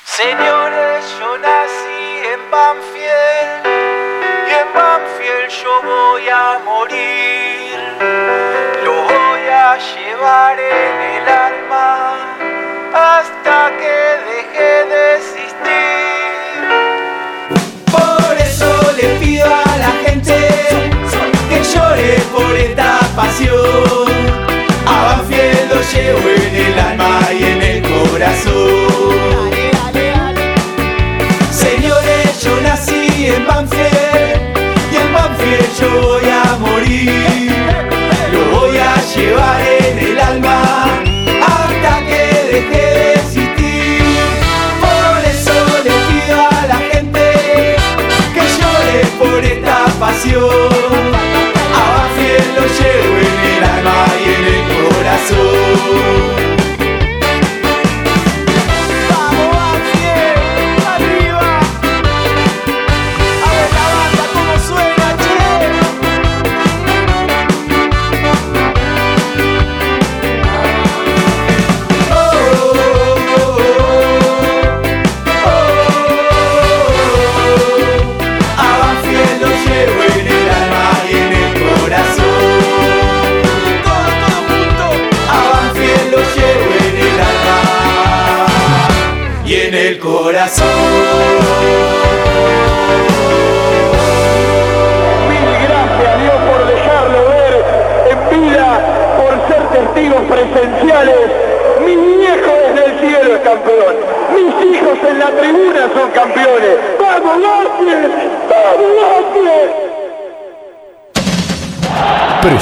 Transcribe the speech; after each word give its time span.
Señores, 0.04 1.06
yo 1.20 1.38
nací 1.38 2.26
en 2.34 2.50
Banfield 2.50 3.66
y 4.48 4.52
en 4.62 4.68
Banfield 4.74 5.50
yo 5.62 5.74
voy 5.84 6.26
a 6.30 6.58
morir. 6.64 7.78
Lo 8.84 8.94
voy 9.04 9.46
a 9.52 9.78
llevar 9.78 10.58
en 10.58 11.02
el 11.02 11.05
A 23.38 25.18
Banfield 25.18 25.70
lo 25.70 25.82
llevo 25.82 26.30
en 26.30 26.56
el 26.56 26.80
alma 26.80 27.20
y 27.38 27.44
en 27.44 27.62
el 27.62 27.82
corazón. 27.82 29.52
Señores, 31.52 32.42
yo 32.42 32.62
nací 32.62 33.28
en 33.28 33.46
Banfield 33.46 34.40
y 34.90 34.96
en 34.96 35.14
Banfield 35.14 35.68
yo 35.78 36.02
voy 36.02 36.30
a 36.30 36.56
morir. 36.60 37.52
Lo 38.32 38.58
voy 38.58 38.78
a 38.78 38.96
llevar 39.14 39.62
en 39.82 40.00
el 40.00 40.18
alma 40.18 40.86
hasta 41.46 42.06
que 42.08 42.24
deje 42.54 42.84
de 43.00 43.14
existir. 43.16 44.02
Por 44.80 45.26
eso 45.26 45.56
le 45.84 45.92
pido 46.08 46.36
a 46.40 46.68
la 46.68 46.78
gente 46.90 47.76
que 48.34 48.44
llore 48.58 49.06
por 49.20 49.44
esta 49.44 49.86
pasión. 50.00 50.95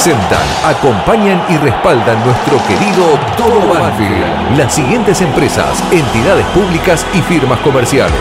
Presentan, 0.03 0.45
acompañan 0.65 1.41
y 1.47 1.55
respaldan 1.55 2.21
nuestro 2.25 2.57
querido 2.67 3.17
Todo 3.37 3.73
Banfield. 3.73 4.57
Las 4.57 4.73
siguientes 4.73 5.21
empresas, 5.21 5.81
entidades 5.93 6.45
públicas 6.47 7.05
y 7.13 7.21
firmas 7.21 7.57
comerciales. 7.61 8.19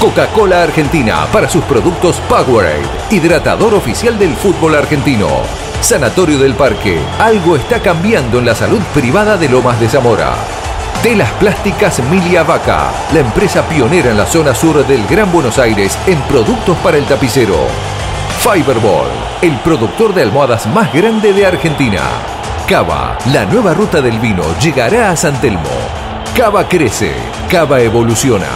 Coca-Cola 0.00 0.64
Argentina 0.64 1.24
para 1.32 1.48
sus 1.48 1.62
productos 1.62 2.16
Powerade, 2.28 2.82
hidratador 3.10 3.74
oficial 3.74 4.18
del 4.18 4.34
fútbol 4.34 4.74
argentino. 4.74 5.28
Sanatorio 5.82 6.36
del 6.40 6.54
Parque, 6.54 6.98
algo 7.20 7.54
está 7.54 7.80
cambiando 7.80 8.40
en 8.40 8.46
la 8.46 8.56
salud 8.56 8.80
privada 8.92 9.36
de 9.36 9.48
Lomas 9.48 9.78
de 9.78 9.88
Zamora. 9.88 10.34
Telas 11.00 11.30
Plásticas 11.38 12.00
Milia 12.10 12.42
Vaca, 12.42 12.90
la 13.12 13.20
empresa 13.20 13.62
pionera 13.68 14.10
en 14.10 14.18
la 14.18 14.26
zona 14.26 14.52
sur 14.52 14.84
del 14.84 15.06
Gran 15.06 15.30
Buenos 15.30 15.60
Aires 15.60 15.96
en 16.08 16.20
productos 16.22 16.76
para 16.78 16.96
el 16.96 17.04
tapicero. 17.04 17.54
Fiberball, 18.42 19.10
el 19.42 19.54
productor 19.58 20.14
de 20.14 20.22
almohadas 20.22 20.66
más 20.68 20.90
grande 20.94 21.34
de 21.34 21.44
Argentina. 21.44 22.00
Cava, 22.66 23.18
la 23.34 23.44
nueva 23.44 23.74
ruta 23.74 24.00
del 24.00 24.18
vino 24.18 24.42
llegará 24.58 25.10
a 25.10 25.16
San 25.16 25.38
Telmo. 25.42 25.68
Cava 26.34 26.66
crece, 26.66 27.12
Cava 27.50 27.82
evoluciona. 27.82 28.48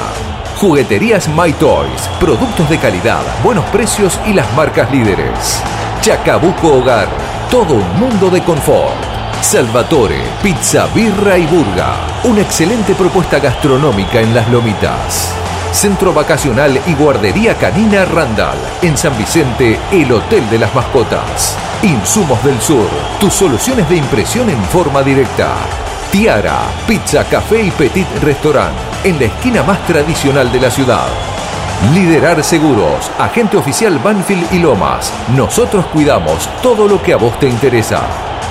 Jugueterías 0.56 1.28
My 1.28 1.52
Toys, 1.52 2.08
productos 2.18 2.70
de 2.70 2.78
calidad, 2.78 3.20
buenos 3.42 3.66
precios 3.66 4.18
y 4.24 4.32
las 4.32 4.50
marcas 4.54 4.90
líderes. 4.90 5.62
Chacabuco 6.00 6.78
Hogar, 6.78 7.08
todo 7.50 7.74
un 7.74 8.00
mundo 8.00 8.30
de 8.30 8.42
confort. 8.42 8.96
Salvatore, 9.42 10.22
pizza, 10.42 10.86
birra 10.94 11.36
y 11.36 11.44
burga. 11.44 11.94
Una 12.24 12.40
excelente 12.40 12.94
propuesta 12.94 13.38
gastronómica 13.38 14.18
en 14.22 14.34
las 14.34 14.48
lomitas. 14.48 15.43
Centro 15.74 16.14
Vacacional 16.14 16.80
y 16.86 16.94
Guardería 16.94 17.56
Canina 17.56 18.04
Randall. 18.04 18.56
En 18.80 18.96
San 18.96 19.18
Vicente, 19.18 19.78
el 19.90 20.12
Hotel 20.12 20.48
de 20.48 20.58
las 20.58 20.72
Mascotas. 20.72 21.58
Insumos 21.82 22.42
del 22.44 22.60
Sur, 22.60 22.88
tus 23.18 23.34
soluciones 23.34 23.88
de 23.88 23.96
impresión 23.96 24.48
en 24.48 24.62
forma 24.66 25.02
directa. 25.02 25.52
Tiara, 26.12 26.60
pizza, 26.86 27.24
café 27.24 27.64
y 27.64 27.70
petit 27.72 28.06
restaurant. 28.22 28.72
En 29.02 29.18
la 29.18 29.24
esquina 29.24 29.64
más 29.64 29.84
tradicional 29.84 30.50
de 30.52 30.60
la 30.60 30.70
ciudad. 30.70 31.08
Liderar 31.92 32.42
Seguros, 32.44 33.10
agente 33.18 33.56
oficial 33.56 33.98
Banfield 33.98 34.52
y 34.52 34.60
Lomas. 34.60 35.12
Nosotros 35.36 35.86
cuidamos 35.86 36.48
todo 36.62 36.86
lo 36.86 37.02
que 37.02 37.14
a 37.14 37.16
vos 37.16 37.36
te 37.40 37.48
interesa. 37.48 38.02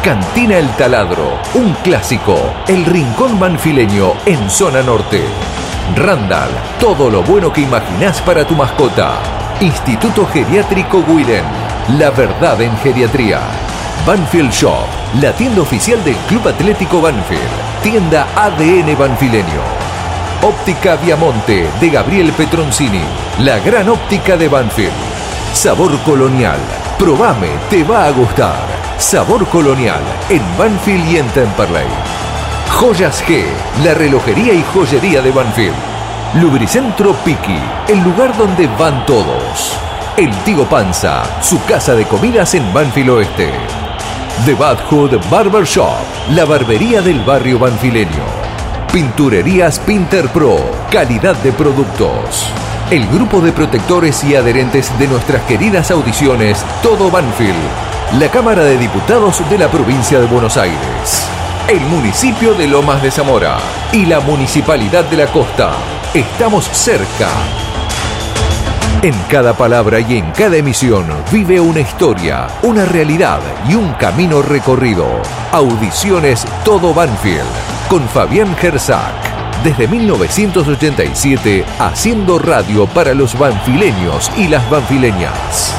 Cantina 0.04 0.58
El 0.58 0.70
Taladro, 0.72 1.40
un 1.54 1.72
clásico, 1.84 2.36
el 2.68 2.84
rincón 2.84 3.40
banfileño 3.40 4.12
en 4.26 4.50
zona 4.50 4.82
norte. 4.84 5.24
Randall, 5.96 6.50
todo 6.80 7.10
lo 7.10 7.22
bueno 7.22 7.52
que 7.54 7.62
imaginás 7.62 8.20
para 8.22 8.48
tu 8.48 8.56
mascota. 8.56 9.14
Instituto 9.60 10.26
Geriátrico 10.26 11.04
Guiden, 11.04 11.44
la 12.00 12.10
verdad 12.10 12.60
en 12.62 12.76
geriatría. 12.78 13.40
Banfield 14.08 14.52
Shop, 14.52 14.88
la 15.22 15.32
tienda 15.34 15.62
oficial 15.62 16.04
del 16.04 16.16
Club 16.28 16.48
Atlético 16.48 17.00
Banfield, 17.00 17.42
tienda 17.84 18.28
ADN 18.36 18.98
Banfileño. 18.98 19.62
Óptica 20.42 20.96
Viamonte 20.96 21.68
de 21.80 21.90
Gabriel 21.90 22.32
Petroncini, 22.32 23.04
la 23.40 23.60
gran 23.60 23.88
óptica 23.88 24.36
de 24.36 24.48
Banfield. 24.48 24.92
Sabor 25.54 25.96
colonial, 26.00 26.60
probame, 26.98 27.50
te 27.70 27.84
va 27.84 28.06
a 28.08 28.12
gustar. 28.12 28.66
Sabor 28.98 29.46
colonial 29.48 30.02
en 30.30 30.42
Banfield 30.58 31.12
y 31.12 31.18
en 31.18 31.28
Temperley. 31.30 32.13
Joyas 32.84 33.24
G, 33.24 33.46
la 33.86 33.94
relojería 33.94 34.54
y 34.54 34.62
joyería 34.74 35.22
de 35.22 35.32
Banfield. 35.32 35.74
Lubricentro 36.42 37.14
Piki, 37.24 37.58
el 37.88 38.04
lugar 38.04 38.36
donde 38.36 38.68
van 38.78 39.06
todos. 39.06 39.78
El 40.18 40.30
Tío 40.44 40.66
Panza, 40.66 41.24
su 41.42 41.64
casa 41.64 41.96
de 41.96 42.04
comidas 42.04 42.56
en 42.56 42.74
Banfield 42.74 43.12
Oeste. 43.12 43.54
The 44.46 44.54
Bad 44.56 44.80
Hood 44.90 45.18
Barber 45.32 45.64
Shop, 45.64 45.96
la 46.32 46.44
barbería 46.44 47.02
del 47.02 47.22
barrio 47.22 47.58
banfileño. 47.58 48.26
Pinturerías 48.92 49.80
Pinter 49.80 50.28
Pro, 50.28 50.58
calidad 50.92 51.38
de 51.38 51.54
productos. 51.54 52.50
El 52.92 53.08
grupo 53.08 53.40
de 53.40 53.54
protectores 53.54 54.26
y 54.26 54.36
adherentes 54.36 54.92
de 55.00 55.08
nuestras 55.08 55.42
queridas 55.44 55.90
audiciones 55.90 56.66
Todo 56.82 57.10
Banfield, 57.10 57.56
la 58.20 58.28
Cámara 58.28 58.66
de 58.66 58.78
Diputados 58.78 59.42
de 59.50 59.58
la 59.58 59.70
provincia 59.70 60.20
de 60.20 60.28
Buenos 60.28 60.58
Aires, 60.58 61.30
el 61.68 61.80
municipio 61.82 62.54
de 62.54 62.68
Lomas 62.68 63.02
de 63.02 63.10
Zamora 63.10 63.58
y 63.92 64.06
la 64.06 64.20
Municipalidad 64.20 65.06
de 65.06 65.18
la 65.18 65.28
Costa. 65.28 65.72
Estamos 66.14 66.66
cerca. 66.66 67.30
En 69.02 69.14
cada 69.30 69.54
palabra 69.54 70.00
y 70.00 70.18
en 70.18 70.32
cada 70.32 70.58
emisión 70.58 71.06
vive 71.32 71.60
una 71.60 71.80
historia, 71.80 72.48
una 72.64 72.86
realidad 72.86 73.40
y 73.68 73.76
un 73.76 73.94
camino 73.94 74.42
recorrido. 74.42 75.06
Audiciones 75.52 76.46
Todo 76.66 76.94
Banfield 76.94 77.42
con 77.90 78.08
Fabián 78.10 78.56
Gersak. 78.58 79.64
Desde 79.64 79.88
1987 79.88 81.66
haciendo 81.80 82.40
radio 82.40 82.88
para 82.88 83.14
los 83.14 83.38
banfileños 83.38 84.32
y 84.38 84.50
las 84.50 84.70
banfileñas. 84.70 85.74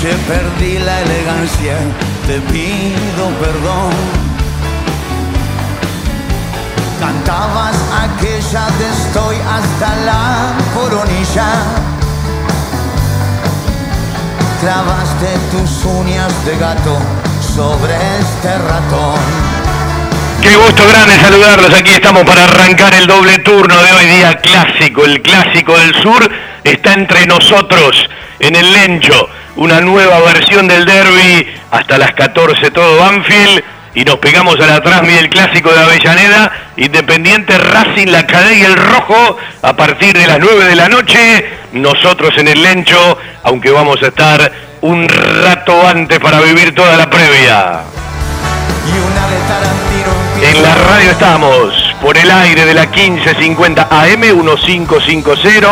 Si 0.00 0.06
anoche 0.06 0.24
perdí 0.28 0.78
la 0.78 1.00
elegancia, 1.00 1.76
te 2.26 2.38
pido 2.52 3.30
perdón. 3.40 3.92
Cantabas 7.00 7.76
aquella 8.04 8.66
de 8.78 8.88
estoy 8.90 9.36
hasta 9.36 9.96
la 10.04 10.52
coronilla. 10.74 11.48
Clavaste 14.60 15.38
tus 15.50 15.84
uñas 15.84 16.44
de 16.44 16.58
gato 16.58 16.98
sobre 17.54 17.94
este 18.18 18.58
ratón. 18.58 19.18
Qué 20.42 20.56
gusto 20.56 20.86
grande 20.88 21.18
saludarlos. 21.20 21.72
Aquí 21.72 21.92
estamos 21.92 22.24
para 22.24 22.44
arrancar 22.44 22.92
el 22.94 23.06
doble 23.06 23.38
turno 23.38 23.82
de 23.82 23.92
hoy 23.92 24.06
día 24.06 24.34
clásico. 24.40 25.04
El 25.06 25.22
clásico 25.22 25.78
del 25.78 25.94
sur 26.02 26.30
está 26.64 26.92
entre 26.92 27.26
nosotros 27.26 28.10
en 28.40 28.56
el 28.56 28.72
Lencho. 28.72 29.28
Una 29.56 29.80
nueva 29.80 30.20
versión 30.20 30.68
del 30.68 30.84
derby 30.84 31.46
hasta 31.70 31.96
las 31.96 32.12
14 32.12 32.70
todo 32.70 32.98
Banfield. 32.98 33.64
Y 33.94 34.04
nos 34.04 34.16
pegamos 34.16 34.60
a 34.60 34.66
la 34.66 34.82
trasmi 34.82 35.14
del 35.14 35.30
clásico 35.30 35.72
de 35.72 35.80
Avellaneda. 35.80 36.52
Independiente 36.76 37.56
Racing, 37.56 38.08
la 38.08 38.26
cadena 38.26 38.52
y 38.52 38.62
el 38.62 38.76
rojo 38.76 39.38
a 39.62 39.74
partir 39.74 40.12
de 40.12 40.26
las 40.26 40.38
9 40.38 40.66
de 40.66 40.76
la 40.76 40.90
noche. 40.90 41.46
Nosotros 41.72 42.36
en 42.36 42.48
el 42.48 42.62
Lencho, 42.62 43.18
aunque 43.44 43.70
vamos 43.70 44.02
a 44.02 44.08
estar 44.08 44.52
un 44.82 45.08
rato 45.08 45.88
antes 45.88 46.20
para 46.20 46.40
vivir 46.40 46.74
toda 46.74 46.94
la 46.96 47.08
previa. 47.08 47.80
En 50.42 50.62
la 50.62 50.74
radio 50.74 51.10
estamos, 51.12 51.94
por 52.02 52.18
el 52.18 52.30
aire 52.30 52.66
de 52.66 52.74
la 52.74 52.86
1550 52.86 53.88
AM 53.90 54.20
1550, 54.20 55.68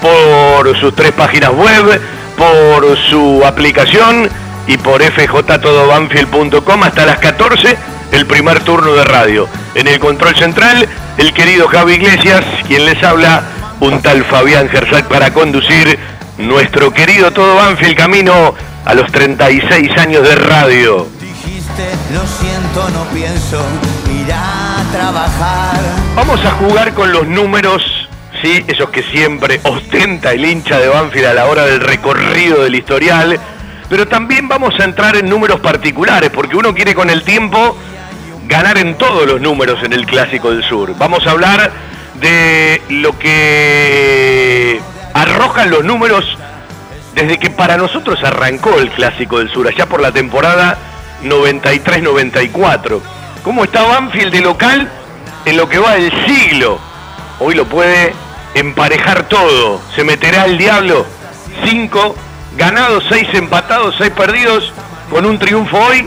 por 0.00 0.80
sus 0.80 0.94
tres 0.94 1.12
páginas 1.12 1.50
web, 1.50 2.00
por 2.38 2.96
su 3.10 3.42
aplicación 3.44 4.30
y 4.66 4.76
por 4.78 5.02
fjtodobanfield.com 5.02 6.82
hasta 6.84 7.04
las 7.04 7.18
14, 7.18 7.76
el 8.12 8.26
primer 8.26 8.60
turno 8.60 8.92
de 8.92 9.04
radio. 9.04 9.48
En 9.74 9.88
el 9.88 9.98
control 9.98 10.36
central, 10.36 10.88
el 11.16 11.32
querido 11.32 11.66
Javi 11.68 11.94
Iglesias, 11.94 12.44
quien 12.66 12.84
les 12.84 13.02
habla, 13.02 13.42
un 13.80 14.00
tal 14.00 14.24
Fabián 14.24 14.68
Gersac 14.68 15.06
para 15.08 15.32
conducir 15.32 15.98
nuestro 16.38 16.92
querido 16.92 17.32
Todo 17.32 17.56
Banfield 17.56 17.96
camino 17.96 18.54
a 18.84 18.94
los 18.94 19.10
36 19.10 19.90
años 19.98 20.22
de 20.22 20.34
radio. 20.36 21.08
Dijiste, 21.20 21.90
lo 22.14 22.24
siento, 22.26 22.88
no 22.90 23.04
pienso 23.12 23.60
ir 24.14 24.32
a 24.32 24.84
trabajar. 24.92 25.80
Vamos 26.14 26.44
a 26.44 26.52
jugar 26.52 26.94
con 26.94 27.12
los 27.12 27.26
números, 27.26 27.82
sí, 28.42 28.64
esos 28.66 28.90
que 28.90 29.02
siempre 29.02 29.60
ostenta 29.64 30.32
el 30.32 30.44
hincha 30.44 30.78
de 30.78 30.88
Banfield 30.88 31.26
a 31.26 31.34
la 31.34 31.46
hora 31.46 31.64
del 31.64 31.80
recorrido 31.80 32.62
del 32.62 32.74
historial, 32.74 33.38
pero 33.88 34.06
también 34.06 34.48
vamos 34.48 34.78
a 34.78 34.84
entrar 34.84 35.16
en 35.16 35.28
números 35.28 35.60
particulares, 35.60 36.30
porque 36.30 36.56
uno 36.56 36.74
quiere 36.74 36.94
con 36.94 37.10
el 37.10 37.22
tiempo 37.22 37.76
ganar 38.46 38.78
en 38.78 38.96
todos 38.96 39.26
los 39.26 39.40
números 39.40 39.82
en 39.82 39.92
el 39.92 40.06
Clásico 40.06 40.50
del 40.50 40.64
Sur. 40.64 40.94
Vamos 40.98 41.26
a 41.26 41.30
hablar 41.32 41.70
de 42.20 42.82
lo 42.88 43.18
que 43.18 44.80
arrojan 45.14 45.70
los 45.70 45.84
números 45.84 46.24
desde 47.14 47.38
que 47.38 47.50
para 47.50 47.76
nosotros 47.76 48.22
arrancó 48.22 48.78
el 48.78 48.90
Clásico 48.90 49.38
del 49.38 49.50
Sur, 49.50 49.68
allá 49.68 49.86
por 49.86 50.00
la 50.00 50.12
temporada 50.12 50.78
93-94. 51.24 53.00
¿Cómo 53.42 53.64
está 53.64 53.82
Banfield 53.82 54.32
de 54.32 54.40
local 54.40 54.88
en 55.44 55.56
lo 55.56 55.68
que 55.68 55.78
va 55.78 55.94
del 55.94 56.12
siglo? 56.26 56.78
Hoy 57.40 57.54
lo 57.54 57.66
puede 57.66 58.14
emparejar 58.54 59.28
todo. 59.28 59.80
Se 59.94 60.04
meterá 60.04 60.44
el 60.44 60.58
diablo. 60.58 61.06
5 61.64 62.16
ganados, 62.56 63.04
6 63.08 63.28
empatados, 63.34 63.94
6 63.98 64.10
perdidos, 64.10 64.72
con 65.10 65.24
un 65.26 65.38
triunfo 65.38 65.78
hoy, 65.78 66.06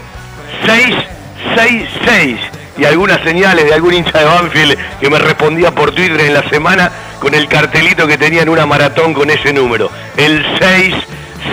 6-6-6. 0.65 2.37
Y 2.77 2.85
algunas 2.85 3.21
señales 3.23 3.65
de 3.65 3.73
algún 3.73 3.93
hincha 3.93 4.19
de 4.19 4.25
Banfield 4.25 4.77
que 4.99 5.09
me 5.09 5.19
respondía 5.19 5.71
por 5.71 5.91
Twitter 5.91 6.21
en 6.21 6.33
la 6.33 6.47
semana 6.49 6.91
con 7.19 7.33
el 7.35 7.47
cartelito 7.47 8.07
que 8.07 8.17
tenía 8.17 8.41
en 8.41 8.49
una 8.49 8.65
maratón 8.65 9.13
con 9.13 9.29
ese 9.29 9.53
número. 9.53 9.91
El 10.17 10.43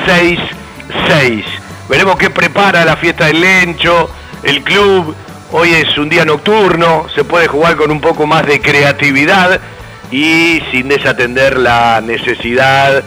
6-6-6. 0.06 1.44
Veremos 1.88 2.16
qué 2.16 2.30
prepara 2.30 2.84
la 2.84 2.96
fiesta 2.96 3.26
del 3.26 3.40
Lencho, 3.40 4.10
el 4.42 4.62
club. 4.62 5.14
Hoy 5.50 5.72
es 5.72 5.96
un 5.96 6.08
día 6.08 6.24
nocturno, 6.24 7.06
se 7.14 7.24
puede 7.24 7.48
jugar 7.48 7.76
con 7.76 7.90
un 7.90 8.00
poco 8.00 8.26
más 8.26 8.46
de 8.46 8.60
creatividad 8.60 9.60
y 10.10 10.62
sin 10.70 10.88
desatender 10.88 11.58
la 11.58 12.00
necesidad, 12.00 13.02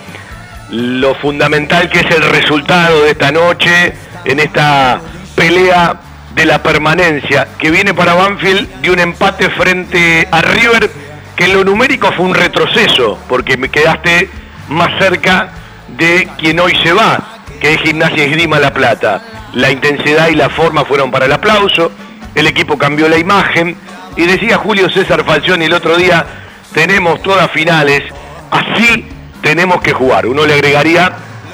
lo 0.70 1.15
fundamental 1.15 1.89
que 1.89 2.00
es 2.00 2.12
el 2.15 2.24
resultado 2.29 3.03
de 3.03 3.12
esta 3.12 3.31
noche 3.31 3.93
en 4.25 4.39
esta 4.39 5.01
pelea 5.36 6.00
de 6.34 6.46
la 6.46 6.63
permanencia 6.63 7.48
que 7.58 7.72
viene 7.72 7.93
para 7.93 8.13
Banfield 8.13 8.81
de 8.81 8.91
un 8.91 9.00
empate 9.00 9.50
frente 9.50 10.27
a 10.31 10.41
River 10.41 10.89
que 11.36 11.46
en 11.46 11.53
lo 11.53 11.63
numérico 11.63 12.12
fue 12.13 12.25
un 12.25 12.36
retroceso 12.36 13.20
porque 13.27 13.58
me 13.58 13.70
quedaste 13.70 14.29
más 14.70 14.98
cerca 15.00 15.50
de 15.98 16.27
quien 16.38 16.60
hoy 16.60 16.74
se 16.84 16.93
va, 16.93 17.20
que 17.60 17.74
es 17.74 17.81
Gimnasia 17.81 18.24
Esgrima 18.24 18.60
La 18.60 18.74
Plata. 18.74 19.22
La 19.53 19.70
intensidad 19.70 20.29
y 20.29 20.36
la 20.36 20.50
forma 20.50 20.86
fueron 20.86 21.12
para 21.12 21.25
el 21.25 21.34
aplauso, 21.34 21.91
el 22.36 22.48
equipo 22.48 22.77
cambió 22.77 23.10
la 23.10 23.17
imagen 23.17 23.75
y 24.15 24.25
decía 24.25 24.58
Julio 24.58 24.89
César 24.89 25.25
Falcioni 25.25 25.65
el 25.65 25.74
otro 25.74 25.98
día, 25.98 26.25
tenemos 26.74 27.22
todas 27.22 27.50
finales, 27.51 28.01
así 28.50 29.06
tenemos 29.42 29.82
que 29.82 29.94
jugar. 29.94 30.25
Uno 30.25 30.46
le 30.46 30.54
agregaría, 30.54 31.12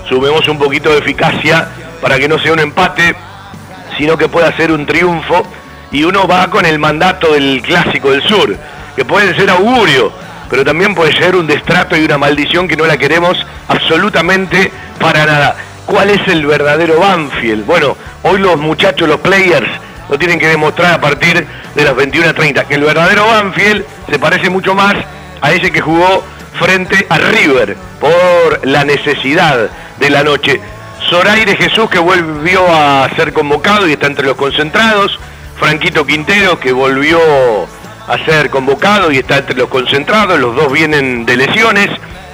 sumemos 0.07 0.47
un 0.47 0.57
poquito 0.57 0.89
de 0.89 0.99
eficacia 0.99 1.67
para 2.01 2.17
que 2.17 2.27
no 2.27 2.39
sea 2.39 2.53
un 2.53 2.59
empate, 2.59 3.15
sino 3.97 4.17
que 4.17 4.27
pueda 4.27 4.55
ser 4.55 4.71
un 4.71 4.85
triunfo. 4.85 5.45
Y 5.91 6.03
uno 6.03 6.27
va 6.27 6.49
con 6.49 6.65
el 6.65 6.79
mandato 6.79 7.33
del 7.33 7.61
clásico 7.61 8.11
del 8.11 8.21
sur, 8.21 8.55
que 8.95 9.05
puede 9.05 9.33
ser 9.35 9.49
augurio, 9.49 10.11
pero 10.49 10.65
también 10.65 10.93
puede 10.93 11.13
ser 11.13 11.35
un 11.35 11.47
destrato 11.47 11.95
y 11.95 12.03
una 12.03 12.17
maldición 12.17 12.67
que 12.67 12.75
no 12.75 12.85
la 12.85 12.97
queremos 12.97 13.37
absolutamente 13.69 14.71
para 14.99 15.25
nada. 15.25 15.55
¿Cuál 15.85 16.09
es 16.09 16.27
el 16.27 16.45
verdadero 16.45 16.99
Banfield? 16.99 17.65
Bueno, 17.65 17.95
hoy 18.23 18.39
los 18.39 18.57
muchachos, 18.57 19.07
los 19.07 19.21
players, 19.21 19.67
lo 20.09 20.19
tienen 20.19 20.39
que 20.39 20.47
demostrar 20.47 20.93
a 20.93 21.01
partir 21.01 21.47
de 21.73 21.83
las 21.83 21.93
21.30, 21.93 22.65
que 22.65 22.75
el 22.75 22.83
verdadero 22.83 23.25
Banfield 23.25 23.85
se 24.09 24.19
parece 24.19 24.49
mucho 24.49 24.73
más 24.75 24.95
a 25.41 25.51
ese 25.51 25.71
que 25.71 25.81
jugó 25.81 26.23
frente 26.59 27.05
a 27.09 27.17
River 27.17 27.77
por 27.99 28.65
la 28.65 28.83
necesidad 28.83 29.69
de 29.99 30.09
la 30.09 30.23
noche. 30.23 30.59
Zoraire 31.09 31.55
Jesús 31.55 31.89
que 31.89 31.99
volvió 31.99 32.61
a 32.67 33.09
ser 33.15 33.33
convocado 33.33 33.87
y 33.87 33.93
está 33.93 34.07
entre 34.07 34.25
los 34.25 34.35
concentrados. 34.35 35.19
Franquito 35.57 36.05
Quintero 36.05 36.59
que 36.59 36.71
volvió 36.71 37.19
a 38.07 38.17
ser 38.25 38.49
convocado 38.49 39.11
y 39.11 39.17
está 39.17 39.37
entre 39.37 39.55
los 39.55 39.69
concentrados. 39.69 40.39
Los 40.39 40.55
dos 40.55 40.71
vienen 40.71 41.25
de 41.25 41.37
lesiones. 41.37 41.89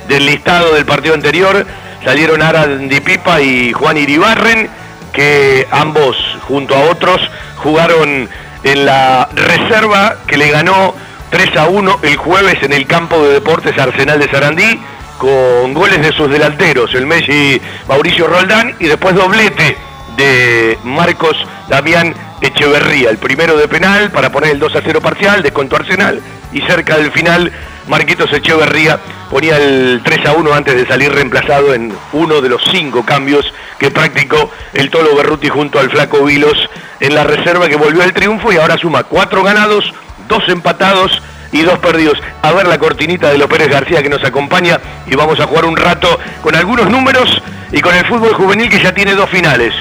Del 0.07 0.25
listado 0.25 0.73
del 0.73 0.85
partido 0.85 1.13
anterior 1.13 1.65
salieron 2.03 2.41
Arandi 2.41 2.99
Pipa 2.99 3.41
y 3.41 3.71
Juan 3.71 3.97
Iribarren 3.97 4.69
que 5.13 5.65
ambos 5.71 6.17
junto 6.47 6.75
a 6.75 6.89
otros 6.89 7.21
jugaron 7.57 8.27
en 8.63 8.85
la 8.85 9.29
reserva 9.33 10.17
que 10.27 10.37
le 10.37 10.49
ganó 10.49 10.93
3 11.33 11.57
a 11.57 11.67
1 11.67 11.99
el 12.03 12.15
jueves 12.15 12.61
en 12.61 12.73
el 12.73 12.85
campo 12.85 13.19
de 13.23 13.33
deportes 13.33 13.75
Arsenal 13.79 14.19
de 14.19 14.29
Sarandí 14.29 14.79
con 15.17 15.73
goles 15.73 15.99
de 15.99 16.11
sus 16.11 16.29
delanteros, 16.29 16.93
el 16.93 17.07
Messi 17.07 17.59
Mauricio 17.87 18.27
Roldán 18.27 18.75
y 18.79 18.85
después 18.85 19.15
doblete 19.15 19.75
de 20.15 20.77
Marcos 20.83 21.35
Damián 21.69 22.13
Echeverría, 22.39 23.09
el 23.09 23.17
primero 23.17 23.57
de 23.57 23.67
penal 23.67 24.11
para 24.11 24.31
poner 24.31 24.51
el 24.51 24.59
2 24.59 24.75
a 24.75 24.81
0 24.85 25.01
parcial, 25.01 25.41
descontó 25.41 25.77
Arsenal 25.77 26.21
y 26.51 26.61
cerca 26.61 26.97
del 26.97 27.11
final 27.11 27.51
Marquitos 27.87 28.31
Echeverría 28.31 28.99
ponía 29.31 29.57
el 29.57 30.01
3 30.03 30.27
a 30.27 30.33
1 30.33 30.53
antes 30.53 30.75
de 30.75 30.85
salir 30.85 31.11
reemplazado 31.11 31.73
en 31.73 31.91
uno 32.11 32.41
de 32.41 32.49
los 32.49 32.61
cinco 32.71 33.03
cambios 33.03 33.51
que 33.79 33.89
practicó 33.89 34.51
el 34.73 34.91
Tolo 34.91 35.15
Berruti 35.15 35.49
junto 35.49 35.79
al 35.79 35.89
Flaco 35.89 36.23
Vilos 36.25 36.69
en 36.99 37.15
la 37.15 37.23
reserva 37.23 37.67
que 37.67 37.75
volvió 37.75 38.03
al 38.03 38.13
triunfo 38.13 38.53
y 38.53 38.57
ahora 38.57 38.77
suma 38.77 39.03
cuatro 39.03 39.41
ganados, 39.41 39.91
dos 40.27 40.43
empatados 40.47 41.21
y 41.51 41.61
dos 41.61 41.79
perdidos. 41.79 42.19
A 42.41 42.51
ver 42.51 42.67
la 42.67 42.77
cortinita 42.77 43.29
de 43.29 43.37
López 43.37 43.67
García 43.67 44.01
que 44.01 44.09
nos 44.09 44.23
acompaña 44.23 44.79
y 45.05 45.15
vamos 45.15 45.39
a 45.39 45.47
jugar 45.47 45.65
un 45.65 45.77
rato 45.77 46.19
con 46.41 46.55
algunos 46.55 46.89
números 46.89 47.41
y 47.71 47.79
con 47.79 47.95
el 47.95 48.05
fútbol 48.05 48.33
juvenil 48.33 48.69
que 48.69 48.81
ya 48.81 48.93
tiene 48.93 49.13
dos 49.13 49.29
finales. 49.29 49.73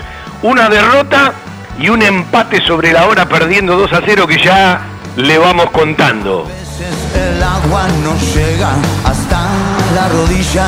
Una 0.43 0.69
derrota 0.69 1.33
y 1.79 1.89
un 1.89 2.03
empate 2.03 2.61
sobre 2.63 2.93
la 2.93 3.07
hora 3.07 3.27
perdiendo 3.27 3.77
2 3.77 3.93
a 3.93 4.03
0 4.05 4.27
que 4.27 4.43
ya 4.43 4.81
le 5.17 5.39
vamos 5.39 5.71
contando. 5.71 6.49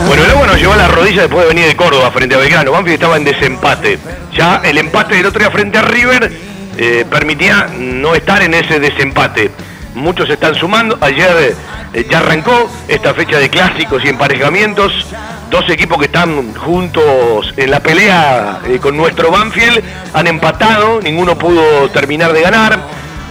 Bueno, 0.07 0.25
el 0.25 0.31
agua 0.31 0.47
nos 0.47 0.57
llevó 0.59 0.73
a 0.75 0.77
la 0.77 0.89
rodilla 0.89 1.23
después 1.23 1.43
de 1.43 1.49
venir 1.49 1.67
de 1.67 1.77
Córdoba 1.77 2.11
frente 2.11 2.35
a 2.35 2.39
Belgrano. 2.39 2.73
Banfield 2.73 2.95
estaba 2.95 3.17
en 3.17 3.25
desempate. 3.25 3.99
Ya 4.33 4.61
el 4.65 4.79
empate 4.79 5.17
del 5.17 5.27
otro 5.27 5.41
día 5.41 5.51
frente 5.51 5.79
a 5.79 5.83
River 5.83 6.54
eh, 6.77 7.05
permitía 7.09 7.69
no 7.79 8.15
estar 8.15 8.43
en 8.43 8.55
ese 8.55 8.81
desempate. 8.81 9.51
Muchos 9.95 10.29
están 10.29 10.55
sumando. 10.55 10.99
Ayer 11.01 11.57
eh, 11.93 12.07
ya 12.11 12.19
arrancó 12.19 12.69
esta 12.89 13.15
fecha 13.15 13.39
de 13.39 13.49
clásicos 13.49 14.05
y 14.05 14.09
emparejamientos. 14.09 15.07
Dos 15.51 15.69
equipos 15.71 15.99
que 15.99 16.07
están 16.07 16.55
juntos 16.55 17.55
en 17.57 17.71
la 17.71 17.81
pelea 17.81 18.61
eh, 18.67 18.79
con 18.81 18.97
nuestro 18.97 19.31
Banfield 19.31 19.83
han 20.13 20.27
empatado. 20.27 21.01
Ninguno 21.01 21.39
pudo 21.39 21.89
terminar 21.91 22.33
de 22.33 22.43
ganar. 22.43 22.79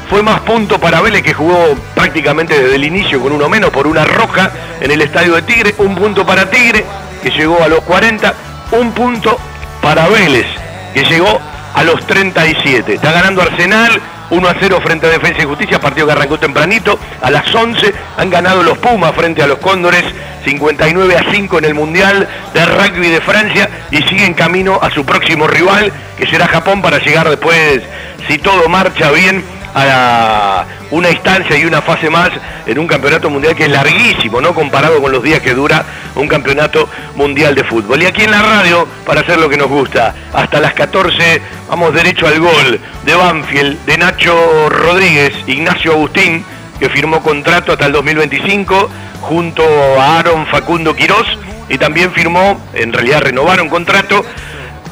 Fue 0.10 0.24
más 0.24 0.42
punto 0.42 0.80
para 0.80 1.02
Vélez 1.02 1.24
que 1.24 1.34
jugó 1.34 1.76
prácticamente 1.96 2.58
desde 2.62 2.76
el 2.76 2.84
inicio 2.84 3.20
con 3.20 3.32
uno 3.34 3.50
menos 3.50 3.72
por 3.72 3.88
una 3.88 4.06
roja 4.06 4.52
en 4.80 4.92
el 4.92 5.02
estadio 5.02 5.36
de 5.36 5.42
Tigre. 5.42 5.76
Un 5.80 5.96
punto 5.96 6.26
para 6.26 6.50
Tigre 6.50 6.86
que 7.22 7.30
llegó 7.30 7.62
a 7.62 7.68
los 7.68 7.82
40. 7.82 8.34
Un 8.72 8.92
punto 8.94 9.38
para 9.82 10.08
Vélez 10.08 10.46
que 10.94 11.04
llegó 11.04 11.42
a 11.74 11.84
los 11.84 12.06
37. 12.06 12.94
Está 12.94 13.12
ganando 13.12 13.42
Arsenal 13.42 14.02
1 14.30 14.48
a 14.48 14.56
0 14.60 14.80
frente 14.84 15.06
a 15.08 15.10
Defensa 15.10 15.42
y 15.42 15.46
Justicia, 15.46 15.80
partido 15.80 16.08
que 16.08 16.14
arrancó 16.14 16.40
tempranito. 16.40 16.98
A 17.22 17.30
las 17.30 17.54
11 17.54 17.94
han 18.18 18.30
ganado 18.30 18.64
los 18.64 18.78
Pumas 18.78 19.14
frente 19.14 19.44
a 19.44 19.48
los 19.48 19.60
Cóndores 19.60 20.04
59 20.46 21.16
a 21.16 21.32
5 21.32 21.58
en 21.60 21.66
el 21.66 21.74
Mundial 21.74 22.28
de 22.54 22.66
Rugby 22.66 23.10
de 23.10 23.22
Francia 23.22 23.70
y 23.92 23.98
siguen 24.04 24.34
camino 24.34 24.80
a 24.82 24.90
su 24.90 25.06
próximo 25.06 25.48
rival 25.48 25.92
que 26.18 26.28
será 26.28 26.48
Japón 26.48 26.82
para 26.82 27.00
llegar 27.00 27.30
después, 27.30 27.82
si 28.28 28.38
todo 28.40 28.68
marcha 28.68 29.12
bien, 29.12 29.44
a 29.76 30.66
una 30.92 31.10
instancia 31.10 31.58
y 31.58 31.66
una 31.66 31.82
fase 31.82 32.10
más 32.10 32.30
en 32.66 32.80
un 32.80 32.88
campeonato 32.88 33.30
mundial 33.30 33.56
que 33.56 33.64
es 33.64 33.72
larguísimo, 33.72 34.40
¿no? 34.42 34.54
Comparado 34.54 35.02
con 35.02 35.12
los 35.12 35.24
días 35.24 35.42
que 35.42 35.54
dura 35.54 35.84
un 36.16 36.28
campeonato 36.28 36.88
mundial 37.16 37.56
de 37.56 37.64
fútbol. 37.64 38.02
Y 38.02 38.06
aquí 38.06 38.24
en 38.24 38.32
la 38.32 38.42
radio, 38.42 38.88
para 39.06 39.22
hacer 39.22 39.40
lo 39.40 39.50
que 39.50 39.58
nos 39.58 39.68
gusta, 39.68 40.14
hasta 40.34 40.60
las 40.60 40.74
14 40.74 41.42
vamos 41.70 41.94
derecho 41.94 42.28
al 42.28 42.40
gol 42.40 42.80
de 43.06 43.16
Banfield, 43.16 43.86
de 43.86 43.98
Nacho 43.98 44.70
Rodríguez, 44.70 45.34
Ignacio 45.48 45.94
Agustín, 45.94 46.46
que 46.80 46.90
firmó 46.90 47.22
contrato 47.22 47.74
hasta 47.74 47.86
el 47.86 47.92
2025 47.94 48.90
junto 49.22 49.64
a 50.00 50.20
Aaron 50.20 50.46
Facundo 50.48 50.96
Quirós 50.96 51.28
y 51.70 51.78
también 51.78 52.12
firmó, 52.12 52.62
en 52.74 52.92
realidad 52.92 53.22
renovaron 53.22 53.70
contrato 53.70 54.24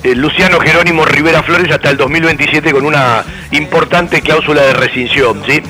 eh, 0.04 0.16
Luciano 0.16 0.60
Jerónimo 0.60 1.06
Rivera 1.06 1.44
Flores 1.44 1.72
hasta 1.72 1.92
el 1.92 1.98
2027 1.98 2.72
con 2.72 2.86
una 2.86 3.24
importante 3.52 4.22
cláusula 4.22 4.64
de 4.64 4.74
rescisión. 4.74 5.44
¿sí? 5.48 5.62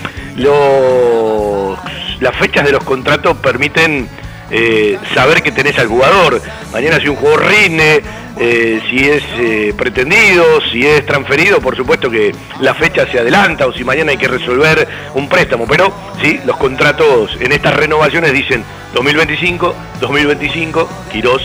Las 2.20 2.36
fechas 2.38 2.66
de 2.66 2.72
los 2.72 2.84
contratos 2.84 3.38
permiten 3.38 4.08
eh, 4.50 4.98
saber 5.14 5.42
que 5.44 5.52
tenés 5.52 5.78
al 5.80 5.88
jugador. 5.88 6.42
Mañana 6.72 7.00
si 7.00 7.10
un 7.10 7.18
jugador 7.18 7.46
rinde, 7.46 8.04
eh, 8.40 8.82
si 8.90 9.10
es 9.10 9.76
pretendido, 9.76 10.62
si 10.72 10.86
es 10.86 11.06
transferido, 11.06 11.60
por 11.60 11.76
supuesto 11.76 12.10
que 12.10 12.34
la 12.62 12.74
fecha 12.74 13.06
se 13.12 13.20
adelanta 13.20 13.68
o 13.68 13.74
si 13.74 13.84
mañana 13.84 14.12
hay 14.12 14.18
que 14.18 14.30
resolver 14.30 14.88
un 15.14 15.28
préstamo. 15.28 15.68
Pero 15.68 15.94
sí, 16.22 16.40
los 16.46 16.56
contratos 16.56 17.38
en 17.40 17.52
estas 17.52 17.76
renovaciones 17.76 18.32
dicen 18.32 18.64
2025, 18.94 19.76
2025, 20.00 20.90
Quirós, 21.12 21.42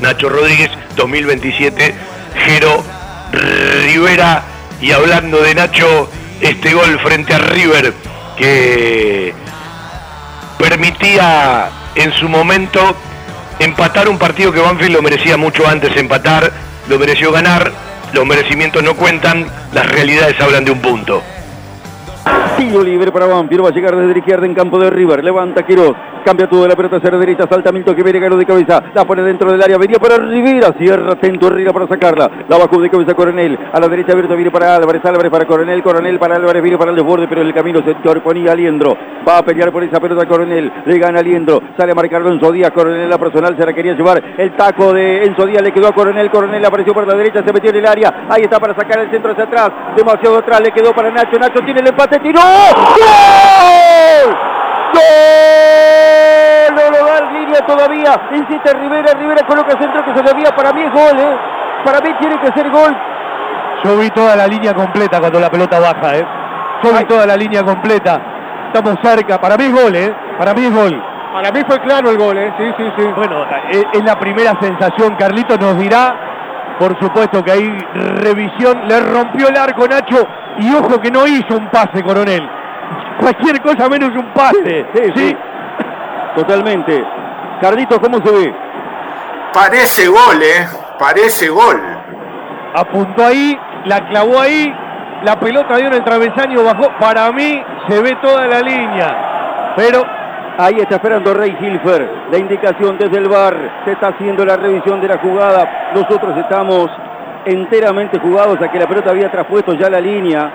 Nacho 0.00 0.28
Rodríguez, 0.28 0.70
2027. 0.96 2.09
Jero 2.44 2.82
Rivera 3.32 4.42
y 4.80 4.92
hablando 4.92 5.42
de 5.42 5.54
Nacho, 5.54 6.08
este 6.40 6.72
gol 6.72 6.98
frente 7.00 7.34
a 7.34 7.38
River 7.38 7.92
que 8.36 9.34
permitía 10.58 11.68
en 11.94 12.12
su 12.12 12.28
momento 12.28 12.96
empatar 13.58 14.08
un 14.08 14.18
partido 14.18 14.52
que 14.52 14.60
Banfield 14.60 14.94
lo 14.94 15.02
merecía 15.02 15.36
mucho 15.36 15.66
antes 15.66 15.94
empatar, 15.96 16.50
lo 16.88 16.98
mereció 16.98 17.30
ganar, 17.30 17.70
los 18.12 18.26
merecimientos 18.26 18.82
no 18.82 18.94
cuentan, 18.94 19.46
las 19.72 19.86
realidades 19.90 20.40
hablan 20.40 20.64
de 20.64 20.70
un 20.70 20.80
punto. 20.80 21.22
Tiro 22.56 22.82
libre 22.82 23.12
para 23.12 23.26
Banfield, 23.26 23.64
va 23.64 23.68
a 23.68 23.72
llegar 23.72 23.96
desde 23.96 24.12
la 24.12 24.18
izquierda 24.18 24.46
en 24.46 24.54
campo 24.54 24.78
de 24.78 24.90
River, 24.90 25.22
levanta 25.22 25.64
Quiroz, 25.64 25.96
cambia 26.24 26.48
todo 26.48 26.66
la 26.66 26.76
pelota 26.76 26.96
hacia 26.96 27.10
la 27.10 27.18
derecha, 27.18 27.46
salta 27.48 27.72
Milton 27.72 27.94
que 27.94 28.02
viene 28.02 28.18
Galo 28.18 28.36
de 28.36 28.46
cabeza, 28.46 28.82
la 28.94 29.04
pone 29.04 29.22
dentro 29.22 29.50
del 29.50 29.62
área, 29.62 29.78
venía 29.78 29.98
para 29.98 30.16
Rivera, 30.16 30.72
cierra 30.78 31.12
atento 31.12 31.48
Herrera 31.48 31.72
para 31.72 31.86
sacarla, 31.86 32.30
la 32.48 32.58
bajó 32.58 32.80
de 32.80 32.90
cabeza 32.90 33.14
Coronel, 33.14 33.58
a 33.72 33.80
la 33.80 33.88
derecha 33.88 34.12
abierto 34.12 34.34
viene 34.34 34.50
para 34.50 34.76
Álvarez, 34.76 35.04
Álvarez 35.04 35.30
para 35.30 35.46
Coronel, 35.46 35.82
Coronel 35.82 36.18
para 36.18 36.36
Álvarez, 36.36 36.62
viene 36.62 36.78
para 36.78 36.90
el 36.90 36.96
desborde, 36.96 37.26
pero 37.28 37.40
en 37.40 37.48
el 37.48 37.54
camino 37.54 37.82
se 37.82 37.92
interponía 37.92 38.52
Aliendro, 38.52 38.96
va 39.26 39.38
a 39.38 39.42
pelear 39.42 39.72
por 39.72 39.82
esa 39.84 40.00
pelota 40.00 40.26
Coronel, 40.26 40.72
le 40.84 40.98
gana 40.98 41.20
Aliendro, 41.20 41.62
sale 41.76 41.92
a 41.92 41.94
marcarlo 41.94 42.30
Enzo 42.30 42.52
Díaz, 42.52 42.70
Coronel 42.72 43.08
la 43.08 43.18
personal 43.18 43.56
se 43.56 43.66
la 43.66 43.72
quería 43.72 43.94
llevar, 43.94 44.22
el 44.36 44.56
taco 44.56 44.92
de 44.92 45.24
Enzo 45.24 45.46
Díaz 45.46 45.62
le 45.62 45.72
quedó 45.72 45.88
a 45.88 45.92
Coronel, 45.92 46.30
Coronel 46.30 46.64
apareció 46.64 46.94
por 46.94 47.06
la 47.06 47.14
derecha, 47.14 47.42
se 47.44 47.52
metió 47.52 47.70
en 47.70 47.76
el 47.76 47.86
área, 47.86 48.26
ahí 48.28 48.42
está 48.42 48.60
para 48.60 48.74
sacar 48.74 49.00
el 49.00 49.10
centro 49.10 49.32
hacia 49.32 49.44
atrás, 49.44 49.70
demasiado 49.96 50.38
atrás, 50.38 50.60
le 50.60 50.72
quedó 50.72 50.92
para 50.92 51.10
Nacho, 51.10 51.38
Nacho 51.38 51.60
tiene 51.64 51.80
el 51.80 51.88
empate, 51.88 52.18
tiró, 52.18 52.40
¡Gol! 52.40 54.59
¡Gol! 54.92 56.74
No 56.74 56.90
lo 56.90 57.04
da 57.04 57.30
línea 57.32 57.60
todavía. 57.66 58.20
Insiste 58.32 58.72
Rivera. 58.74 59.12
Rivera 59.14 59.46
coloca 59.46 59.78
centro 59.78 60.04
que 60.04 60.14
se. 60.14 60.52
Para 60.52 60.72
mí 60.72 60.82
es 60.82 60.92
gol, 60.92 61.18
¿eh? 61.18 61.36
Para 61.84 62.00
mí 62.00 62.14
tiene 62.18 62.38
que 62.40 62.52
ser 62.52 62.70
gol. 62.70 62.96
Yo 63.84 63.96
vi 63.96 64.10
toda 64.10 64.36
la 64.36 64.46
línea 64.46 64.74
completa 64.74 65.20
cuando 65.20 65.40
la 65.40 65.50
pelota 65.50 65.78
baja, 65.80 66.16
¿eh? 66.16 66.26
Yo 66.82 66.92
vi 66.92 67.04
toda 67.04 67.26
la 67.26 67.36
línea 67.36 67.62
completa. 67.62 68.20
Estamos 68.66 68.96
cerca. 69.02 69.40
Para 69.40 69.56
mí 69.56 69.64
es 69.64 69.72
gol, 69.72 69.94
¿eh? 69.94 70.14
Para 70.38 70.54
mí 70.54 70.64
es 70.66 70.74
gol. 70.74 71.02
Para 71.32 71.50
mí 71.52 71.62
fue 71.66 71.80
claro 71.80 72.10
el 72.10 72.18
gol, 72.18 72.36
¿eh? 72.36 72.52
Sí, 72.58 72.72
sí, 72.76 72.92
sí. 72.96 73.04
Bueno, 73.16 73.46
es, 73.70 73.84
es 73.92 74.04
la 74.04 74.18
primera 74.18 74.58
sensación. 74.60 75.14
Carlito 75.16 75.56
nos 75.56 75.78
dirá, 75.78 76.76
por 76.78 76.98
supuesto 76.98 77.42
que 77.44 77.52
hay 77.52 77.86
revisión. 77.94 78.86
Le 78.86 79.00
rompió 79.00 79.48
el 79.48 79.56
arco 79.56 79.86
Nacho. 79.86 80.26
Y 80.58 80.74
ojo 80.74 81.00
que 81.00 81.10
no 81.10 81.26
hizo 81.26 81.56
un 81.56 81.68
pase, 81.68 82.02
coronel. 82.02 82.59
Cualquier 83.20 83.60
cosa 83.60 83.88
menos 83.88 84.10
un 84.10 84.32
pase. 84.32 84.86
Sí, 84.94 85.12
sí. 85.14 85.36
Totalmente. 86.34 87.04
Carlitos, 87.60 87.98
¿cómo 87.98 88.18
se 88.22 88.30
ve? 88.30 88.54
Parece 89.52 90.08
gol, 90.08 90.42
¿eh? 90.42 90.66
Parece 90.98 91.48
gol. 91.48 91.80
Apuntó 92.74 93.26
ahí, 93.26 93.58
la 93.84 94.08
clavó 94.08 94.40
ahí, 94.40 94.72
la 95.24 95.38
pelota 95.38 95.76
dio 95.76 95.88
en 95.88 95.94
el 95.94 96.04
travesaño, 96.04 96.62
bajó. 96.62 96.90
Para 96.98 97.30
mí 97.32 97.62
se 97.88 98.00
ve 98.00 98.16
toda 98.22 98.46
la 98.46 98.60
línea. 98.60 99.72
Pero 99.76 100.04
Ahí 100.60 100.78
está 100.78 100.96
esperando 100.96 101.32
Rey 101.32 101.56
Hilfer. 101.58 102.06
La 102.30 102.36
indicación 102.36 102.98
desde 102.98 103.16
el 103.16 103.30
bar. 103.30 103.56
Se 103.86 103.92
está 103.92 104.08
haciendo 104.08 104.44
la 104.44 104.58
revisión 104.58 105.00
de 105.00 105.08
la 105.08 105.16
jugada. 105.16 105.90
Nosotros 105.94 106.36
estamos 106.36 106.90
enteramente 107.46 108.18
jugados 108.18 108.60
a 108.60 108.70
que 108.70 108.78
la 108.78 108.86
pelota 108.86 109.08
había 109.08 109.30
traspuesto 109.30 109.72
ya 109.72 109.88
la 109.88 110.02
línea. 110.02 110.52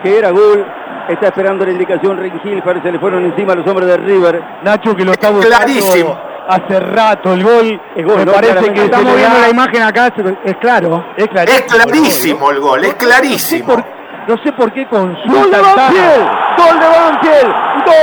Que 0.00 0.16
era 0.16 0.30
gol. 0.30 0.64
Está 1.08 1.28
esperando 1.28 1.64
la 1.64 1.70
indicación 1.72 2.16
Rey 2.18 2.32
Hilfer. 2.42 2.82
Se 2.82 2.90
le 2.92 2.98
fueron 2.98 3.24
encima 3.24 3.54
los 3.54 3.66
hombres 3.66 3.86
de 3.88 3.96
River. 3.96 4.42
Nacho 4.62 4.94
que 4.96 5.04
lo 5.04 5.12
está 5.12 5.30
buscando 5.30 5.56
Clarísimo. 5.56 6.18
hace 6.48 6.80
rato 6.80 7.32
el 7.32 7.44
gol. 7.44 7.80
Es 7.94 8.04
gol, 8.04 8.16
Me 8.18 8.24
¿no? 8.24 8.32
parece 8.32 8.72
que 8.72 8.84
Estamos 8.86 9.14
viendo 9.16 9.38
la 9.38 9.48
imagen 9.48 9.82
acá, 9.82 10.12
es 10.44 10.56
claro. 10.56 11.04
Es 11.16 11.24
Es 11.24 11.30
clarísimo. 11.30 11.66
clarísimo 11.84 12.50
el 12.50 12.60
gol, 12.60 12.84
es 12.84 12.94
clarísimo. 12.94 13.66
por- 13.74 13.84
no 14.26 14.36
sé 14.42 14.50
por 14.52 14.72
qué 14.72 14.84
¡Gol 14.86 15.14
consulta 15.14 15.56
de 15.56 15.70
el 15.70 15.76
Banfield! 15.76 16.28
¡Gol 16.58 16.80
de 16.80 16.86
Banfield! 16.88 17.54
¡Gol! 17.86 17.94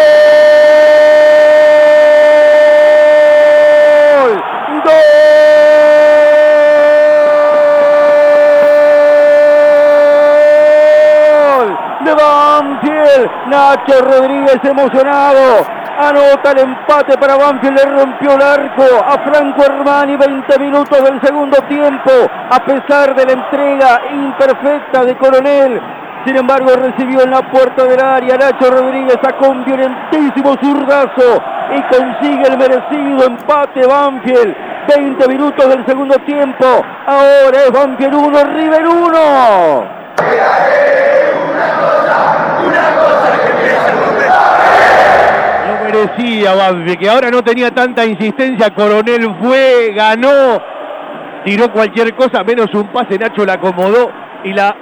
¡Gol! 10.44 11.78
De 12.06 12.14
Banfield, 12.14 13.30
Nacho 13.48 14.02
Rodríguez 14.02 14.60
emocionado, 14.64 15.66
anota 16.00 16.52
el 16.52 16.60
empate 16.60 17.18
para 17.18 17.36
Banfield, 17.36 17.78
le 17.78 17.86
rompió 17.86 18.34
el 18.34 18.42
arco 18.42 18.84
a 19.06 19.18
Franco 19.20 19.64
Hermani, 19.64 20.16
20 20.16 20.60
minutos 20.60 21.04
del 21.04 21.22
segundo 21.22 21.58
tiempo, 21.68 22.12
a 22.50 22.60
pesar 22.64 23.14
de 23.16 23.26
la 23.26 23.32
entrega 23.34 24.02
imperfecta 24.12 25.06
de 25.06 25.18
Coronel, 25.18 25.82
sin 26.26 26.38
embargo, 26.38 26.70
recibió 26.78 27.22
en 27.24 27.32
la 27.32 27.42
puerta 27.52 27.84
del 27.84 28.00
área. 28.00 28.38
Nacho 28.38 28.72
Rodríguez 28.72 29.18
sacó 29.22 29.50
un 29.50 29.66
violentísimo 29.66 30.56
zurdazo 30.56 31.44
y 31.76 31.82
consigue 31.94 32.48
el 32.48 32.58
merecido 32.58 33.26
empate 33.26 33.86
Banfield. 33.86 34.56
20 34.88 35.28
minutos 35.28 35.68
del 35.68 35.86
segundo 35.86 36.16
tiempo. 36.20 36.66
Ahora 37.06 37.64
es 37.66 37.72
Banfield 37.72 38.16
1, 38.16 38.44
River 38.54 38.88
1. 38.88 40.04
Lo 42.64 43.33
merecía 46.04 46.54
Banfield, 46.54 47.00
que 47.00 47.10
ahora 47.10 47.30
no 47.30 47.44
tenía 47.44 47.72
tanta 47.72 48.06
insistencia. 48.06 48.70
Coronel 48.72 49.36
fue, 49.42 49.94
ganó, 49.96 50.62
tiró 51.44 51.72
cualquier 51.72 52.14
cosa, 52.16 52.44
menos 52.44 52.74
un 52.74 52.88
pase. 52.88 53.18
Nacho 53.18 53.46
la 53.46 53.54
acomodó 53.54 54.12
y 54.44 54.54
la 54.54 54.76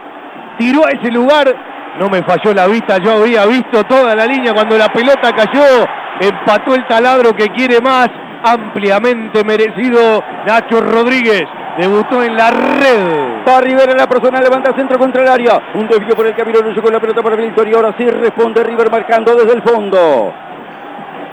tiró 0.57 0.86
a 0.86 0.91
ese 0.91 1.12
lugar. 1.12 1.53
No 1.99 2.10
me 2.10 2.23
falló 2.23 2.53
la 2.53 2.67
vista, 2.67 2.97
yo 2.97 3.13
había 3.13 3.45
visto 3.45 3.84
toda 3.84 4.15
la 4.15 4.25
línea 4.25 4.53
cuando 4.53 4.77
la 4.77 4.91
pelota 4.91 5.34
cayó. 5.34 5.86
Empató 6.19 6.75
el 6.75 6.86
taladro 6.88 7.36
que 7.36 7.47
quiere 7.49 7.81
más. 7.81 8.10
Ampliamente 8.43 9.43
merecido 9.43 10.23
Nacho 10.47 10.81
Rodríguez. 10.81 11.45
Debutó 11.77 12.23
en 12.23 12.36
la 12.36 12.49
red. 12.49 13.47
Va 13.47 13.62
Rivera 13.62 13.91
en 13.91 13.97
la 13.97 14.07
persona, 14.07 14.41
levanta 14.41 14.73
centro 14.75 14.97
contra 14.97 15.21
el 15.21 15.29
área. 15.29 15.62
Un 15.75 15.88
desvío 15.88 16.15
por 16.15 16.25
el 16.25 16.36
camino, 16.36 16.60
lucho 16.62 16.81
con 16.81 16.91
la 16.91 16.99
pelota 16.99 17.21
para 17.21 17.36
Víctor 17.36 17.67
y 17.67 17.73
ahora 17.73 17.93
sí 17.97 18.05
responde 18.07 18.63
River 18.63 18.89
marcando 18.89 19.36
desde 19.36 19.53
el 19.53 19.62
fondo. 19.62 20.34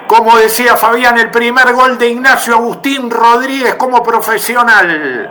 Como 0.08 0.38
decía 0.38 0.74
Fabián, 0.76 1.18
el 1.18 1.30
primer 1.30 1.74
gol 1.74 1.98
de 1.98 2.08
Ignacio 2.08 2.54
Agustín 2.54 3.10
Rodríguez 3.10 3.74
como 3.74 4.02
profesional. 4.02 5.30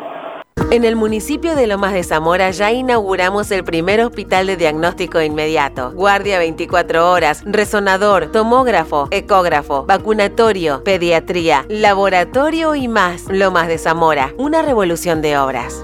En 0.69 0.83
el 0.83 0.95
municipio 0.95 1.55
de 1.55 1.65
Lomas 1.65 1.93
de 1.93 2.03
Zamora 2.03 2.51
ya 2.51 2.71
inauguramos 2.71 3.49
el 3.49 3.63
primer 3.63 4.01
hospital 4.01 4.45
de 4.45 4.55
diagnóstico 4.55 5.19
inmediato. 5.19 5.91
Guardia 5.93 6.37
24 6.37 7.11
horas, 7.11 7.41
resonador, 7.45 8.31
tomógrafo, 8.31 9.07
ecógrafo, 9.09 9.85
vacunatorio, 9.85 10.83
pediatría, 10.83 11.65
laboratorio 11.69 12.75
y 12.75 12.87
más. 12.87 13.23
Lomas 13.29 13.67
de 13.67 13.79
Zamora, 13.79 14.33
una 14.37 14.61
revolución 14.61 15.23
de 15.23 15.39
obras. 15.39 15.83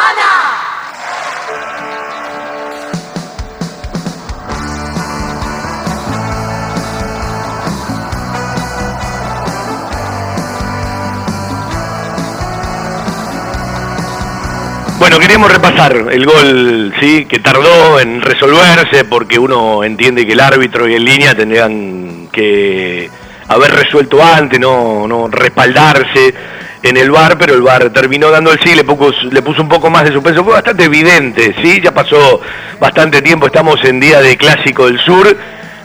Bueno, 15.11 15.27
queremos 15.27 15.51
repasar 15.51 16.07
el 16.09 16.25
gol, 16.25 16.93
sí, 17.01 17.25
que 17.25 17.39
tardó 17.39 17.99
en 17.99 18.21
resolverse 18.21 19.03
porque 19.03 19.37
uno 19.37 19.83
entiende 19.83 20.25
que 20.25 20.31
el 20.31 20.39
árbitro 20.39 20.87
y 20.87 20.95
en 20.95 21.03
línea 21.03 21.35
tendrían 21.35 22.29
que 22.31 23.09
haber 23.49 23.71
resuelto 23.71 24.23
antes, 24.23 24.57
no, 24.57 25.09
no 25.09 25.27
respaldarse 25.27 26.33
en 26.81 26.95
el 26.95 27.11
bar, 27.11 27.37
pero 27.37 27.55
el 27.55 27.61
bar 27.61 27.89
terminó 27.89 28.31
dando 28.31 28.53
el 28.53 28.59
sí, 28.61 28.73
le 28.73 28.85
puso, 28.85 29.11
le 29.29 29.41
puso 29.41 29.61
un 29.61 29.67
poco 29.67 29.89
más 29.89 30.05
de 30.05 30.13
suspenso, 30.13 30.45
fue 30.45 30.53
bastante 30.53 30.85
evidente, 30.85 31.55
sí, 31.61 31.81
ya 31.83 31.93
pasó 31.93 32.39
bastante 32.79 33.21
tiempo, 33.21 33.47
estamos 33.47 33.83
en 33.83 33.99
día 33.99 34.21
de 34.21 34.37
Clásico 34.37 34.85
del 34.85 35.01
Sur, 35.01 35.35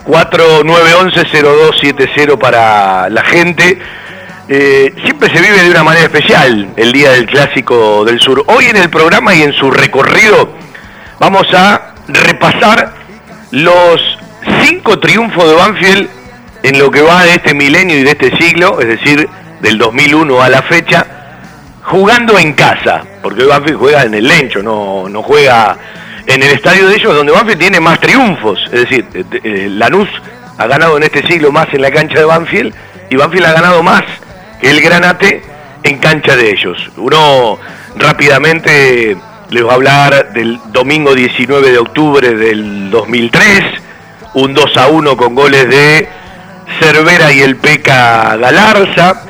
4911-0270 0.06 2.38
para 2.38 3.10
la 3.10 3.24
gente. 3.24 3.80
Eh, 4.48 4.94
siempre 5.02 5.28
se 5.28 5.42
vive 5.42 5.60
de 5.60 5.70
una 5.70 5.82
manera 5.82 6.04
especial 6.04 6.68
el 6.76 6.92
día 6.92 7.10
del 7.10 7.26
Clásico 7.26 8.04
del 8.04 8.20
Sur. 8.20 8.44
Hoy 8.46 8.66
en 8.66 8.76
el 8.76 8.88
programa 8.88 9.34
y 9.34 9.42
en 9.42 9.52
su 9.52 9.72
recorrido 9.72 10.50
vamos 11.18 11.52
a 11.52 11.94
repasar 12.06 12.94
los 13.50 14.00
cinco 14.62 15.00
triunfos 15.00 15.48
de 15.48 15.54
Banfield 15.56 16.08
en 16.62 16.78
lo 16.78 16.92
que 16.92 17.02
va 17.02 17.24
de 17.24 17.32
este 17.32 17.54
milenio 17.54 17.98
y 17.98 18.04
de 18.04 18.10
este 18.10 18.36
siglo, 18.36 18.80
es 18.80 18.86
decir, 18.86 19.28
del 19.60 19.78
2001 19.78 20.40
a 20.40 20.48
la 20.48 20.62
fecha, 20.62 21.04
jugando 21.82 22.38
en 22.38 22.52
casa, 22.52 23.02
porque 23.22 23.44
Banfield 23.44 23.78
juega 23.78 24.02
en 24.04 24.14
el 24.14 24.28
Lencho, 24.28 24.62
no, 24.62 25.08
no 25.08 25.24
juega 25.24 25.76
en 26.24 26.40
el 26.40 26.50
estadio 26.50 26.86
de 26.86 26.94
ellos, 26.94 27.16
donde 27.16 27.32
Banfield 27.32 27.58
tiene 27.58 27.80
más 27.80 27.98
triunfos, 27.98 28.60
es 28.66 28.88
decir, 28.88 29.06
eh, 29.12 29.24
eh, 29.42 29.68
Lanús 29.72 30.08
ha 30.56 30.66
ganado 30.68 30.96
en 30.98 31.02
este 31.02 31.26
siglo 31.26 31.50
más 31.50 31.66
en 31.72 31.82
la 31.82 31.90
cancha 31.90 32.20
de 32.20 32.24
Banfield 32.24 32.72
y 33.10 33.16
Banfield 33.16 33.46
ha 33.46 33.52
ganado 33.52 33.82
más 33.82 34.04
el 34.62 34.80
Granate 34.80 35.42
en 35.82 35.98
cancha 35.98 36.36
de 36.36 36.50
ellos. 36.50 36.90
Uno 36.96 37.58
rápidamente 37.96 39.16
les 39.50 39.64
va 39.64 39.72
a 39.72 39.74
hablar 39.74 40.32
del 40.32 40.58
domingo 40.72 41.14
19 41.14 41.70
de 41.70 41.78
octubre 41.78 42.34
del 42.34 42.90
2003, 42.90 43.62
un 44.34 44.54
2 44.54 44.76
a 44.76 44.88
1 44.88 45.16
con 45.16 45.34
goles 45.34 45.68
de 45.68 46.08
Cervera 46.80 47.32
y 47.32 47.40
el 47.40 47.56
Peca 47.56 48.36
Galarza, 48.36 49.22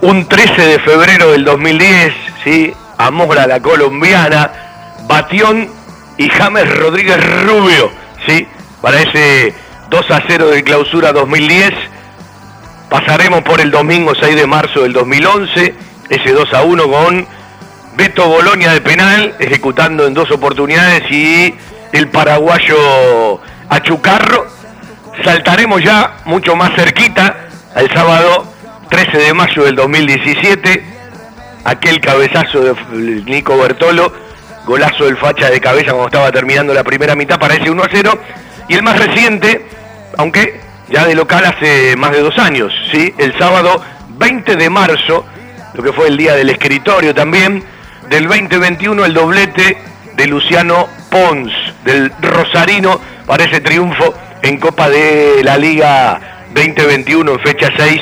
un 0.00 0.26
13 0.26 0.66
de 0.66 0.78
febrero 0.80 1.32
del 1.32 1.44
2010, 1.44 2.14
¿sí? 2.44 2.72
Amora 2.96 3.46
la 3.46 3.60
colombiana, 3.60 4.50
Batión 5.06 5.68
y 6.16 6.28
James 6.28 6.76
Rodríguez 6.76 7.18
Rubio, 7.44 7.90
¿sí? 8.26 8.46
Para 8.80 9.00
ese 9.00 9.54
2 9.90 10.10
a 10.10 10.22
0 10.26 10.48
de 10.48 10.62
clausura 10.62 11.12
2010. 11.12 11.72
Pasaremos 12.90 13.42
por 13.42 13.60
el 13.60 13.70
domingo 13.70 14.14
6 14.20 14.34
de 14.34 14.48
marzo 14.48 14.82
del 14.82 14.92
2011, 14.92 15.74
ese 16.08 16.32
2 16.32 16.54
a 16.54 16.62
1 16.62 16.90
con 16.90 17.26
Beto 17.96 18.26
Bolonia 18.26 18.72
de 18.72 18.80
penal, 18.80 19.36
ejecutando 19.38 20.08
en 20.08 20.12
dos 20.12 20.28
oportunidades 20.32 21.08
y 21.08 21.54
el 21.92 22.08
paraguayo 22.08 23.40
Achucarro. 23.68 24.44
Saltaremos 25.24 25.84
ya 25.84 26.16
mucho 26.24 26.56
más 26.56 26.74
cerquita 26.74 27.48
al 27.76 27.88
sábado 27.92 28.52
13 28.88 29.18
de 29.18 29.34
mayo 29.34 29.62
del 29.62 29.76
2017, 29.76 30.84
aquel 31.62 32.00
cabezazo 32.00 32.60
de 32.60 32.74
Nico 33.24 33.56
Bertolo, 33.56 34.12
golazo 34.66 35.04
del 35.04 35.16
facha 35.16 35.48
de 35.48 35.60
cabeza 35.60 35.92
cuando 35.92 36.06
estaba 36.06 36.32
terminando 36.32 36.74
la 36.74 36.82
primera 36.82 37.14
mitad 37.14 37.38
para 37.38 37.54
ese 37.54 37.70
1 37.70 37.84
a 37.84 37.88
0. 37.88 38.18
Y 38.68 38.74
el 38.74 38.82
más 38.82 38.98
reciente, 38.98 39.64
aunque 40.18 40.69
ya 40.90 41.06
de 41.06 41.14
local 41.14 41.44
hace 41.44 41.96
más 41.96 42.10
de 42.12 42.20
dos 42.20 42.36
años, 42.38 42.72
¿sí? 42.90 43.14
el 43.18 43.36
sábado 43.38 43.82
20 44.18 44.56
de 44.56 44.70
marzo, 44.70 45.24
lo 45.74 45.82
que 45.82 45.92
fue 45.92 46.08
el 46.08 46.16
día 46.16 46.34
del 46.34 46.50
escritorio 46.50 47.14
también, 47.14 47.62
del 48.08 48.26
2021 48.26 49.04
el 49.04 49.14
doblete 49.14 49.78
de 50.16 50.26
Luciano 50.26 50.88
Pons, 51.10 51.52
del 51.84 52.12
Rosarino, 52.20 53.00
para 53.26 53.44
ese 53.44 53.60
triunfo 53.60 54.14
en 54.42 54.58
Copa 54.58 54.88
de 54.88 55.42
la 55.44 55.56
Liga 55.56 56.46
2021 56.54 57.32
en 57.32 57.40
fecha 57.40 57.68
6, 57.76 58.00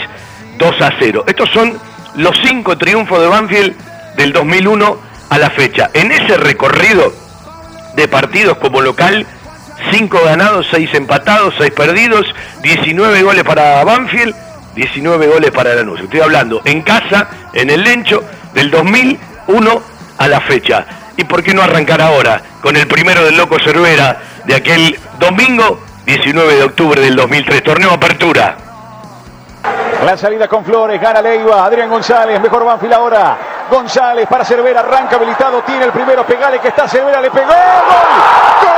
2 0.58 0.80
a 0.80 0.92
0. 0.98 1.24
Estos 1.26 1.50
son 1.50 1.78
los 2.16 2.34
cinco 2.42 2.78
triunfos 2.78 3.20
de 3.20 3.26
Banfield 3.26 3.76
del 4.16 4.32
2001 4.32 4.98
a 5.28 5.38
la 5.38 5.50
fecha. 5.50 5.90
En 5.92 6.10
ese 6.10 6.36
recorrido 6.38 7.12
de 7.94 8.08
partidos 8.08 8.56
como 8.58 8.80
local, 8.80 9.26
5 9.90 10.20
ganados, 10.24 10.66
6 10.70 10.94
empatados, 10.94 11.54
6 11.58 11.70
perdidos, 11.72 12.26
19 12.62 13.22
goles 13.22 13.44
para 13.44 13.82
Banfield, 13.84 14.34
19 14.74 15.26
goles 15.26 15.50
para 15.50 15.74
Lanús. 15.74 16.00
Estoy 16.00 16.20
hablando 16.20 16.62
en 16.64 16.82
casa, 16.82 17.28
en 17.52 17.70
el 17.70 17.82
Lencho, 17.82 18.22
del 18.54 18.70
2001 18.70 19.82
a 20.18 20.28
la 20.28 20.40
fecha. 20.40 20.86
¿Y 21.16 21.24
por 21.24 21.42
qué 21.42 21.52
no 21.52 21.62
arrancar 21.62 22.00
ahora 22.00 22.40
con 22.60 22.76
el 22.76 22.86
primero 22.86 23.24
del 23.24 23.36
Loco 23.36 23.58
Cervera 23.58 24.18
de 24.44 24.54
aquel 24.54 24.98
domingo 25.18 25.80
19 26.06 26.54
de 26.54 26.62
octubre 26.62 27.00
del 27.00 27.16
2003? 27.16 27.62
Torneo 27.62 27.92
Apertura. 27.92 28.56
La 30.04 30.16
salida 30.16 30.46
con 30.46 30.64
Flores, 30.64 31.00
gana 31.00 31.20
Leiva, 31.20 31.64
Adrián 31.64 31.90
González, 31.90 32.40
mejor 32.40 32.64
Banfield 32.64 32.94
ahora. 32.94 33.38
González 33.68 34.26
para 34.28 34.44
Cervera, 34.44 34.80
arranca 34.80 35.16
habilitado, 35.16 35.60
tiene 35.62 35.86
el 35.86 35.92
primero, 35.92 36.24
pegale 36.24 36.60
que 36.60 36.68
está 36.68 36.88
Cervera, 36.88 37.20
le 37.20 37.30
pegó, 37.30 37.48
gol, 37.48 37.54
gol. 38.62 38.77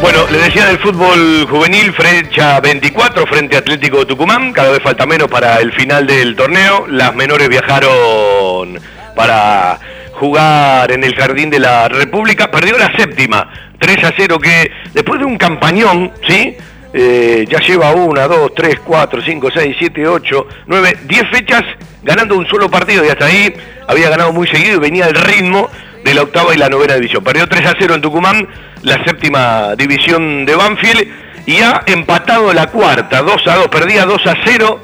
Bueno, 0.01 0.27
le 0.31 0.39
decía 0.39 0.67
del 0.67 0.79
fútbol 0.79 1.47
juvenil, 1.49 1.93
fecha 1.93 2.61
24 2.61 3.27
frente 3.27 3.57
Atlético 3.57 4.01
de 4.01 4.07
Tucumán, 4.07 4.53
cada 4.53 4.71
vez 4.71 4.83
falta 4.83 5.07
menos 5.07 5.29
para 5.29 5.61
el 5.61 5.73
final 5.73 6.07
del 6.07 6.37
torneo, 6.37 6.87
las 6.87 7.15
menores 7.15 7.49
viajaron 7.49 8.79
para 9.15 9.79
jugar 10.13 10.93
en 10.93 11.03
el 11.03 11.15
Jardín 11.15 11.51
de 11.51 11.61
la 11.61 11.89
República, 11.89 12.51
perdió 12.51 12.77
la 12.79 12.95
séptima, 12.97 13.51
3 13.79 14.05
a 14.05 14.13
0 14.17 14.39
que 14.39 14.71
después 14.93 15.19
de 15.19 15.27
un 15.27 15.39
campañón, 15.39 16.13
¿sí? 16.27 16.57
Eh, 16.93 17.45
ya 17.49 17.59
lleva 17.61 17.91
una, 17.93 18.27
dos, 18.27 18.55
tres, 18.55 18.79
cuatro, 18.81 19.21
cinco, 19.21 19.51
seis, 19.53 19.77
siete, 19.79 20.07
ocho, 20.07 20.47
nueve, 20.67 20.97
diez 21.05 21.25
fechas 21.31 21.63
ganando 22.03 22.39
un 22.39 22.47
solo 22.47 22.71
partido 22.71 23.05
y 23.05 23.09
hasta 23.09 23.27
ahí 23.27 23.53
había 23.87 24.09
ganado 24.09 24.33
muy 24.33 24.47
seguido 24.49 24.77
y 24.77 24.79
venía 24.79 25.07
el 25.07 25.15
ritmo 25.15 25.69
de 26.07 26.15
la 26.15 26.23
octava 26.23 26.55
y 26.55 26.57
la 26.57 26.69
novena 26.69 26.95
división. 26.95 27.25
Perdió 27.25 27.49
3 27.49 27.67
a 27.67 27.75
0 27.77 27.97
en 27.97 28.01
Tucumán, 28.01 28.49
la 28.83 29.03
séptima 29.05 29.75
división 29.75 30.47
de 30.47 30.55
Banfield, 30.55 31.05
y 31.47 31.61
ha 31.61 31.83
empatado 31.85 32.53
la 32.53 32.69
cuarta, 32.69 33.23
2 33.23 33.47
a 33.49 33.57
2, 33.57 33.69
perdía 33.69 34.05
2 34.05 34.27
a 34.29 34.35
0, 34.45 34.81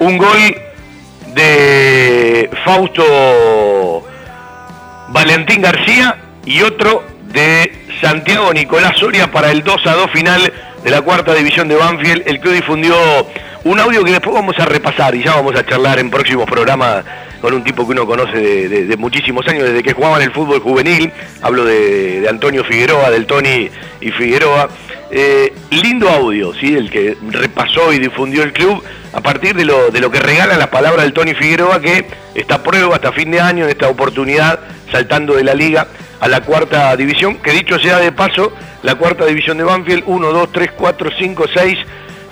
un 0.00 0.18
gol 0.18 0.56
de 1.28 2.50
Fausto 2.66 4.06
Valentín 5.08 5.62
García 5.62 6.16
y 6.44 6.60
otro 6.60 7.02
de 7.32 7.86
Santiago 8.02 8.52
Nicolás 8.52 8.98
Soria 8.98 9.30
para 9.30 9.50
el 9.50 9.64
2 9.64 9.86
a 9.86 9.92
2 9.94 10.10
final 10.10 10.52
de 10.84 10.90
la 10.90 11.00
cuarta 11.00 11.32
división 11.32 11.68
de 11.68 11.76
Banfield. 11.76 12.24
El 12.26 12.40
club 12.40 12.52
difundió 12.52 12.94
un 13.64 13.80
audio 13.80 14.04
que 14.04 14.10
después 14.10 14.34
vamos 14.34 14.58
a 14.58 14.66
repasar 14.66 15.14
y 15.14 15.24
ya 15.24 15.36
vamos 15.36 15.54
a 15.56 15.64
charlar 15.64 15.98
en 15.98 16.10
próximos 16.10 16.44
programas 16.44 17.04
con 17.40 17.54
un 17.54 17.62
tipo 17.64 17.86
que 17.86 17.92
uno 17.92 18.06
conoce 18.06 18.38
de, 18.38 18.86
de- 18.86 18.96
muchísimos 18.96 19.46
años, 19.48 19.64
desde 19.64 19.82
que 19.82 19.92
jugaba 19.92 20.16
en 20.16 20.22
el 20.24 20.32
fútbol 20.32 20.60
juvenil. 20.60 21.12
Hablo 21.42 21.64
de, 21.64 22.20
de 22.20 22.28
Antonio 22.28 22.64
Figueroa, 22.64 23.10
del 23.10 23.26
Tony 23.26 23.70
y 24.00 24.10
Figueroa. 24.10 24.68
Eh, 25.10 25.54
lindo 25.70 26.08
audio, 26.10 26.52
¿sí? 26.54 26.74
el 26.76 26.90
que 26.90 27.16
repasó 27.30 27.92
y 27.94 27.98
difundió 27.98 28.42
el 28.42 28.52
club 28.52 28.82
a 29.14 29.20
partir 29.22 29.54
de 29.54 29.64
lo, 29.64 29.88
de 29.90 30.00
lo 30.00 30.10
que 30.10 30.20
regala 30.20 30.58
la 30.58 30.70
palabra 30.70 31.02
del 31.02 31.14
Tony 31.14 31.32
Figueroa, 31.34 31.80
que 31.80 32.04
está 32.34 32.56
a 32.56 32.62
prueba 32.62 32.94
hasta 32.96 33.12
fin 33.12 33.30
de 33.30 33.40
año 33.40 33.64
en 33.64 33.70
esta 33.70 33.88
oportunidad, 33.88 34.60
saltando 34.92 35.34
de 35.34 35.44
la 35.44 35.54
liga 35.54 35.88
a 36.20 36.28
la 36.28 36.42
cuarta 36.42 36.94
división, 36.96 37.36
que 37.36 37.52
dicho 37.52 37.78
sea 37.78 37.98
de 38.00 38.12
paso, 38.12 38.52
la 38.82 38.96
cuarta 38.96 39.24
división 39.24 39.56
de 39.56 39.64
Banfield, 39.64 40.02
1, 40.06 40.28
2, 40.32 40.52
3, 40.52 40.70
4, 40.76 41.10
5, 41.18 41.44
6, 41.54 41.78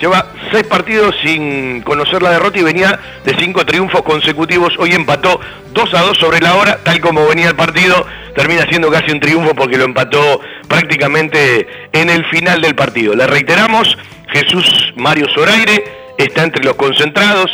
lleva 0.01 0.27
seis 0.51 0.65
partidos 0.65 1.15
sin 1.23 1.83
conocer 1.83 2.23
la 2.23 2.31
derrota 2.31 2.59
y 2.59 2.63
venía 2.63 2.99
de 3.25 3.35
cinco 3.37 3.65
triunfos 3.65 4.03
consecutivos. 4.03 4.75
Hoy 4.79 4.93
empató 4.93 5.41
2 5.73 5.95
a 5.95 6.03
2 6.03 6.19
sobre 6.19 6.41
la 6.41 6.55
hora, 6.57 6.79
tal 6.83 7.01
como 7.01 7.27
venía 7.27 7.49
el 7.49 7.57
partido. 7.57 8.07
Termina 8.35 8.67
siendo 8.69 8.91
casi 8.91 9.13
un 9.13 9.21
triunfo 9.21 9.55
porque 9.55 9.79
lo 9.79 9.85
empató 9.85 10.41
prácticamente 10.69 11.67
en 11.93 12.11
el 12.11 12.25
final 12.27 12.61
del 12.61 12.75
partido. 12.75 13.15
Le 13.15 13.27
reiteramos, 13.27 13.97
Jesús 14.29 14.93
Mario 14.97 15.27
Zoraire 15.35 15.85
está 16.19 16.45
entre 16.45 16.65
los 16.65 16.75
concentrados. 16.77 17.51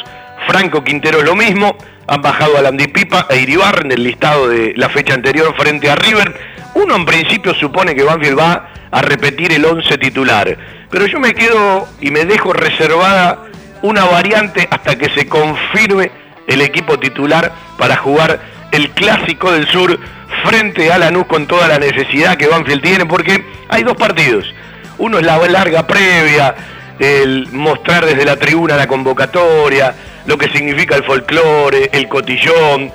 Franco 0.46 0.82
Quintero 0.82 1.22
lo 1.22 1.36
mismo. 1.36 1.76
Han 2.08 2.20
bajado 2.20 2.58
a 2.58 2.62
Landy 2.62 2.88
Pipa 2.88 3.26
e 3.30 3.40
Iribar 3.40 3.82
en 3.84 3.92
el 3.92 4.02
listado 4.02 4.48
de 4.48 4.74
la 4.76 4.88
fecha 4.88 5.14
anterior 5.14 5.54
frente 5.56 5.88
a 5.88 5.94
River. 5.94 6.34
Uno 6.74 6.96
en 6.96 7.04
principio 7.04 7.54
supone 7.54 7.94
que 7.94 8.02
Banfield 8.02 8.38
va 8.38 8.68
a 8.90 9.02
repetir 9.02 9.52
el 9.52 9.64
11 9.64 9.98
titular. 9.98 10.56
Pero 10.90 11.06
yo 11.06 11.20
me 11.20 11.34
quedo 11.34 11.88
y 12.00 12.10
me 12.10 12.24
dejo 12.24 12.52
reservada 12.52 13.38
una 13.82 14.04
variante 14.04 14.68
hasta 14.70 14.96
que 14.96 15.10
se 15.10 15.26
confirme 15.26 16.10
el 16.46 16.60
equipo 16.60 16.98
titular 16.98 17.52
para 17.78 17.96
jugar 17.96 18.40
el 18.70 18.90
clásico 18.90 19.52
del 19.52 19.66
sur 19.68 19.98
frente 20.44 20.92
a 20.92 20.98
Lanús 20.98 21.26
con 21.26 21.46
toda 21.46 21.68
la 21.68 21.78
necesidad 21.78 22.36
que 22.36 22.48
Banfield 22.48 22.82
tiene, 22.82 23.06
porque 23.06 23.44
hay 23.68 23.82
dos 23.82 23.96
partidos. 23.96 24.52
Uno 24.98 25.18
es 25.18 25.26
la 25.26 25.36
larga 25.48 25.86
previa, 25.86 26.54
el 26.98 27.48
mostrar 27.52 28.06
desde 28.06 28.24
la 28.24 28.36
tribuna 28.36 28.76
la 28.76 28.86
convocatoria, 28.86 29.94
lo 30.26 30.38
que 30.38 30.48
significa 30.50 30.96
el 30.96 31.04
folclore, 31.04 31.90
el 31.92 32.08
cotillón, 32.08 32.90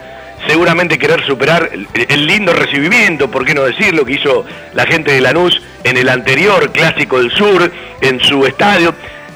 seguramente 0.45 0.97
querer 0.97 1.26
superar 1.26 1.69
el, 1.71 2.28
lindo 2.28 2.54
recibimiento, 2.54 3.30
por 3.30 3.45
qué 3.45 3.54
no 3.54 3.63
decirlo, 3.63 4.06
que 4.06 4.13
hizo 4.13 4.45
la 4.73 4.86
gente 4.86 5.12
de 5.12 5.21
Lanús 5.21 5.62
en 5.84 5.97
el 5.97 6.10
anterior 6.10 6.71
Clásico 6.71 7.19
del 7.19 7.32
Sur, 7.32 7.71
en 8.02 8.19
su 8.19 8.45
estadio. 8.45 8.93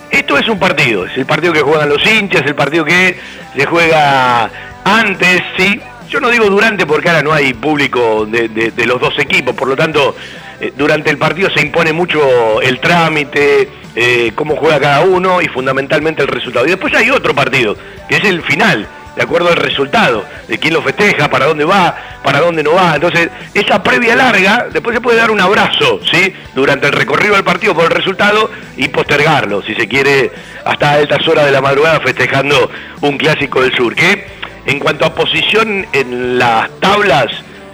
Esto 0.09 0.37
es 0.37 0.47
un 0.49 0.59
partido, 0.59 1.05
es 1.05 1.17
el 1.17 1.25
partido 1.25 1.53
que 1.53 1.61
juegan 1.61 1.89
los 1.89 2.05
hinchas, 2.05 2.43
el 2.45 2.55
partido 2.55 2.83
que 2.85 3.17
se 3.55 3.65
juega 3.65 4.49
antes, 4.83 5.41
sí. 5.57 5.79
Yo 6.09 6.19
no 6.19 6.29
digo 6.29 6.49
durante 6.49 6.85
porque 6.85 7.07
ahora 7.07 7.23
no 7.23 7.31
hay 7.31 7.53
público 7.53 8.25
de, 8.25 8.85
los 8.85 8.99
dos 8.99 9.17
equipos, 9.17 9.55
por 9.55 9.69
lo 9.69 9.77
tanto, 9.77 10.13
eh, 10.59 10.73
durante 10.77 11.09
el 11.09 11.17
partido 11.17 11.49
se 11.55 11.61
impone 11.61 11.93
mucho 11.93 12.61
el 12.61 12.81
trámite, 12.81 13.69
eh, 13.95 14.33
cómo 14.35 14.57
juega 14.57 14.79
cada 14.79 15.01
uno 15.01 15.41
y 15.41 15.47
fundamentalmente 15.47 16.21
el 16.21 16.27
resultado. 16.27 16.65
Y 16.65 16.71
después 16.71 16.93
hay 16.93 17.09
otro 17.09 17.33
partido, 17.33 17.77
que 18.09 18.17
es 18.17 18.23
el 18.25 18.41
final, 18.41 18.85
de 19.15 19.21
acuerdo 19.21 19.49
al 19.49 19.57
resultado, 19.57 20.25
de 20.47 20.57
quién 20.57 20.73
lo 20.73 20.81
festeja, 20.81 21.29
para 21.29 21.45
dónde 21.45 21.65
va, 21.65 21.95
para 22.23 22.39
dónde 22.39 22.63
no 22.63 22.73
va. 22.73 22.95
Entonces, 22.95 23.29
esa 23.53 23.83
previa 23.83 24.15
larga, 24.15 24.67
después 24.71 24.95
se 24.95 25.01
puede 25.01 25.17
dar 25.17 25.31
un 25.31 25.41
abrazo, 25.41 25.99
¿sí? 26.09 26.33
Durante 26.55 26.87
el 26.87 26.93
recorrido 26.93 27.35
del 27.35 27.43
partido 27.43 27.73
por 27.73 27.85
el 27.85 27.91
resultado 27.91 28.49
y 28.77 28.87
postergarlo, 28.87 29.61
si 29.63 29.75
se 29.75 29.87
quiere, 29.87 30.31
hasta 30.65 30.93
altas 30.93 31.27
horas 31.27 31.45
de 31.45 31.51
la 31.51 31.61
madrugada 31.61 31.99
festejando 31.99 32.69
un 33.01 33.17
clásico 33.17 33.61
del 33.61 33.75
sur, 33.75 33.95
que 33.95 34.25
en 34.65 34.79
cuanto 34.79 35.05
a 35.05 35.13
posición 35.13 35.85
en 35.91 36.37
las 36.37 36.69
tablas 36.79 37.27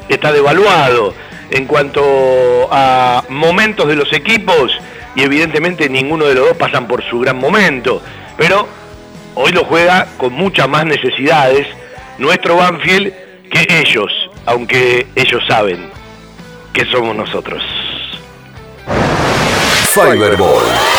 está 0.10 0.32
devaluado, 0.32 1.14
en 1.52 1.66
cuanto 1.66 2.68
a 2.72 3.24
momentos 3.30 3.88
de 3.88 3.96
los 3.96 4.12
equipos, 4.14 4.72
y 5.16 5.24
evidentemente 5.24 5.90
ninguno 5.90 6.26
de 6.26 6.36
los 6.36 6.50
dos 6.50 6.58
pasan 6.58 6.88
por 6.88 7.04
su 7.04 7.20
gran 7.20 7.38
momento, 7.38 8.02
pero 8.38 8.68
hoy 9.38 9.52
lo 9.52 9.64
juega 9.64 10.08
con 10.18 10.34
muchas 10.34 10.68
más 10.68 10.86
necesidades 10.86 11.68
nuestro 12.18 12.58
Banfield 12.58 13.14
que 13.52 13.80
ellos, 13.80 14.12
aunque 14.46 15.08
ellos 15.16 15.44
saben 15.48 15.90
que 16.74 16.86
somos 16.86 17.16
nosotros. 17.16 17.64
Fiberball. 19.94 20.97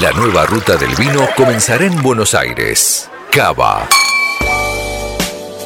La 0.00 0.12
nueva 0.12 0.46
ruta 0.46 0.76
del 0.76 0.94
vino 0.94 1.28
comenzará 1.36 1.84
en 1.84 2.00
Buenos 2.00 2.32
Aires. 2.34 3.10
Cava. 3.30 3.86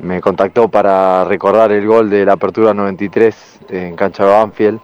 me 0.00 0.20
contactó 0.20 0.68
para 0.68 1.24
recordar 1.24 1.72
el 1.72 1.86
gol 1.86 2.10
de 2.10 2.26
la 2.26 2.34
Apertura 2.34 2.74
93 2.74 3.60
en 3.70 3.96
cancha 3.96 4.26
de 4.26 4.32
Banfield, 4.32 4.80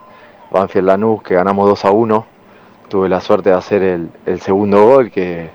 Banfield 0.51 0.87
Lanús, 0.87 1.23
que 1.23 1.35
ganamos 1.35 1.69
2 1.69 1.85
a 1.85 1.91
1. 1.91 2.27
Tuve 2.89 3.09
la 3.11 3.21
suerte 3.21 3.51
de 3.51 3.57
hacer 3.57 3.83
el, 3.83 4.41
segundo 4.41 4.83
gol, 4.87 5.11
que 5.11 5.51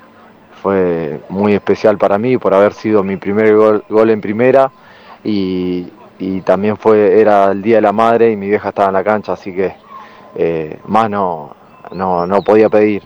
fue 0.61 1.19
muy 1.29 1.53
especial 1.53 1.97
para 1.97 2.19
mí 2.19 2.37
por 2.37 2.53
haber 2.53 2.73
sido 2.73 3.03
mi 3.03 3.17
primer 3.17 3.55
gol, 3.55 4.09
en 4.11 4.21
primera 4.21 4.71
y, 5.23 5.89
también 6.45 6.77
fue 6.77 7.19
era 7.19 7.51
el 7.51 7.61
Día 7.61 7.77
de 7.77 7.81
la 7.81 7.91
Madre 7.91 8.31
y 8.31 8.37
mi 8.37 8.47
vieja 8.47 8.69
estaba 8.69 8.87
en 8.87 8.93
la 8.93 9.03
cancha, 9.03 9.33
así 9.33 9.53
que 9.53 9.75
eh, 10.35 10.79
más 10.85 11.09
no, 11.09 11.53
no, 11.91 12.41
podía 12.45 12.69
pedir 12.69 13.03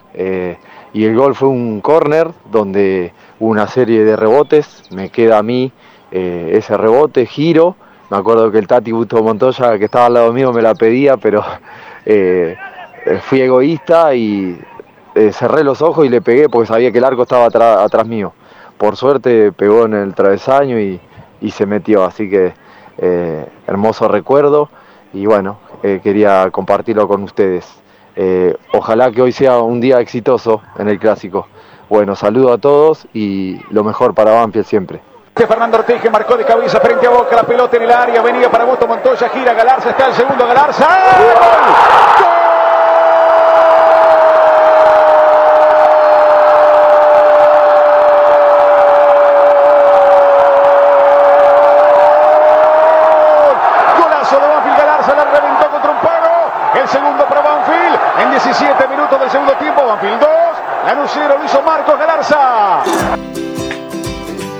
y 0.92 1.04
el 1.04 1.16
gol 1.16 1.34
fue 1.34 1.48
un 1.48 1.80
córner 1.80 2.30
donde 2.50 3.12
una 3.40 3.66
serie 3.68 4.04
de 4.04 4.16
rebotes, 4.16 4.84
me 4.90 5.10
queda 5.10 5.38
a 5.38 5.42
mí 5.42 5.72
eh, 6.10 6.52
ese 6.54 6.76
rebote, 6.76 7.26
giro, 7.26 7.76
me 8.10 8.16
acuerdo 8.16 8.50
que 8.50 8.58
el 8.58 8.66
Tati 8.66 8.92
Busto 8.92 9.22
Montoya 9.22 9.78
que 9.78 9.84
estaba 9.84 10.06
al 10.06 10.14
lado 10.14 10.32
mío 10.32 10.52
me 10.52 10.62
la 10.62 10.74
pedía, 10.74 11.16
pero 11.18 11.44
eh, 12.06 12.56
fui 13.22 13.42
egoísta 13.42 14.14
y 14.14 14.58
eh, 15.14 15.32
cerré 15.32 15.62
los 15.62 15.82
ojos 15.82 16.06
y 16.06 16.08
le 16.08 16.22
pegué 16.22 16.48
porque 16.48 16.68
sabía 16.68 16.90
que 16.90 16.98
el 16.98 17.04
arco 17.04 17.22
estaba 17.22 17.46
atrás, 17.46 18.06
mío. 18.06 18.32
Por 18.78 18.96
suerte 18.96 19.52
pegó 19.52 19.84
en 19.84 19.94
el 19.94 20.14
travesaño 20.14 20.78
y, 20.80 21.00
y 21.40 21.50
se 21.50 21.66
metió, 21.66 22.04
así 22.04 22.30
que 22.30 22.52
hermoso 23.66 24.08
recuerdo 24.08 24.70
y 25.12 25.24
bueno, 25.24 25.58
quería 25.82 26.50
compartirlo 26.50 27.06
con 27.06 27.22
ustedes. 27.22 27.80
Eh, 28.20 28.52
ojalá 28.72 29.12
que 29.12 29.22
hoy 29.22 29.30
sea 29.30 29.58
un 29.58 29.80
día 29.80 30.00
exitoso 30.00 30.60
en 30.76 30.88
el 30.88 30.98
clásico. 30.98 31.46
Bueno, 31.88 32.16
saludo 32.16 32.52
a 32.52 32.58
todos 32.58 33.06
y 33.14 33.60
lo 33.70 33.84
mejor 33.84 34.12
para 34.12 34.32
Banfield 34.32 34.66
siempre. 34.66 35.00
Fernando 35.36 35.78
Ortiz 35.78 36.02
marcó 36.10 36.36
de 36.36 36.44
cabeza 36.44 36.80
frente 36.80 37.06
a 37.06 37.10
Boca, 37.10 37.36
la 37.36 37.44
pelota 37.44 37.76
en 37.76 37.84
el 37.84 37.92
área, 37.92 38.20
venía 38.20 38.50
para 38.50 38.64
Busto 38.64 38.88
Montoya, 38.88 39.28
gira 39.28 39.54
Galarza, 39.54 39.90
está 39.90 40.08
el 40.08 40.14
segundo 40.14 40.44
Galarza. 40.48 40.84
¡Gol! 40.84 42.27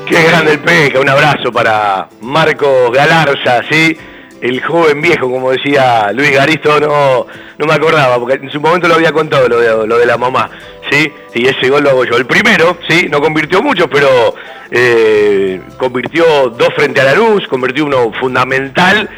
Qué 0.06 0.22
grande 0.24 0.52
el 0.52 0.58
Peca, 0.58 1.00
un 1.00 1.08
abrazo 1.08 1.50
para 1.50 2.06
Marco 2.20 2.90
Galarza, 2.90 3.62
¿sí? 3.70 3.96
El 4.42 4.62
joven 4.62 5.00
viejo, 5.00 5.30
como 5.30 5.52
decía 5.52 6.12
Luis 6.12 6.30
Garisto, 6.30 6.78
no, 6.80 7.26
no 7.56 7.66
me 7.66 7.72
acordaba, 7.72 8.18
porque 8.18 8.34
en 8.34 8.50
su 8.50 8.60
momento 8.60 8.88
lo 8.88 8.96
había 8.96 9.10
contado 9.10 9.48
lo 9.48 9.58
de, 9.58 9.86
lo 9.86 9.96
de 9.96 10.04
la 10.04 10.18
mamá, 10.18 10.50
¿sí? 10.90 11.10
Y 11.34 11.48
ese 11.48 11.70
gol 11.70 11.84
lo 11.84 11.90
hago 11.90 12.04
yo. 12.04 12.18
El 12.18 12.26
primero, 12.26 12.76
¿sí? 12.86 13.08
No 13.10 13.22
convirtió 13.22 13.62
mucho, 13.62 13.88
pero 13.88 14.34
eh, 14.70 15.62
convirtió 15.78 16.50
dos 16.50 16.74
frente 16.76 17.00
a 17.00 17.04
la 17.04 17.14
luz, 17.14 17.48
convirtió 17.48 17.86
uno 17.86 18.12
fundamental 18.20 19.08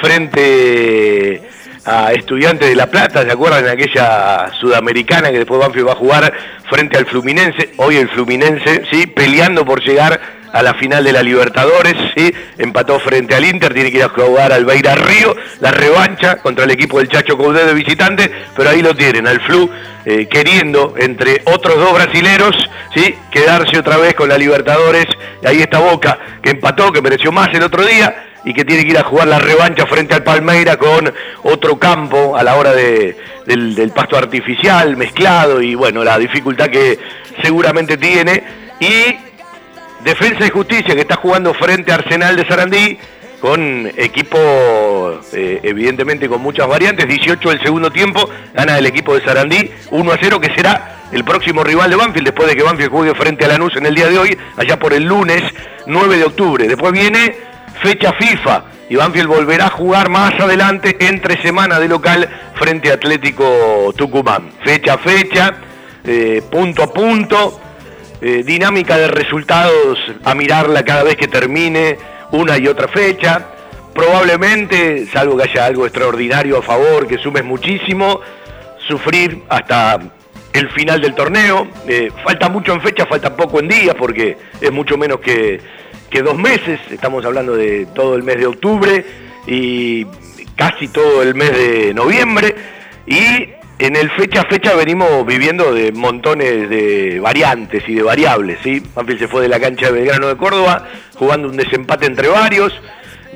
frente 0.00 1.50
a 1.84 2.12
Estudiantes 2.12 2.68
de 2.68 2.76
La 2.76 2.88
Plata, 2.88 3.22
¿se 3.22 3.32
acuerdan 3.32 3.66
aquella 3.68 4.50
sudamericana 4.60 5.30
que 5.30 5.38
después 5.38 5.60
Banfield 5.60 5.88
va 5.88 5.92
a 5.92 5.96
jugar 5.96 6.32
frente 6.68 6.96
al 6.96 7.06
Fluminense? 7.06 7.70
Hoy 7.76 7.96
el 7.96 8.08
Fluminense, 8.08 8.82
sí, 8.90 9.06
peleando 9.06 9.64
por 9.64 9.82
llegar 9.82 10.20
a 10.52 10.62
la 10.62 10.74
final 10.74 11.04
de 11.04 11.12
la 11.12 11.22
Libertadores, 11.22 11.94
¿sí? 12.16 12.32
empató 12.58 12.98
frente 12.98 13.34
al 13.34 13.44
Inter, 13.44 13.72
tiene 13.72 13.90
que 13.90 13.98
ir 13.98 14.04
a 14.04 14.08
jugar 14.08 14.52
al 14.52 14.64
Beira 14.64 14.94
Río, 14.94 15.34
la 15.60 15.70
revancha 15.70 16.36
contra 16.36 16.64
el 16.64 16.70
equipo 16.70 16.98
del 16.98 17.08
Chacho 17.08 17.38
Caudé 17.38 17.64
de 17.64 17.74
visitante, 17.74 18.30
pero 18.56 18.70
ahí 18.70 18.82
lo 18.82 18.94
tienen, 18.94 19.26
al 19.26 19.40
Flu 19.40 19.70
eh, 20.04 20.26
queriendo, 20.26 20.94
entre 20.98 21.42
otros 21.44 21.76
dos 21.76 21.94
brasileros, 21.94 22.56
¿sí? 22.94 23.14
quedarse 23.30 23.78
otra 23.78 23.96
vez 23.96 24.14
con 24.14 24.28
la 24.28 24.38
Libertadores, 24.38 25.06
y 25.42 25.46
ahí 25.46 25.60
está 25.60 25.78
Boca, 25.78 26.18
que 26.42 26.50
empató, 26.50 26.92
que 26.92 27.02
mereció 27.02 27.30
más 27.32 27.48
el 27.54 27.62
otro 27.62 27.84
día, 27.84 28.29
y 28.44 28.54
que 28.54 28.64
tiene 28.64 28.84
que 28.84 28.90
ir 28.90 28.98
a 28.98 29.04
jugar 29.04 29.28
la 29.28 29.38
revancha 29.38 29.86
frente 29.86 30.14
al 30.14 30.22
Palmeira 30.22 30.76
con 30.76 31.12
otro 31.42 31.78
campo 31.78 32.36
a 32.36 32.42
la 32.42 32.56
hora 32.56 32.72
de, 32.72 33.16
del, 33.46 33.90
pasto 33.94 34.16
artificial 34.16 34.96
mezclado 34.96 35.60
y 35.60 35.74
bueno, 35.74 36.02
la 36.04 36.18
dificultad 36.18 36.66
que 36.66 36.98
seguramente 37.42 37.96
tiene. 37.96 38.42
Y 38.80 39.16
Defensa 40.04 40.46
y 40.46 40.50
Justicia 40.50 40.94
que 40.94 41.02
está 41.02 41.16
jugando 41.16 41.52
frente 41.52 41.92
a 41.92 41.96
Arsenal 41.96 42.36
de 42.36 42.46
Sarandí 42.46 42.98
con 43.40 43.90
equipo 43.96 44.38
eh, 45.32 45.60
evidentemente 45.62 46.28
con 46.28 46.42
muchas 46.42 46.66
variantes, 46.66 47.08
18 47.08 47.48
del 47.48 47.62
segundo 47.62 47.90
tiempo, 47.90 48.28
gana 48.54 48.78
el 48.78 48.86
equipo 48.86 49.14
de 49.14 49.24
Sarandí 49.24 49.70
1 49.90 50.12
a 50.12 50.18
0 50.20 50.40
que 50.40 50.54
será 50.54 51.00
el 51.12 51.24
próximo 51.24 51.64
rival 51.64 51.90
de 51.90 51.96
Banfield 51.96 52.26
después 52.26 52.48
de 52.48 52.56
que 52.56 52.62
Banfield 52.62 52.90
juegue 52.90 53.14
frente 53.14 53.44
a 53.44 53.48
Lanús 53.48 53.74
en 53.76 53.86
el 53.86 53.94
día 53.94 54.08
de 54.08 54.18
hoy, 54.18 54.38
allá 54.56 54.78
por 54.78 54.92
el 54.92 55.04
lunes 55.04 55.42
9 55.86 56.18
de 56.18 56.24
octubre. 56.24 56.68
Después 56.68 56.92
viene 56.92 57.49
fecha 57.80 58.12
FIFA 58.12 58.64
y 58.88 58.96
Banfield 58.96 59.28
volverá 59.28 59.66
a 59.66 59.70
jugar 59.70 60.08
más 60.08 60.38
adelante 60.38 60.96
entre 61.00 61.40
semana 61.40 61.78
de 61.78 61.88
local 61.88 62.28
frente 62.54 62.90
a 62.90 62.94
Atlético 62.94 63.92
Tucumán. 63.96 64.50
Fecha 64.64 64.94
a 64.94 64.98
fecha, 64.98 65.54
eh, 66.04 66.42
punto 66.50 66.82
a 66.82 66.92
punto, 66.92 67.60
eh, 68.20 68.42
dinámica 68.44 68.98
de 68.98 69.08
resultados 69.08 69.98
a 70.24 70.34
mirarla 70.34 70.84
cada 70.84 71.04
vez 71.04 71.16
que 71.16 71.28
termine 71.28 71.98
una 72.32 72.58
y 72.58 72.66
otra 72.66 72.88
fecha. 72.88 73.46
Probablemente, 73.94 75.06
salvo 75.06 75.36
que 75.36 75.44
haya 75.44 75.66
algo 75.66 75.86
extraordinario 75.86 76.58
a 76.58 76.62
favor, 76.62 77.06
que 77.06 77.18
sumes 77.18 77.44
muchísimo, 77.44 78.20
sufrir 78.88 79.42
hasta 79.48 80.00
el 80.52 80.68
final 80.70 81.00
del 81.00 81.14
torneo. 81.14 81.68
Eh, 81.86 82.10
falta 82.24 82.48
mucho 82.48 82.72
en 82.72 82.80
fecha, 82.80 83.06
falta 83.06 83.34
poco 83.36 83.60
en 83.60 83.68
días, 83.68 83.94
porque 83.98 84.36
es 84.60 84.72
mucho 84.72 84.96
menos 84.96 85.20
que, 85.20 85.60
que 86.10 86.22
dos 86.22 86.36
meses. 86.36 86.80
Estamos 86.90 87.24
hablando 87.24 87.56
de 87.56 87.86
todo 87.94 88.16
el 88.16 88.22
mes 88.22 88.36
de 88.38 88.46
octubre 88.46 89.04
y 89.46 90.04
casi 90.56 90.88
todo 90.88 91.22
el 91.22 91.34
mes 91.34 91.52
de 91.52 91.94
noviembre. 91.94 92.54
Y 93.06 93.48
en 93.78 93.96
el 93.96 94.10
fecha 94.10 94.42
a 94.42 94.44
fecha 94.44 94.74
venimos 94.74 95.24
viviendo 95.24 95.72
de 95.72 95.92
montones 95.92 96.68
de 96.68 97.18
variantes 97.20 97.82
y 97.88 97.94
de 97.94 98.02
variables, 98.02 98.58
¿sí? 98.62 98.82
Banfield 98.94 99.20
se 99.20 99.28
fue 99.28 99.42
de 99.42 99.48
la 99.48 99.58
cancha 99.58 99.86
de 99.86 99.92
Belgrano 99.92 100.28
de 100.28 100.36
Córdoba 100.36 100.86
jugando 101.14 101.48
un 101.48 101.56
desempate 101.56 102.06
entre 102.06 102.28
varios, 102.28 102.78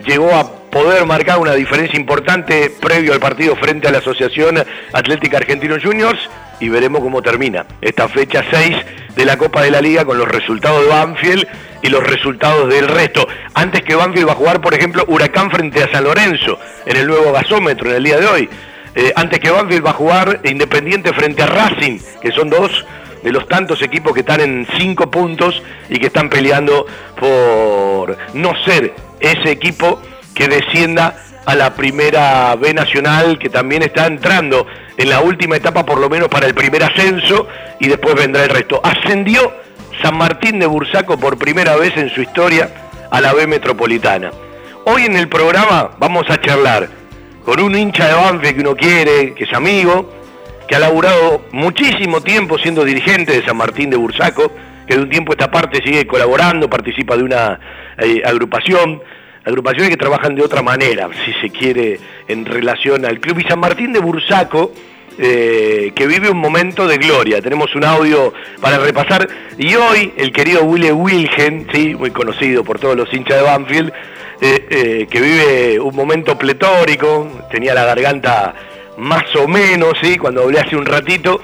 llegó 0.06 0.34
a 0.34 0.70
poder 0.70 1.06
marcar 1.06 1.38
una 1.38 1.54
diferencia 1.54 1.98
importante 1.98 2.70
previo 2.80 3.12
al 3.12 3.20
partido 3.20 3.56
frente 3.56 3.88
a 3.88 3.92
la 3.92 3.98
Asociación 3.98 4.62
Atlética 4.92 5.38
Argentino 5.38 5.76
Juniors 5.82 6.28
y 6.60 6.68
veremos 6.68 7.00
cómo 7.00 7.22
termina 7.22 7.66
esta 7.80 8.08
fecha 8.08 8.44
6 8.50 8.76
de 9.16 9.24
la 9.24 9.36
Copa 9.36 9.62
de 9.62 9.70
la 9.70 9.80
Liga 9.80 10.04
con 10.04 10.18
los 10.18 10.28
resultados 10.28 10.82
de 10.82 10.88
Banfield 10.88 11.46
y 11.82 11.88
los 11.88 12.02
resultados 12.02 12.68
del 12.68 12.88
resto. 12.88 13.26
Antes 13.54 13.82
que 13.82 13.94
Banfield 13.94 14.28
va 14.28 14.32
a 14.32 14.36
jugar, 14.36 14.60
por 14.60 14.74
ejemplo, 14.74 15.04
Huracán 15.06 15.50
frente 15.50 15.82
a 15.82 15.90
San 15.90 16.04
Lorenzo 16.04 16.58
en 16.86 16.96
el 16.96 17.06
nuevo 17.06 17.32
gasómetro 17.32 17.90
en 17.90 17.96
el 17.96 18.04
día 18.04 18.18
de 18.18 18.26
hoy. 18.26 18.48
Eh, 18.94 19.12
antes 19.16 19.40
que 19.40 19.50
Banfield 19.50 19.84
va 19.84 19.90
a 19.90 19.94
jugar 19.94 20.40
Independiente 20.44 21.12
frente 21.12 21.42
a 21.42 21.46
Racing, 21.46 21.98
que 22.22 22.30
son 22.32 22.48
dos 22.48 22.84
de 23.22 23.32
los 23.32 23.48
tantos 23.48 23.82
equipos 23.82 24.12
que 24.12 24.20
están 24.20 24.40
en 24.40 24.66
cinco 24.78 25.10
puntos 25.10 25.62
y 25.88 25.98
que 25.98 26.06
están 26.06 26.28
peleando 26.28 26.86
por 27.18 28.16
no 28.34 28.52
ser 28.64 28.94
ese 29.18 29.50
equipo 29.50 30.00
que 30.34 30.48
descienda 30.48 31.16
a 31.46 31.54
la 31.54 31.74
primera 31.74 32.54
B 32.56 32.72
nacional, 32.72 33.38
que 33.38 33.48
también 33.48 33.82
está 33.82 34.06
entrando 34.06 34.66
en 34.96 35.10
la 35.10 35.20
última 35.20 35.56
etapa, 35.56 35.84
por 35.84 35.98
lo 35.98 36.08
menos 36.08 36.28
para 36.28 36.46
el 36.46 36.54
primer 36.54 36.82
ascenso, 36.82 37.48
y 37.80 37.88
después 37.88 38.14
vendrá 38.14 38.44
el 38.44 38.50
resto. 38.50 38.80
Ascendió 38.82 39.52
San 40.02 40.16
Martín 40.16 40.58
de 40.58 40.66
Bursaco 40.66 41.18
por 41.18 41.38
primera 41.38 41.76
vez 41.76 41.96
en 41.96 42.10
su 42.10 42.22
historia 42.22 42.70
a 43.10 43.20
la 43.20 43.32
B 43.32 43.46
metropolitana. 43.46 44.30
Hoy 44.86 45.04
en 45.04 45.16
el 45.16 45.28
programa 45.28 45.90
vamos 45.98 46.28
a 46.28 46.40
charlar 46.40 46.88
con 47.44 47.60
un 47.60 47.76
hincha 47.76 48.08
de 48.08 48.14
Banfield 48.14 48.54
que 48.54 48.60
uno 48.60 48.76
quiere, 48.76 49.34
que 49.34 49.44
es 49.44 49.52
amigo, 49.52 50.10
que 50.66 50.76
ha 50.76 50.78
laburado 50.78 51.42
muchísimo 51.52 52.22
tiempo 52.22 52.58
siendo 52.58 52.84
dirigente 52.84 53.32
de 53.32 53.44
San 53.44 53.56
Martín 53.56 53.90
de 53.90 53.96
Bursaco, 53.96 54.50
que 54.86 54.96
de 54.96 55.02
un 55.02 55.10
tiempo 55.10 55.32
a 55.32 55.34
esta 55.34 55.50
parte 55.50 55.82
sigue 55.82 56.06
colaborando, 56.06 56.68
participa 56.68 57.16
de 57.16 57.22
una 57.22 57.60
eh, 57.98 58.22
agrupación, 58.24 59.02
agrupaciones 59.44 59.90
que 59.90 59.96
trabajan 59.96 60.34
de 60.34 60.42
otra 60.42 60.62
manera, 60.62 61.08
si 61.24 61.32
se 61.34 61.50
quiere, 61.50 62.00
en 62.28 62.44
relación 62.44 63.04
al 63.04 63.20
club. 63.20 63.40
Y 63.40 63.44
San 63.44 63.60
Martín 63.60 63.92
de 63.92 64.00
Bursaco, 64.00 64.72
eh, 65.16 65.92
que 65.94 66.08
vive 66.08 66.28
un 66.28 66.38
momento 66.38 66.88
de 66.88 66.98
gloria. 66.98 67.40
Tenemos 67.40 67.74
un 67.76 67.84
audio 67.84 68.32
para 68.60 68.78
repasar. 68.78 69.28
Y 69.56 69.74
hoy 69.76 70.12
el 70.16 70.32
querido 70.32 70.64
Willy 70.64 70.90
Wilgen, 70.90 71.68
¿sí? 71.72 71.94
muy 71.94 72.10
conocido 72.10 72.64
por 72.64 72.80
todos 72.80 72.96
los 72.96 73.12
hinchas 73.12 73.36
de 73.36 73.42
Banfield, 73.42 73.92
eh, 74.40 74.66
eh, 74.68 75.06
que 75.08 75.20
vive 75.20 75.78
un 75.78 75.94
momento 75.94 76.36
pletórico, 76.36 77.44
tenía 77.50 77.74
la 77.74 77.84
garganta 77.84 78.54
más 78.98 79.24
o 79.36 79.46
menos, 79.46 79.92
¿sí? 80.02 80.16
cuando 80.16 80.42
hablé 80.42 80.58
hace 80.58 80.76
un 80.76 80.86
ratito, 80.86 81.40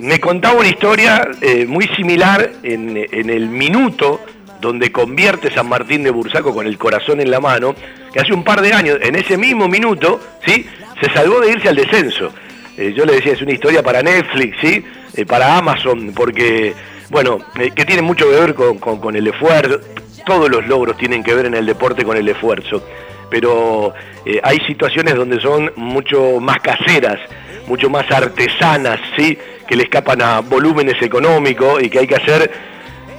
me 0.00 0.18
contaba 0.20 0.58
una 0.58 0.68
historia 0.68 1.28
muy 1.68 1.86
similar 1.96 2.50
en, 2.64 2.96
el 2.96 3.48
minuto 3.48 4.20
donde 4.62 4.92
convierte 4.92 5.50
San 5.50 5.68
Martín 5.68 6.04
de 6.04 6.10
Bursaco 6.10 6.54
con 6.54 6.66
el 6.66 6.78
corazón 6.78 7.20
en 7.20 7.30
la 7.30 7.40
mano, 7.40 7.74
que 8.12 8.20
hace 8.20 8.32
un 8.32 8.44
par 8.44 8.62
de 8.62 8.72
años, 8.72 8.98
en 9.02 9.16
ese 9.16 9.36
mismo 9.36 9.68
minuto, 9.68 10.20
¿sí? 10.46 10.64
se 11.00 11.10
salvó 11.12 11.40
de 11.40 11.50
irse 11.50 11.68
al 11.68 11.76
descenso. 11.76 12.32
yo 12.78 13.04
le 13.04 13.14
decía, 13.14 13.32
es 13.32 13.42
una 13.42 13.52
historia 13.52 13.82
para 13.82 14.02
Netflix, 14.02 14.56
¿sí? 14.60 14.84
para 15.26 15.58
Amazon, 15.58 16.12
porque, 16.14 16.74
bueno, 17.10 17.38
que 17.74 17.84
tiene 17.84 18.02
mucho 18.02 18.30
que 18.30 18.36
ver 18.36 18.54
con, 18.54 18.78
con, 18.78 19.16
el 19.16 19.26
esfuerzo, 19.26 19.80
todos 20.24 20.48
los 20.48 20.64
logros 20.68 20.96
tienen 20.96 21.24
que 21.24 21.34
ver 21.34 21.46
en 21.46 21.54
el 21.54 21.66
deporte 21.66 22.04
con 22.04 22.16
el 22.16 22.28
esfuerzo, 22.28 22.86
pero 23.28 23.92
eh, 24.24 24.40
hay 24.44 24.60
situaciones 24.60 25.16
donde 25.16 25.40
son 25.40 25.72
mucho 25.74 26.38
más 26.38 26.60
caseras, 26.60 27.18
mucho 27.66 27.90
más 27.90 28.08
artesanas, 28.12 29.00
¿sí? 29.16 29.36
que 29.66 29.74
le 29.74 29.82
escapan 29.82 30.22
a 30.22 30.40
volúmenes 30.40 31.02
económicos 31.02 31.82
y 31.82 31.90
que 31.90 31.98
hay 31.98 32.06
que 32.06 32.16
hacer 32.16 32.50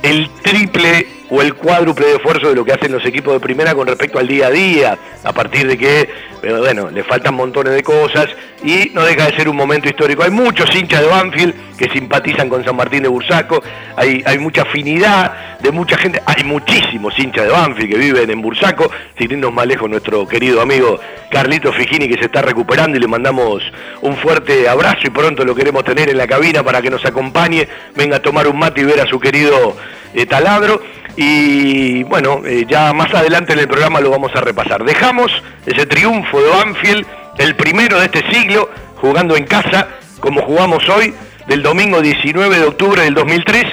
el 0.04 0.30
triple 0.42 1.08
o 1.36 1.42
el 1.42 1.56
cuádruple 1.56 2.06
de 2.06 2.14
esfuerzo 2.18 2.50
de 2.50 2.56
lo 2.56 2.64
que 2.64 2.74
hacen 2.74 2.92
los 2.92 3.04
equipos 3.08 3.34
de 3.34 3.40
primera 3.40 3.74
con 3.74 3.88
respecto 3.88 4.20
al 4.20 4.28
día 4.28 4.48
a 4.48 4.52
día, 4.52 4.98
a 5.24 5.34
partir 5.34 5.68
de 5.68 5.76
que, 5.76 6.08
bueno, 6.44 6.92
le 6.92 7.04
faltan 7.04 7.34
montones 7.34 7.74
de 7.74 7.82
cosas 7.82 8.28
y 8.64 8.92
no 8.94 9.04
deja 9.04 9.26
de 9.26 9.36
ser 9.36 9.50
un 9.50 9.56
momento 9.56 9.90
histórico. 9.90 10.22
Hay 10.22 10.30
muchos 10.30 10.74
hinchas 10.76 11.02
de 11.02 11.08
Banfield 11.08 11.76
que 11.76 11.90
simpatizan 11.90 12.50
con 12.50 12.64
San 12.64 12.76
Martín 12.76 13.02
de 13.02 13.10
Bursaco, 13.10 13.64
hay, 13.96 14.22
hay 14.28 14.38
mucha 14.38 14.62
afinidad 14.62 15.58
de 15.60 15.72
mucha 15.72 15.98
gente, 15.98 16.22
hay 16.24 16.44
muchísimos 16.44 17.18
hinchas 17.18 17.46
de 17.46 17.52
Banfield 17.52 17.90
que 17.90 17.98
viven 17.98 18.30
en 18.30 18.40
Bursaco, 18.40 18.92
sin 19.18 19.32
irnos 19.32 19.52
más 19.52 19.66
lejos 19.66 19.90
nuestro 19.90 20.28
querido 20.28 20.62
amigo 20.62 21.00
Carlito 21.32 21.74
Figini 21.74 22.08
que 22.08 22.20
se 22.20 22.26
está 22.26 22.44
recuperando 22.44 22.96
y 22.96 23.00
le 23.00 23.08
mandamos 23.08 23.64
un 24.02 24.16
fuerte 24.18 24.70
abrazo 24.70 25.00
y 25.06 25.10
pronto 25.10 25.44
lo 25.44 25.56
queremos 25.56 25.84
tener 25.84 26.12
en 26.12 26.18
la 26.18 26.28
cabina 26.28 26.62
para 26.62 26.80
que 26.80 26.92
nos 26.92 27.04
acompañe, 27.04 27.68
venga 27.96 28.18
a 28.18 28.22
tomar 28.22 28.48
un 28.48 28.60
mate 28.60 28.82
y 28.82 28.84
ver 28.84 29.02
a 29.02 29.08
su 29.08 29.20
querido 29.20 29.76
eh, 30.14 30.26
taladro. 30.26 30.82
Y 31.16 32.04
bueno, 32.04 32.42
eh, 32.46 32.66
ya 32.68 32.92
más 32.94 33.14
adelante 33.14 33.54
en 33.54 33.60
el 33.60 33.68
programa 33.68 34.02
lo 34.02 34.10
vamos 34.10 34.32
a 34.36 34.42
repasar. 34.42 34.84
Dejamos 34.84 35.32
ese 35.66 35.86
triunfo 35.86 36.42
de 36.42 36.50
Banfield, 36.50 37.06
el 37.38 37.56
primero 37.56 38.00
de 38.00 38.06
este 38.06 38.24
siglo, 38.32 38.70
jugando 38.96 39.36
en 39.36 39.46
casa, 39.46 39.88
como 40.20 40.42
jugamos 40.42 40.88
hoy, 40.90 41.14
del 41.48 41.62
domingo 41.62 42.02
19 42.02 42.58
de 42.58 42.66
octubre 42.66 43.02
del 43.04 43.14
2003, 43.14 43.66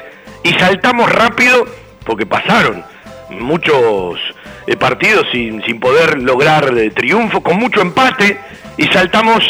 y 0.43 0.53
saltamos 0.55 1.11
rápido, 1.11 1.67
porque 2.05 2.27
pasaron 2.27 2.85
muchos 3.31 4.19
eh, 4.67 4.77
partidos 4.77 5.27
sin, 5.33 5.63
sin, 5.65 5.81
poder 5.81 6.21
lograr 6.21 6.71
triunfo, 6.95 7.43
con 7.43 7.57
mucho 7.57 7.81
empate, 7.81 8.39
y 8.77 8.85
saltamos 8.89 9.43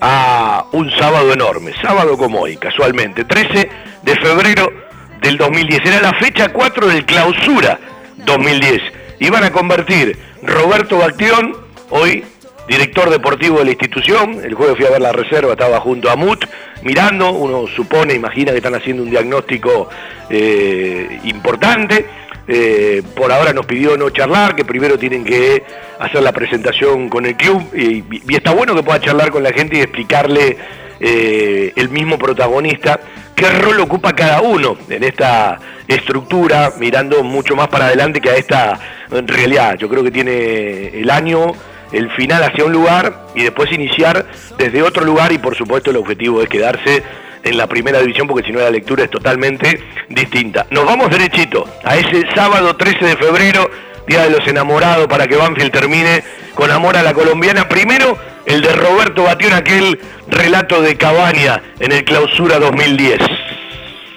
a 0.00 0.64
un 0.72 0.90
sábado 0.92 1.32
enorme, 1.32 1.72
sábado 1.82 2.16
como 2.16 2.40
hoy, 2.40 2.56
casualmente, 2.56 3.24
13 3.24 3.70
de 4.02 4.16
febrero 4.16 4.87
del 5.20 5.36
2010. 5.36 5.84
Era 5.84 6.00
la 6.00 6.12
fecha 6.14 6.52
4 6.52 6.88
del 6.88 7.04
clausura 7.04 7.78
2010. 8.16 8.82
Iban 9.20 9.44
a 9.44 9.50
convertir 9.50 10.16
Roberto 10.42 10.98
Bactión, 10.98 11.56
hoy 11.90 12.24
director 12.68 13.10
deportivo 13.10 13.58
de 13.58 13.64
la 13.64 13.70
institución. 13.70 14.40
El 14.44 14.54
jueves 14.54 14.76
fui 14.76 14.86
a 14.86 14.90
ver 14.90 15.00
la 15.00 15.12
reserva, 15.12 15.52
estaba 15.52 15.80
junto 15.80 16.10
a 16.10 16.16
Mut, 16.16 16.44
mirando. 16.82 17.32
Uno 17.32 17.66
supone, 17.66 18.14
imagina 18.14 18.52
que 18.52 18.58
están 18.58 18.74
haciendo 18.74 19.02
un 19.02 19.10
diagnóstico 19.10 19.88
eh, 20.30 21.18
importante. 21.24 22.06
Eh, 22.50 23.02
por 23.14 23.30
ahora 23.30 23.52
nos 23.52 23.66
pidió 23.66 23.96
no 23.96 24.08
charlar, 24.10 24.54
que 24.54 24.64
primero 24.64 24.98
tienen 24.98 25.24
que 25.24 25.62
hacer 25.98 26.22
la 26.22 26.32
presentación 26.32 27.08
con 27.08 27.26
el 27.26 27.36
club. 27.36 27.62
Y, 27.74 28.04
está 28.34 28.52
bueno 28.52 28.74
que 28.74 28.82
pueda 28.82 29.00
charlar 29.00 29.30
con 29.30 29.42
la 29.42 29.52
gente 29.52 29.78
y 29.78 29.80
explicarle 29.80 30.56
eh, 31.00 31.72
el 31.74 31.88
mismo 31.88 32.18
protagonista 32.18 33.00
qué 33.38 33.50
rol 33.50 33.78
ocupa 33.78 34.12
cada 34.14 34.40
uno 34.40 34.76
en 34.88 35.04
esta 35.04 35.60
estructura, 35.86 36.72
mirando 36.78 37.22
mucho 37.22 37.54
más 37.54 37.68
para 37.68 37.86
adelante 37.86 38.20
que 38.20 38.30
a 38.30 38.36
esta 38.36 38.78
realidad. 39.10 39.76
Yo 39.78 39.88
creo 39.88 40.02
que 40.02 40.10
tiene 40.10 40.88
el 41.00 41.08
año, 41.08 41.52
el 41.92 42.10
final 42.10 42.42
hacia 42.42 42.64
un 42.64 42.72
lugar 42.72 43.28
y 43.36 43.44
después 43.44 43.70
iniciar 43.72 44.26
desde 44.58 44.82
otro 44.82 45.04
lugar 45.04 45.30
y 45.30 45.38
por 45.38 45.56
supuesto 45.56 45.90
el 45.90 45.98
objetivo 45.98 46.42
es 46.42 46.48
quedarse 46.48 47.04
en 47.44 47.56
la 47.56 47.68
primera 47.68 48.00
división 48.00 48.26
porque 48.26 48.44
si 48.44 48.52
no 48.52 48.58
la 48.58 48.70
lectura 48.70 49.04
es 49.04 49.10
totalmente 49.10 49.80
distinta. 50.08 50.66
Nos 50.70 50.84
vamos 50.84 51.08
derechito 51.08 51.64
a 51.84 51.96
ese 51.96 52.24
sábado 52.34 52.74
13 52.76 53.04
de 53.04 53.16
febrero, 53.16 53.70
Día 54.08 54.22
de 54.22 54.30
los 54.30 54.48
Enamorados, 54.48 55.06
para 55.06 55.26
que 55.26 55.36
Banfield 55.36 55.70
termine 55.70 56.24
con 56.54 56.70
amor 56.70 56.96
a 56.96 57.02
la 57.02 57.12
colombiana. 57.12 57.68
Primero, 57.68 58.16
el 58.46 58.62
de 58.62 58.72
Roberto 58.72 59.24
Batión, 59.24 59.52
aquel 59.52 60.00
relato 60.28 60.80
de 60.80 60.96
Cabaña 60.96 61.62
en 61.78 61.92
el 61.92 62.04
Clausura 62.04 62.58
2010. 62.58 63.18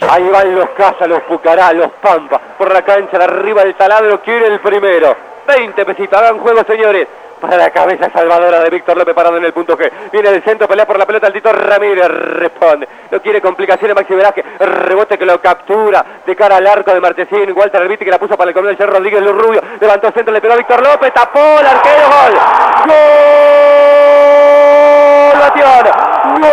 Ahí 0.09 0.23
van 0.31 0.55
los 0.55 0.69
Casas, 0.69 1.09
los 1.09 1.21
Pucará, 1.23 1.73
los 1.73 1.91
Pampa, 2.01 2.39
por 2.57 2.71
la 2.73 2.81
cancha, 2.83 3.17
de 3.17 3.25
arriba 3.25 3.63
del 3.63 3.75
taladro, 3.75 4.21
quiere 4.21 4.47
el 4.47 4.61
primero. 4.61 5.15
20 5.45 5.85
pesitos, 5.85 6.17
hagan 6.17 6.39
juego 6.39 6.63
señores 6.63 7.07
para 7.41 7.57
la 7.57 7.71
cabeza 7.71 8.09
salvadora 8.11 8.59
de 8.61 8.69
Víctor 8.69 8.95
López 8.95 9.13
parado 9.13 9.35
en 9.37 9.43
el 9.43 9.51
punto 9.51 9.77
G. 9.77 9.91
Viene 10.11 10.31
del 10.31 10.43
centro, 10.43 10.67
pelea 10.67 10.85
por 10.85 10.97
la 10.97 11.05
pelota, 11.05 11.27
el 11.27 11.33
Tito 11.33 11.51
Ramírez 11.51 12.07
responde. 12.07 12.87
No 13.09 13.19
quiere 13.21 13.41
complicaciones, 13.41 13.95
Maxi 13.95 14.13
Veraje, 14.13 14.45
rebote 14.59 15.17
que 15.17 15.25
lo 15.25 15.41
captura 15.41 16.05
de 16.25 16.35
cara 16.35 16.57
al 16.57 16.67
arco 16.67 16.93
de 16.93 17.01
Martesín. 17.01 17.51
Walter 17.53 17.81
Elviti 17.81 18.05
que 18.05 18.11
la 18.11 18.19
puso 18.19 18.37
para 18.37 18.49
el 18.49 18.53
coronel 18.53 18.77
Cerro 18.77 18.93
Rodríguez 18.93 19.21
Luz 19.23 19.35
Rubio. 19.35 19.61
Levantó 19.79 20.07
el 20.07 20.13
centro, 20.13 20.31
le 20.31 20.39
pegó 20.39 20.53
a 20.53 20.57
Víctor 20.57 20.81
López, 20.81 21.11
tapó 21.13 21.39
el 21.59 21.67
arquero, 21.67 22.03
gol. 22.07 22.33
¡Gol! 22.87 22.95
¡Batión! 25.39 25.89
¡Gol! 26.41 26.51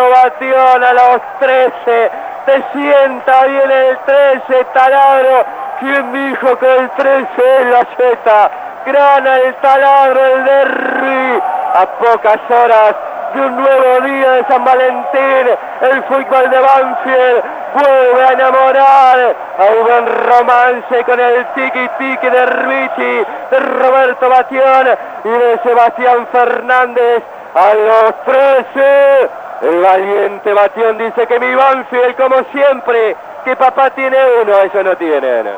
Batión 0.00 0.84
a 0.84 0.92
los 0.92 1.20
13. 1.40 2.10
Se 2.46 2.64
sienta 2.72 3.46
bien 3.46 3.70
el 3.70 3.98
13, 3.98 4.64
taladro. 4.72 5.44
¿Quién 5.80 6.12
dijo 6.12 6.58
que 6.58 6.76
el 6.76 6.90
13 6.90 7.26
es 7.60 7.66
la 7.66 7.86
Z? 7.96 8.50
Grana 8.86 9.36
el 9.38 9.54
taladro, 9.56 10.24
el 10.24 10.44
derby. 10.44 11.42
A 11.74 11.86
pocas 11.98 12.38
horas 12.48 12.94
de 13.34 13.40
un 13.40 13.56
nuevo 13.56 14.00
día 14.06 14.30
de 14.32 14.44
San 14.44 14.64
Valentín, 14.64 15.48
el 15.82 16.02
fútbol 16.04 16.50
de 16.50 16.58
Banfield 16.60 17.44
vuelve 17.74 18.24
a 18.24 18.32
enamorar 18.32 19.36
a 19.58 19.64
un 19.76 19.84
buen 19.84 20.06
romance 20.26 21.04
con 21.04 21.20
el 21.20 21.46
tiki-tiki 21.54 22.30
de 22.30 22.46
Richie, 22.46 23.26
de 23.50 23.58
Roberto 23.58 24.28
Batión 24.28 24.88
y 25.24 25.28
de 25.28 25.58
Sebastián 25.62 26.26
Fernández 26.32 27.22
a 27.54 27.74
los 27.74 28.24
13. 28.24 29.45
El 29.62 29.80
valiente 29.80 30.52
Batión 30.52 30.98
dice 30.98 31.26
que 31.26 31.40
mi 31.40 31.54
Banfield, 31.54 32.14
como 32.16 32.44
siempre, 32.52 33.16
que 33.44 33.56
papá 33.56 33.90
tiene 33.90 34.18
uno, 34.42 34.58
eso 34.60 34.82
no 34.82 34.96
tienen. 34.96 35.48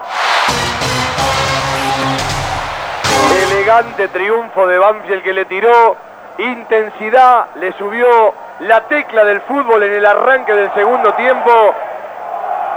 Elegante 3.50 4.08
triunfo 4.08 4.66
de 4.68 4.78
Banfield 4.78 5.22
que 5.22 5.32
le 5.32 5.44
tiró 5.46 5.96
intensidad, 6.38 7.46
le 7.56 7.72
subió 7.72 8.34
la 8.60 8.82
tecla 8.82 9.24
del 9.24 9.40
fútbol 9.40 9.82
en 9.82 9.92
el 9.92 10.06
arranque 10.06 10.54
del 10.54 10.72
segundo 10.74 11.12
tiempo 11.14 11.74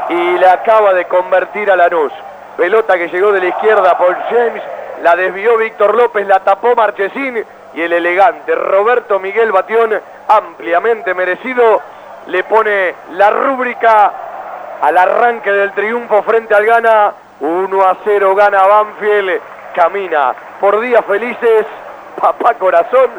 y 0.09 0.37
le 0.39 0.49
acaba 0.49 0.93
de 0.93 1.05
convertir 1.05 1.69
a 1.69 1.75
Lanús. 1.75 2.11
Pelota 2.57 2.97
que 2.97 3.09
llegó 3.09 3.31
de 3.31 3.41
la 3.41 3.47
izquierda 3.47 3.95
por 3.97 4.15
James, 4.29 4.63
la 5.03 5.15
desvió 5.15 5.57
Víctor 5.57 5.95
López, 5.95 6.25
la 6.27 6.39
tapó 6.39 6.75
Marchesín 6.75 7.45
y 7.73 7.81
el 7.81 7.93
elegante 7.93 8.55
Roberto 8.55 9.19
Miguel 9.19 9.51
Batión, 9.51 9.99
ampliamente 10.27 11.13
merecido, 11.13 11.81
le 12.27 12.43
pone 12.43 12.95
la 13.11 13.29
rúbrica 13.29 14.13
al 14.81 14.97
arranque 14.97 15.51
del 15.51 15.71
triunfo 15.71 16.23
frente 16.23 16.53
al 16.53 16.65
Gana. 16.65 17.13
1 17.41 17.83
a 17.83 17.97
0 18.03 18.35
gana 18.35 18.67
Banfield, 18.67 19.41
camina 19.73 20.31
por 20.59 20.79
días 20.79 21.03
felices, 21.05 21.65
papá 22.19 22.53
corazón 22.53 23.09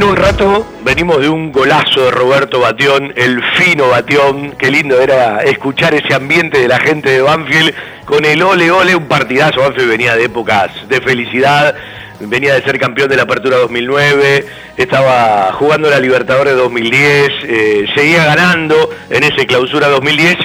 En 0.00 0.06
un 0.06 0.16
rato 0.16 0.66
venimos 0.82 1.20
de 1.20 1.28
un 1.28 1.52
golazo 1.52 2.06
de 2.06 2.10
Roberto 2.10 2.58
Batión, 2.58 3.12
el 3.16 3.42
fino 3.56 3.88
Batión. 3.88 4.52
Qué 4.52 4.70
lindo 4.70 4.98
era 4.98 5.42
escuchar 5.42 5.92
ese 5.92 6.14
ambiente 6.14 6.58
de 6.58 6.68
la 6.68 6.78
gente 6.78 7.10
de 7.10 7.20
Banfield 7.20 7.74
con 8.06 8.24
el 8.24 8.42
ole 8.42 8.70
ole, 8.70 8.96
un 8.96 9.08
partidazo. 9.08 9.60
Banfield 9.60 9.90
venía 9.90 10.16
de 10.16 10.24
épocas 10.24 10.70
de 10.88 11.02
felicidad, 11.02 11.74
venía 12.18 12.54
de 12.54 12.62
ser 12.62 12.78
campeón 12.78 13.10
de 13.10 13.16
la 13.16 13.24
Apertura 13.24 13.58
2009, 13.58 14.46
estaba 14.78 15.52
jugando 15.52 15.90
la 15.90 16.00
Libertadores 16.00 16.56
2010, 16.56 17.30
eh, 17.42 17.86
seguía 17.94 18.24
ganando 18.24 18.88
en 19.10 19.22
ese 19.22 19.44
clausura 19.46 19.88
2010. 19.88 20.38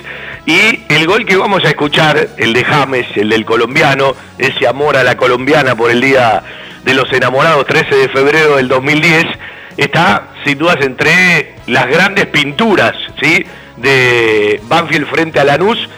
Y 0.47 0.84
el 0.89 1.08
gol 1.08 1.26
que 1.26 1.38
vamos 1.38 1.64
a 1.64 1.70
escuchar, 1.70 2.28
el 2.36 2.51
de 2.51 2.66
James, 2.66 3.08
el 3.16 3.30
del 3.30 3.45
colombiano, 3.45 4.18
ese 4.38 4.68
amor 4.68 4.97
a 4.97 5.03
la 5.06 5.16
colombiana 5.16 5.78
por 5.78 5.91
el 5.91 6.01
día 6.01 6.43
de 6.86 6.93
los 6.93 7.11
enamorados 7.11 7.65
13 7.65 7.95
de 7.95 8.09
febrero 8.09 8.57
del 8.57 8.67
2010 8.67 9.25
está 9.75 10.29
sin 10.45 10.57
dudas 10.57 10.77
entre 10.81 11.55
las 11.65 11.88
grandes 11.88 12.27
pinturas 12.27 12.93
¿sí? 13.21 13.43
de 13.77 14.61
Banfield 14.63 15.07
frente 15.07 15.39
a 15.39 15.43
Lanús, 15.43 15.89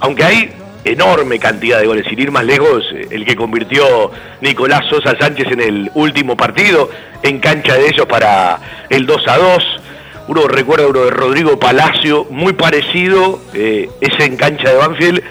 aunque 0.00 0.24
hay 0.24 0.52
enorme 0.84 1.38
cantidad 1.38 1.78
de 1.78 1.86
goles. 1.86 2.04
Sin 2.08 2.18
ir 2.18 2.32
más 2.32 2.44
lejos, 2.44 2.84
el 3.10 3.24
que 3.24 3.36
convirtió 3.36 4.10
Nicolás 4.40 4.82
Sosa 4.90 5.16
Sánchez 5.18 5.46
en 5.52 5.60
el 5.60 5.90
último 5.94 6.36
partido, 6.36 6.90
en 7.22 7.38
cancha 7.38 7.74
de 7.74 7.86
ellos 7.86 8.06
para 8.06 8.58
el 8.90 9.06
2 9.06 9.28
a 9.28 9.38
2. 9.38 9.80
Uno 10.26 10.48
recuerda 10.48 10.88
uno 10.88 11.04
de 11.04 11.10
Rodrigo 11.12 11.58
Palacio, 11.58 12.26
muy 12.30 12.52
parecido, 12.52 13.40
eh, 13.54 13.88
ese 14.00 14.24
en 14.24 14.36
cancha 14.36 14.70
de 14.70 14.76
Banfield, 14.76 15.22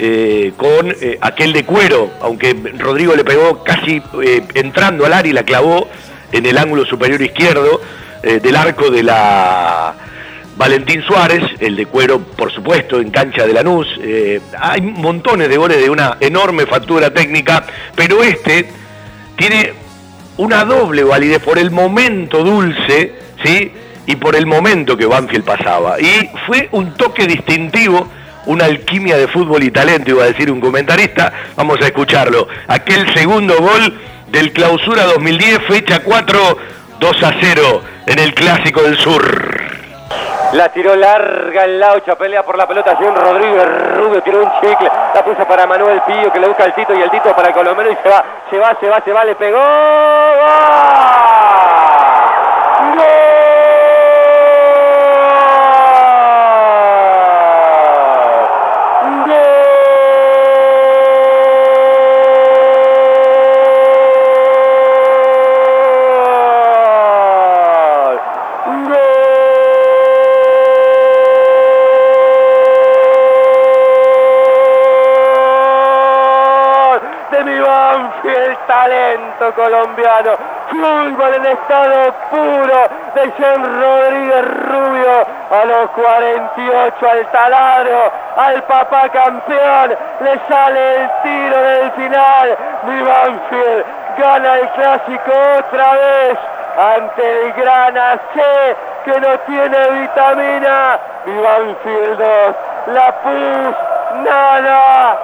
eh, 0.00 0.52
con 0.56 0.92
eh, 0.92 1.18
aquel 1.20 1.52
de 1.52 1.64
cuero, 1.64 2.12
aunque 2.20 2.54
Rodrigo 2.78 3.16
le 3.16 3.24
pegó 3.24 3.64
casi 3.64 4.00
eh, 4.22 4.44
entrando 4.54 5.04
al 5.04 5.12
área 5.12 5.28
y 5.28 5.32
la 5.32 5.42
clavó 5.42 5.88
en 6.30 6.46
el 6.46 6.56
ángulo 6.56 6.84
superior 6.86 7.20
izquierdo 7.20 7.80
del 8.22 8.56
arco 8.56 8.90
de 8.90 9.04
la 9.04 9.94
Valentín 10.56 11.02
Suárez, 11.02 11.42
el 11.60 11.76
de 11.76 11.86
cuero, 11.86 12.20
por 12.20 12.52
supuesto, 12.52 13.00
en 13.00 13.10
cancha 13.10 13.46
de 13.46 13.52
Lanús. 13.52 13.86
hay 14.58 14.82
montones 14.82 15.48
de 15.48 15.56
goles 15.56 15.80
de 15.80 15.88
una 15.88 16.16
enorme 16.20 16.66
factura 16.66 17.10
técnica, 17.10 17.64
pero 17.94 18.22
este 18.22 18.68
tiene 19.36 19.72
una 20.36 20.64
doble 20.64 21.04
validez 21.04 21.40
por 21.40 21.58
el 21.58 21.70
momento 21.70 22.42
dulce, 22.42 23.14
¿sí? 23.42 23.72
Y 24.06 24.16
por 24.16 24.34
el 24.34 24.46
momento 24.46 24.96
que 24.96 25.06
Banfield 25.06 25.44
pasaba. 25.44 26.00
Y 26.00 26.28
fue 26.46 26.68
un 26.72 26.94
toque 26.94 27.26
distintivo 27.26 28.08
una 28.48 28.64
alquimia 28.64 29.16
de 29.16 29.28
fútbol 29.28 29.62
y 29.62 29.70
talento, 29.70 30.10
iba 30.10 30.24
a 30.24 30.26
decir 30.26 30.50
un 30.50 30.60
comentarista. 30.60 31.32
Vamos 31.54 31.80
a 31.80 31.86
escucharlo. 31.86 32.48
Aquel 32.66 33.12
segundo 33.14 33.54
gol 33.58 34.00
del 34.28 34.52
Clausura 34.52 35.04
2010, 35.04 35.58
fecha 35.68 36.00
4, 36.02 36.58
2 36.98 37.22
a 37.22 37.32
0 37.40 37.82
en 38.06 38.18
el 38.18 38.34
Clásico 38.34 38.82
del 38.82 38.96
Sur. 38.96 39.22
La 40.52 40.70
tiró 40.70 40.96
larga 40.96 41.64
el 41.64 41.78
Laucha, 41.78 42.16
pelea 42.16 42.42
por 42.42 42.56
la 42.56 42.66
pelota 42.66 42.96
John 42.98 43.14
Rodríguez, 43.14 43.66
Rubio 43.96 44.22
tiró 44.22 44.42
un 44.42 44.50
chicle, 44.60 44.88
la 45.14 45.22
puso 45.22 45.46
para 45.46 45.66
Manuel 45.66 46.00
Pío 46.06 46.32
que 46.32 46.40
le 46.40 46.48
busca 46.48 46.64
el 46.64 46.72
Tito 46.72 46.94
y 46.94 47.02
el 47.02 47.10
Tito 47.10 47.36
para 47.36 47.48
el 47.48 47.54
colombiano 47.54 47.90
y 47.90 47.96
se 48.02 48.08
va, 48.08 48.24
se 48.50 48.58
va, 48.58 48.74
se 48.80 48.88
va, 48.88 49.02
se 49.04 49.12
va, 49.12 49.24
le 49.26 49.34
pegó. 49.34 49.58
Colombiano. 79.54 80.32
Fútbol 80.70 81.34
en 81.34 81.46
estado 81.46 82.12
puro 82.30 82.88
de 83.14 83.32
Jean 83.38 83.80
Rodríguez 83.80 84.44
Rubio 84.68 85.26
a 85.50 85.64
los 85.64 85.90
48 85.90 87.10
al 87.10 87.26
taladro, 87.30 88.12
al 88.36 88.62
papá 88.64 89.08
campeón, 89.08 89.96
le 90.20 90.40
sale 90.48 90.96
el 90.96 91.10
tiro 91.22 91.62
del 91.62 91.92
final. 91.92 92.58
Mi 92.84 93.02
Banfield 93.02 93.84
gana 94.18 94.58
el 94.58 94.68
clásico 94.70 95.32
otra 95.58 95.92
vez 95.94 96.38
ante 96.78 97.42
el 97.42 97.52
gran 97.54 97.96
AC 97.96 98.76
que 99.04 99.20
no 99.20 99.38
tiene 99.40 99.90
vitamina. 100.00 100.98
Mi 101.24 101.40
Banfield 101.40 102.18
2, 102.18 102.56
la 102.88 103.12
PUS, 103.22 103.76
nada. 104.24 105.18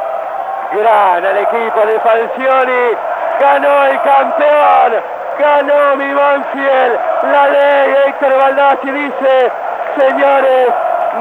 Gana 0.72 1.30
el 1.30 1.36
equipo 1.38 1.80
de 1.86 2.00
Falcioni 2.00 2.96
ganó 3.40 3.84
el 3.86 4.00
campeón, 4.02 5.02
ganó 5.38 5.96
mi 5.96 6.12
Banfield, 6.12 6.98
la 7.22 7.48
ley 7.48 7.94
Héctor 8.06 8.38
Baldassi 8.38 8.90
dice, 8.90 9.52
señores, 9.98 10.68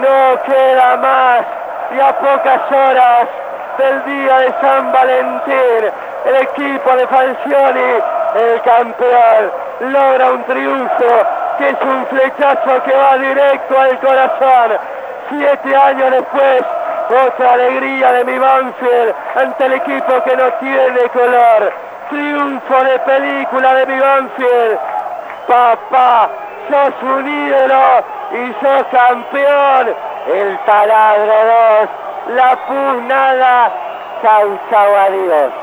no 0.01 0.43
queda 0.43 0.97
más 0.97 1.41
y 1.95 1.99
a 1.99 2.13
pocas 2.13 2.71
horas 2.71 3.27
del 3.77 4.05
día 4.05 4.37
de 4.39 4.53
San 4.61 4.91
Valentín, 4.91 5.91
el 6.25 6.35
equipo 6.35 6.95
de 6.95 7.07
Falcioni, 7.07 7.93
el 8.35 8.61
campeón, 8.61 9.51
logra 9.91 10.31
un 10.31 10.43
triunfo 10.43 11.27
que 11.57 11.69
es 11.69 11.81
un 11.81 12.05
flechazo 12.07 12.83
que 12.83 12.95
va 12.95 13.17
directo 13.17 13.79
al 13.79 13.99
corazón. 13.99 14.77
Siete 15.29 15.75
años 15.75 16.11
después, 16.11 16.63
otra 17.27 17.53
alegría 17.53 18.11
de 18.11 18.25
mi 18.25 18.37
Banfield 18.39 19.13
ante 19.35 19.65
el 19.65 19.73
equipo 19.73 20.23
que 20.23 20.35
no 20.35 20.51
tiene 20.53 21.09
color 21.09 21.73
triunfo 22.13 22.83
de 22.83 22.99
película 22.99 23.73
de 23.73 23.85
mi 23.87 23.99
Banfield. 23.99 24.79
Papá, 25.47 26.29
sos 26.69 26.93
un 27.01 27.27
ídolo 27.27 28.03
y 28.31 28.53
sos 28.63 28.85
campeón. 28.91 29.95
El 30.31 30.57
taladro 30.65 31.33
2, 32.27 32.35
la 32.35 32.55
pugnada, 32.67 33.71
chau 34.21 34.59
chau 34.69 34.95
adiós. 34.95 35.62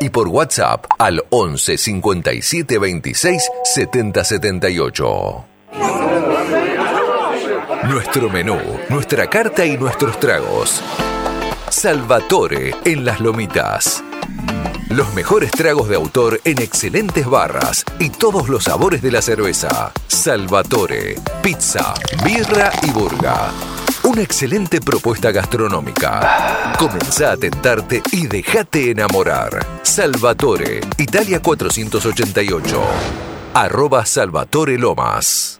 y 0.00 0.10
por 0.10 0.28
WhatsApp 0.28 0.86
al 0.98 1.24
11 1.30 1.78
57 1.78 2.78
26 2.78 3.50
70 3.64 4.24
78. 4.24 5.44
Nuestro 7.84 8.30
menú, 8.30 8.58
nuestra 8.88 9.28
carta 9.28 9.64
y 9.64 9.76
nuestros 9.76 10.18
tragos. 10.18 10.82
Salvatore 11.68 12.74
en 12.84 13.04
las 13.04 13.20
lomitas. 13.20 14.02
Los 14.88 15.12
mejores 15.14 15.50
tragos 15.50 15.88
de 15.88 15.96
autor 15.96 16.40
en 16.44 16.62
excelentes 16.62 17.26
barras 17.26 17.84
y 17.98 18.10
todos 18.10 18.48
los 18.48 18.64
sabores 18.64 19.02
de 19.02 19.10
la 19.10 19.20
cerveza. 19.20 19.92
Salvatore, 20.06 21.16
pizza, 21.42 21.94
birra 22.24 22.70
y 22.82 22.90
burga. 22.90 23.50
Una 24.04 24.20
excelente 24.20 24.82
propuesta 24.82 25.32
gastronómica. 25.32 26.74
Comenzá 26.78 27.32
a 27.32 27.36
tentarte 27.38 28.02
y 28.12 28.26
déjate 28.26 28.90
enamorar. 28.90 29.64
Salvatore, 29.82 30.80
Italia 30.98 31.40
488. 31.40 32.82
Arroba 33.54 34.04
Salvatore 34.04 34.76
Lomas. 34.76 35.58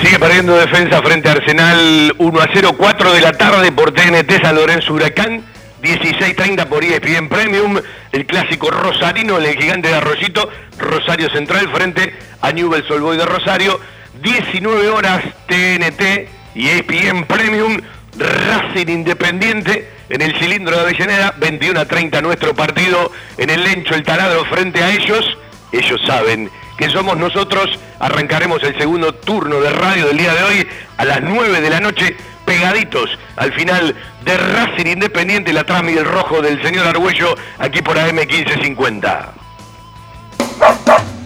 Sigue 0.00 0.20
perdiendo 0.20 0.54
defensa 0.54 1.02
frente 1.02 1.28
a 1.28 1.32
Arsenal 1.32 2.14
1 2.16 2.40
a 2.40 2.48
0, 2.54 2.74
4 2.78 3.12
de 3.12 3.20
la 3.20 3.32
tarde 3.32 3.72
por 3.72 3.90
TNT 3.92 4.40
San 4.40 4.54
Lorenzo 4.54 4.94
Huracán. 4.94 5.44
16.30 5.82 6.66
por 6.66 6.84
ESPN 6.84 7.28
Premium, 7.28 7.80
el 8.12 8.26
clásico 8.26 8.70
rosarino, 8.70 9.38
el 9.38 9.56
gigante 9.56 9.88
de 9.88 9.94
Arroyito, 9.94 10.50
Rosario 10.78 11.30
Central 11.30 11.70
frente 11.74 12.14
a 12.42 12.52
Newell's 12.52 12.90
Old 12.90 13.16
de 13.16 13.24
Rosario, 13.24 13.80
19 14.22 14.90
horas 14.90 15.24
TNT, 15.46 16.28
y 16.54 16.68
ESPN 16.68 17.24
Premium, 17.24 17.80
Racing 18.18 18.88
Independiente 18.88 19.88
en 20.08 20.22
el 20.22 20.36
cilindro 20.38 20.76
de 20.76 20.82
Avellaneda, 20.82 21.34
21 21.38 21.80
a 21.80 21.84
30 21.84 22.20
nuestro 22.22 22.54
partido 22.54 23.12
en 23.38 23.50
el 23.50 23.62
Lencho, 23.62 23.94
el 23.94 24.02
taladro 24.02 24.44
frente 24.46 24.82
a 24.82 24.90
ellos. 24.90 25.36
Ellos 25.72 26.00
saben 26.06 26.50
que 26.76 26.90
somos 26.90 27.16
nosotros. 27.16 27.78
Arrancaremos 28.00 28.62
el 28.64 28.76
segundo 28.76 29.14
turno 29.14 29.60
de 29.60 29.70
radio 29.70 30.08
del 30.08 30.18
día 30.18 30.34
de 30.34 30.42
hoy 30.42 30.68
a 30.96 31.04
las 31.04 31.22
9 31.22 31.60
de 31.60 31.70
la 31.70 31.80
noche, 31.80 32.16
pegaditos 32.44 33.10
al 33.36 33.52
final 33.52 33.94
de 34.24 34.36
Racing 34.36 34.86
Independiente, 34.86 35.52
la 35.52 35.64
trama 35.64 35.92
y 35.92 35.98
el 35.98 36.04
rojo 36.04 36.42
del 36.42 36.60
señor 36.62 36.86
Argüello, 36.86 37.36
aquí 37.58 37.80
por 37.82 37.98
AM 37.98 38.16
1550 38.16 39.34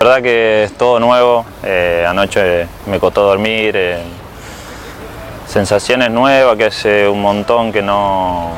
La 0.00 0.06
verdad 0.06 0.22
que 0.22 0.62
es 0.62 0.78
todo 0.78 1.00
nuevo, 1.00 1.44
eh, 1.64 2.06
anoche 2.08 2.68
me 2.86 3.00
costó 3.00 3.22
dormir, 3.22 3.74
eh, 3.76 3.98
sensaciones 5.48 6.08
nuevas 6.12 6.56
que 6.56 6.66
hace 6.66 7.08
un 7.08 7.20
montón 7.20 7.72
que 7.72 7.82
no, 7.82 8.52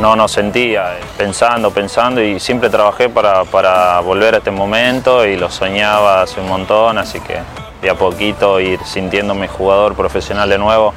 no 0.00 0.16
nos 0.16 0.32
sentía, 0.32 0.94
eh, 0.96 1.00
pensando, 1.18 1.70
pensando 1.70 2.22
y 2.22 2.40
siempre 2.40 2.70
trabajé 2.70 3.10
para, 3.10 3.44
para, 3.44 4.00
volver 4.00 4.36
a 4.36 4.38
este 4.38 4.50
momento 4.50 5.26
y 5.26 5.36
lo 5.36 5.50
soñaba 5.50 6.22
hace 6.22 6.40
un 6.40 6.48
montón, 6.48 6.96
así 6.96 7.20
que 7.20 7.36
de 7.82 7.90
a 7.90 7.94
poquito 7.94 8.58
ir 8.58 8.80
sintiéndome 8.86 9.48
jugador 9.48 9.94
profesional 9.94 10.48
de 10.48 10.56
nuevo, 10.56 10.94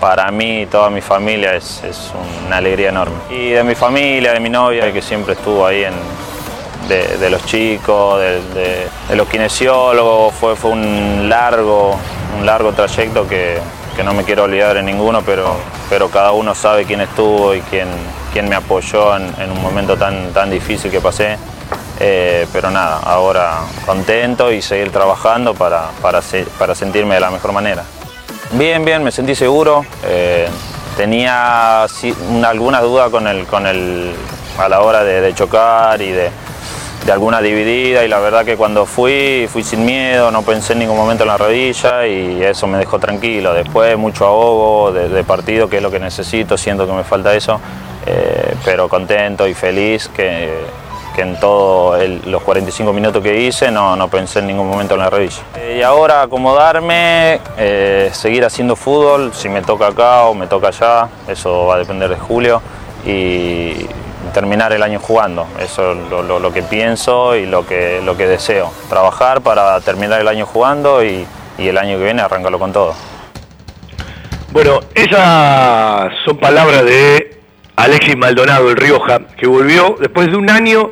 para 0.00 0.30
mí 0.30 0.60
y 0.60 0.66
toda 0.66 0.90
mi 0.90 1.00
familia 1.00 1.56
es, 1.56 1.82
es 1.82 2.12
una 2.46 2.58
alegría 2.58 2.90
enorme. 2.90 3.16
Y 3.30 3.50
de 3.50 3.64
mi 3.64 3.74
familia, 3.74 4.32
de 4.32 4.38
mi 4.38 4.48
novia, 4.48 4.92
que 4.92 5.02
siempre 5.02 5.32
estuvo 5.32 5.66
ahí 5.66 5.82
en, 5.82 5.94
de, 6.88 7.30
los 7.30 7.44
chicos, 7.46 8.20
de, 8.20 8.88
los 9.14 9.28
kinesiólogos, 9.28 10.34
fue, 10.34 10.56
fue 10.56 10.70
un 10.70 11.28
largo, 11.28 11.96
un 12.38 12.46
largo 12.46 12.72
trayecto 12.72 13.26
que, 13.26 13.58
no 14.04 14.12
me 14.12 14.24
quiero 14.24 14.44
olvidar 14.44 14.76
en 14.76 14.86
ninguno, 14.86 15.22
pero, 15.22 15.56
pero 15.88 16.08
cada 16.08 16.32
uno 16.32 16.54
sabe 16.54 16.84
quién 16.84 17.00
estuvo 17.00 17.54
y 17.54 17.60
quién, 17.62 17.88
quién 18.32 18.48
me 18.48 18.56
apoyó 18.56 19.16
en, 19.16 19.50
un 19.50 19.62
momento 19.62 19.96
tan, 19.96 20.32
tan 20.32 20.50
difícil 20.50 20.90
que 20.90 21.00
pasé. 21.00 21.38
Eh, 22.00 22.46
pero 22.52 22.72
nada, 22.72 22.98
ahora 23.04 23.60
contento 23.86 24.50
y 24.50 24.60
seguir 24.60 24.90
trabajando 24.90 25.54
para, 25.54 25.90
para, 26.02 26.74
sentirme 26.74 27.14
de 27.14 27.20
la 27.20 27.30
mejor 27.30 27.52
manera. 27.52 27.84
Bien, 28.50 28.84
bien, 28.84 29.04
me 29.04 29.12
sentí 29.12 29.36
seguro. 29.36 29.86
Eh, 30.04 30.48
tenía 30.96 31.84
alguna 32.44 32.80
duda 32.80 33.10
con 33.10 33.28
el, 33.28 33.46
con 33.46 33.64
el, 33.64 34.12
a 34.58 34.68
la 34.68 34.80
hora 34.80 35.04
de 35.04 35.32
chocar 35.34 36.02
y 36.02 36.10
de, 36.10 36.30
de 37.04 37.12
alguna 37.12 37.42
dividida 37.42 38.04
y 38.04 38.08
la 38.08 38.18
verdad 38.18 38.44
que 38.44 38.56
cuando 38.56 38.86
fui, 38.86 39.46
fui 39.52 39.62
sin 39.62 39.84
miedo, 39.84 40.30
no 40.30 40.42
pensé 40.42 40.72
en 40.72 40.80
ningún 40.80 40.96
momento 40.96 41.24
en 41.24 41.28
la 41.28 41.36
rodilla 41.36 42.06
y 42.06 42.42
eso 42.42 42.66
me 42.66 42.78
dejó 42.78 42.98
tranquilo. 42.98 43.52
Después 43.52 43.96
mucho 43.98 44.26
ahogo 44.26 44.92
de, 44.92 45.24
partido, 45.24 45.68
que 45.68 45.76
es 45.76 45.82
lo 45.82 45.90
que 45.90 46.00
necesito, 46.00 46.56
siento 46.56 46.86
que 46.86 46.92
me 46.92 47.04
falta 47.04 47.34
eso, 47.34 47.60
eh, 48.06 48.54
pero 48.64 48.88
contento 48.88 49.46
y 49.46 49.54
feliz 49.54 50.08
que, 50.08 50.84
en 51.16 51.38
todos 51.38 52.02
los 52.26 52.42
45 52.42 52.92
minutos 52.92 53.22
que 53.22 53.40
hice 53.40 53.70
no, 53.70 53.94
no, 53.94 54.08
pensé 54.08 54.40
en 54.40 54.48
ningún 54.48 54.68
momento 54.68 54.94
en 54.94 55.00
la 55.00 55.10
rodilla. 55.10 55.42
Eh, 55.56 55.76
y 55.78 55.82
ahora 55.82 56.22
acomodarme, 56.22 57.38
eh, 57.56 58.10
seguir 58.12 58.44
haciendo 58.44 58.76
fútbol, 58.76 59.32
si 59.32 59.48
me 59.48 59.62
toca 59.62 59.88
acá 59.88 60.24
o 60.24 60.34
me 60.34 60.46
toca 60.46 60.68
allá, 60.68 61.08
eso 61.28 61.66
va 61.66 61.76
a 61.76 61.78
depender 61.78 62.08
de 62.08 62.16
Julio. 62.16 62.62
Y, 63.06 63.86
terminar 64.34 64.72
el 64.72 64.82
año 64.82 64.98
jugando. 64.98 65.46
Eso 65.58 65.92
es 65.92 66.10
lo, 66.10 66.52
que 66.52 66.62
pienso 66.62 67.36
y 67.36 67.46
lo 67.46 67.66
que, 67.66 68.02
lo 68.04 68.16
que 68.16 68.26
deseo. 68.26 68.70
Trabajar 68.90 69.40
para 69.40 69.80
terminar 69.80 70.20
el 70.20 70.28
año 70.28 70.44
jugando 70.44 71.02
y, 71.02 71.26
el 71.56 71.78
año 71.78 71.96
que 71.96 72.04
viene 72.04 72.20
arrancarlo 72.20 72.58
con 72.58 72.72
todo. 72.72 72.94
Bueno, 74.52 74.80
esas 74.94 76.12
son 76.24 76.36
palabras 76.38 76.84
de 76.84 77.40
Alexis 77.76 78.16
Maldonado, 78.16 78.70
el 78.70 78.76
Rioja, 78.76 79.20
que 79.38 79.46
volvió 79.46 79.96
después 79.98 80.30
de 80.30 80.36
un 80.36 80.50
año, 80.50 80.90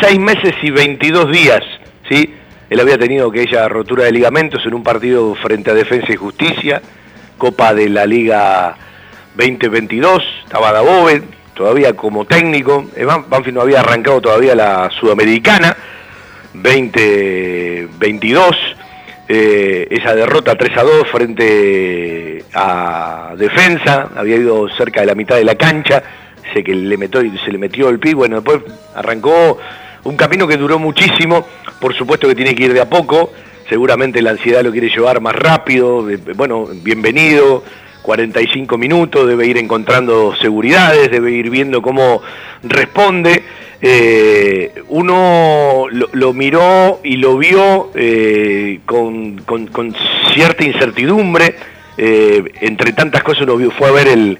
seis 0.00 0.18
meses 0.18 0.52
y 0.62 0.70
22 0.70 1.30
días. 1.30 1.60
¿sí? 2.08 2.34
Él 2.68 2.80
había 2.80 2.98
tenido 2.98 3.30
aquella 3.30 3.68
rotura 3.68 4.04
de 4.04 4.12
ligamentos 4.12 4.66
en 4.66 4.74
un 4.74 4.82
partido 4.82 5.34
frente 5.36 5.70
a 5.70 5.74
Defensa 5.74 6.12
y 6.12 6.16
Justicia, 6.16 6.82
Copa 7.38 7.72
de 7.72 7.88
la 7.88 8.04
Liga 8.04 8.76
2022, 9.36 10.22
estaba 10.44 10.72
Dabove, 10.72 11.22
todavía 11.58 11.92
como 11.94 12.24
técnico. 12.24 12.86
Banfield 13.28 13.56
no 13.56 13.62
había 13.62 13.80
arrancado 13.80 14.20
todavía 14.20 14.54
la 14.54 14.88
Sudamericana 14.90 15.76
2022. 16.54 18.56
Eh, 19.30 19.86
esa 19.90 20.14
derrota 20.14 20.56
3 20.56 20.78
a 20.78 20.82
2 20.84 21.08
frente 21.10 22.42
a 22.54 23.34
Defensa, 23.36 24.08
había 24.16 24.36
ido 24.36 24.70
cerca 24.70 25.00
de 25.00 25.06
la 25.06 25.14
mitad 25.14 25.36
de 25.36 25.44
la 25.44 25.54
cancha, 25.56 26.02
sé 26.54 26.64
que 26.64 26.74
le 26.74 26.96
metió, 26.96 27.20
se 27.44 27.52
le 27.52 27.58
metió 27.58 27.90
el 27.90 27.98
pie, 27.98 28.14
bueno, 28.14 28.36
después 28.36 28.60
arrancó 28.94 29.58
un 30.04 30.16
camino 30.16 30.48
que 30.48 30.56
duró 30.56 30.78
muchísimo, 30.78 31.46
por 31.78 31.94
supuesto 31.94 32.26
que 32.26 32.34
tiene 32.34 32.54
que 32.54 32.64
ir 32.64 32.72
de 32.72 32.80
a 32.80 32.88
poco, 32.88 33.30
seguramente 33.68 34.22
la 34.22 34.30
ansiedad 34.30 34.62
lo 34.62 34.72
quiere 34.72 34.88
llevar 34.88 35.20
más 35.20 35.34
rápido, 35.34 36.08
bueno, 36.34 36.66
bienvenido, 36.82 37.62
45 38.08 38.78
minutos, 38.78 39.28
debe 39.28 39.46
ir 39.46 39.58
encontrando 39.58 40.34
seguridades, 40.40 41.10
debe 41.10 41.30
ir 41.32 41.50
viendo 41.50 41.82
cómo 41.82 42.22
responde. 42.62 43.42
Eh, 43.82 44.82
uno 44.88 45.84
lo, 45.90 46.32
miró 46.32 47.00
y 47.04 47.18
lo 47.18 47.36
vio 47.36 47.90
eh, 47.94 48.80
con, 48.86 49.44
cierta 50.32 50.64
incertidumbre, 50.64 51.54
eh, 51.98 52.44
entre 52.62 52.94
tantas 52.94 53.22
cosas 53.22 53.42
uno 53.42 53.58
vio, 53.58 53.70
fue 53.72 53.88
a 53.88 53.92
ver 53.92 54.08
el, 54.08 54.38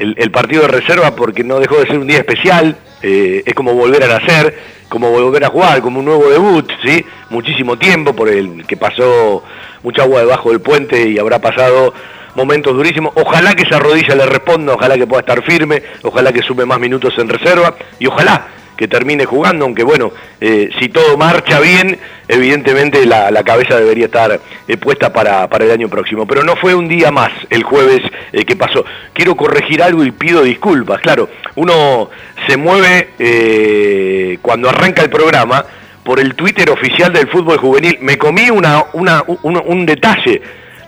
el, 0.00 0.30
partido 0.30 0.62
de 0.62 0.68
reserva 0.68 1.14
porque 1.14 1.44
no 1.44 1.60
dejó 1.60 1.78
de 1.78 1.86
ser 1.86 1.98
un 1.98 2.06
día 2.06 2.18
especial, 2.18 2.76
es 3.02 3.54
como 3.54 3.74
volver 3.74 4.02
a 4.04 4.18
nacer, 4.18 4.58
como 4.88 5.10
volver 5.10 5.44
a 5.44 5.48
jugar, 5.48 5.80
como 5.80 6.00
un 6.00 6.06
nuevo 6.06 6.28
debut, 6.28 6.70
¿sí? 6.82 7.04
muchísimo 7.30 7.78
tiempo 7.78 8.14
por 8.14 8.28
el 8.28 8.66
que 8.66 8.76
pasó 8.76 9.44
mucha 9.82 10.02
agua 10.02 10.20
debajo 10.20 10.50
del 10.50 10.60
puente 10.60 11.08
y 11.08 11.18
habrá 11.18 11.38
pasado 11.38 11.94
momentos 12.34 12.74
durísimos. 12.74 13.12
Ojalá 13.14 13.54
que 13.54 13.62
esa 13.62 13.78
rodilla 13.78 14.14
le 14.14 14.26
responda, 14.26 14.74
ojalá 14.74 14.96
que 14.96 15.06
pueda 15.06 15.20
estar 15.20 15.42
firme, 15.42 15.82
ojalá 16.02 16.32
que 16.32 16.42
sume 16.42 16.64
más 16.64 16.78
minutos 16.78 17.14
en 17.18 17.28
reserva 17.28 17.74
y 17.98 18.06
ojalá 18.06 18.46
que 18.80 18.88
termine 18.88 19.26
jugando, 19.26 19.66
aunque 19.66 19.82
bueno, 19.82 20.10
eh, 20.40 20.70
si 20.78 20.88
todo 20.88 21.18
marcha 21.18 21.60
bien, 21.60 21.98
evidentemente 22.26 23.04
la, 23.04 23.42
cabeza 23.44 23.76
debería 23.76 24.06
estar 24.06 24.40
eh, 24.66 24.76
puesta 24.78 25.12
para, 25.12 25.44
el 25.44 25.70
año 25.70 25.90
próximo. 25.90 26.26
Pero 26.26 26.44
no 26.44 26.56
fue 26.56 26.74
un 26.74 26.88
día 26.88 27.10
más 27.10 27.30
el 27.50 27.62
jueves 27.62 28.00
eh, 28.32 28.46
que 28.46 28.56
pasó. 28.56 28.82
Quiero 29.12 29.36
corregir 29.36 29.82
algo 29.82 30.02
y 30.02 30.12
pido 30.12 30.42
disculpas. 30.42 31.02
Claro, 31.02 31.28
uno 31.56 32.08
se 32.48 32.56
mueve 32.56 34.38
cuando 34.40 34.70
arranca 34.70 35.02
el 35.02 35.10
programa 35.10 35.62
por 36.02 36.18
el 36.18 36.34
Twitter 36.34 36.70
oficial 36.70 37.12
del 37.12 37.28
fútbol 37.28 37.58
juvenil. 37.58 37.98
Me 38.00 38.16
comí 38.16 38.48
una, 38.48 38.82
un 38.94 39.84
detalle 39.84 40.40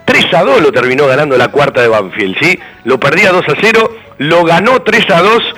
3 0.06 0.32
a 0.32 0.44
2 0.44 0.62
lo 0.62 0.72
terminó 0.72 1.06
ganando 1.06 1.36
la 1.36 1.48
cuarta 1.48 1.82
de 1.82 1.88
Banfield, 1.88 2.36
¿sí? 2.40 2.58
Lo 2.84 2.98
perdía 2.98 3.32
2 3.32 3.44
a 3.48 3.54
0, 3.60 3.96
lo 4.16 4.44
ganó 4.44 4.80
3 4.80 5.10
a 5.10 5.20
2, 5.20 5.54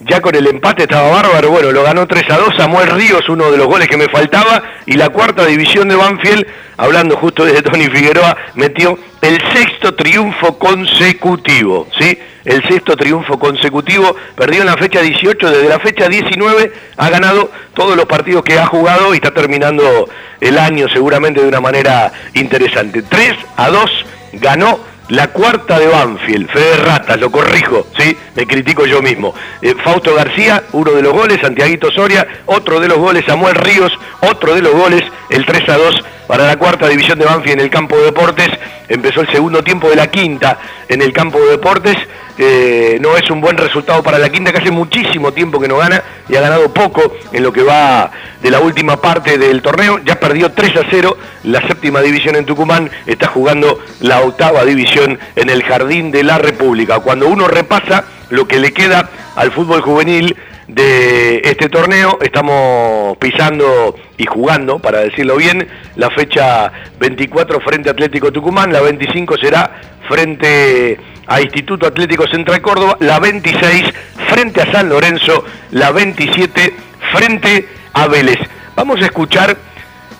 ya 0.00 0.20
con 0.20 0.34
el 0.34 0.46
empate 0.46 0.84
estaba 0.84 1.10
bárbaro, 1.10 1.50
bueno, 1.50 1.72
lo 1.72 1.82
ganó 1.82 2.06
3 2.06 2.30
a 2.30 2.38
2, 2.38 2.54
Samuel 2.56 2.88
Ríos, 2.90 3.28
uno 3.28 3.50
de 3.50 3.58
los 3.58 3.66
goles 3.66 3.88
que 3.88 3.96
me 3.96 4.08
faltaba, 4.08 4.62
y 4.86 4.94
la 4.94 5.08
cuarta 5.08 5.44
división 5.44 5.88
de 5.88 5.96
Banfield, 5.96 6.46
hablando 6.76 7.16
justo 7.16 7.44
de 7.44 7.60
Tony 7.62 7.88
Figueroa, 7.88 8.36
metió 8.54 8.96
el 9.20 9.40
sexto 9.52 9.94
triunfo 9.94 10.56
consecutivo, 10.58 11.88
¿sí? 11.98 12.16
El 12.44 12.62
sexto 12.68 12.96
triunfo 12.96 13.38
consecutivo, 13.38 14.14
perdió 14.36 14.60
en 14.60 14.66
la 14.66 14.76
fecha 14.76 15.02
18, 15.02 15.50
desde 15.50 15.68
la 15.68 15.80
fecha 15.80 16.08
19 16.08 16.72
ha 16.96 17.10
ganado 17.10 17.50
todos 17.74 17.96
los 17.96 18.06
partidos 18.06 18.44
que 18.44 18.58
ha 18.58 18.66
jugado 18.66 19.12
y 19.12 19.16
está 19.16 19.32
terminando 19.32 20.08
el 20.40 20.58
año 20.58 20.88
seguramente 20.88 21.42
de 21.42 21.48
una 21.48 21.60
manera 21.60 22.12
interesante. 22.34 23.02
3 23.02 23.34
a 23.56 23.68
2 23.68 24.04
ganó 24.34 24.78
la 25.08 25.28
cuarta 25.28 25.78
de 25.78 25.86
Banfield, 25.86 26.50
Fede 26.50 26.76
Ratas, 26.76 27.18
lo 27.18 27.30
corrijo, 27.30 27.86
¿sí? 27.98 28.16
me 28.34 28.46
critico 28.46 28.84
yo 28.86 29.00
mismo. 29.00 29.34
Eh, 29.62 29.74
Fausto 29.82 30.14
García, 30.14 30.64
uno 30.72 30.92
de 30.92 31.02
los 31.02 31.12
goles, 31.12 31.38
Santiaguito 31.40 31.90
Soria, 31.90 32.26
otro 32.46 32.78
de 32.78 32.88
los 32.88 32.98
goles, 32.98 33.24
Samuel 33.26 33.54
Ríos, 33.54 33.92
otro 34.20 34.54
de 34.54 34.62
los 34.62 34.72
goles, 34.72 35.02
el 35.30 35.46
3 35.46 35.68
a 35.68 35.76
2 35.76 36.04
para 36.26 36.46
la 36.46 36.56
cuarta 36.58 36.88
división 36.88 37.18
de 37.18 37.24
Banfield 37.24 37.58
en 37.58 37.64
el 37.64 37.70
campo 37.70 37.96
de 37.96 38.04
deportes. 38.04 38.48
Empezó 38.88 39.22
el 39.22 39.30
segundo 39.30 39.62
tiempo 39.62 39.88
de 39.88 39.96
la 39.96 40.10
quinta 40.10 40.58
en 40.88 41.00
el 41.00 41.12
campo 41.12 41.40
de 41.40 41.52
deportes. 41.52 41.96
Eh, 42.38 42.98
no 43.00 43.16
es 43.16 43.28
un 43.30 43.40
buen 43.40 43.56
resultado 43.56 44.02
para 44.02 44.18
la 44.18 44.30
quinta, 44.30 44.52
que 44.52 44.58
hace 44.58 44.70
muchísimo 44.70 45.32
tiempo 45.32 45.58
que 45.60 45.66
no 45.66 45.76
gana 45.76 46.02
y 46.28 46.36
ha 46.36 46.40
ganado 46.40 46.72
poco 46.72 47.14
en 47.32 47.42
lo 47.42 47.52
que 47.52 47.62
va 47.62 48.10
de 48.40 48.50
la 48.50 48.60
última 48.60 49.00
parte 49.00 49.38
del 49.38 49.60
torneo. 49.60 49.98
Ya 50.04 50.20
perdió 50.20 50.52
3 50.52 50.76
a 50.76 50.82
0 50.88 51.16
la 51.44 51.66
séptima 51.66 52.00
división 52.00 52.36
en 52.36 52.44
Tucumán, 52.44 52.90
está 53.06 53.26
jugando 53.26 53.80
la 54.00 54.20
octava 54.20 54.64
división 54.64 55.18
en 55.34 55.50
el 55.50 55.64
Jardín 55.64 56.10
de 56.10 56.22
la 56.22 56.38
República. 56.38 57.00
Cuando 57.00 57.26
uno 57.26 57.48
repasa 57.48 58.04
lo 58.30 58.46
que 58.46 58.58
le 58.58 58.72
queda 58.72 59.10
al 59.34 59.50
fútbol 59.50 59.80
juvenil, 59.80 60.36
de 60.68 61.40
este 61.44 61.68
torneo. 61.68 62.18
Estamos 62.20 63.16
pisando 63.16 63.96
y 64.16 64.26
jugando, 64.26 64.78
para 64.78 65.00
decirlo 65.00 65.36
bien, 65.36 65.66
la 65.96 66.10
fecha 66.10 66.70
24 67.00 67.60
frente 67.60 67.90
Atlético 67.90 68.30
Tucumán, 68.30 68.72
la 68.72 68.80
25 68.80 69.36
será 69.38 69.80
frente 70.06 71.00
a 71.28 71.42
Instituto 71.42 71.86
Atlético 71.86 72.26
Central 72.26 72.60
Córdoba, 72.62 72.96
la 73.00 73.18
26 73.20 73.84
frente 74.28 74.62
a 74.62 74.72
San 74.72 74.88
Lorenzo, 74.88 75.44
la 75.72 75.92
27 75.92 76.74
frente 77.12 77.68
a 77.92 78.08
Vélez. 78.08 78.38
Vamos 78.74 79.00
a 79.02 79.04
escuchar 79.04 79.56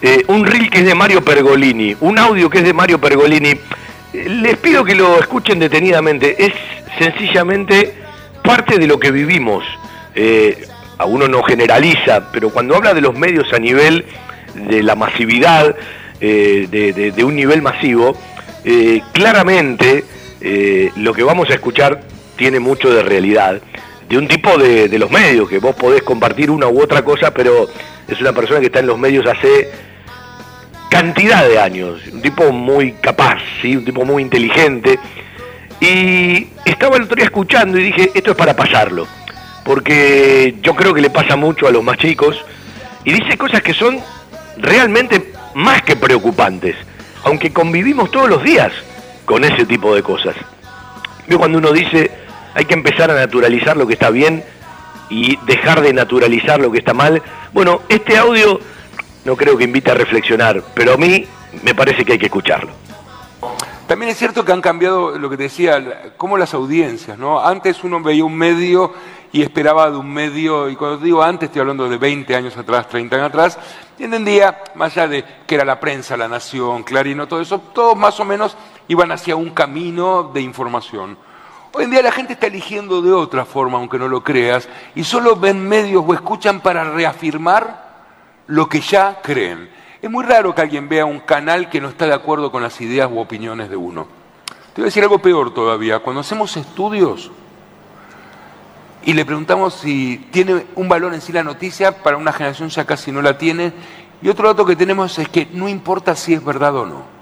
eh, 0.02 0.22
un 0.28 0.44
reel 0.44 0.70
que 0.70 0.80
es 0.80 0.84
de 0.84 0.94
Mario 0.94 1.24
Pergolini, 1.24 1.96
un 2.00 2.18
audio 2.18 2.50
que 2.50 2.58
es 2.58 2.64
de 2.64 2.74
Mario 2.74 3.00
Pergolini. 3.00 3.48
Eh, 3.48 4.28
les 4.28 4.58
pido 4.58 4.84
que 4.84 4.94
lo 4.94 5.18
escuchen 5.18 5.58
detenidamente, 5.58 6.44
es 6.44 6.52
sencillamente 6.98 7.94
parte 8.42 8.78
de 8.78 8.86
lo 8.86 9.00
que 9.00 9.10
vivimos 9.10 9.64
eh, 10.14 10.66
a 10.98 11.06
uno 11.06 11.26
no 11.26 11.42
generaliza, 11.42 12.30
pero 12.32 12.50
cuando 12.50 12.76
habla 12.76 12.92
de 12.92 13.00
los 13.00 13.16
medios 13.16 13.50
a 13.54 13.58
nivel 13.58 14.04
de 14.54 14.82
la 14.82 14.94
masividad, 14.94 15.74
de, 16.20 17.22
un 17.24 17.36
nivel 17.36 17.62
masivo, 17.62 18.18
eh, 20.40 20.90
lo 20.96 21.12
que 21.12 21.22
vamos 21.22 21.50
a 21.50 21.54
escuchar 21.54 22.02
tiene 22.36 22.60
mucho 22.60 22.90
de 22.90 23.02
realidad, 23.02 23.60
de 24.08 24.18
un 24.18 24.28
tipo 24.28 24.56
de, 24.56 24.88
de, 24.88 24.98
los 24.98 25.10
medios, 25.10 25.48
que 25.48 25.58
vos 25.58 25.74
podés 25.74 26.02
compartir 26.02 26.50
una 26.50 26.68
u 26.68 26.80
otra 26.80 27.02
cosa, 27.02 27.32
pero 27.32 27.68
es 28.06 28.20
una 28.20 28.32
persona 28.32 28.60
que 28.60 28.66
está 28.66 28.80
en 28.80 28.86
los 28.86 28.98
medios 28.98 29.26
hace 29.26 29.70
cantidad 30.90 31.46
de 31.46 31.58
años, 31.58 32.00
un 32.12 32.22
tipo 32.22 32.50
muy 32.52 32.92
capaz, 32.92 33.38
¿sí? 33.60 33.76
un 33.76 33.84
tipo 33.84 34.04
muy 34.04 34.22
inteligente. 34.22 34.98
Y 35.80 36.48
estaba 36.64 36.96
el 36.96 37.02
otro 37.02 37.16
día 37.16 37.26
escuchando 37.26 37.78
y 37.78 37.84
dije, 37.84 38.10
esto 38.14 38.32
es 38.32 38.36
para 38.36 38.56
pasarlo 38.56 39.06
porque 39.68 40.54
yo 40.62 40.74
creo 40.74 40.94
que 40.94 41.02
le 41.02 41.10
pasa 41.10 41.36
mucho 41.36 41.68
a 41.68 41.70
los 41.70 41.84
más 41.84 41.98
chicos 41.98 42.42
y 43.04 43.12
dice 43.12 43.36
cosas 43.36 43.60
que 43.60 43.74
son 43.74 44.00
realmente 44.56 45.30
más 45.54 45.82
que 45.82 45.94
preocupantes, 45.94 46.74
aunque 47.22 47.52
convivimos 47.52 48.10
todos 48.10 48.30
los 48.30 48.42
días 48.42 48.72
con 49.28 49.44
ese 49.44 49.66
tipo 49.66 49.94
de 49.94 50.02
cosas. 50.02 50.34
Yo 51.28 51.38
cuando 51.38 51.58
uno 51.58 51.70
dice 51.70 52.10
hay 52.54 52.64
que 52.64 52.72
empezar 52.72 53.10
a 53.10 53.14
naturalizar 53.14 53.76
lo 53.76 53.86
que 53.86 53.92
está 53.92 54.08
bien 54.08 54.42
y 55.10 55.36
dejar 55.44 55.82
de 55.82 55.92
naturalizar 55.92 56.58
lo 56.58 56.72
que 56.72 56.78
está 56.78 56.94
mal, 56.94 57.22
bueno, 57.52 57.82
este 57.90 58.16
audio 58.16 58.58
no 59.26 59.36
creo 59.36 59.58
que 59.58 59.64
invite 59.64 59.90
a 59.90 59.94
reflexionar, 59.94 60.62
pero 60.74 60.94
a 60.94 60.96
mí 60.96 61.26
me 61.62 61.74
parece 61.74 62.06
que 62.06 62.12
hay 62.12 62.18
que 62.18 62.26
escucharlo. 62.26 62.70
También 63.86 64.10
es 64.10 64.18
cierto 64.18 64.44
que 64.46 64.52
han 64.52 64.62
cambiado 64.62 65.18
lo 65.18 65.28
que 65.28 65.36
te 65.36 65.44
decía, 65.44 66.12
como 66.16 66.38
las 66.38 66.54
audiencias, 66.54 67.18
¿no? 67.18 67.38
Antes 67.38 67.84
uno 67.84 68.00
veía 68.00 68.24
un 68.24 68.36
medio 68.36 68.94
y 69.30 69.42
esperaba 69.42 69.90
de 69.90 69.98
un 69.98 70.10
medio, 70.10 70.70
y 70.70 70.76
cuando 70.76 70.96
digo 70.98 71.22
antes 71.22 71.48
estoy 71.48 71.60
hablando 71.60 71.86
de 71.86 71.98
20 71.98 72.34
años 72.34 72.56
atrás, 72.56 72.88
30 72.88 73.16
años 73.16 73.28
atrás, 73.28 73.58
y 73.98 74.04
entendía, 74.04 74.62
más 74.74 74.96
allá 74.96 75.08
de 75.08 75.24
que 75.46 75.54
era 75.54 75.66
la 75.66 75.78
prensa, 75.78 76.16
la 76.16 76.28
nación, 76.28 76.82
Clarino, 76.82 77.28
todo 77.28 77.40
eso, 77.40 77.58
todos 77.74 77.96
más 77.96 78.18
o 78.20 78.24
menos 78.24 78.56
iban 78.88 79.12
hacia 79.12 79.36
un 79.36 79.50
camino 79.50 80.30
de 80.34 80.40
información. 80.40 81.16
Hoy 81.72 81.84
en 81.84 81.90
día 81.90 82.02
la 82.02 82.10
gente 82.10 82.32
está 82.32 82.46
eligiendo 82.46 83.02
de 83.02 83.12
otra 83.12 83.44
forma, 83.44 83.78
aunque 83.78 83.98
no 83.98 84.08
lo 84.08 84.24
creas, 84.24 84.68
y 84.94 85.04
solo 85.04 85.36
ven 85.36 85.68
medios 85.68 86.02
o 86.06 86.14
escuchan 86.14 86.60
para 86.60 86.84
reafirmar 86.84 87.86
lo 88.46 88.68
que 88.68 88.80
ya 88.80 89.20
creen. 89.22 89.70
Es 90.00 90.10
muy 90.10 90.24
raro 90.24 90.54
que 90.54 90.62
alguien 90.62 90.88
vea 90.88 91.04
un 91.04 91.20
canal 91.20 91.68
que 91.68 91.80
no 91.80 91.88
está 91.88 92.06
de 92.06 92.14
acuerdo 92.14 92.50
con 92.50 92.62
las 92.62 92.80
ideas 92.80 93.10
u 93.12 93.18
opiniones 93.18 93.68
de 93.68 93.76
uno. 93.76 94.06
Te 94.72 94.80
voy 94.80 94.86
a 94.86 94.90
decir 94.90 95.02
algo 95.02 95.18
peor 95.18 95.52
todavía. 95.52 95.98
Cuando 95.98 96.20
hacemos 96.20 96.56
estudios 96.56 97.30
y 99.04 99.12
le 99.12 99.24
preguntamos 99.24 99.74
si 99.74 100.28
tiene 100.30 100.66
un 100.76 100.88
valor 100.88 101.14
en 101.14 101.20
sí 101.20 101.32
la 101.32 101.42
noticia, 101.42 102.02
para 102.02 102.16
una 102.16 102.32
generación 102.32 102.68
ya 102.68 102.84
casi 102.86 103.12
no 103.12 103.20
la 103.20 103.36
tiene. 103.36 103.72
Y 104.22 104.28
otro 104.28 104.48
dato 104.48 104.64
que 104.64 104.76
tenemos 104.76 105.18
es 105.18 105.28
que 105.28 105.48
no 105.52 105.68
importa 105.68 106.16
si 106.16 106.32
es 106.32 106.44
verdad 106.44 106.76
o 106.76 106.86
no. 106.86 107.17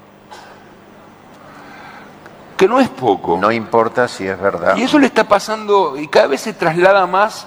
Que 2.57 2.67
no 2.69 2.81
es 2.81 2.89
poco. 2.89 3.37
No 3.39 3.53
importa 3.53 4.09
si 4.09 4.27
es 4.27 4.41
verdad. 4.41 4.77
Y 4.77 4.83
eso 4.83 4.99
le 4.99 5.07
está 5.07 5.25
pasando 5.25 5.97
y 5.99 6.09
cada 6.09 6.29
vez 6.29 6.41
se 6.41 6.55
traslada 6.55 7.07
más 7.07 7.47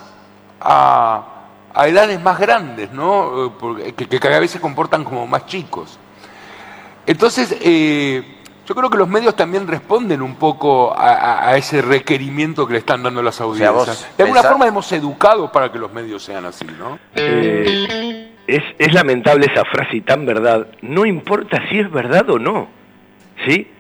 a, 0.62 1.40
a 1.74 1.88
edades 1.88 2.22
más 2.22 2.40
grandes, 2.40 2.92
¿no? 2.92 3.58
que, 3.96 4.20
cada 4.20 4.40
vez 4.40 4.52
se 4.52 4.60
comportan 4.60 5.04
como 5.04 5.26
más 5.28 5.46
chicos. 5.46 5.98
Entonces, 7.06 7.56
eh, 7.62 8.24
yo 8.66 8.76
creo 8.76 8.90
que 8.90 8.98
los 8.98 9.08
medios 9.08 9.36
también 9.36 9.68
responden 9.68 10.22
un 10.22 10.36
poco 10.36 10.94
a, 10.96 11.56
ese 11.58 11.82
requerimiento 11.82 12.68
que 12.68 12.74
le 12.74 12.80
están 12.80 13.02
dando 13.02 13.24
las 13.24 13.40
audiencias. 13.42 14.08
de 14.18 14.24
alguna 14.24 14.44
forma 14.44 14.68
hemos 14.68 14.92
educado 14.92 15.52
para 15.52 15.72
que 15.72 15.80
los 15.80 15.92
medios 15.92 16.24
sean 16.24 16.46
así, 16.46 16.66
¿no? 16.78 17.00
Eh, 17.16 18.32
es, 18.46 18.64
es, 18.78 18.94
lamentable 18.94 19.48
esa 19.52 19.64
frase 19.66 19.98
y 19.98 20.02
tan 20.02 20.26
verdad. 20.26 20.68
No 20.82 21.06
importa 21.06 21.62
si 21.70 21.80
es 21.80 21.90
verdad 21.90 22.30
o 22.30 22.38
no, 22.38 22.68
¿sí? 23.48 23.72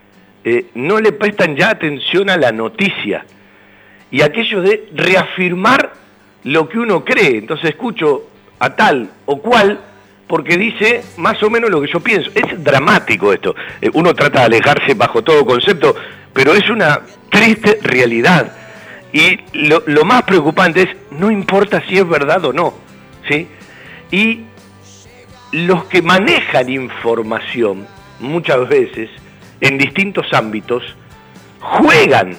Eh, 0.44 0.68
no 0.76 1.00
le 1.00 1.12
prestan 1.12 1.56
ya 1.56 1.70
atención 1.70 2.30
a 2.30 2.38
la 2.38 2.52
noticia. 2.52 3.26
Y 4.12 4.22
aquello 4.22 4.62
de 4.62 4.90
reafirmar 4.94 5.94
lo 6.44 6.68
que 6.70 6.80
uno 6.80 7.04
cree. 7.04 7.38
Entonces 7.38 7.72
escucho 7.72 8.30
a 8.60 8.76
tal 8.76 9.10
o 9.26 9.42
cual 9.42 9.80
porque 10.28 10.58
dice 10.58 11.04
más 11.18 11.42
o 11.42 11.50
menos 11.50 11.70
lo 11.70 11.82
que 11.82 11.92
yo 11.92 12.00
pienso. 12.00 12.30
Es 12.36 12.64
dramático 12.64 13.34
esto. 13.34 13.56
Eh, 13.82 13.90
uno 13.94 14.14
trata 14.14 14.40
de 14.40 14.46
alejarse 14.46 14.94
bajo 14.94 15.24
todo 15.24 15.46
concepto, 15.46 15.96
pero 16.34 16.54
es 16.54 16.70
una 16.70 17.02
triste 17.30 17.80
realidad. 17.82 18.56
Y 19.12 19.40
lo, 19.54 19.82
lo, 19.88 20.06
más 20.06 20.22
preocupante 20.24 20.84
es, 20.84 20.90
no 21.12 21.32
importa 21.32 21.82
si 21.88 21.98
es 21.98 22.08
verdad 22.08 22.46
o 22.46 22.54
no. 22.54 22.76
¿sí? 23.28 23.48
Y 24.12 24.44
los 25.52 25.86
que 25.86 26.04
manejan 26.04 26.70
información, 26.70 27.88
muchas 28.20 28.70
veces, 28.70 29.10
en 29.62 29.78
distintos 29.78 30.34
ámbitos, 30.34 30.84
juegan 31.60 32.36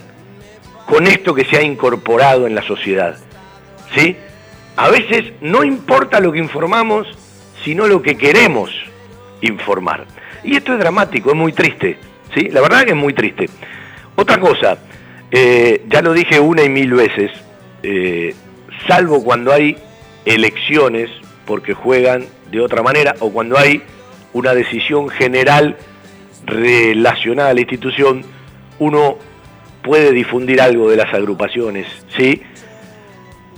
con 0.86 1.06
esto 1.06 1.34
que 1.34 1.44
se 1.44 1.56
ha 1.56 1.62
incorporado 1.62 2.46
en 2.46 2.54
la 2.54 2.62
sociedad. 2.62 3.16
¿sí? 3.94 4.16
A 4.76 4.88
veces 4.88 5.32
no 5.40 5.64
importa 5.64 6.20
lo 6.20 6.32
que 6.32 6.38
informamos, 6.38 7.06
sino 7.64 7.86
lo 7.86 8.02
que 8.02 8.16
queremos 8.16 8.70
informar. 9.40 10.06
Y 10.42 10.56
esto 10.56 10.72
es 10.72 10.78
dramático, 10.78 11.30
es 11.30 11.36
muy 11.36 11.52
triste, 11.52 11.98
¿sí? 12.34 12.48
La 12.48 12.60
verdad 12.60 12.84
que 12.84 12.90
es 12.90 12.96
muy 12.96 13.12
triste. 13.12 13.48
Otra 14.16 14.40
cosa, 14.40 14.78
eh, 15.30 15.84
ya 15.88 16.02
lo 16.02 16.12
dije 16.12 16.40
una 16.40 16.62
y 16.62 16.68
mil 16.68 16.92
veces, 16.94 17.30
eh, 17.82 18.34
salvo 18.86 19.22
cuando 19.22 19.52
hay 19.52 19.76
elecciones, 20.24 21.10
porque 21.46 21.74
juegan 21.74 22.26
de 22.50 22.60
otra 22.60 22.82
manera, 22.82 23.14
o 23.20 23.30
cuando 23.30 23.58
hay 23.58 23.82
una 24.32 24.54
decisión 24.54 25.08
general 25.08 25.76
relacionada 26.44 27.50
a 27.50 27.54
la 27.54 27.60
institución, 27.60 28.24
uno 28.78 29.18
puede 29.82 30.12
difundir 30.12 30.60
algo 30.60 30.90
de 30.90 30.96
las 30.96 31.12
agrupaciones, 31.12 31.86
¿sí? 32.16 32.42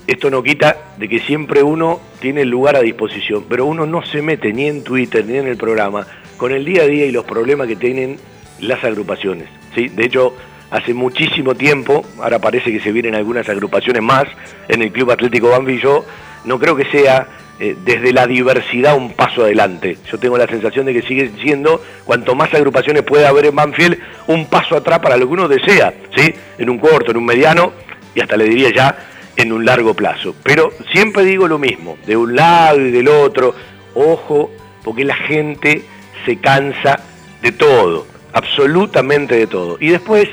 Esto 0.07 0.31
no 0.31 0.43
quita 0.43 0.77
de 0.99 1.09
que 1.09 1.21
siempre 1.21 1.63
uno 1.63 2.01
tiene 2.21 2.43
el 2.43 2.49
lugar 2.49 2.77
a 2.77 2.81
disposición, 2.81 3.45
pero 3.49 3.67
uno 3.67 3.87
no 3.87 4.05
se 4.05 4.21
mete 4.21 4.53
ni 4.53 4.67
en 4.67 4.83
Twitter 4.83 5.25
ni 5.25 5.39
en 5.39 5.47
el 5.47 5.57
programa 5.57 6.07
con 6.37 6.53
el 6.53 6.65
día 6.65 6.83
a 6.83 6.87
día 6.87 7.07
y 7.07 7.13
los 7.13 7.25
problemas 7.25 7.69
que 7.69 7.77
tienen 7.77 8.19
las 8.61 8.83
agrupaciones. 8.83 9.49
¿sí? 9.75 9.89
De 9.89 10.05
hecho, 10.05 10.35
hace 10.71 10.93
muchísimo 10.93 11.55
tiempo, 11.55 12.05
ahora 12.21 12.41
parece 12.41 12.73
que 12.73 12.81
se 12.81 12.91
vienen 12.91 13.15
algunas 13.15 13.49
agrupaciones 13.49 14.03
más 14.03 14.25
en 14.69 14.83
el 14.83 14.91
Club 14.91 15.13
Atlético 15.13 15.51
Banfield, 15.51 15.81
yo 15.81 16.05
no 16.45 16.59
creo 16.59 16.75
que 16.75 16.87
sea 16.87 17.29
eh, 17.59 17.77
desde 17.85 18.13
la 18.13 18.27
diversidad 18.27 18.97
un 18.97 19.13
paso 19.13 19.43
adelante. 19.43 19.99
Yo 20.11 20.19
tengo 20.19 20.37
la 20.39 20.47
sensación 20.47 20.87
de 20.87 20.95
que 20.95 21.03
sigue 21.03 21.31
siendo, 21.41 21.83
cuanto 22.05 22.35
más 22.35 22.53
agrupaciones 22.55 23.03
pueda 23.03 23.29
haber 23.29 23.47
en 23.47 23.57
Banfield, 23.57 23.99
un 24.27 24.47
paso 24.47 24.77
atrás 24.77 24.99
para 25.01 25.17
lo 25.17 25.27
que 25.27 25.33
uno 25.33 25.49
desea, 25.49 25.95
¿sí? 26.17 26.35
en 26.59 26.71
un 26.71 26.79
corto, 26.79 27.11
en 27.11 27.19
un 27.19 27.25
mediano, 27.25 27.73
y 28.15 28.21
hasta 28.21 28.37
le 28.37 28.45
diría 28.45 28.71
ya 28.75 28.97
en 29.37 29.53
un 29.53 29.65
largo 29.65 29.95
plazo. 29.95 30.35
Pero 30.43 30.73
siempre 30.91 31.25
digo 31.25 31.47
lo 31.49 31.59
mismo, 31.59 31.97
de 32.07 32.17
un 32.17 32.35
lado 32.35 32.81
y 32.81 32.91
del 32.91 33.09
otro, 33.09 33.55
ojo, 33.95 34.51
porque 34.83 35.05
la 35.05 35.17
gente 35.17 35.85
se 36.25 36.37
cansa 36.39 37.01
de 37.43 37.53
todo, 37.53 38.07
absolutamente 38.33 39.37
de 39.37 39.47
todo. 39.47 39.77
Y 39.81 39.91
después 39.91 40.29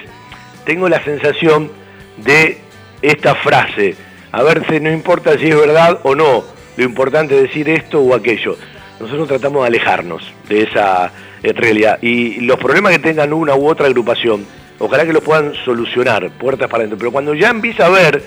tengo 0.65 0.89
la 0.89 1.03
sensación 1.03 1.71
de 2.17 2.59
esta 3.01 3.35
frase. 3.35 3.95
A 4.31 4.43
ver, 4.43 4.65
si 4.69 4.79
no 4.79 4.91
importa 4.91 5.37
si 5.37 5.47
es 5.47 5.55
verdad 5.55 5.99
o 6.03 6.15
no, 6.15 6.43
lo 6.79 6.85
importante 6.85 7.35
es 7.35 7.41
decir 7.41 7.67
esto 7.67 7.99
o 7.99 8.15
aquello. 8.15 8.57
Nosotros 9.01 9.27
tratamos 9.27 9.63
de 9.63 9.67
alejarnos 9.67 10.23
de 10.47 10.63
esa 10.63 11.11
eh, 11.43 11.51
realidad. 11.51 12.01
Y 12.01 12.39
los 12.39 12.57
problemas 12.57 12.93
que 12.93 12.99
tengan 12.99 13.33
una 13.33 13.53
u 13.53 13.67
otra 13.67 13.87
agrupación, 13.87 14.45
ojalá 14.79 15.05
que 15.05 15.11
los 15.11 15.21
puedan 15.21 15.53
solucionar, 15.65 16.31
puertas 16.31 16.69
para 16.69 16.83
adentro. 16.83 16.97
Pero 16.97 17.11
cuando 17.11 17.33
ya 17.33 17.49
empieza 17.49 17.83
a 17.83 17.87
haber 17.87 18.23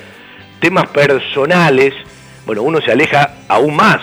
temas 0.60 0.86
personales, 0.88 1.94
bueno, 2.44 2.62
uno 2.62 2.82
se 2.82 2.92
aleja 2.92 3.36
aún 3.48 3.74
más. 3.74 4.02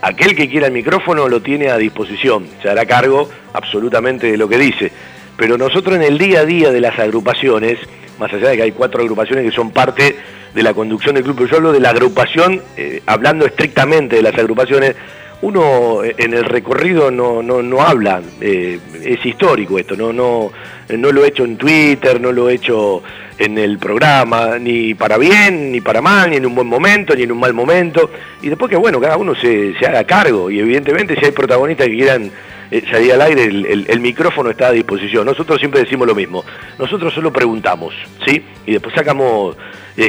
Aquel 0.00 0.34
que 0.34 0.48
quiera 0.48 0.68
el 0.68 0.72
micrófono 0.72 1.28
lo 1.28 1.42
tiene 1.42 1.68
a 1.68 1.76
disposición, 1.76 2.46
se 2.62 2.70
hará 2.70 2.86
cargo 2.86 3.28
absolutamente 3.52 4.30
de 4.30 4.38
lo 4.38 4.48
que 4.48 4.56
dice. 4.56 4.90
Pero 5.36 5.58
nosotros 5.58 5.96
en 5.96 6.04
el 6.04 6.16
día 6.16 6.40
a 6.40 6.44
día 6.46 6.72
de 6.72 6.80
las 6.80 6.98
agrupaciones, 6.98 7.78
más 8.18 8.32
allá 8.32 8.50
de 8.50 8.56
que 8.56 8.62
hay 8.62 8.72
cuatro 8.72 9.02
agrupaciones 9.02 9.44
que 9.44 9.54
son 9.54 9.70
parte 9.70 10.16
de 10.54 10.62
la 10.62 10.72
conducción 10.72 11.14
del 11.14 11.24
club, 11.24 11.36
pero 11.36 11.48
yo 11.50 11.56
hablo 11.56 11.72
de 11.72 11.80
la 11.80 11.90
agrupación, 11.90 12.62
eh, 12.76 13.02
hablando 13.06 13.44
estrictamente 13.44 14.16
de 14.16 14.22
las 14.22 14.34
agrupaciones, 14.38 14.96
uno 15.42 16.02
eh, 16.02 16.14
en 16.16 16.32
el 16.32 16.44
recorrido 16.44 17.10
no, 17.10 17.42
no, 17.42 17.62
no 17.62 17.82
habla, 17.82 18.22
eh, 18.40 18.78
es 19.04 19.24
histórico 19.24 19.78
esto, 19.78 19.96
no, 19.96 20.12
no, 20.12 20.50
no 20.88 21.12
lo 21.12 21.24
he 21.24 21.28
hecho 21.28 21.44
en 21.44 21.56
Twitter, 21.56 22.20
no 22.20 22.32
lo 22.32 22.48
he 22.48 22.54
hecho 22.54 23.02
en 23.38 23.58
el 23.58 23.78
programa, 23.78 24.58
ni 24.58 24.94
para 24.94 25.18
bien, 25.18 25.72
ni 25.72 25.82
para 25.82 26.00
mal, 26.00 26.30
ni 26.30 26.36
en 26.36 26.46
un 26.46 26.54
buen 26.54 26.66
momento, 26.66 27.14
ni 27.14 27.24
en 27.24 27.32
un 27.32 27.38
mal 27.38 27.52
momento, 27.52 28.10
y 28.40 28.48
después 28.48 28.70
que 28.70 28.76
bueno, 28.76 28.98
cada 28.98 29.18
uno 29.18 29.34
se, 29.34 29.74
se 29.78 29.86
haga 29.86 30.04
cargo, 30.04 30.50
y 30.50 30.58
evidentemente 30.58 31.16
si 31.16 31.26
hay 31.26 31.32
protagonistas 31.32 31.86
que 31.86 31.94
quieran 31.94 32.30
eh, 32.70 32.84
salir 32.90 33.12
al 33.12 33.22
aire, 33.22 33.44
el, 33.44 33.86
el, 33.88 34.00
micrófono 34.00 34.50
está 34.50 34.68
a 34.68 34.72
disposición. 34.72 35.24
Nosotros 35.26 35.58
siempre 35.58 35.80
decimos 35.80 36.06
lo 36.06 36.14
mismo, 36.14 36.44
nosotros 36.78 37.14
solo 37.14 37.32
preguntamos, 37.32 37.94
¿sí? 38.24 38.44
Y 38.66 38.72
después 38.72 38.94
sacamos 38.94 39.56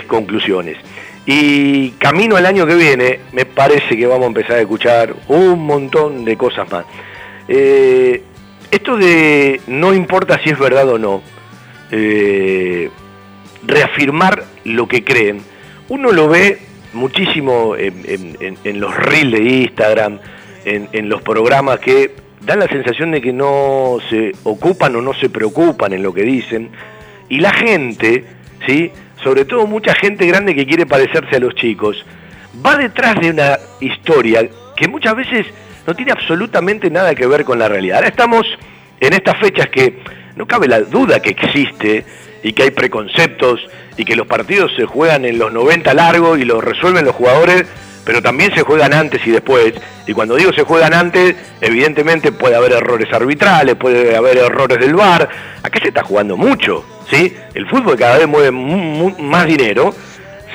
conclusiones. 0.08 0.78
Y 1.30 1.92
camino 2.00 2.38
al 2.38 2.46
año 2.46 2.66
que 2.66 2.76
viene, 2.76 3.20
me 3.34 3.46
parece 3.46 3.98
que 3.98 4.08
vamos 4.08 4.24
a 4.24 4.28
empezar 4.28 4.54
a 4.54 4.62
escuchar 4.62 5.14
un 5.28 5.66
montón 5.66 6.24
de 6.24 6.38
cosas 6.38 6.72
más. 6.72 6.86
Eh, 7.50 8.24
esto 8.72 8.96
de 8.96 9.60
no 9.68 9.94
importa 9.94 10.40
si 10.42 10.52
es 10.52 10.58
verdad 10.58 10.88
o 10.88 10.98
no, 10.98 11.22
eh, 11.92 12.90
reafirmar 13.66 14.46
lo 14.64 14.88
que 14.88 15.04
creen, 15.04 15.42
uno 15.90 16.14
lo 16.14 16.30
ve 16.30 16.60
muchísimo 16.94 17.76
en, 17.76 18.80
los 18.80 18.96
reels 18.96 19.34
de 19.34 19.44
Instagram, 19.44 20.20
en, 20.64 20.88
en 20.94 21.10
los 21.10 21.22
programas 21.22 21.80
que 21.80 22.27
dan 22.48 22.60
la 22.60 22.68
sensación 22.68 23.12
de 23.12 23.22
que 23.22 23.34
no 23.34 23.98
se 24.10 24.32
ocupan 24.44 24.96
o 24.96 25.02
no 25.02 25.14
se 25.14 25.30
preocupan 25.30 25.92
en 25.92 26.02
lo 26.02 26.14
que 26.14 26.22
dicen, 26.22 26.70
y 27.28 27.40
la 27.40 27.52
gente, 27.52 28.24
¿sí? 28.66 28.90
sobre 29.22 29.44
todo 29.44 29.68
mucha 29.68 29.94
gente 29.94 30.26
grande 30.26 30.56
que 30.56 30.66
quiere 30.66 30.86
parecerse 30.86 31.36
a 31.36 31.40
los 31.40 31.54
chicos, 31.56 32.06
va 32.66 32.78
detrás 32.78 33.20
de 33.20 33.32
una 33.32 33.60
historia 33.82 34.48
que 34.78 34.88
muchas 34.88 35.18
veces 35.18 35.46
no 35.86 35.94
tiene 35.94 36.14
absolutamente 36.14 36.90
nada 36.90 37.14
que 37.14 37.28
ver 37.28 37.44
con 37.44 37.60
la 37.60 37.68
realidad. 37.68 37.98
Ahora 37.98 38.08
estamos 38.08 38.48
en 39.02 39.12
estas 39.12 39.38
fechas 39.40 39.68
que 39.68 40.00
no 40.38 40.48
cabe 40.48 40.70
la 40.70 40.80
duda 40.80 41.20
que 41.20 41.32
existe 41.32 42.06
y 42.44 42.54
que 42.54 42.64
hay 42.64 42.72
preconceptos 42.72 43.60
y 43.98 44.06
que 44.06 44.16
los 44.16 44.26
partidos 44.26 44.72
se 44.78 44.86
juegan 44.86 45.26
en 45.26 45.38
los 45.38 45.52
90 45.52 45.94
largos 45.94 46.40
y 46.40 46.46
los 46.46 46.64
resuelven 46.64 47.04
los 47.04 47.16
jugadores, 47.16 47.66
pero 48.08 48.22
también 48.22 48.56
se 48.56 48.62
juegan 48.62 48.94
antes 48.94 49.20
y 49.28 49.32
después. 49.32 49.74
Y 50.08 50.14
cuando 50.14 50.38
digo 50.38 50.54
se 50.54 50.64
juegan 50.64 50.94
antes, 50.94 51.36
evidentemente 51.60 52.32
puede 52.32 52.56
haber 52.56 52.72
errores 52.72 53.12
arbitrales, 53.12 53.76
puede 53.76 54.16
haber 54.16 54.38
errores 54.38 54.80
del 54.80 54.96
VAR. 54.96 55.28
Acá 55.62 55.78
se 55.82 55.90
está 55.90 56.06
jugando 56.06 56.38
mucho. 56.38 56.86
¿sí? 57.12 57.36
El 57.54 57.68
fútbol 57.68 57.98
cada 57.98 58.18
vez 58.18 58.26
mueve 58.26 58.52
más 58.52 59.46
dinero, 59.46 59.94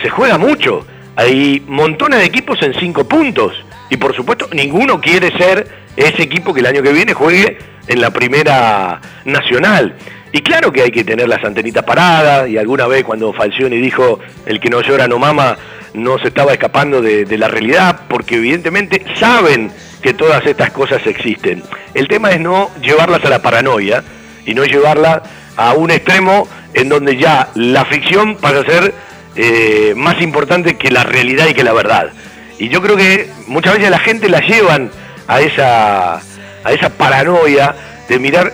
se 0.01 0.09
juega 0.09 0.39
mucho. 0.39 0.87
Hay 1.15 1.63
montones 1.69 2.21
de 2.21 2.25
equipos 2.25 2.61
en 2.63 2.73
cinco 2.73 3.05
puntos. 3.05 3.53
Y 3.91 3.99
por 3.99 4.17
supuesto, 4.17 4.49
ninguno 4.55 4.99
quiere 4.99 5.31
ser 5.37 5.69
ese 5.95 6.23
equipo 6.23 6.55
que 6.55 6.61
el 6.61 6.67
año 6.67 6.83
que 6.83 6.93
viene 6.95 7.13
juegue 7.13 7.59
en 7.87 8.01
la 8.01 8.11
primera 8.13 8.99
nacional. 9.27 9.95
Y 10.33 10.41
claro 10.41 10.73
que 10.73 10.81
hay 10.81 10.91
que 10.91 11.05
tener 11.05 11.29
las 11.29 11.45
antenitas 11.45 11.85
paradas, 11.85 12.49
y 12.49 12.57
alguna 12.57 12.87
vez 12.87 13.05
cuando 13.05 13.35
Falcioni 13.35 13.77
dijo 13.77 14.21
el 14.47 14.59
que 14.59 14.71
no 14.71 14.81
llora 14.81 15.07
no 15.07 15.19
mama, 15.19 15.59
no 15.95 16.19
se 16.19 16.29
estaba 16.29 16.53
escapando 16.53 17.03
de, 17.03 17.39
la 17.39 17.49
realidad, 17.49 18.03
porque 18.09 18.37
evidentemente 18.37 19.05
saben 19.19 19.71
que 20.01 20.15
todas 20.15 20.45
estas 20.47 20.71
cosas 20.71 21.07
existen. 21.07 21.63
El 21.95 22.09
tema 22.09 22.31
es 22.31 22.41
no 22.41 22.71
llevarlas 22.81 23.25
a 23.25 23.31
la 23.31 23.43
paranoia 23.43 24.03
y 24.47 24.55
no 24.55 24.65
llevarla 24.65 25.23
a 25.57 25.75
un 25.75 25.91
extremo 25.91 26.49
en 26.75 26.89
donde 26.89 27.17
ya 27.17 27.51
la 27.55 27.85
ficción 27.85 28.37
pasa 28.37 28.61
a 28.61 28.65
ser 28.65 28.95
eh, 29.37 29.93
más 29.97 30.21
importante 30.21 30.77
que 30.77 30.91
la 30.91 31.05
realidad 31.05 31.47
y 31.49 31.55
que 31.55 31.63
la 31.63 31.73
verdad. 31.73 32.11
Y 32.59 32.69
yo 32.69 32.83
creo 32.83 32.97
que 32.97 33.31
muchas 33.47 33.75
veces 33.75 33.91
la 33.91 33.99
gente 33.99 34.29
la 34.29 34.41
llevan 34.41 34.91
a 35.27 35.41
esa, 35.41 36.15
a 36.17 36.73
esa 36.73 36.91
paranoia 36.91 37.75
de 38.09 38.19
mirar 38.19 38.53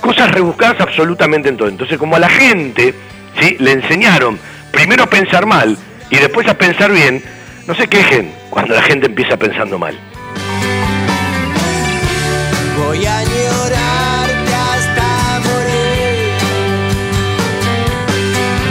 cosas 0.00 0.30
rebuscadas 0.30 0.80
absolutamente 0.80 1.48
en 1.48 1.56
todo. 1.56 1.68
Entonces, 1.68 1.98
como 1.98 2.16
a 2.16 2.18
la 2.18 2.28
gente 2.28 2.94
¿sí? 3.40 3.56
le 3.58 3.72
enseñaron 3.72 4.38
primero 4.70 5.04
a 5.04 5.06
pensar 5.06 5.46
mal 5.46 5.78
y 6.10 6.16
después 6.16 6.46
a 6.48 6.54
pensar 6.54 6.92
bien, 6.92 7.22
no 7.66 7.74
se 7.74 7.88
quejen 7.88 8.32
cuando 8.50 8.74
la 8.74 8.82
gente 8.82 9.06
empieza 9.06 9.36
pensando 9.36 9.78
mal. 9.78 9.98
Voy 12.78 13.06
a 13.06 13.24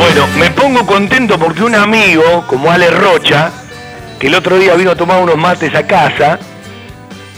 Bueno, 0.03 0.27
me 0.37 0.51
pongo 0.51 0.85
contento 0.85 1.39
porque 1.39 1.63
un 1.63 1.75
amigo, 1.75 2.45
como 2.47 2.69
Ale 2.69 2.91
Rocha, 2.91 3.51
que 4.19 4.27
el 4.27 4.35
otro 4.35 4.59
día 4.59 4.75
vino 4.75 4.91
a 4.91 4.95
tomar 4.95 5.21
unos 5.21 5.37
mates 5.37 5.73
a 5.73 5.87
casa, 5.87 6.37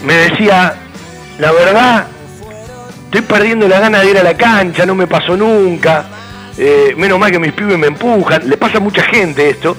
me 0.02 0.14
decía, 0.14 0.74
la 1.38 1.52
verdad, 1.52 2.06
estoy 3.04 3.20
perdiendo 3.20 3.68
la 3.68 3.78
gana 3.78 4.00
de 4.00 4.10
ir 4.10 4.18
a 4.18 4.24
la 4.24 4.34
cancha, 4.36 4.84
no 4.84 4.96
me 4.96 5.06
pasó 5.06 5.36
nunca, 5.36 6.06
eh, 6.58 6.94
menos 6.96 7.18
mal 7.18 7.30
que 7.30 7.38
mis 7.38 7.52
pibes 7.52 7.78
me 7.78 7.88
empujan, 7.88 8.48
le 8.48 8.56
pasa 8.56 8.78
a 8.78 8.80
mucha 8.80 9.02
gente 9.02 9.50
esto, 9.50 9.76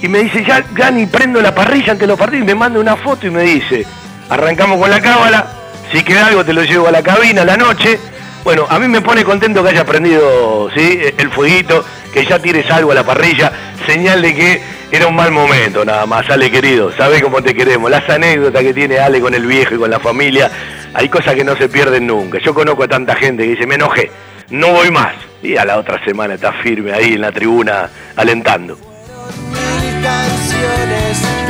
y 0.00 0.08
me 0.08 0.20
dice, 0.20 0.44
ya, 0.44 0.64
ya 0.76 0.90
ni 0.90 1.06
prendo 1.06 1.40
la 1.40 1.54
parrilla 1.54 1.92
ante 1.92 2.06
los 2.06 2.18
partidos, 2.18 2.44
y 2.44 2.46
me 2.46 2.54
manda 2.54 2.78
una 2.78 2.96
foto 2.96 3.26
y 3.26 3.30
me 3.30 3.42
dice, 3.42 3.84
arrancamos 4.28 4.78
con 4.78 4.90
la 4.90 5.00
cábala, 5.00 5.46
si 5.92 6.02
queda 6.02 6.26
algo 6.26 6.44
te 6.44 6.52
lo 6.52 6.62
llevo 6.64 6.88
a 6.88 6.90
la 6.90 7.02
cabina 7.02 7.42
a 7.42 7.44
la 7.44 7.56
noche, 7.56 7.98
bueno, 8.44 8.66
a 8.68 8.78
mí 8.78 8.88
me 8.88 9.00
pone 9.00 9.24
contento 9.24 9.62
que 9.62 9.70
haya 9.70 9.84
prendido 9.84 10.70
¿sí? 10.74 11.00
el 11.18 11.30
fueguito, 11.30 11.84
que 12.12 12.24
ya 12.24 12.38
tires 12.38 12.70
algo 12.70 12.92
a 12.92 12.94
la 12.94 13.04
parrilla, 13.04 13.52
señal 13.86 14.22
de 14.22 14.34
que 14.34 14.62
era 14.90 15.06
un 15.06 15.14
mal 15.14 15.30
momento 15.30 15.84
nada 15.84 16.06
más, 16.06 16.30
Ale 16.30 16.50
querido, 16.50 16.90
sabes 16.96 17.22
cómo 17.22 17.42
te 17.42 17.54
queremos, 17.54 17.90
las 17.90 18.08
anécdotas 18.08 18.62
que 18.62 18.72
tiene 18.72 18.98
Ale 18.98 19.20
con 19.20 19.34
el 19.34 19.44
viejo 19.46 19.74
y 19.74 19.78
con 19.78 19.90
la 19.90 20.00
familia, 20.00 20.50
hay 20.94 21.08
cosas 21.08 21.34
que 21.34 21.44
no 21.44 21.56
se 21.56 21.68
pierden 21.68 22.06
nunca. 22.06 22.38
Yo 22.38 22.54
conozco 22.54 22.84
a 22.84 22.88
tanta 22.88 23.14
gente 23.14 23.44
que 23.44 23.50
dice, 23.50 23.66
me 23.66 23.74
enojé, 23.74 24.10
no 24.50 24.68
voy 24.72 24.90
más. 24.90 25.14
Y 25.42 25.56
a 25.56 25.64
la 25.64 25.78
otra 25.78 26.02
semana 26.04 26.34
está 26.34 26.52
firme 26.52 26.92
ahí 26.92 27.14
en 27.14 27.20
la 27.20 27.32
tribuna 27.32 27.88
alentando. 28.16 28.78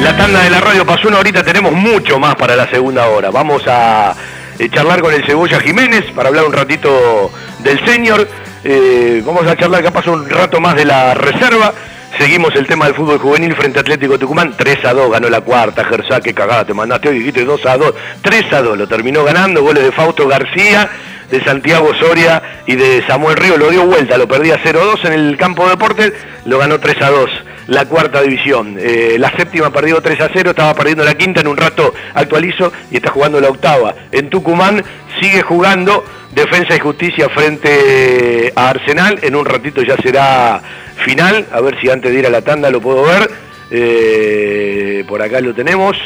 La 0.01 0.17
tanda 0.17 0.43
de 0.43 0.51
la 0.51 0.61
radio 0.61 0.87
pasó 0.87 1.09
una 1.09 1.19
horita, 1.19 1.43
tenemos 1.43 1.73
mucho 1.73 2.19
más 2.19 2.37
para 2.37 2.55
la 2.55 2.69
segunda 2.71 3.09
hora. 3.09 3.31
Vamos 3.31 3.63
a 3.67 4.15
eh, 4.59 4.69
charlar 4.69 5.01
con 5.01 5.13
el 5.13 5.25
Cebolla 5.25 5.61
Jiménez 5.61 6.05
para 6.15 6.29
hablar 6.29 6.45
un 6.45 6.53
ratito 6.53 7.31
del 7.61 7.85
señor. 7.85 8.29
Eh, 8.65 9.23
vamos 9.25 9.47
a 9.47 9.57
charlar 9.57 9.83
capaz 9.83 10.07
un 10.07 10.29
rato 10.29 10.61
más 10.61 10.77
de 10.77 10.85
la 10.85 11.15
reserva. 11.15 11.73
Seguimos 12.17 12.55
el 12.57 12.67
tema 12.67 12.87
del 12.87 12.95
fútbol 12.95 13.19
juvenil 13.19 13.55
frente 13.55 13.79
a 13.79 13.83
Atlético 13.83 14.19
Tucumán. 14.19 14.55
3 14.57 14.85
a 14.87 14.95
2 14.95 15.11
ganó 15.11 15.29
la 15.29 15.41
cuarta. 15.41 15.85
Gersa, 15.85 16.21
que 16.21 16.33
cagada 16.33 16.65
te 16.65 16.75
mandaste 16.75 17.11
hoy. 17.11 17.19
Dijiste 17.19 17.45
2 17.45 17.67
a 17.67 17.77
2. 17.77 17.95
3 18.23 18.53
a 18.53 18.63
2 18.63 18.79
lo 18.79 18.89
terminó 18.89 19.25
ganando. 19.25 19.63
Goles 19.63 19.85
de 19.85 19.93
Fausto 19.93 20.27
García, 20.27 20.89
de 21.31 21.45
Santiago 21.45 21.93
Soria 21.95 22.43
y 22.67 22.77
de 22.77 23.05
Samuel 23.07 23.37
Río. 23.37 23.57
Lo 23.59 23.71
dio 23.71 23.85
vuelta. 23.85 24.17
Lo 24.17 24.27
perdía 24.27 24.59
0 24.63 24.81
a 24.81 24.85
2 24.85 25.05
en 25.05 25.13
el 25.13 25.37
campo 25.37 25.65
de 25.65 25.71
deportes. 25.71 26.13
Lo 26.45 26.59
ganó 26.59 26.81
3 26.81 27.03
a 27.03 27.11
2 27.11 27.31
la 27.69 27.85
cuarta 27.85 28.23
división. 28.23 28.77
Eh, 28.81 29.17
la 29.19 29.31
séptima 29.37 29.71
perdió 29.71 30.01
3 30.01 30.21
a 30.23 30.31
0, 30.33 30.51
estaba 30.51 30.75
perdiendo 30.75 31.05
la 31.05 31.15
quinta, 31.15 31.43
en 31.43 31.49
un 31.49 31.57
rato 31.57 31.95
actualizo 32.15 32.73
y 32.91 32.97
está 32.97 33.11
jugando 33.11 33.41
la 33.41 33.49
octava. 33.49 33.95
En 34.11 34.31
Tucumán 34.31 34.83
sigue 35.21 35.43
jugando 35.43 36.03
Defensa 36.33 36.75
y 36.75 36.79
Justicia 36.79 37.29
frente 37.29 38.53
a 38.57 38.71
Arsenal, 38.71 39.19
en 39.23 39.37
un 39.37 39.45
ratito 39.45 39.83
ya 39.83 39.97
será 39.97 40.63
final, 40.99 41.47
a 41.53 41.61
ver 41.61 41.81
si 41.81 41.91
antes 41.91 42.13
de 42.13 42.19
ir 42.19 42.27
a 42.27 42.31
la 42.31 42.43
tanda 42.43 42.71
lo 42.71 42.81
puedo 42.81 43.03
ver. 43.03 43.31
Eh, 43.71 45.05
por 45.09 45.23
acá 45.23 45.41
lo 45.41 45.55
tenemos. 45.55 45.97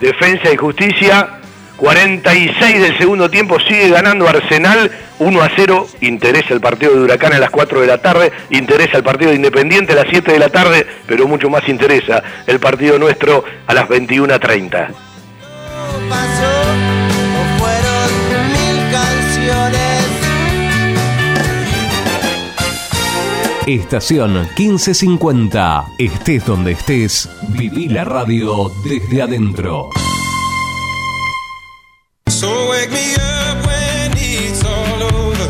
Defensa 0.00 0.52
y 0.52 0.56
Justicia 0.56 1.40
46 1.80 2.80
del 2.80 2.98
segundo 2.98 3.30
tiempo 3.30 3.58
sigue 3.58 3.88
ganando 3.88 4.28
Arsenal 4.28 4.90
1 5.18 5.42
a 5.42 5.50
0. 5.56 5.88
Interesa 6.02 6.52
el 6.52 6.60
partido 6.60 6.92
de 6.92 7.00
Huracán 7.00 7.32
a 7.32 7.38
las 7.38 7.50
4 7.50 7.80
de 7.80 7.86
la 7.86 7.98
tarde. 7.98 8.30
Interesa 8.50 8.98
el 8.98 9.02
partido 9.02 9.30
de 9.30 9.36
Independiente 9.36 9.92
a 9.94 9.96
las 9.96 10.06
7 10.10 10.30
de 10.30 10.38
la 10.38 10.50
tarde. 10.50 10.86
Pero 11.06 11.26
mucho 11.26 11.48
más 11.48 11.66
interesa 11.68 12.22
el 12.46 12.60
partido 12.60 12.98
nuestro 12.98 13.44
a 13.66 13.74
las 13.74 13.88
21 13.88 14.34
Estación 23.74 24.48
1550. 24.56 25.92
Estés 25.96 26.44
donde 26.44 26.72
estés, 26.72 27.28
viví 27.50 27.88
la 27.88 28.04
radio 28.04 28.68
desde 28.82 29.22
adentro. 29.22 29.90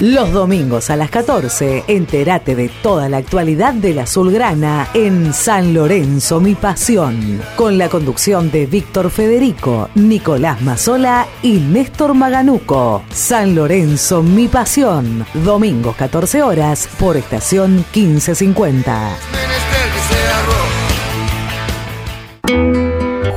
Los 0.00 0.32
domingos 0.32 0.90
a 0.90 0.96
las 0.96 1.10
14, 1.10 1.84
entérate 1.88 2.54
de 2.54 2.68
toda 2.82 3.08
la 3.08 3.16
actualidad 3.16 3.72
del 3.72 3.98
azulgrana 3.98 4.88
en 4.92 5.32
San 5.32 5.72
Lorenzo, 5.72 6.38
mi 6.40 6.54
pasión, 6.54 7.40
con 7.56 7.78
la 7.78 7.88
conducción 7.88 8.50
de 8.50 8.66
Víctor 8.66 9.10
Federico, 9.10 9.88
Nicolás 9.94 10.60
Mazola 10.60 11.26
y 11.42 11.54
Néstor 11.54 12.14
Maganuco. 12.14 13.04
San 13.10 13.54
Lorenzo, 13.54 14.22
mi 14.22 14.48
pasión, 14.48 15.24
domingos 15.44 15.96
14 15.96 16.42
horas 16.42 16.88
por 16.98 17.16
estación 17.16 17.84
1550. 17.94 19.75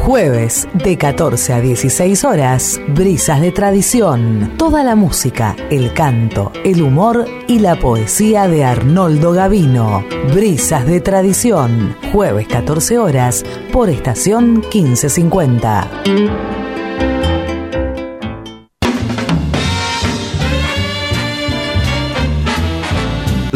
Jueves 0.09 0.67
de 0.73 0.97
14 0.97 1.53
a 1.53 1.61
16 1.61 2.23
horas, 2.23 2.81
Brisas 2.95 3.41
de 3.41 3.51
Tradición. 3.51 4.55
Toda 4.57 4.83
la 4.83 4.95
música, 4.95 5.55
el 5.69 5.93
canto, 5.93 6.51
el 6.65 6.81
humor 6.81 7.27
y 7.47 7.59
la 7.59 7.77
poesía 7.77 8.47
de 8.47 8.63
Arnoldo 8.63 9.33
Gavino. 9.33 10.03
Brisas 10.33 10.87
de 10.87 10.99
Tradición. 10.99 11.95
Jueves 12.11 12.47
14 12.47 12.97
horas 12.97 13.45
por 13.71 13.87
estación 13.91 14.63
1550. 14.73 16.58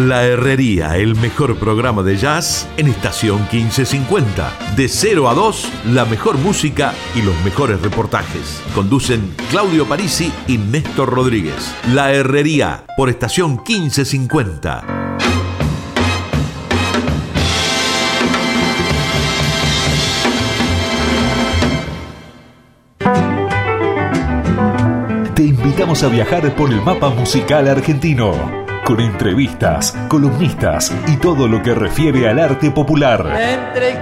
La 0.04 0.26
Herrería, 0.26 0.98
el 0.98 1.16
mejor 1.16 1.56
programa 1.56 2.04
de 2.04 2.18
jazz 2.18 2.68
en 2.76 2.88
estación 2.88 3.48
1550. 3.50 4.52
De 4.76 4.90
0 4.90 5.30
a 5.30 5.34
2, 5.34 5.72
la 5.94 6.04
mejor 6.04 6.38
música 6.40 6.94
y 7.16 7.22
los 7.22 7.34
mejores 7.46 7.82
reportajes. 7.82 8.62
Conducen 8.76 9.34
Claudio 9.50 9.86
Parisi 9.88 10.30
y 10.46 10.58
Néstor 10.58 11.10
Rodríguez. 11.10 11.74
La 11.94 12.12
Herrería, 12.12 12.84
por 12.98 13.10
estación 13.10 13.62
1550. 13.66 14.84
Te 25.34 25.44
invitamos 25.44 26.04
a 26.04 26.10
viajar 26.10 26.54
por 26.58 26.72
el 26.72 26.82
mapa 26.82 27.10
musical 27.10 27.70
argentino 27.70 28.63
con 28.86 29.00
entrevistas, 29.00 29.96
columnistas 30.08 30.94
y 31.08 31.18
todo 31.18 31.48
lo 31.48 31.62
que 31.62 31.74
refiere 31.74 32.30
al 32.30 32.40
arte 32.40 32.72
popular. 32.72 33.26
Entre 33.40 33.94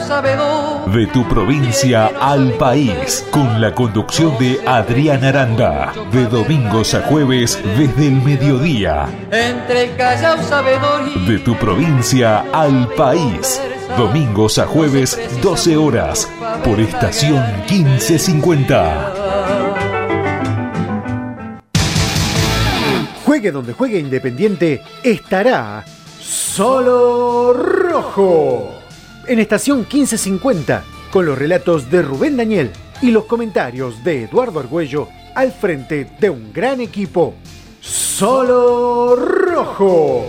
sabedor. 0.00 0.90
De 0.90 1.06
tu 1.06 1.26
provincia 1.28 2.10
al 2.20 2.52
país, 2.52 3.26
con 3.30 3.60
la 3.60 3.74
conducción 3.74 4.36
de 4.38 4.60
Adrián 4.66 5.24
Aranda, 5.24 5.92
de 6.12 6.26
domingos 6.26 6.94
a 6.94 7.02
jueves 7.02 7.58
desde 7.76 8.08
el 8.08 8.22
mediodía. 8.22 9.06
Entre 9.30 9.84
el 9.84 9.96
callao 9.96 10.42
sabedor. 10.42 11.08
y 11.14 11.26
De 11.26 11.38
tu 11.38 11.56
provincia 11.56 12.44
al 12.52 12.88
país, 12.96 13.60
domingos 13.96 14.58
a 14.58 14.66
jueves 14.66 15.18
12 15.42 15.76
horas, 15.76 16.28
por 16.64 16.80
estación 16.80 17.42
1550. 17.68 19.13
Juegue 23.34 23.50
donde 23.50 23.72
juegue 23.72 23.98
Independiente, 23.98 24.80
estará 25.02 25.84
solo 26.20 27.52
rojo. 27.52 28.72
En 29.26 29.40
estación 29.40 29.78
1550, 29.78 30.84
con 31.10 31.26
los 31.26 31.36
relatos 31.36 31.90
de 31.90 32.02
Rubén 32.02 32.36
Daniel 32.36 32.70
y 33.02 33.10
los 33.10 33.24
comentarios 33.24 34.04
de 34.04 34.22
Eduardo 34.22 34.60
Argüello 34.60 35.08
al 35.34 35.50
frente 35.50 36.08
de 36.20 36.30
un 36.30 36.52
gran 36.52 36.80
equipo. 36.80 37.34
Solo 37.80 39.16
rojo. 39.16 40.28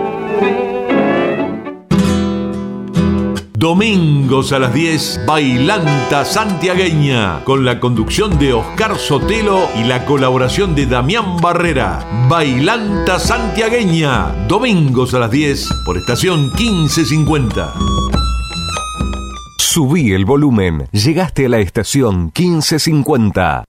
Domingos 3.61 4.53
a 4.53 4.57
las 4.57 4.73
10, 4.73 5.21
Bailanta 5.27 6.25
Santiagueña, 6.25 7.43
con 7.43 7.63
la 7.63 7.79
conducción 7.79 8.39
de 8.39 8.53
Oscar 8.53 8.97
Sotelo 8.97 9.69
y 9.79 9.83
la 9.83 10.03
colaboración 10.03 10.73
de 10.73 10.87
Damián 10.87 11.37
Barrera. 11.37 12.03
Bailanta 12.27 13.19
Santiagueña, 13.19 14.47
domingos 14.47 15.13
a 15.13 15.19
las 15.19 15.29
10, 15.29 15.69
por 15.85 15.95
estación 15.95 16.51
1550. 16.57 17.71
Subí 19.59 20.11
el 20.11 20.25
volumen, 20.25 20.87
llegaste 20.91 21.45
a 21.45 21.49
la 21.49 21.59
estación 21.59 22.31
1550. 22.35 23.65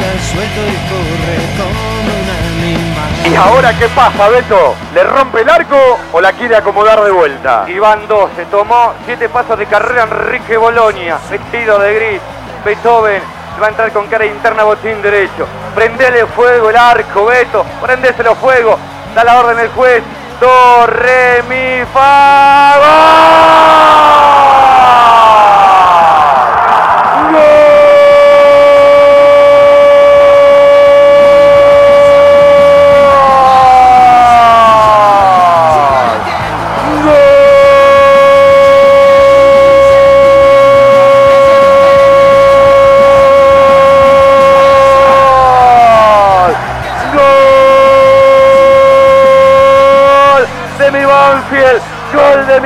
Está 0.00 0.32
suelto 0.32 0.60
y 0.66 0.76
corre 0.88 1.36
como 1.58 1.90
un 2.00 2.28
animal. 2.64 3.30
¿Y 3.30 3.36
ahora 3.36 3.78
qué 3.78 3.86
pasa, 3.90 4.28
Beto? 4.28 4.74
¿Le 4.94 5.04
rompe 5.04 5.42
el 5.42 5.50
arco 5.50 5.98
o 6.12 6.20
la 6.22 6.32
quiere 6.32 6.56
acomodar 6.56 7.02
de 7.02 7.10
vuelta? 7.10 7.66
Dos, 8.08 8.30
se 8.34 8.46
tomó 8.46 8.94
siete 9.04 9.28
pasos 9.28 9.58
de 9.58 9.66
carrera 9.66 10.04
Enrique 10.04 10.56
Bolonia, 10.56 11.18
vestido 11.30 11.78
de 11.78 11.94
gris. 11.94 12.20
Beethoven 12.64 13.22
va 13.60 13.66
a 13.66 13.68
entrar 13.70 13.92
con 13.92 14.06
cara 14.06 14.24
interna 14.24 14.64
botín 14.64 15.02
derecho. 15.02 15.46
Prendele 15.74 16.24
fuego 16.26 16.70
el 16.70 16.76
arco, 16.76 17.26
Beto, 17.26 17.66
prendéselo 17.82 18.34
fuego. 18.36 18.78
Da 19.14 19.22
la 19.22 19.38
orden 19.38 19.58
el 19.58 19.68
juez. 19.68 20.02
Do, 20.40 20.86
re, 20.86 21.42
mi, 21.46 21.84
fa, 21.92 22.76
¡Gol! 22.78 23.89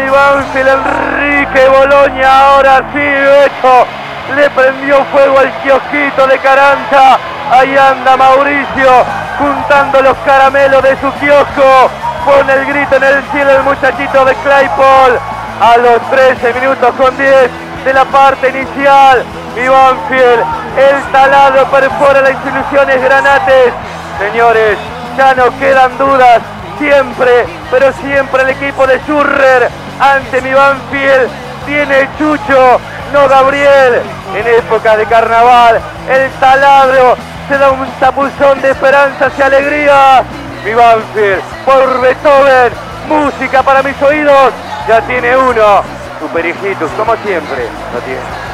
Banfield, 0.03 0.69
Enrique 0.69 1.69
Boloña, 1.69 2.49
ahora 2.49 2.83
sí, 2.93 2.99
Beto, 2.99 3.87
le 4.35 4.51
prendió 4.51 5.05
fuego 5.07 5.39
al 5.39 5.53
kiosquito 5.63 6.27
de 6.27 6.39
Caranta, 6.39 7.19
ahí 7.51 7.77
anda 7.77 8.17
Mauricio, 8.17 8.91
juntando 9.39 10.03
los 10.03 10.17
caramelos 10.19 10.83
de 10.83 10.97
su 11.01 11.13
kiosco, 11.21 11.91
pone 12.25 12.53
el 12.53 12.67
grito 12.67 12.97
en 12.97 13.05
el 13.05 13.23
cielo 13.31 13.51
el 13.53 13.63
muchachito 13.63 14.25
de 14.25 14.35
Claypole, 14.37 15.19
a 15.61 15.77
los 15.77 16.11
13 16.11 16.55
minutos 16.55 16.95
con 16.97 17.17
10 17.17 17.51
de 17.85 17.93
la 17.93 18.05
parte 18.07 18.49
inicial, 18.49 19.23
mi 19.55 19.69
Banfield, 19.69 20.45
el 20.77 21.13
taladro 21.13 21.67
perfora 21.67 22.21
las 22.21 22.33
instituciones 22.33 23.01
granates, 23.01 23.73
señores, 24.19 24.77
ya 25.17 25.35
no 25.35 25.57
quedan 25.61 25.97
dudas, 25.99 26.41
siempre, 26.79 27.47
pero 27.71 27.93
siempre 27.93 28.43
el 28.43 28.51
equipo 28.51 28.87
de 28.87 28.99
Schurrer 29.01 29.84
ante 30.01 30.41
mi 30.43 30.53
Banfield 30.53 31.29
tiene 31.67 32.09
Chucho, 32.19 32.81
no 33.13 33.29
Gabriel. 33.29 34.03
En 34.35 34.47
época 34.47 34.97
de 34.97 35.07
carnaval, 35.07 35.81
el 36.09 36.31
taladro 36.33 37.17
se 37.49 37.59
da 37.59 37.71
un 37.71 37.87
tapuzón 38.01 38.61
de 38.61 38.71
esperanzas 38.71 39.33
y 39.39 39.43
alegrías. 39.43 40.25
Mi 40.65 40.75
Banfield, 40.75 41.43
por 41.65 42.01
Beethoven, 42.01 42.73
música 43.09 43.63
para 43.63 43.83
mis 43.83 44.01
oídos, 44.03 44.53
ya 44.89 45.01
tiene 45.03 45.37
uno. 45.37 45.83
Super 46.21 46.47
hijitos, 46.47 46.91
como 46.97 47.15
siempre, 47.17 47.69
lo 47.93 48.01
tiene. 48.01 48.45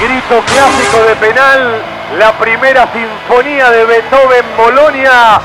Grito 0.00 0.42
clásico 0.44 1.04
de 1.06 1.16
penal, 1.16 1.82
la 2.18 2.32
primera 2.32 2.88
sinfonía 2.92 3.70
de 3.70 3.84
Beethoven 3.84 4.44
Bolonia. 4.56 5.40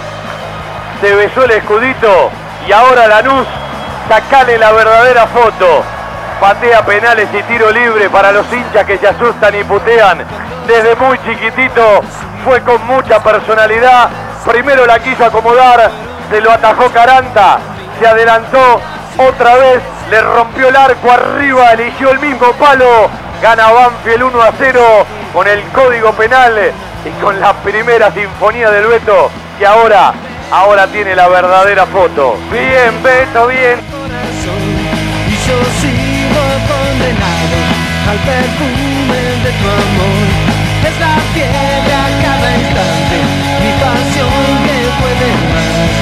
Se 1.02 1.16
besó 1.16 1.44
el 1.46 1.52
escudito 1.52 2.32
y 2.68 2.72
ahora 2.72 3.08
Lanús, 3.08 3.48
sacale 4.08 4.58
la 4.58 4.72
verdadera 4.72 5.28
foto. 5.28 5.84
Patea 6.40 6.84
penales 6.86 7.28
y 7.34 7.44
tiro 7.44 7.70
libre 7.72 8.10
para 8.10 8.32
los 8.32 8.52
hinchas 8.52 8.86
que 8.86 8.98
se 8.98 9.08
asustan 9.08 9.54
y 9.56 9.64
putean. 9.64 10.26
Desde 10.68 10.96
muy 10.96 11.20
chiquitito 11.20 12.02
fue 12.44 12.62
con 12.62 12.86
mucha 12.88 13.22
personalidad. 13.22 14.10
Primero 14.46 14.86
la 14.86 15.00
quiso 15.00 15.24
acomodar, 15.26 15.92
se 16.30 16.42
lo 16.42 16.52
atajó 16.52 16.90
Caranta, 16.90 17.60
se 18.00 18.08
adelantó 18.08 18.82
otra 19.18 19.56
vez, 19.56 19.82
le 20.10 20.22
rompió 20.22 20.70
el 20.70 20.76
arco 20.76 21.12
arriba, 21.12 21.74
eligió 21.74 22.12
el 22.12 22.20
mismo 22.20 22.52
palo. 22.54 23.10
Gana 23.42 23.72
Banfield 23.72 24.24
1 24.24 24.42
a 24.42 24.52
0 24.58 24.82
con 25.34 25.48
el 25.48 25.64
código 25.70 26.12
penal 26.14 26.60
y 27.06 27.22
con 27.22 27.40
la 27.40 27.54
primera 27.54 28.12
sinfonía 28.12 28.70
del 28.70 28.86
Beto 28.86 29.32
que 29.58 29.66
ahora, 29.66 30.14
ahora 30.52 30.88
tiene 30.88 31.16
la 31.16 31.28
verdadera 31.28 31.86
foto. 31.86 32.38
Bien, 32.52 33.02
Beto, 33.02 33.48
bien. 33.48 33.80
Y 35.28 35.36
yo 35.48 35.58
sigo 35.82 36.44
condenado 36.68 37.58
al 38.10 38.20
perfume 38.20 39.20
de 39.44 39.52
tu 39.60 39.68
amor. 39.70 40.28
Es 40.88 41.00
la 41.00 41.16
fiebre 41.34 42.02
cada 42.22 42.50
instante, 42.58 43.18
mi 43.64 43.72
pasión 43.80 44.44
que 44.66 44.78
puede 45.00 45.30
más. 45.52 45.94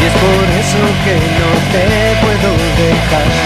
Y 0.00 0.06
es 0.06 0.14
por 0.24 0.46
eso 0.60 0.82
que 1.04 1.14
no 1.38 1.50
te 1.72 1.84
puedo 2.20 2.50
dejar. 2.76 3.43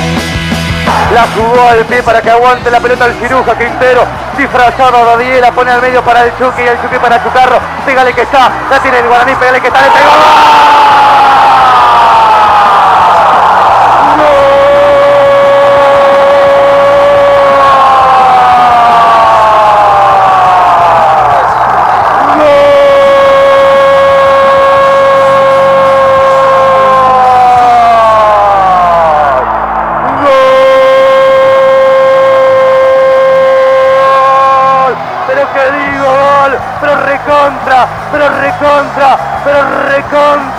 La 1.12 1.26
jugó 1.34 1.68
al 1.68 1.84
pie 1.86 2.02
para 2.02 2.20
que 2.20 2.30
aguante 2.30 2.70
la 2.70 2.80
pelota 2.80 3.06
el 3.06 3.14
ciruja 3.14 3.56
Quintero. 3.56 4.04
Disfrazado 4.36 5.04
Dadier, 5.04 5.40
la 5.40 5.52
pone 5.52 5.70
al 5.70 5.80
medio 5.80 6.02
para 6.02 6.24
el 6.24 6.32
Chucky 6.38 6.62
y 6.62 6.66
el 6.66 6.80
Chucky 6.82 6.98
para 6.98 7.22
Chucarro. 7.22 7.58
Pégale 7.84 8.12
que 8.12 8.22
está, 8.22 8.50
la 8.70 8.78
tiene 8.80 8.98
el 8.98 9.08
Guaraní, 9.08 9.34
pégale 9.36 9.60
que 9.60 9.68
está, 9.68 9.82
le 9.82 9.90
pegó. 9.90 10.87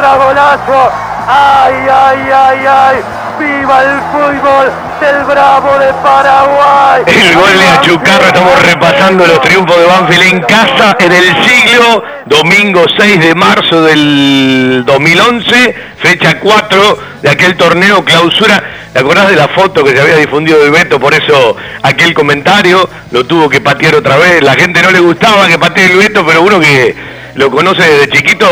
Recontra 0.10 0.18
golazo. 0.18 0.92
Ay, 1.28 1.74
ay, 1.92 2.30
ay, 2.34 2.66
ay, 2.68 2.96
viva 3.40 3.84
el 3.84 4.00
fútbol 4.12 4.72
del 5.00 5.24
Bravo 5.26 5.78
de 5.78 5.94
Paraguay. 6.02 7.04
El 7.06 7.36
gol 7.36 7.60
de 7.60 7.68
Achucarro, 7.68 8.26
estamos 8.26 8.62
repasando 8.64 9.28
los 9.28 9.42
triunfos 9.42 9.78
de 9.78 9.86
Banfield 9.86 10.24
en 10.24 10.40
casa 10.42 10.98
en 11.00 11.12
el 11.12 11.26
siglo, 11.44 12.04
domingo 12.26 12.86
6 12.98 13.20
de 13.20 13.36
marzo 13.36 13.84
del 13.84 14.84
2011, 14.86 15.76
fecha 15.98 16.40
4 16.40 17.00
de 17.22 17.30
aquel 17.30 17.56
torneo 17.56 18.04
clausura. 18.04 18.64
¿Te 18.92 19.00
acordás 19.00 19.30
de 19.30 19.36
la 19.36 19.48
foto 19.50 19.84
que 19.84 19.92
se 19.92 20.02
había 20.02 20.16
difundido 20.16 20.60
de 20.64 20.72
Beto? 20.72 21.00
Por 21.00 21.14
eso 21.14 21.56
aquel 21.84 22.16
comentario 22.16 22.90
lo 23.12 23.24
tuvo 23.24 23.48
que 23.48 23.62
patear 23.62 23.96
otra 23.96 24.18
vez. 24.18 24.42
La 24.42 24.56
gente 24.56 24.82
no 24.82 24.90
le 24.90 25.00
gustaba 25.00 25.48
que 25.48 25.60
patee 25.60 25.92
el 25.92 25.98
Beto, 26.00 26.26
pero 26.26 26.42
uno 26.42 26.60
que 26.60 27.19
lo 27.40 27.50
conoce 27.50 27.82
desde 27.82 28.10
chiquito, 28.10 28.46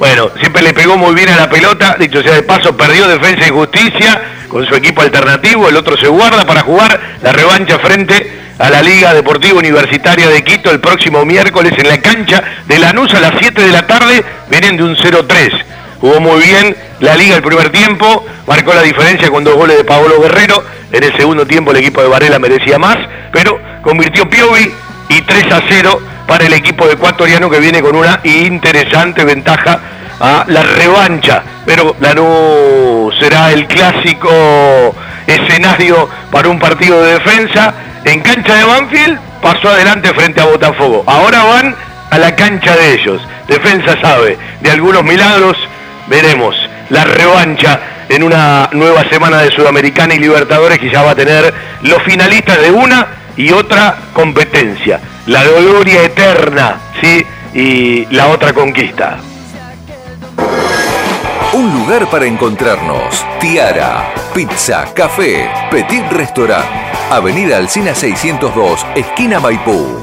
bueno, 0.00 0.28
siempre 0.40 0.60
le 0.60 0.74
pegó 0.74 0.98
muy 0.98 1.14
bien 1.14 1.28
a 1.28 1.36
la 1.36 1.48
pelota, 1.48 1.96
dicho 2.00 2.20
sea 2.20 2.34
de 2.34 2.42
paso, 2.42 2.76
perdió 2.76 3.06
Defensa 3.06 3.46
y 3.46 3.50
Justicia 3.50 4.22
con 4.48 4.66
su 4.66 4.74
equipo 4.74 5.02
alternativo, 5.02 5.68
el 5.68 5.76
otro 5.76 5.96
se 5.96 6.08
guarda 6.08 6.44
para 6.44 6.62
jugar 6.62 7.00
la 7.22 7.30
revancha 7.30 7.78
frente 7.78 8.40
a 8.58 8.70
la 8.70 8.82
Liga 8.82 9.14
Deportiva 9.14 9.60
Universitaria 9.60 10.28
de 10.28 10.42
Quito 10.42 10.72
el 10.72 10.80
próximo 10.80 11.24
miércoles 11.24 11.74
en 11.78 11.86
la 11.86 11.98
cancha 11.98 12.42
de 12.66 12.76
Lanús 12.80 13.14
a 13.14 13.20
las 13.20 13.34
7 13.38 13.62
de 13.62 13.70
la 13.70 13.86
tarde, 13.86 14.24
vienen 14.50 14.76
de 14.78 14.82
un 14.82 14.96
0-3. 14.96 15.52
Jugó 16.00 16.18
muy 16.18 16.42
bien 16.42 16.76
la 16.98 17.14
liga 17.14 17.36
el 17.36 17.42
primer 17.42 17.70
tiempo, 17.70 18.26
marcó 18.48 18.74
la 18.74 18.82
diferencia 18.82 19.30
con 19.30 19.44
dos 19.44 19.54
goles 19.54 19.76
de 19.76 19.84
Paolo 19.84 20.20
Guerrero, 20.20 20.60
en 20.90 21.04
el 21.04 21.16
segundo 21.16 21.46
tiempo 21.46 21.70
el 21.70 21.76
equipo 21.76 22.02
de 22.02 22.08
Varela 22.08 22.40
merecía 22.40 22.80
más, 22.80 22.98
pero 23.32 23.60
convirtió 23.82 24.28
Piovi 24.28 24.72
y 25.08 25.20
3 25.20 25.52
a 25.52 25.62
0 25.68 26.13
para 26.26 26.46
el 26.46 26.52
equipo 26.52 26.88
ecuatoriano 26.88 27.50
que 27.50 27.60
viene 27.60 27.82
con 27.82 27.96
una 27.96 28.20
interesante 28.24 29.24
ventaja 29.24 29.80
a 30.20 30.44
la 30.48 30.62
revancha. 30.62 31.42
Pero 31.66 31.96
Lanús 32.00 33.14
será 33.18 33.52
el 33.52 33.66
clásico 33.66 34.94
escenario 35.26 36.08
para 36.30 36.48
un 36.48 36.58
partido 36.58 37.02
de 37.02 37.14
defensa. 37.14 37.74
En 38.04 38.20
cancha 38.20 38.54
de 38.54 38.64
Banfield 38.64 39.18
pasó 39.42 39.68
adelante 39.68 40.12
frente 40.14 40.40
a 40.40 40.46
Botafogo. 40.46 41.04
Ahora 41.06 41.44
van 41.44 41.76
a 42.10 42.18
la 42.18 42.34
cancha 42.34 42.76
de 42.76 42.94
ellos. 42.94 43.22
Defensa 43.48 43.96
sabe 44.00 44.38
de 44.60 44.70
algunos 44.70 45.02
milagros. 45.04 45.56
Veremos 46.06 46.54
la 46.90 47.04
revancha 47.04 47.80
en 48.08 48.22
una 48.22 48.68
nueva 48.72 49.08
semana 49.08 49.38
de 49.38 49.50
Sudamericana 49.50 50.14
y 50.14 50.18
Libertadores 50.18 50.78
que 50.78 50.90
ya 50.90 51.02
va 51.02 51.12
a 51.12 51.14
tener 51.14 51.52
los 51.82 52.02
finalistas 52.02 52.60
de 52.60 52.70
una 52.70 53.06
y 53.36 53.50
otra 53.52 53.96
competencia. 54.12 55.00
La 55.26 55.42
gloria 55.42 56.02
eterna, 56.02 56.76
¿sí? 57.00 57.24
Y 57.54 58.06
la 58.14 58.28
otra 58.28 58.52
conquista. 58.52 59.18
Un 61.54 61.72
lugar 61.72 62.10
para 62.10 62.26
encontrarnos. 62.26 63.24
Tiara, 63.40 64.12
pizza, 64.34 64.92
café, 64.92 65.48
petit 65.70 66.04
restaurant. 66.10 66.66
Avenida 67.10 67.56
Alcina 67.56 67.94
602, 67.94 68.84
esquina 68.96 69.40
Maipú. 69.40 70.02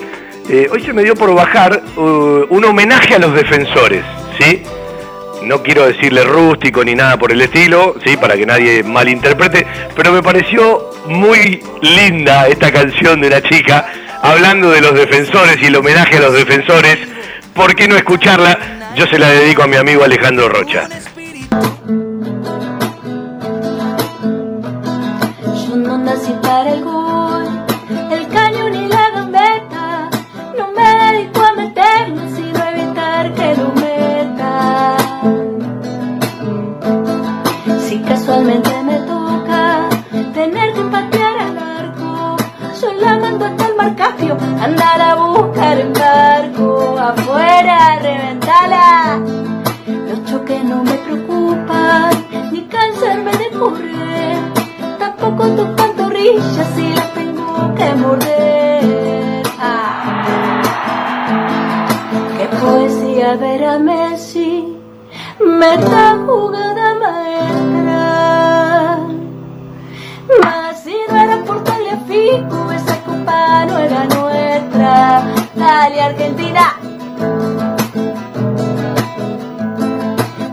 Eh, 0.50 0.70
hoy 0.72 0.82
se 0.82 0.94
me 0.94 1.04
dio 1.04 1.14
por 1.14 1.36
bajar 1.36 1.84
uh, 1.98 2.46
un 2.50 2.64
homenaje 2.64 3.16
a 3.16 3.20
los 3.20 3.34
defensores, 3.34 4.02
¿sí? 4.40 4.62
No 5.44 5.62
quiero 5.62 5.88
decirle 5.88 6.24
rústico 6.24 6.84
ni 6.84 6.96
nada 6.96 7.18
por 7.18 7.32
el 7.32 7.42
estilo, 7.42 7.96
¿sí? 8.06 8.18
Para 8.18 8.36
que 8.36 8.46
nadie 8.46 8.84
malinterprete, 8.84 9.66
pero 9.96 10.12
me 10.12 10.24
pareció 10.24 10.92
muy 11.06 11.62
linda 11.82 12.48
esta 12.48 12.72
canción 12.72 13.22
de 13.22 13.30
la 13.30 13.42
chica 13.42 13.88
hablando 14.22 14.72
de 14.72 14.82
los 14.82 14.94
defensores 14.94 15.58
y 15.62 15.68
el 15.68 15.76
homenaje 15.76 16.18
a 16.18 16.22
los 16.22 16.34
defensores. 16.34 16.98
¿Por 17.54 17.76
qué 17.76 17.88
no 17.88 17.96
escucharla? 17.96 18.94
Yo 18.96 19.06
se 19.08 19.20
la 19.20 19.30
dedico 19.30 19.64
a 19.64 19.68
mi 19.68 19.78
amigo 19.78 20.04
Alejandro 20.04 20.50
Rocha. 20.50 20.88
Andar 44.62 45.02
a 45.02 45.16
buscar 45.16 45.80
el 45.80 45.94
barco. 45.94 46.98
Afuera, 47.00 48.00
reventala. 48.02 49.20
Los 50.10 50.26
choques 50.26 50.64
no 50.64 50.84
me 50.84 50.94
preocupan, 50.94 52.12
ni 52.52 52.62
cansarme 52.64 53.32
de 53.32 53.50
correr. 53.58 54.38
Tampoco 55.00 55.48
tus 55.50 55.68
pantorrillas 55.70 56.68
si 56.76 56.94
las 56.94 57.14
tengo 57.14 57.74
que 57.76 57.96
morder. 57.96 59.44
Ah. 59.60 60.62
Qué 62.38 62.46
poesía 62.58 63.36
ver 63.36 63.64
a 63.66 63.80
Messi, 63.80 64.78
meta 65.40 66.18
jugada 66.26 66.96
maestra. 66.96 69.00
Mas 70.44 70.84
si 70.84 70.96
no 71.10 71.18
era 71.18 71.38
por 71.46 71.64
Tagliafico, 71.64 72.72
esa 72.72 72.98
copa 73.04 73.66
no 73.66 73.78
era. 73.78 74.17
Dale 75.88 76.02
Argentina. 76.02 76.76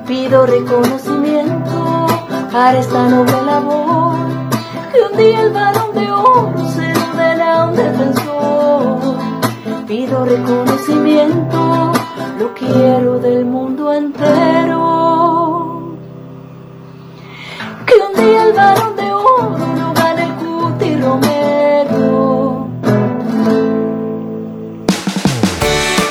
Pido 0.06 0.46
reconocimiento 0.46 2.06
para 2.52 2.78
esta 2.78 3.08
noble 3.08 3.42
labor 3.42 4.14
que 4.92 5.00
un 5.10 5.16
día 5.18 5.40
el 5.40 5.52
balón 5.52 5.92
de 5.92 6.08
oro 6.08 6.54
se 6.76 6.94
lo 6.94 7.64
un 7.66 7.74
defensor. 7.74 9.00
Pido 9.88 10.24
reconocimiento, 10.24 11.92
lo 12.38 12.54
quiero 12.54 13.18
del 13.18 13.44
mundo 13.44 13.92
entero. 13.92 14.78
Que 17.86 17.94
un 18.06 18.14
día 18.24 18.44
el 18.44 18.52
balón 18.52 18.93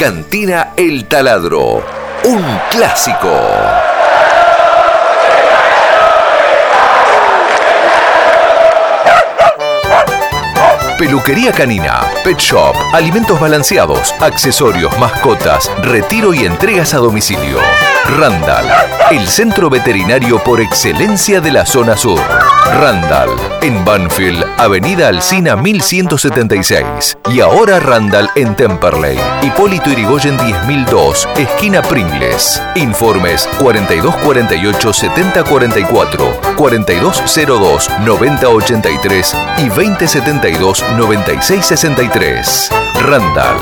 Cantina 0.00 0.72
El 0.78 1.04
Taladro. 1.08 1.84
Un 2.24 2.42
clásico. 2.70 3.89
Peluquería 11.00 11.50
canina, 11.50 12.02
pet 12.22 12.36
shop, 12.38 12.76
alimentos 12.92 13.40
balanceados, 13.40 14.14
accesorios, 14.20 14.98
mascotas, 14.98 15.70
retiro 15.80 16.34
y 16.34 16.44
entregas 16.44 16.92
a 16.92 16.98
domicilio. 16.98 17.58
Randall, 18.18 18.66
el 19.10 19.26
centro 19.26 19.70
veterinario 19.70 20.44
por 20.44 20.60
excelencia 20.60 21.40
de 21.40 21.52
la 21.52 21.64
zona 21.64 21.96
sur. 21.96 22.20
Randall, 22.80 23.30
en 23.62 23.82
Banfield, 23.84 24.44
Avenida 24.58 25.08
Alcina 25.08 25.56
1176. 25.56 27.16
Y 27.30 27.40
ahora 27.40 27.80
Randall 27.80 28.30
en 28.34 28.54
Temperley, 28.54 29.18
Hipólito 29.42 29.90
Irigoyen 29.90 30.36
10002, 30.36 31.28
esquina 31.36 31.82
Pringles. 31.82 32.62
Informes 32.74 33.48
4248 33.58 34.92
7044, 34.92 36.40
4202 36.56 37.90
9083 38.04 39.36
y 39.58 39.68
2072 39.68 40.84
9663. 40.96 42.70
Randall. 43.06 43.58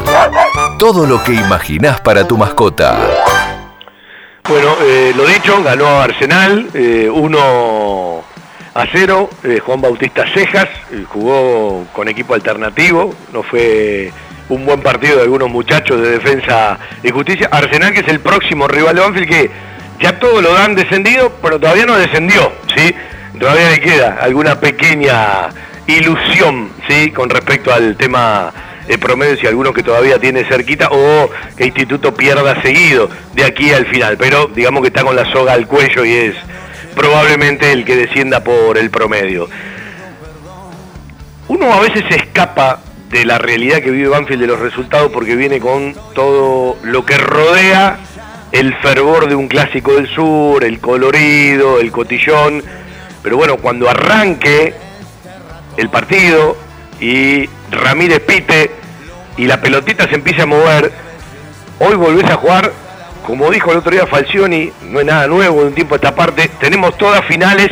Todo 0.78 1.06
lo 1.06 1.22
que 1.22 1.32
imaginás 1.34 2.00
para 2.00 2.26
tu 2.26 2.36
mascota. 2.36 2.96
Bueno, 4.48 4.74
eh, 4.82 5.12
lo 5.14 5.26
dicho, 5.26 5.62
ganó 5.62 6.00
Arsenal, 6.00 6.68
1 6.74 8.22
a 8.74 8.86
0. 8.92 9.30
eh, 9.44 9.60
Juan 9.64 9.80
Bautista 9.80 10.24
Cejas 10.32 10.68
eh, 10.92 11.04
jugó 11.08 11.84
con 11.92 12.08
equipo 12.08 12.34
alternativo, 12.34 13.14
no 13.32 13.42
fue 13.42 14.12
un 14.48 14.64
buen 14.64 14.80
partido 14.80 15.16
de 15.16 15.22
algunos 15.24 15.50
muchachos 15.50 16.00
de 16.00 16.12
defensa 16.12 16.78
y 17.02 17.10
justicia. 17.10 17.48
Arsenal, 17.50 17.92
que 17.92 18.00
es 18.00 18.08
el 18.08 18.20
próximo 18.20 18.68
rival 18.68 18.94
de 18.94 19.00
Banfield, 19.02 19.28
que 19.28 19.50
ya 20.00 20.18
todo 20.18 20.40
lo 20.40 20.54
dan 20.54 20.74
descendido, 20.74 21.32
pero 21.42 21.58
todavía 21.58 21.84
no 21.86 21.96
descendió, 21.98 22.52
¿sí? 22.74 22.94
Todavía 23.38 23.70
le 23.70 23.80
queda 23.80 24.18
alguna 24.20 24.58
pequeña 24.58 25.48
ilusión, 25.88 26.70
¿sí? 26.88 27.10
Con 27.10 27.30
respecto 27.30 27.72
al 27.72 27.96
tema 27.96 28.52
eh, 28.86 28.98
promedio, 28.98 29.36
si 29.36 29.46
alguno 29.46 29.72
que 29.72 29.82
todavía 29.82 30.18
tiene 30.18 30.44
cerquita, 30.44 30.88
o 30.90 31.30
que 31.56 31.66
Instituto 31.66 32.14
pierda 32.14 32.60
seguido 32.62 33.08
de 33.34 33.44
aquí 33.44 33.72
al 33.72 33.86
final. 33.86 34.16
Pero 34.16 34.46
digamos 34.54 34.82
que 34.82 34.88
está 34.88 35.02
con 35.02 35.16
la 35.16 35.30
soga 35.32 35.54
al 35.54 35.66
cuello 35.66 36.04
y 36.04 36.12
es 36.12 36.34
probablemente 36.94 37.72
el 37.72 37.84
que 37.84 37.96
descienda 37.96 38.44
por 38.44 38.78
el 38.78 38.90
promedio. 38.90 39.48
Uno 41.48 41.72
a 41.72 41.80
veces 41.80 42.04
se 42.08 42.16
escapa 42.16 42.80
de 43.10 43.24
la 43.24 43.38
realidad 43.38 43.78
que 43.78 43.90
vive 43.90 44.08
Banfield 44.08 44.42
de 44.42 44.46
los 44.46 44.60
resultados 44.60 45.10
porque 45.10 45.34
viene 45.34 45.60
con 45.60 45.94
todo 46.14 46.76
lo 46.82 47.06
que 47.06 47.16
rodea 47.16 47.98
el 48.52 48.74
fervor 48.76 49.28
de 49.28 49.34
un 49.34 49.48
clásico 49.48 49.94
del 49.94 50.08
sur, 50.08 50.62
el 50.64 50.78
colorido, 50.78 51.80
el 51.80 51.90
cotillón. 51.90 52.62
Pero 53.22 53.36
bueno, 53.36 53.56
cuando 53.56 53.88
arranque 53.88 54.74
el 55.78 55.88
partido 55.88 56.56
y 57.00 57.48
Ramírez 57.70 58.20
pite 58.20 58.72
y 59.36 59.46
la 59.46 59.60
pelotita 59.60 60.08
se 60.08 60.16
empieza 60.16 60.42
a 60.42 60.46
mover, 60.46 60.92
hoy 61.78 61.94
volvés 61.94 62.28
a 62.28 62.34
jugar, 62.34 62.72
como 63.24 63.48
dijo 63.50 63.70
el 63.70 63.78
otro 63.78 63.92
día 63.92 64.04
Falcioni, 64.06 64.72
no 64.90 64.98
es 64.98 65.06
nada 65.06 65.28
nuevo 65.28 65.60
de 65.60 65.68
un 65.68 65.74
tiempo 65.74 65.94
a 65.94 65.96
esta 65.96 66.14
parte, 66.14 66.50
tenemos 66.60 66.98
todas 66.98 67.24
finales 67.26 67.70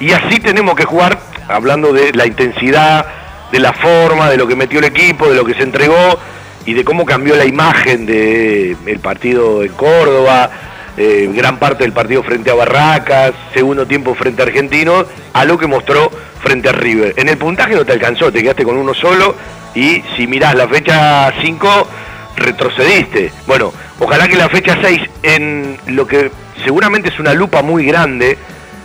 y 0.00 0.12
así 0.12 0.40
tenemos 0.40 0.74
que 0.74 0.84
jugar, 0.84 1.18
hablando 1.46 1.92
de 1.92 2.14
la 2.14 2.26
intensidad, 2.26 3.06
de 3.52 3.60
la 3.60 3.74
forma, 3.74 4.30
de 4.30 4.38
lo 4.38 4.46
que 4.46 4.56
metió 4.56 4.78
el 4.78 4.86
equipo, 4.86 5.28
de 5.28 5.36
lo 5.36 5.44
que 5.44 5.54
se 5.54 5.62
entregó 5.62 6.18
y 6.64 6.72
de 6.72 6.84
cómo 6.84 7.04
cambió 7.04 7.36
la 7.36 7.44
imagen 7.44 8.06
del 8.06 8.98
partido 9.00 9.62
en 9.62 9.72
Córdoba, 9.72 10.50
eh, 10.96 11.30
gran 11.34 11.58
parte 11.58 11.84
del 11.84 11.92
partido 11.92 12.22
frente 12.22 12.50
a 12.50 12.54
Barracas, 12.54 13.32
segundo 13.52 13.86
tiempo 13.86 14.14
frente 14.14 14.42
a 14.42 14.46
Argentinos, 14.46 15.06
a 15.32 15.44
lo 15.44 15.58
que 15.58 15.66
mostró 15.66 16.10
frente 16.40 16.68
a 16.68 16.72
River. 16.72 17.14
En 17.16 17.28
el 17.28 17.36
puntaje 17.36 17.74
no 17.74 17.84
te 17.84 17.92
alcanzó, 17.92 18.32
te 18.32 18.42
quedaste 18.42 18.64
con 18.64 18.76
uno 18.76 18.94
solo 18.94 19.34
y 19.74 20.02
si 20.16 20.26
mirás 20.26 20.54
la 20.54 20.66
fecha 20.68 21.32
5, 21.42 21.88
retrocediste. 22.36 23.30
Bueno, 23.46 23.72
ojalá 24.00 24.26
que 24.28 24.36
la 24.36 24.48
fecha 24.48 24.78
6, 24.80 25.00
en 25.22 25.78
lo 25.88 26.06
que 26.06 26.30
seguramente 26.64 27.10
es 27.10 27.18
una 27.20 27.34
lupa 27.34 27.62
muy 27.62 27.84
grande, 27.84 28.38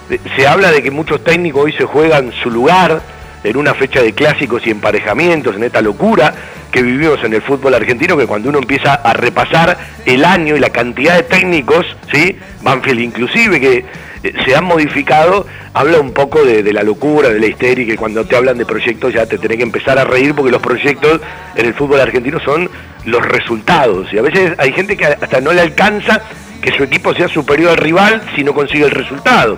eh, 0.09 0.19
se 0.35 0.47
habla 0.47 0.71
de 0.71 0.83
que 0.83 0.91
muchos 0.91 1.23
técnicos 1.23 1.63
hoy 1.63 1.73
se 1.73 1.85
juegan 1.85 2.31
su 2.43 2.51
lugar 2.51 3.01
en 3.43 3.57
una 3.57 3.73
fecha 3.73 4.01
de 4.01 4.13
clásicos 4.13 4.65
y 4.65 4.72
emparejamientos, 4.72 5.55
en 5.55 5.63
esta 5.63 5.81
locura 5.81 6.34
que 6.72 6.81
vivimos 6.81 7.23
en 7.23 7.34
el 7.34 7.41
fútbol 7.41 7.73
argentino, 7.73 8.18
que 8.18 8.27
cuando 8.27 8.49
uno 8.49 8.59
empieza 8.59 8.93
a 8.93 9.13
repasar 9.13 9.77
el 10.05 10.23
año 10.23 10.55
y 10.55 10.59
la 10.59 10.69
cantidad 10.69 11.15
de 11.18 11.23
técnicos, 11.23 11.85
¿sí? 12.11 12.38
Banfield 12.61 13.01
inclusive, 13.01 13.59
que 13.59 13.85
eh, 14.23 14.34
se 14.45 14.55
han 14.55 14.65
modificado, 14.65 15.45
habla 15.73 15.99
un 15.99 16.13
poco 16.13 16.43
de, 16.43 16.72
la 16.72 16.84
locura, 16.84 17.30
de 17.30 17.39
la 17.39 17.47
histeria, 17.47 17.85
que 17.85 17.97
cuando 17.97 18.23
te 18.26 18.35
hablan 18.35 18.57
de 18.57 18.65
proyectos 18.65 19.13
ya 19.13 19.26
te 19.26 19.38
tenés 19.38 19.57
que 19.57 19.63
empezar 19.63 19.97
a 19.97 20.05
reír 20.05 20.34
porque 20.34 20.51
los 20.51 20.61
proyectos 20.61 21.22
en 21.55 21.65
el 21.65 21.73
fútbol 21.73 21.99
argentino 21.99 22.39
son 22.39 22.69
los 23.05 23.26
resultados. 23.26 24.11
Y 24.13 24.18
a 24.18 24.22
veces 24.22 24.53
hay 24.57 24.72
gente 24.72 24.95
que 24.95 25.05
hasta 25.05 25.41
no 25.41 25.51
le 25.51 25.61
alcanza 25.61 26.22
que 26.61 26.72
su 26.72 26.84
equipo 26.84 27.13
sea 27.13 27.27
superior 27.27 27.72
al 27.72 27.77
rival 27.77 28.22
si 28.35 28.43
no 28.43 28.53
consigue 28.53 28.85
el 28.85 28.91
resultado. 28.91 29.57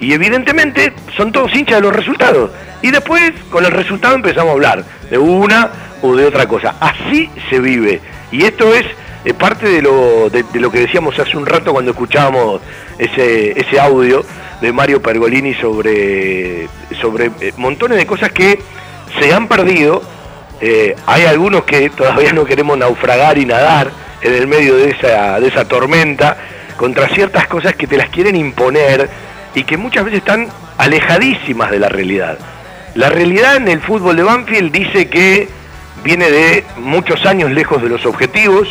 Y 0.00 0.12
evidentemente 0.14 0.94
son 1.16 1.30
todos 1.30 1.54
hinchas 1.54 1.76
de 1.76 1.82
los 1.82 1.94
resultados. 1.94 2.50
Y 2.82 2.90
después 2.90 3.32
con 3.50 3.64
el 3.64 3.70
resultado 3.70 4.14
empezamos 4.14 4.50
a 4.50 4.52
hablar 4.52 4.84
de 5.10 5.18
una 5.18 5.70
o 6.02 6.16
de 6.16 6.24
otra 6.24 6.48
cosa. 6.48 6.76
Así 6.80 7.30
se 7.50 7.60
vive. 7.60 8.00
Y 8.32 8.44
esto 8.44 8.74
es 8.74 8.86
eh, 9.24 9.34
parte 9.34 9.68
de 9.68 9.82
lo, 9.82 10.30
de, 10.30 10.44
lo 10.54 10.70
que 10.70 10.80
decíamos 10.80 11.18
hace 11.18 11.36
un 11.36 11.44
rato 11.44 11.72
cuando 11.72 11.90
escuchábamos 11.90 12.62
ese, 12.98 13.58
ese 13.60 13.78
audio 13.78 14.24
de 14.62 14.72
Mario 14.72 15.02
Pergolini 15.02 15.54
sobre, 15.54 16.68
sobre 17.00 17.30
eh, 17.40 17.52
montones 17.58 17.98
de 17.98 18.06
cosas 18.06 18.32
que 18.32 18.58
se 19.20 19.34
han 19.34 19.48
perdido. 19.48 20.02
Eh, 20.62 20.96
hay 21.06 21.24
algunos 21.24 21.64
que 21.64 21.90
todavía 21.90 22.32
no 22.32 22.44
queremos 22.44 22.78
naufragar 22.78 23.36
y 23.36 23.44
nadar 23.44 23.90
en 24.22 24.34
el 24.34 24.46
medio 24.46 24.76
de 24.76 24.90
esa, 24.90 25.40
de 25.40 25.48
esa 25.48 25.66
tormenta 25.66 26.36
contra 26.76 27.08
ciertas 27.08 27.46
cosas 27.46 27.74
que 27.74 27.86
te 27.86 27.98
las 27.98 28.08
quieren 28.08 28.36
imponer 28.36 29.08
y 29.54 29.64
que 29.64 29.76
muchas 29.76 30.04
veces 30.04 30.20
están 30.20 30.48
alejadísimas 30.78 31.70
de 31.70 31.78
la 31.78 31.88
realidad. 31.88 32.38
La 32.94 33.08
realidad 33.08 33.56
en 33.56 33.68
el 33.68 33.80
fútbol 33.80 34.16
de 34.16 34.22
Banfield 34.22 34.72
dice 34.72 35.08
que 35.08 35.48
viene 36.02 36.30
de 36.30 36.64
muchos 36.76 37.24
años 37.26 37.50
lejos 37.50 37.82
de 37.82 37.88
los 37.88 38.04
objetivos, 38.06 38.68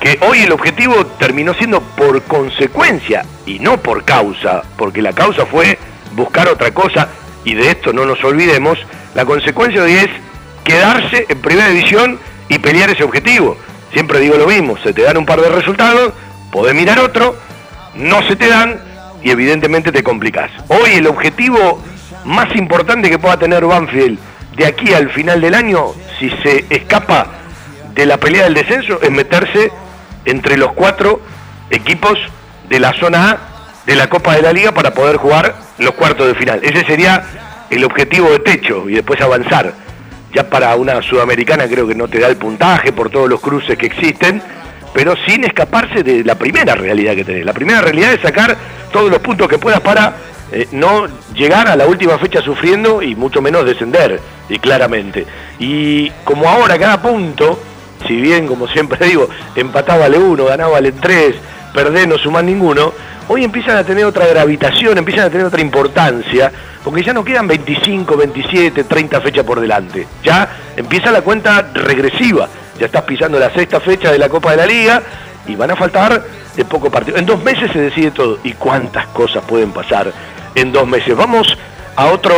que 0.00 0.18
hoy 0.20 0.40
el 0.40 0.52
objetivo 0.52 1.06
terminó 1.06 1.54
siendo 1.54 1.80
por 1.80 2.22
consecuencia 2.22 3.24
y 3.46 3.58
no 3.58 3.78
por 3.78 4.04
causa, 4.04 4.62
porque 4.76 5.00
la 5.00 5.12
causa 5.12 5.46
fue 5.46 5.78
buscar 6.14 6.48
otra 6.48 6.72
cosa 6.72 7.08
y 7.44 7.54
de 7.54 7.70
esto 7.70 7.92
no 7.92 8.04
nos 8.04 8.22
olvidemos, 8.24 8.78
la 9.14 9.24
consecuencia 9.24 9.82
hoy 9.82 9.94
es 9.94 10.08
quedarse 10.64 11.26
en 11.28 11.40
primera 11.40 11.68
división 11.68 12.18
y 12.48 12.58
pelear 12.58 12.90
ese 12.90 13.04
objetivo. 13.04 13.56
Siempre 13.92 14.20
digo 14.20 14.36
lo 14.36 14.46
mismo, 14.46 14.76
se 14.78 14.92
te 14.92 15.02
dan 15.02 15.16
un 15.16 15.26
par 15.26 15.40
de 15.40 15.48
resultados, 15.48 16.12
podés 16.50 16.74
mirar 16.74 16.98
otro, 16.98 17.36
no 17.94 18.26
se 18.26 18.36
te 18.36 18.48
dan 18.48 18.80
y 19.24 19.30
evidentemente 19.30 19.90
te 19.90 20.04
complicás. 20.04 20.50
Hoy 20.68 20.90
el 20.96 21.06
objetivo 21.06 21.82
más 22.24 22.54
importante 22.54 23.10
que 23.10 23.18
pueda 23.18 23.38
tener 23.38 23.64
Banfield 23.64 24.18
de 24.56 24.66
aquí 24.66 24.92
al 24.92 25.10
final 25.10 25.40
del 25.40 25.54
año, 25.54 25.86
si 26.18 26.30
se 26.42 26.66
escapa 26.70 27.26
de 27.94 28.06
la 28.06 28.18
pelea 28.18 28.44
del 28.44 28.54
descenso, 28.54 29.00
es 29.02 29.10
meterse 29.10 29.72
entre 30.26 30.56
los 30.56 30.72
cuatro 30.74 31.20
equipos 31.70 32.18
de 32.68 32.78
la 32.78 32.92
zona 32.92 33.30
A 33.30 33.38
de 33.86 33.96
la 33.96 34.08
Copa 34.08 34.34
de 34.34 34.42
la 34.42 34.52
Liga 34.52 34.72
para 34.72 34.92
poder 34.92 35.16
jugar 35.16 35.54
los 35.78 35.94
cuartos 35.94 36.28
de 36.28 36.34
final. 36.34 36.60
Ese 36.62 36.84
sería 36.84 37.24
el 37.70 37.82
objetivo 37.84 38.30
de 38.30 38.38
techo 38.40 38.88
y 38.88 38.94
después 38.94 39.20
avanzar. 39.20 39.72
Ya 40.34 40.48
para 40.50 40.74
una 40.76 41.00
sudamericana 41.00 41.66
creo 41.66 41.86
que 41.86 41.94
no 41.94 42.08
te 42.08 42.18
da 42.18 42.28
el 42.28 42.36
puntaje 42.36 42.92
por 42.92 43.08
todos 43.10 43.28
los 43.28 43.40
cruces 43.40 43.78
que 43.78 43.86
existen, 43.86 44.42
pero 44.94 45.14
sin 45.26 45.44
escaparse 45.44 46.02
de 46.02 46.24
la 46.24 46.36
primera 46.36 46.74
realidad 46.74 47.14
que 47.14 47.24
tenés. 47.24 47.44
La 47.44 47.52
primera 47.52 47.82
realidad 47.82 48.14
es 48.14 48.20
sacar 48.20 48.56
todos 48.92 49.10
los 49.10 49.18
puntos 49.18 49.48
que 49.48 49.58
puedas 49.58 49.80
para 49.80 50.14
eh, 50.52 50.68
no 50.70 51.06
llegar 51.34 51.66
a 51.66 51.74
la 51.74 51.86
última 51.86 52.16
fecha 52.16 52.40
sufriendo 52.40 53.02
y 53.02 53.16
mucho 53.16 53.42
menos 53.42 53.66
descender, 53.66 54.20
y 54.48 54.58
claramente. 54.60 55.26
Y 55.58 56.10
como 56.22 56.48
ahora 56.48 56.78
cada 56.78 57.02
punto, 57.02 57.58
si 58.06 58.20
bien 58.20 58.46
como 58.46 58.68
siempre 58.68 59.04
digo, 59.08 59.28
empataba 59.56 60.02
vale 60.02 60.18
uno, 60.18 60.44
ganaba 60.44 60.74
vale 60.74 60.92
tres, 60.92 61.34
perder 61.74 62.06
no 62.06 62.16
sumar 62.16 62.44
ninguno, 62.44 62.92
hoy 63.26 63.42
empiezan 63.42 63.76
a 63.78 63.84
tener 63.84 64.04
otra 64.04 64.26
gravitación, 64.26 64.96
empiezan 64.96 65.24
a 65.24 65.30
tener 65.30 65.46
otra 65.46 65.60
importancia, 65.60 66.52
porque 66.84 67.02
ya 67.02 67.12
no 67.12 67.24
quedan 67.24 67.48
25, 67.48 68.16
27, 68.16 68.84
30 68.84 69.20
fechas 69.22 69.44
por 69.44 69.58
delante. 69.58 70.06
Ya 70.22 70.48
empieza 70.76 71.10
la 71.10 71.22
cuenta 71.22 71.70
regresiva. 71.74 72.48
Ya 72.78 72.86
estás 72.86 73.02
pisando 73.02 73.38
la 73.38 73.52
sexta 73.52 73.80
fecha 73.80 74.10
de 74.10 74.18
la 74.18 74.28
Copa 74.28 74.50
de 74.52 74.56
la 74.56 74.66
Liga 74.66 75.02
y 75.46 75.54
van 75.54 75.70
a 75.70 75.76
faltar 75.76 76.22
de 76.56 76.64
poco 76.64 76.90
partido. 76.90 77.16
En 77.16 77.26
dos 77.26 77.42
meses 77.42 77.70
se 77.72 77.80
decide 77.80 78.10
todo. 78.10 78.38
¿Y 78.42 78.52
cuántas 78.54 79.06
cosas 79.08 79.44
pueden 79.44 79.72
pasar 79.72 80.12
en 80.54 80.72
dos 80.72 80.86
meses? 80.86 81.16
Vamos 81.16 81.56
a 81.96 82.06
otro 82.06 82.34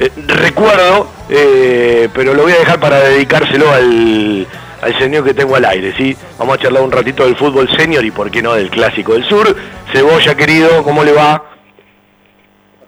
eh, 0.00 0.10
recuerdo, 0.26 1.08
eh, 1.28 2.08
pero 2.14 2.34
lo 2.34 2.42
voy 2.42 2.52
a 2.52 2.58
dejar 2.58 2.80
para 2.80 3.00
dedicárselo 3.00 3.70
al, 3.72 4.46
al 4.80 4.98
señor 4.98 5.24
que 5.24 5.34
tengo 5.34 5.56
al 5.56 5.64
aire, 5.64 5.92
¿sí? 5.96 6.16
Vamos 6.38 6.56
a 6.56 6.62
charlar 6.62 6.82
un 6.82 6.92
ratito 6.92 7.24
del 7.24 7.36
fútbol 7.36 7.68
senior 7.76 8.04
y 8.04 8.10
por 8.10 8.30
qué 8.30 8.40
no 8.40 8.54
del 8.54 8.70
clásico 8.70 9.14
del 9.14 9.24
sur. 9.24 9.54
Cebolla, 9.92 10.34
querido, 10.34 10.82
¿cómo 10.84 11.02
le 11.02 11.12
va? 11.12 11.42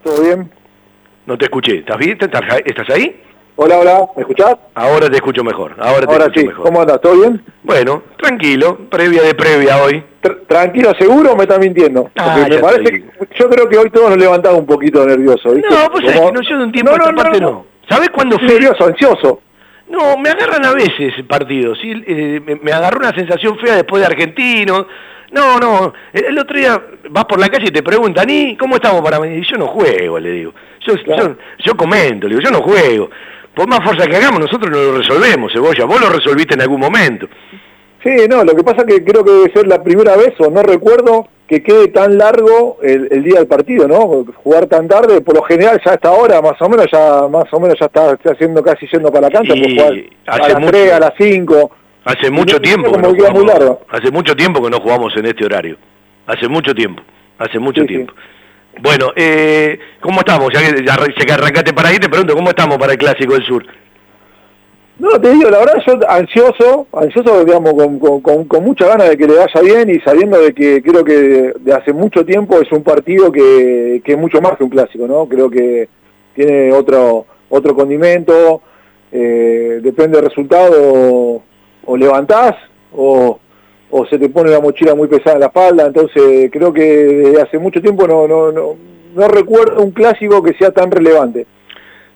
¿Todo 0.04 0.22
bien? 0.22 0.50
No 1.26 1.36
te 1.36 1.46
escuché. 1.46 1.78
¿Estás 1.78 1.98
bien? 1.98 2.18
¿Estás 2.20 2.42
estás 2.64 2.90
ahí? 2.90 3.20
Hola, 3.62 3.76
hola, 3.78 4.06
¿me 4.16 4.22
escuchás? 4.22 4.56
Ahora 4.74 5.10
te 5.10 5.16
escucho 5.16 5.44
mejor. 5.44 5.74
Ahora 5.78 6.06
te 6.06 6.12
Ahora 6.12 6.24
escucho 6.24 6.40
sí, 6.40 6.46
mejor. 6.46 6.64
¿cómo 6.64 6.80
andas? 6.80 6.98
¿Todo 7.02 7.20
bien? 7.20 7.42
Bueno, 7.62 8.04
tranquilo, 8.16 8.78
previa 8.90 9.20
de 9.22 9.34
previa 9.34 9.82
hoy. 9.84 10.02
Tr- 10.22 10.46
¿Tranquilo, 10.46 10.92
seguro 10.98 11.32
o 11.32 11.36
me 11.36 11.42
estás 11.42 11.58
mintiendo? 11.58 12.04
Porque 12.04 12.20
Ah, 12.24 12.46
me 12.48 12.58
parece 12.58 12.84
que, 12.90 13.04
yo 13.38 13.50
creo 13.50 13.68
que 13.68 13.76
hoy 13.76 13.90
todos 13.90 14.08
nos 14.08 14.18
levantamos 14.18 14.60
un 14.60 14.66
poquito 14.66 15.04
nerviosos, 15.04 15.54
¿viste? 15.54 15.68
No, 15.68 15.90
pues 15.92 16.06
es 16.06 16.12
Como- 16.14 16.28
que 16.28 16.32
no, 16.32 16.40
yo 16.40 16.56
de 16.56 16.64
un 16.64 16.72
tiempo 16.72 16.92
a 16.92 16.96
No, 16.96 17.02
esta 17.04 17.12
no, 17.12 17.22
parte 17.22 17.40
no, 17.40 17.50
no. 17.50 17.66
¿Sabes 17.86 18.08
cuándo 18.08 18.38
fui? 18.38 18.48
Nervioso, 18.48 18.86
ansioso. 18.86 19.40
No, 19.90 20.16
me 20.16 20.30
agarran 20.30 20.64
a 20.64 20.72
veces 20.72 21.12
partidos, 21.28 21.78
¿sí? 21.82 22.02
Eh, 22.06 22.40
me, 22.42 22.54
me 22.56 22.72
agarró 22.72 22.98
una 23.00 23.12
sensación 23.14 23.58
fea 23.58 23.74
después 23.76 24.00
de 24.00 24.06
Argentino. 24.06 24.86
No, 25.32 25.58
no, 25.58 25.92
el, 26.14 26.24
el 26.24 26.38
otro 26.38 26.56
día 26.56 26.80
vas 27.10 27.26
por 27.26 27.38
la 27.38 27.50
calle 27.50 27.66
y 27.68 27.72
te 27.72 27.82
preguntan, 27.82 28.30
¿y 28.30 28.56
cómo 28.56 28.76
estamos 28.76 29.02
para 29.02 29.18
venir? 29.18 29.44
Y 29.44 29.46
yo 29.50 29.58
no 29.58 29.66
juego, 29.66 30.18
le 30.18 30.30
digo. 30.30 30.54
Yo, 30.86 30.94
yo, 30.96 31.36
yo 31.62 31.76
comento, 31.76 32.26
le 32.26 32.36
digo, 32.36 32.48
yo 32.48 32.50
no 32.56 32.62
juego. 32.62 33.10
Por 33.54 33.68
más 33.68 33.80
fuerza 33.84 34.06
que 34.06 34.16
hagamos, 34.16 34.40
nosotros 34.40 34.70
no 34.70 34.78
lo 34.78 34.98
resolvemos, 34.98 35.52
Cebolla. 35.52 35.84
Vos 35.84 36.00
lo 36.00 36.08
resolviste 36.10 36.54
en 36.54 36.62
algún 36.62 36.80
momento. 36.80 37.26
Sí, 38.02 38.10
no, 38.28 38.42
lo 38.44 38.54
que 38.54 38.62
pasa 38.62 38.84
que 38.86 39.04
creo 39.04 39.22
que 39.24 39.30
debe 39.30 39.52
ser 39.52 39.66
la 39.66 39.82
primera 39.82 40.16
vez, 40.16 40.32
o 40.38 40.50
no 40.50 40.62
recuerdo, 40.62 41.28
que 41.46 41.62
quede 41.62 41.88
tan 41.88 42.16
largo 42.16 42.78
el, 42.82 43.08
el 43.10 43.22
día 43.24 43.38
del 43.40 43.48
partido, 43.48 43.86
¿no? 43.88 44.24
Jugar 44.42 44.66
tan 44.66 44.86
tarde, 44.88 45.20
por 45.20 45.34
lo 45.34 45.42
general 45.42 45.80
ya 45.84 45.90
a 45.92 45.94
esta 45.94 46.12
hora, 46.12 46.40
más 46.40 46.54
o 46.62 46.68
menos, 46.68 46.86
ya 46.90 47.26
más 47.28 47.44
o 47.52 47.60
menos 47.60 47.76
ya 47.78 47.86
está, 47.86 48.12
está 48.12 48.32
haciendo 48.32 48.62
casi 48.62 48.86
yendo 48.86 49.10
para 49.12 49.28
la 49.28 49.30
cancha, 49.30 49.52
Y 49.54 49.78
a 50.26 50.38
las 50.38 50.54
mucho- 50.60 50.70
3, 50.70 50.92
a 50.92 51.00
las 51.00 51.12
5. 51.18 51.70
Hace 52.04 52.30
mucho 52.30 52.56
Y 52.56 52.60
tiempo 52.60 52.92
que 52.92 52.98
no 52.98 53.10
muy 53.32 53.44
largo. 53.46 53.80
hace 53.90 54.10
mucho 54.10 54.34
tiempo 54.34 54.62
que 54.62 54.70
no 54.70 54.78
jugamos 54.80 55.14
en 55.16 55.26
este 55.26 55.44
horario. 55.44 55.76
Hace 56.26 56.48
mucho 56.48 56.72
tiempo, 56.72 57.02
hace 57.38 57.58
mucho 57.58 57.82
Sí, 57.82 57.88
sí. 57.88 58.06
Bueno, 58.78 59.12
eh, 59.16 59.78
¿cómo 60.00 60.20
estamos? 60.20 60.48
Ya 60.52 60.60
que, 60.60 61.32
arrancaste 61.32 61.72
para 61.72 61.88
ahí, 61.88 61.98
te 61.98 62.08
pregunto, 62.08 62.34
¿cómo 62.34 62.50
estamos 62.50 62.78
para 62.78 62.92
el 62.92 62.98
Clásico 62.98 63.34
del 63.34 63.44
Sur? 63.44 63.66
No, 64.98 65.18
te 65.18 65.32
digo, 65.32 65.48
la 65.48 65.58
verdad 65.58 65.82
yo 65.86 65.98
ansioso, 66.08 66.86
ansioso, 66.92 67.44
digamos, 67.44 67.72
con, 67.72 68.20
con, 68.20 68.44
con 68.44 68.64
mucha 68.64 68.86
ganas 68.86 69.08
de 69.08 69.16
que 69.16 69.26
le 69.26 69.36
vaya 69.36 69.60
bien 69.62 69.88
y 69.88 69.98
sabiendo 70.00 70.38
de 70.40 70.52
que 70.52 70.82
creo 70.82 71.02
que 71.02 71.54
de 71.58 71.72
hace 71.72 71.92
mucho 71.92 72.24
tiempo 72.24 72.60
es 72.60 72.70
un 72.70 72.82
partido 72.82 73.32
que, 73.32 74.02
que 74.04 74.12
es 74.12 74.18
mucho 74.18 74.42
más 74.42 74.58
que 74.58 74.64
un 74.64 74.70
clásico, 74.70 75.06
¿no? 75.06 75.26
Creo 75.26 75.50
que 75.50 75.88
tiene 76.34 76.72
otro 76.72 77.26
otro 77.48 77.74
condimento, 77.74 78.62
eh, 79.10 79.80
depende 79.82 80.16
del 80.16 80.28
resultado, 80.28 80.76
o, 80.78 81.42
o 81.84 81.96
levantás 81.96 82.54
o, 82.92 83.38
o 83.90 84.06
se 84.06 84.18
te 84.18 84.28
pone 84.28 84.50
la 84.50 84.60
mochila 84.60 84.94
muy 84.94 85.08
pesada 85.08 85.34
en 85.34 85.40
la 85.40 85.46
espalda, 85.46 85.86
entonces 85.86 86.50
creo 86.52 86.72
que 86.72 86.82
desde 86.84 87.42
hace 87.42 87.58
mucho 87.58 87.80
tiempo 87.80 88.06
no, 88.06 88.26
no, 88.28 88.52
no, 88.52 88.76
no 89.14 89.28
recuerdo 89.28 89.82
un 89.82 89.90
clásico 89.90 90.42
que 90.42 90.54
sea 90.54 90.70
tan 90.70 90.90
relevante. 90.90 91.46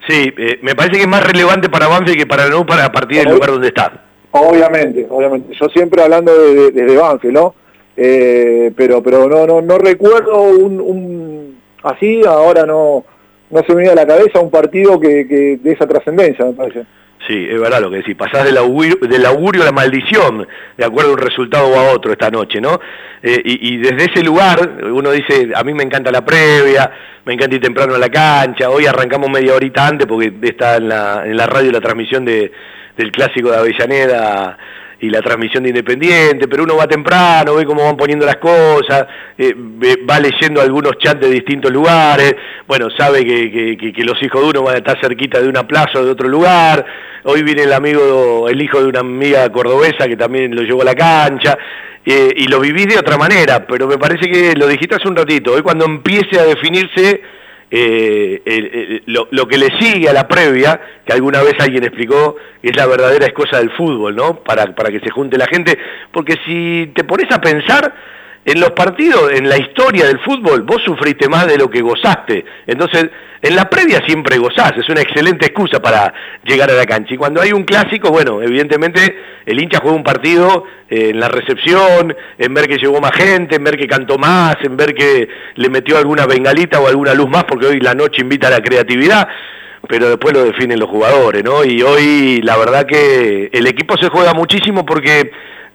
Sí, 0.07 0.31
eh, 0.37 0.59
me 0.61 0.75
parece 0.75 0.97
que 0.97 1.01
es 1.03 1.07
más 1.07 1.25
relevante 1.25 1.67
para 1.69 1.87
Banfield 1.87 2.17
que 2.19 2.27
para 2.27 2.47
no 2.47 2.65
para 2.65 2.85
a 2.85 2.91
partir 2.91 3.23
del 3.23 3.33
lugar 3.33 3.49
donde 3.51 3.67
está. 3.69 4.03
Obviamente, 4.31 5.07
obviamente. 5.09 5.53
Yo 5.59 5.67
siempre 5.69 6.01
hablando 6.03 6.31
de- 6.37 6.53
de- 6.55 6.71
desde 6.71 6.97
Banfield, 6.97 7.33
¿no? 7.33 7.55
Eh, 7.97 8.71
pero 8.75 9.01
pero 9.01 9.27
no 9.29 9.47
no 9.47 9.61
no 9.61 9.77
recuerdo 9.77 10.43
un, 10.43 10.81
un 10.81 11.57
así, 11.83 12.21
ahora 12.27 12.65
no 12.65 13.05
no 13.49 13.59
se 13.63 13.73
me 13.73 13.81
viene 13.83 13.91
a 13.93 13.95
la 13.95 14.07
cabeza 14.07 14.39
un 14.41 14.51
partido 14.51 14.99
que, 14.99 15.27
que 15.27 15.57
de 15.61 15.71
esa 15.71 15.87
trascendencia, 15.87 16.45
me 16.45 16.53
parece. 16.53 16.83
Sí, 17.27 17.47
es 17.49 17.59
verdad 17.59 17.81
lo 17.81 17.89
que 17.89 17.97
decís. 17.97 18.15
Pasás 18.15 18.43
del 18.43 18.57
augurio, 18.57 18.97
del 19.01 19.25
augurio 19.25 19.63
a 19.63 19.65
la 19.65 19.71
maldición, 19.71 20.47
de 20.77 20.85
acuerdo 20.85 21.11
a 21.11 21.13
un 21.13 21.19
resultado 21.19 21.67
o 21.67 21.79
a 21.79 21.91
otro 21.91 22.11
esta 22.11 22.29
noche, 22.29 22.61
¿no? 22.61 22.79
Eh, 23.23 23.41
y, 23.43 23.77
desde 23.77 24.11
ese 24.11 24.23
lugar, 24.23 24.83
uno 24.83 25.09
dice, 25.11 25.51
a 25.55 25.63
mí 25.63 25.73
me 25.73 25.83
encanta 25.83 26.11
la 26.11 26.23
previa, 26.23 26.91
me 27.25 27.33
encanta 27.33 27.55
ir 27.55 27.61
temprano 27.61 27.95
a 27.95 27.97
la 27.97 28.09
cancha, 28.09 28.69
hoy 28.69 28.85
arrancamos 28.85 29.29
media 29.31 29.55
horita 29.55 29.87
antes 29.87 30.05
porque 30.05 30.31
está 30.43 30.75
en 30.75 30.89
la, 30.89 31.23
en 31.25 31.35
la 31.35 31.47
radio 31.47 31.71
la 31.71 31.81
transmisión 31.81 32.23
de, 32.23 32.51
del 32.95 33.11
clásico 33.11 33.49
de 33.49 33.57
Avellaneda 33.57 34.57
y 34.99 35.09
la 35.09 35.21
transmisión 35.21 35.63
de 35.63 35.69
Independiente, 35.69 36.47
pero 36.47 36.63
uno 36.63 36.77
va 36.77 36.87
temprano, 36.87 37.55
ve 37.55 37.65
cómo 37.65 37.83
van 37.83 37.97
poniendo 37.97 38.25
las 38.25 38.37
cosas, 38.37 39.05
eh, 39.37 39.53
va 40.09 40.19
leyendo 40.19 40.61
algunos 40.61 40.97
chats 40.97 41.19
de 41.21 41.29
distintos 41.29 41.71
lugares, 41.71 42.35
bueno, 42.67 42.87
sabe 42.97 43.25
que- 43.25 43.93
que 43.93 44.03
los 44.03 44.21
hijos 44.23 44.41
de 44.41 44.49
uno 44.49 44.63
van 44.63 44.75
a 44.75 44.77
estar 44.79 44.99
cerquita 45.01 45.41
de 45.41 45.47
una 45.49 45.67
plaza 45.67 45.99
o 45.99 46.05
de 46.05 46.11
otro 46.11 46.27
lugar, 46.27 46.85
hoy 47.23 47.43
viene 47.43 47.63
el 47.63 47.73
amigo, 47.73 48.47
el 48.49 48.61
hijo 48.61 48.81
de 48.81 48.87
una 48.87 48.99
amiga 49.01 49.51
cordobesa 49.51 50.07
que 50.07 50.15
también 50.15 50.55
lo 50.55 50.61
llevó 50.61 50.81
a 50.81 50.85
la 50.85 50.95
cancha, 50.95 51.57
eh, 52.05 52.33
y 52.37 52.47
lo 52.47 52.59
vivís 52.59 52.87
de 52.87 52.99
otra 52.99 53.17
manera, 53.17 53.65
pero 53.65 53.87
me 53.87 53.97
parece 53.97 54.29
que 54.29 54.53
lo 54.55 54.67
dijiste 54.67 54.95
hace 54.95 55.07
un 55.07 55.15
ratito, 55.15 55.53
hoy 55.53 55.61
cuando 55.61 55.85
empiece 55.85 56.39
a 56.39 56.45
definirse 56.45 57.21
eh, 57.77 59.01
lo, 59.05 59.47
que 59.47 59.57
le 59.57 59.67
sigue 59.77 60.07
a 60.07 60.13
la 60.13 60.27
previa, 60.27 60.79
que 61.05 61.11
alguna 61.11 61.43
vez 61.43 61.55
alguien 61.59 61.83
explicó, 61.83 62.37
es 62.63 62.75
la 62.77 62.85
verdadera 62.85 63.29
cosa 63.33 63.57
del 63.57 63.71
fútbol, 63.71 64.15
¿no? 64.15 64.43
Para, 64.43 64.73
para 64.73 64.91
que 64.91 65.01
se 65.01 65.09
junte 65.09 65.37
la 65.37 65.47
gente, 65.47 65.77
porque 66.13 66.35
si 66.45 66.91
te 66.95 67.03
pones 67.03 67.29
a 67.31 67.41
pensar, 67.41 67.93
en 68.45 68.59
los 68.59 68.71
partidos, 68.71 69.31
en 69.31 69.49
la 69.49 69.57
historia 69.57 70.05
del 70.05 70.19
fútbol, 70.19 70.61
vos 70.61 70.81
sufriste 70.83 71.27
más 71.27 71.47
de 71.47 71.57
lo 71.57 71.67
que 71.67 71.81
gozaste. 71.81 72.45
Entonces, 72.67 73.09
en 73.41 73.55
la 73.55 73.67
previa 73.67 74.03
siempre 74.05 74.37
gozás, 74.37 74.73
es 74.77 74.87
una 74.87 75.01
excelente 75.01 75.47
excusa 75.47 75.81
para 75.81 76.13
llegar 76.43 76.69
a 76.69 76.73
la 76.73 76.85
cancha. 76.85 77.15
Y 77.15 77.17
cuando 77.17 77.41
hay 77.41 77.51
un 77.51 77.63
clásico, 77.63 78.11
bueno, 78.11 78.43
evidentemente 78.43 79.17
el 79.47 79.59
hincha 79.59 79.79
juega 79.81 79.97
un 79.97 80.03
partido 80.03 80.63
eh, 80.87 81.09
en 81.09 81.19
la 81.19 81.27
recepción, 81.27 82.15
en 82.37 82.53
ver 82.53 82.67
que 82.67 82.77
llegó 82.77 83.01
más 83.01 83.13
gente, 83.13 83.55
en 83.55 83.63
ver 83.63 83.77
que 83.77 83.87
cantó 83.87 84.19
más, 84.19 84.55
en 84.63 84.77
ver 84.77 84.93
que 84.93 85.27
le 85.55 85.69
metió 85.69 85.97
alguna 85.97 86.27
bengalita 86.27 86.79
o 86.79 86.87
alguna 86.87 87.15
luz 87.15 87.29
más, 87.29 87.45
porque 87.45 87.65
hoy 87.65 87.79
la 87.79 87.95
noche 87.95 88.21
invita 88.21 88.47
a 88.47 88.51
la 88.51 88.61
creatividad 88.61 89.27
pero 89.87 90.09
después 90.09 90.33
lo 90.33 90.43
definen 90.43 90.79
los 90.79 90.89
jugadores, 90.89 91.43
¿no? 91.43 91.63
Y 91.63 91.83
hoy 91.83 92.41
la 92.41 92.57
verdad 92.57 92.87
que 92.87 93.51
el 93.53 93.67
equipo 93.67 93.95
se 93.97 94.09
juega 94.09 94.33
muchísimo 94.33 94.83
porque 94.83 95.29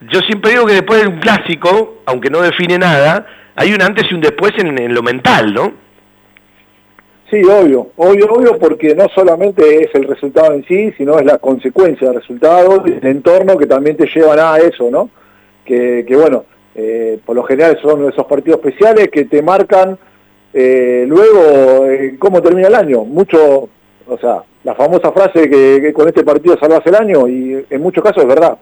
yo 0.08 0.20
siempre 0.20 0.52
digo 0.52 0.66
que 0.66 0.74
después 0.74 1.02
de 1.02 1.08
un 1.08 1.20
clásico, 1.20 2.02
aunque 2.06 2.30
no 2.30 2.40
define 2.40 2.78
nada, 2.78 3.26
hay 3.54 3.72
un 3.74 3.82
antes 3.82 4.10
y 4.10 4.14
un 4.14 4.20
después 4.20 4.52
en, 4.58 4.94
lo 4.94 5.02
mental, 5.02 5.52
¿no? 5.52 5.72
Sí, 7.30 7.42
obvio, 7.44 7.90
obvio, 7.96 8.26
obvio, 8.32 8.58
porque 8.58 8.94
no 8.94 9.08
solamente 9.14 9.84
es 9.84 9.94
el 9.94 10.04
resultado 10.04 10.52
en 10.54 10.64
sí, 10.64 10.92
sino 10.96 11.18
es 11.18 11.24
la 11.24 11.38
consecuencia 11.38 12.08
del 12.08 12.16
resultado 12.16 12.82
y 12.86 12.92
el 12.92 13.06
entorno 13.06 13.56
que 13.56 13.66
también 13.66 13.96
te 13.96 14.06
llevan 14.06 14.38
a 14.40 14.56
eso, 14.56 14.90
¿no? 14.90 15.10
Que, 15.64 16.04
que 16.08 16.16
bueno, 16.16 16.44
eh, 16.74 17.20
por 17.24 17.36
lo 17.36 17.44
general 17.44 17.78
son 17.80 18.08
esos 18.08 18.26
partidos 18.26 18.58
especiales 18.58 19.10
que 19.10 19.26
te 19.26 19.42
marcan 19.42 19.96
eh, 20.52 21.04
luego 21.06 21.86
eh, 21.86 22.16
cómo 22.18 22.42
termina 22.42 22.68
el 22.68 22.74
año. 22.74 23.04
Mucho, 23.04 23.68
o 24.08 24.18
sea, 24.18 24.42
la 24.64 24.74
famosa 24.74 25.12
frase 25.12 25.48
que, 25.48 25.78
que 25.80 25.92
con 25.92 26.08
este 26.08 26.24
partido 26.24 26.58
salvas 26.58 26.84
el 26.86 26.96
año 26.96 27.28
y 27.28 27.64
en 27.68 27.80
muchos 27.80 28.02
casos 28.02 28.22
es 28.22 28.28
verdad. 28.28 28.58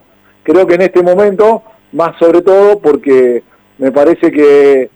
Creo 0.49 0.67
que 0.67 0.77
en 0.77 0.81
este 0.81 1.03
momento, 1.03 1.63
más 1.93 2.19
sobre 2.19 2.41
todo 2.41 2.79
porque 2.79 3.43
me 3.77 3.93
parece 3.93 4.33
que 4.33 4.89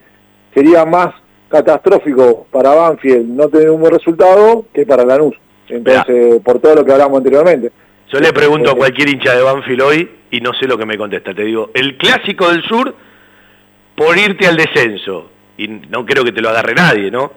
sería 0.54 0.86
más 0.86 1.14
catastrófico 1.50 2.46
para 2.50 2.70
Banfield 2.74 3.28
no 3.28 3.50
tener 3.50 3.68
un 3.68 3.82
buen 3.82 3.92
resultado 3.92 4.64
que 4.72 4.86
para 4.86 5.04
Lanús. 5.04 5.36
Entonces, 5.68 6.40
por 6.42 6.58
todo 6.58 6.76
lo 6.76 6.84
que 6.86 6.92
hablamos 6.92 7.18
anteriormente. 7.18 7.70
Yo 8.10 8.18
le 8.18 8.32
pregunto 8.32 8.70
a 8.70 8.76
cualquier 8.76 9.10
hincha 9.10 9.36
de 9.36 9.42
Banfield 9.42 9.82
hoy 9.82 10.10
y 10.30 10.40
no 10.40 10.54
sé 10.54 10.66
lo 10.66 10.78
que 10.78 10.86
me 10.86 10.96
contesta. 10.96 11.34
Te 11.34 11.44
digo, 11.44 11.68
el 11.74 11.98
clásico 11.98 12.48
del 12.48 12.62
sur 12.62 12.94
por 13.94 14.16
irte 14.16 14.46
al 14.46 14.56
descenso. 14.56 15.28
Y 15.58 15.68
no 15.68 16.06
creo 16.06 16.24
que 16.24 16.32
te 16.32 16.40
lo 16.40 16.48
agarre 16.48 16.74
nadie, 16.74 17.10
¿no? 17.10 17.30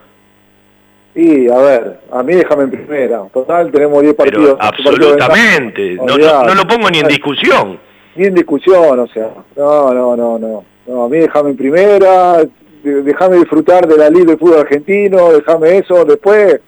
Y, 1.16 1.50
a 1.50 1.58
ver, 1.58 2.00
a 2.14 2.24
mí 2.24 2.34
déjame 2.34 2.64
en 2.64 2.72
primera. 2.72 3.24
Total, 3.34 3.70
tenemos 3.72 4.02
10 4.02 4.16
Pero 4.18 4.32
partidos. 4.32 4.58
absolutamente. 4.62 5.96
No, 5.96 6.18
no, 6.18 6.44
no 6.46 6.56
lo 6.56 6.66
pongo 6.66 6.90
ni 6.90 7.00
en 7.00 7.08
discusión. 7.10 7.85
Ni 8.16 8.26
en 8.28 8.34
discusión, 8.36 9.00
o 9.00 9.08
sea. 9.08 9.30
No, 9.56 9.94
no, 9.94 10.16
no, 10.16 10.40
no. 10.40 10.64
No, 10.88 11.04
a 11.06 11.10
mí 11.10 11.18
déjame 11.18 11.50
en 11.52 11.58
primera, 11.58 12.38
de- 12.84 13.02
déjame 13.04 13.38
disfrutar 13.38 13.88
de 13.88 13.98
la 13.98 14.10
Liga 14.10 14.26
del 14.28 14.38
Fútbol 14.38 14.60
Argentino, 14.62 15.32
déjame 15.34 15.80
eso. 15.80 16.06
Después, 16.06 16.60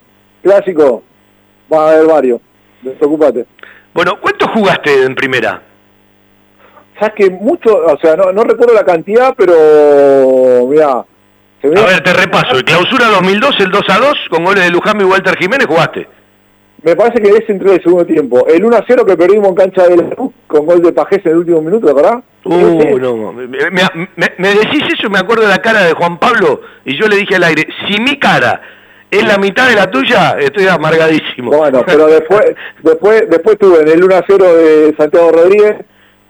clásico, 0.41 1.03
va 1.71 1.85
a 1.89 1.91
haber 1.93 2.07
varios. 2.07 2.41
Despreocupate. 2.81 3.45
Bueno, 3.93 4.19
¿cuánto 4.21 4.47
jugaste 4.49 5.03
en 5.03 5.15
primera? 5.15 5.61
sabes 6.99 7.13
que 7.15 7.29
mucho, 7.29 7.75
o 7.77 7.97
sea, 7.99 8.15
no, 8.15 8.31
no 8.31 8.43
recuerdo 8.43 8.73
la 8.73 8.83
cantidad, 8.83 9.35
pero 9.37 10.65
mira, 10.67 10.89
A 10.97 11.05
ver, 11.85 12.03
te 12.03 12.11
repaso. 12.13 12.55
El 12.55 12.63
clausura 12.63 13.07
2002, 13.09 13.55
el 13.59 13.69
2 13.71 13.81
a 13.89 13.97
2, 13.99 14.17
con 14.31 14.43
goles 14.43 14.63
de 14.63 14.71
Luján 14.71 14.99
y 14.99 15.03
Walter 15.03 15.37
Jiménez, 15.37 15.67
jugaste. 15.67 16.07
Me 16.87 16.95
parece 16.95 17.21
que 17.21 17.29
ese 17.29 17.51
entró 17.51 17.67
en 17.69 17.75
el 17.75 17.83
segundo 17.83 18.05
tiempo. 18.05 18.47
El 18.47 18.63
1 18.63 18.77
a 18.77 18.83
0 18.87 19.05
que 19.05 19.17
perdimos 19.17 19.49
en 19.49 19.55
cancha 19.55 19.83
de 19.87 19.97
la 19.97 20.03
Luz 20.17 20.31
con 20.47 20.65
gol 20.65 20.81
de 20.81 20.93
Pajés 20.93 21.19
en 21.25 21.31
el 21.33 21.37
último 21.39 21.61
minuto, 21.61 21.93
¿verdad? 21.93 22.23
Uh, 22.45 22.97
no, 22.97 23.33
me, 23.33 23.45
me- 23.45 23.69
me- 24.15 24.31
me 24.37 24.47
decís 24.55 24.83
eso, 24.97 25.09
me 25.09 25.19
acuerdo 25.19 25.43
de 25.43 25.49
la 25.49 25.61
cara 25.61 25.83
de 25.83 25.91
Juan 25.91 26.17
Pablo, 26.17 26.61
y 26.85 26.95
yo 26.97 27.07
le 27.09 27.17
dije 27.17 27.35
al 27.35 27.43
aire, 27.43 27.67
si 27.85 27.99
mi 28.01 28.17
cara 28.17 28.61
es 29.11 29.21
la 29.27 29.37
mitad 29.37 29.67
de 29.67 29.75
la 29.75 29.91
tuya, 29.91 30.37
estoy 30.39 30.65
amargadísimo. 30.67 31.51
Bueno, 31.51 31.83
pero 31.85 32.07
después, 32.19 32.55
después, 32.81 33.29
después 33.29 33.57
tuve 33.59 33.81
en 33.81 33.89
el 33.89 34.03
1 34.05 34.15
a 34.15 34.23
0 34.25 34.45
de 34.55 34.95
Santiago 34.97 35.31
Rodríguez, 35.33 35.75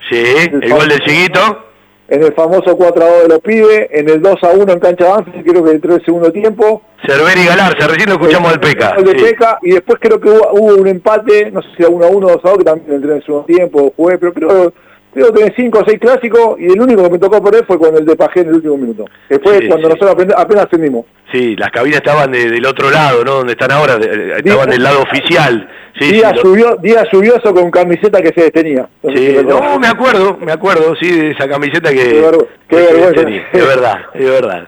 Sí, 0.09 0.23
el 0.61 0.69
gol 0.71 0.87
del 0.87 1.01
Chiguito. 1.01 1.66
En 2.09 2.23
el 2.23 2.33
famoso 2.33 2.77
4 2.77 3.03
a 3.03 3.07
2 3.07 3.21
de 3.23 3.27
los 3.27 3.39
pibes, 3.39 3.87
en 3.91 4.09
el 4.09 4.21
2 4.21 4.43
a 4.43 4.49
1 4.51 4.73
en 4.73 4.79
cancha 4.79 5.05
Banfield, 5.09 5.45
creo 5.45 5.63
que 5.63 5.71
entró 5.71 5.95
el 5.95 6.05
segundo 6.05 6.31
tiempo. 6.31 6.81
Cerver 7.05 7.37
y 7.37 7.45
Galarza, 7.45 7.87
recién 7.87 8.09
lo 8.09 8.15
escuchamos 8.15 8.51
al 8.51 8.59
Peca. 8.59 8.95
Gol 8.95 9.05
de 9.05 9.19
sí. 9.19 9.25
Peca, 9.25 9.59
y 9.61 9.71
después 9.71 9.99
creo 9.99 10.19
que 10.19 10.29
hubo, 10.29 10.51
hubo 10.53 10.75
un 10.75 10.87
empate, 10.87 11.51
no 11.51 11.61
sé 11.61 11.69
si 11.77 11.83
a 11.83 11.89
1 11.89 12.05
a 12.05 12.09
1 12.09 12.27
2 12.27 12.37
a 12.43 12.49
2, 12.49 12.57
que 12.57 12.63
también 12.63 12.95
entré 12.95 13.11
en 13.11 13.17
el 13.17 13.25
segundo 13.25 13.45
tiempo, 13.45 13.93
jugué, 13.95 14.17
pero 14.17 14.33
creo, 14.33 14.73
creo 15.13 15.27
que 15.27 15.39
tenés 15.39 15.53
5 15.55 15.79
o 15.79 15.83
6 15.85 15.99
clásicos, 15.99 16.59
y 16.59 16.65
el 16.71 16.79
único 16.81 17.03
que 17.03 17.09
me 17.09 17.19
tocó 17.19 17.43
perder 17.43 17.65
fue 17.65 17.77
con 17.79 17.95
el 17.95 18.05
de 18.05 18.15
Pajé 18.15 18.41
en 18.41 18.49
el 18.49 18.55
último 18.55 18.77
minuto. 18.77 19.05
Fue 19.27 19.59
Sí, 19.59 19.67
cuando 19.67 19.89
sí. 19.89 19.95
nosotros 19.95 20.33
apenas, 20.37 20.65
ascendimos. 20.65 21.05
Sí, 21.31 21.55
las 21.57 21.69
cabinas 21.71 21.97
estaban 21.97 22.31
de- 22.31 22.49
del 22.49 22.65
otro 22.65 22.89
lado, 22.89 23.23
¿no? 23.25 23.33
Donde 23.35 23.53
están 23.53 23.71
ahora, 23.71 23.97
de- 23.97 24.05
eh, 24.07 24.33
estaban 24.37 24.69
del 24.69 24.83
lado 24.83 25.01
oficial. 25.01 25.67
Sí, 25.99 26.11
día, 26.13 26.29
sí, 26.35 26.41
lo- 26.43 26.75
día 26.77 27.03
lluvioso 27.11 27.53
con 27.53 27.71
camiseta 27.71 28.21
que 28.21 28.31
se 28.33 28.41
detenía. 28.45 28.87
Sí, 29.13 29.37
no, 29.45 29.79
me 29.79 29.87
acuerdo, 29.87 30.37
me 30.39 30.51
acuerdo, 30.51 30.95
sí, 31.01 31.11
de 31.11 31.31
esa 31.31 31.47
camiseta 31.49 31.89
que... 31.91 32.23
Qué 32.69 32.75
vergüenza. 32.75 33.21
Es 33.51 33.67
verdad, 33.67 33.97
es 34.13 34.29
verdad. 34.29 34.67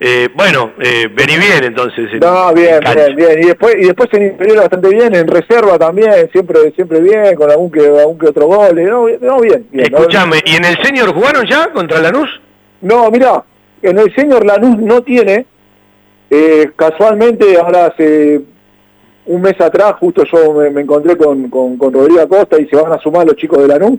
Eh, 0.00 0.28
bueno, 0.34 0.72
eh, 0.80 1.08
vení 1.12 1.36
bien 1.36 1.64
entonces. 1.64 2.08
en- 2.12 2.20
No, 2.20 2.52
bien, 2.54 2.78
bien, 2.94 3.16
bien. 3.16 3.42
Y 3.42 3.46
después, 3.46 3.74
y 3.76 3.86
después 3.86 4.08
en 4.12 4.26
inferior 4.28 4.58
bastante 4.58 4.88
bien, 4.90 5.14
en 5.14 5.26
reserva 5.26 5.76
también, 5.78 6.28
siempre 6.30 6.70
siempre 6.76 7.00
bien, 7.00 7.34
con 7.34 7.50
algún 7.50 7.70
que, 7.70 7.80
algún 7.80 8.16
que 8.18 8.26
otro 8.28 8.46
gol. 8.46 8.76
No, 8.84 9.04
bien, 9.06 9.18
no, 9.20 9.40
bien. 9.40 9.66
bien. 9.72 9.92
Escuchame, 9.92 10.36
¿y 10.44 10.54
en 10.56 10.64
el 10.64 10.76
senior 10.84 11.12
jugaron 11.12 11.44
ya 11.46 11.72
contra 11.72 12.00
Lanús? 12.00 12.28
No, 12.80 13.10
mira, 13.10 13.42
en 13.82 13.98
el 13.98 14.14
señor 14.14 14.46
Lanús 14.46 14.78
no 14.78 15.02
tiene, 15.02 15.46
eh, 16.30 16.70
casualmente 16.76 17.56
ahora 17.58 17.86
hace 17.86 18.40
un 19.26 19.42
mes 19.42 19.60
atrás, 19.60 19.94
justo 19.98 20.22
yo 20.32 20.52
me, 20.54 20.70
me 20.70 20.82
encontré 20.82 21.16
con, 21.16 21.50
con, 21.50 21.76
con 21.76 21.92
Rodrigo 21.92 22.20
Acosta 22.20 22.56
y 22.60 22.68
se 22.68 22.76
van 22.76 22.92
a 22.92 22.98
sumar 22.98 23.26
los 23.26 23.34
chicos 23.36 23.58
de 23.62 23.66
Lanús. 23.68 23.98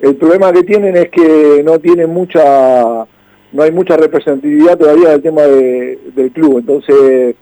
El 0.00 0.16
problema 0.16 0.52
que 0.52 0.64
tienen 0.64 0.96
es 0.96 1.08
que 1.10 1.62
no 1.64 1.78
tienen 1.78 2.10
mucha, 2.10 3.04
no 3.52 3.62
hay 3.62 3.72
mucha 3.72 3.96
representatividad 3.96 4.76
todavía 4.78 5.10
del 5.10 5.22
tema 5.22 5.42
de- 5.42 5.98
del 6.14 6.30
club, 6.32 6.58
entonces 6.58 7.34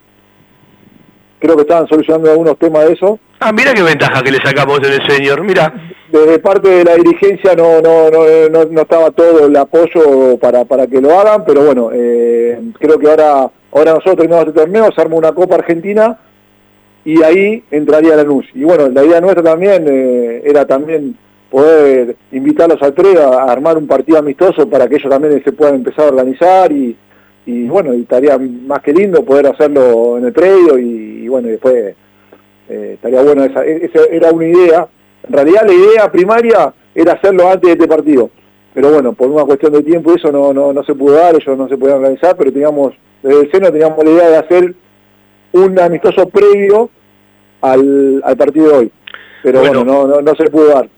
creo 1.39 1.57
que 1.57 1.63
estaban 1.63 1.87
solucionando 1.89 2.31
algunos 2.31 2.59
temas 2.59 2.87
de 2.87 2.93
eso. 2.95 3.19
Ah, 3.41 3.53
mira 3.53 3.75
qué 3.75 3.83
ventaja 3.83 4.23
que 4.23 4.31
le 4.31 4.39
sacamos 4.39 4.79
en 4.79 4.93
el 4.95 5.07
senior, 5.09 5.43
mira. 5.43 5.73
Desde 6.11 6.39
parte 6.39 6.69
de 6.71 6.85
la 6.85 6.95
dirigencia 6.95 7.55
no, 7.55 7.81
no, 7.83 8.09
no, 8.11 8.49
no, 8.51 8.65
no 8.65 8.81
estaba 8.81 9.11
todo 9.11 9.47
el 9.47 9.57
apoyo 9.57 10.39
para, 10.39 10.65
para 10.65 10.87
que 10.87 11.01
lo 11.01 11.19
hagan, 11.19 11.45
pero 11.45 11.65
bueno, 11.65 11.91
eh, 11.93 12.59
creo 12.79 12.99
que 12.99 13.09
ahora, 13.11 13.51
ahora 13.73 13.93
nosotros 13.95 14.17
terminamos 14.17 14.47
este 14.47 14.61
torneo, 14.61 14.91
se 14.95 15.01
arma 15.01 15.17
una 15.17 15.33
Copa 15.33 15.57
Argentina 15.57 16.19
y 17.05 17.23
ahí 17.23 17.63
entraría 17.71 18.17
Lanús. 18.17 18.47
Y 18.55 18.65
bueno, 18.65 18.89
la 18.89 19.05
idea 19.05 19.21
nuestra 19.21 19.43
también 19.43 19.85
eh, 19.89 20.43
era 20.45 20.65
también 20.67 21.17
poder 21.51 22.17
invitarlos 22.33 22.83
al 22.83 22.93
predio 22.93 23.33
a 23.33 23.51
armar 23.51 23.79
un 23.79 23.87
partido 23.87 24.19
amistoso 24.19 24.69
para 24.69 24.89
que 24.89 24.97
ellos 24.97 25.11
también 25.11 25.43
se 25.43 25.53
puedan 25.53 25.77
empezar 25.77 26.07
a 26.07 26.09
organizar 26.09 26.73
y, 26.73 26.97
y 27.47 27.69
bueno, 27.69 27.95
y 27.95 28.03
estaría 28.03 28.37
más 28.39 28.83
que 28.83 28.93
lindo 28.93 29.25
poder 29.25 29.47
hacerlo 29.47 30.19
en 30.19 30.27
el 30.27 30.33
predio 30.33 30.79
y, 30.79 31.23
y 31.25 31.29
bueno, 31.29 31.49
y 31.49 31.53
después 31.53 31.95
eh, 32.69 32.91
estaría 32.95 33.23
bueno, 33.23 33.45
esa, 33.45 33.65
e- 33.65 33.85
esa 33.87 34.01
era 34.11 34.31
una 34.31 34.47
idea. 34.47 34.89
En 35.27 35.33
realidad 35.33 35.63
la 35.67 35.73
idea 35.73 36.11
primaria 36.13 36.73
era 36.95 37.13
hacerlo 37.13 37.49
antes 37.49 37.69
de 37.69 37.73
este 37.73 37.89
partido. 37.89 38.31
Pero 38.75 38.91
bueno, 38.91 39.13
por 39.15 39.31
una 39.31 39.45
cuestión 39.45 39.73
de 39.73 39.83
tiempo 39.83 40.13
eso 40.15 40.31
no, 40.31 40.53
no, 40.53 40.73
no 40.73 40.85
se 40.85 40.95
pudo 40.95 41.15
dar, 41.15 41.35
ellos 41.35 41.57
no 41.57 41.69
se 41.69 41.79
podían 41.79 41.99
organizar, 41.99 42.37
pero 42.37 42.53
teníamos, 42.53 42.93
desde 43.23 43.41
el 43.41 43.51
seno 43.51 43.73
teníamos 43.73 44.05
la 44.05 44.11
idea 44.11 44.29
de 44.29 44.37
hacer 44.37 44.75
un 45.53 45.79
amistoso 45.81 46.29
previo 46.29 46.91
al, 47.63 48.21
al 48.25 48.37
partido 48.37 48.69
de 48.69 48.75
hoy. 48.75 48.93
Pero 49.43 49.61
bueno, 49.61 49.85
no, 49.85 50.07
no, 50.07 50.21
no 50.21 50.35
se 50.35 50.51
pudo 50.51 50.67
dar. 50.69 50.89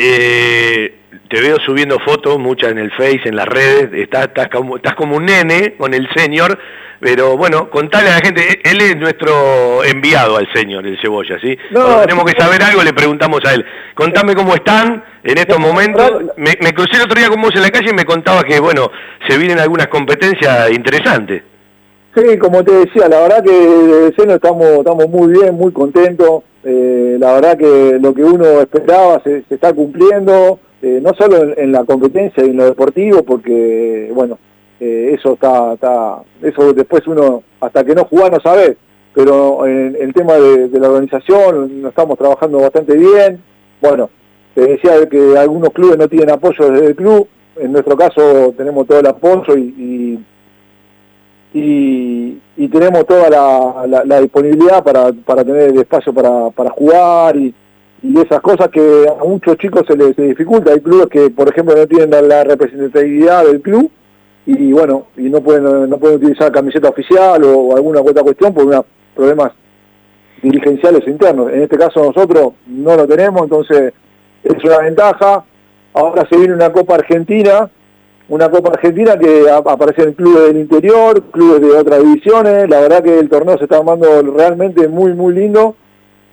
Eh, 0.00 0.94
te 1.28 1.40
veo 1.40 1.56
subiendo 1.66 1.98
fotos, 1.98 2.38
muchas 2.38 2.70
en 2.70 2.78
el 2.78 2.92
Face, 2.92 3.22
en 3.24 3.34
las 3.34 3.46
redes, 3.46 3.90
estás, 3.94 4.26
estás, 4.26 4.46
como, 4.48 4.76
estás 4.76 4.94
como 4.94 5.16
un 5.16 5.26
nene 5.26 5.74
con 5.76 5.92
el 5.92 6.08
senior, 6.14 6.56
pero 7.00 7.36
bueno, 7.36 7.68
contale 7.68 8.08
a 8.08 8.14
la 8.14 8.20
gente, 8.20 8.60
él 8.62 8.80
es 8.80 8.96
nuestro 8.96 9.82
enviado 9.82 10.36
al 10.36 10.46
señor, 10.52 10.86
el 10.86 11.00
cebolla, 11.00 11.40
¿sí? 11.40 11.58
No, 11.72 11.82
Cuando 11.82 12.02
tenemos 12.02 12.24
que 12.26 12.40
saber 12.40 12.62
algo, 12.62 12.84
le 12.84 12.92
preguntamos 12.92 13.40
a 13.44 13.54
él. 13.54 13.66
Contame 13.94 14.36
cómo 14.36 14.54
están 14.54 15.02
en 15.24 15.38
estos 15.38 15.58
momentos. 15.58 16.12
Me, 16.36 16.56
me 16.60 16.72
crucé 16.72 16.96
el 16.96 17.02
otro 17.02 17.18
día 17.18 17.28
con 17.28 17.42
vos 17.42 17.54
en 17.56 17.62
la 17.62 17.70
calle 17.70 17.90
y 17.90 17.94
me 17.94 18.04
contaba 18.04 18.44
que, 18.44 18.60
bueno, 18.60 18.92
se 19.28 19.36
vienen 19.36 19.58
algunas 19.58 19.88
competencias 19.88 20.70
interesantes. 20.70 21.42
Sí, 22.16 22.38
como 22.38 22.62
te 22.62 22.72
decía, 22.72 23.08
la 23.08 23.20
verdad 23.20 23.44
que 23.44 24.06
el 24.06 24.14
seno 24.16 24.34
estamos, 24.34 24.66
estamos 24.78 25.08
muy 25.08 25.32
bien, 25.32 25.54
muy 25.54 25.72
contentos. 25.72 26.42
Eh, 26.70 27.16
la 27.18 27.32
verdad 27.32 27.56
que 27.56 27.98
lo 27.98 28.12
que 28.12 28.22
uno 28.22 28.60
esperaba 28.60 29.22
se, 29.24 29.42
está 29.48 29.72
cumpliendo, 29.72 30.58
eh, 30.82 31.00
no 31.02 31.14
solo 31.14 31.56
en, 31.56 31.72
la 31.72 31.84
competencia 31.84 32.44
y 32.44 32.50
en 32.50 32.58
lo 32.58 32.66
deportivo, 32.66 33.22
porque, 33.22 34.10
bueno, 34.14 34.38
eh, 34.78 35.14
eso 35.18 35.32
está, 35.32 35.72
está, 35.72 36.18
eso 36.42 36.74
después 36.74 37.06
uno, 37.06 37.42
hasta 37.58 37.82
que 37.84 37.94
no 37.94 38.04
juega 38.04 38.28
no 38.28 38.40
sabe, 38.40 38.76
pero 39.14 39.66
en 39.66 39.96
el 39.98 40.12
tema 40.12 40.34
de, 40.34 40.68
la 40.78 40.90
organización, 40.90 41.80
nos 41.80 41.88
estamos 41.88 42.18
trabajando 42.18 42.58
bastante 42.58 42.98
bien. 42.98 43.42
Bueno, 43.80 44.10
te 44.54 44.66
decía 44.66 45.08
que 45.08 45.38
algunos 45.38 45.70
clubes 45.70 45.96
no 45.96 46.06
tienen 46.06 46.32
apoyo 46.32 46.70
desde 46.70 46.88
el 46.88 46.96
club, 46.96 47.26
en 47.56 47.72
nuestro 47.72 47.96
caso 47.96 48.52
tenemos 48.58 48.86
todo 48.86 49.00
el 49.00 49.06
apoyo 49.06 49.56
y, 49.56 50.20
y 52.58 52.66
tenemos 52.66 53.06
toda 53.06 53.30
la, 53.30 54.04
la- 54.04 54.20
disponibilidad 54.20 54.82
para, 54.82 55.12
para 55.12 55.44
tener 55.44 55.70
el 55.70 55.78
espacio 55.78 56.12
para, 56.12 56.50
para 56.50 56.70
jugar 56.70 57.36
y, 57.36 57.54
y 58.02 58.20
esas 58.20 58.40
cosas 58.40 58.68
que 58.68 59.06
a 59.08 59.24
muchos 59.24 59.56
chicos 59.58 59.84
se 59.86 59.96
les 59.96 60.16
dificulta. 60.16 60.72
Hay 60.72 60.80
clubes 60.80 61.06
que, 61.06 61.30
por 61.30 61.48
ejemplo, 61.48 61.76
no 61.76 61.86
tienen 61.86 62.10
la, 62.28 62.42
representatividad 62.42 63.44
del 63.44 63.60
club 63.60 63.88
y 64.44 64.72
bueno, 64.72 65.06
y 65.16 65.30
no 65.30 65.40
pueden, 65.40 65.88
no 65.88 65.98
pueden 65.98 66.16
utilizar 66.16 66.50
camiseta 66.50 66.88
oficial 66.88 67.44
o, 67.44 67.76
alguna 67.76 68.00
otra 68.00 68.24
cuestión 68.24 68.52
por 68.52 68.64
unos 68.64 68.84
problemas 69.14 69.52
dirigenciales 70.42 71.06
internos. 71.06 71.52
En 71.52 71.62
este 71.62 71.78
caso 71.78 72.02
nosotros 72.02 72.54
no 72.66 72.96
lo 72.96 73.06
tenemos, 73.06 73.42
entonces 73.42 73.92
es 74.42 74.64
una 74.64 74.78
ventaja. 74.78 75.44
Ahora 75.94 76.26
se 76.28 76.36
viene 76.36 76.54
una 76.54 76.72
Copa 76.72 76.96
Argentina, 76.96 77.70
una 78.28 78.50
Copa 78.50 78.70
Argentina 78.70 79.18
que 79.18 79.48
ap- 79.50 79.68
aparecen 79.68 80.12
clubes 80.12 80.48
del 80.48 80.58
interior, 80.58 81.22
clubes 81.30 81.60
de 81.62 81.70
otras 81.76 82.02
divisiones. 82.02 82.68
La 82.68 82.80
verdad 82.80 83.02
que 83.02 83.18
el 83.18 83.28
torneo 83.28 83.56
se 83.58 83.64
está 83.64 83.78
armando 83.78 84.20
realmente 84.22 84.86
muy, 84.88 85.14
muy 85.14 85.34
lindo. 85.34 85.74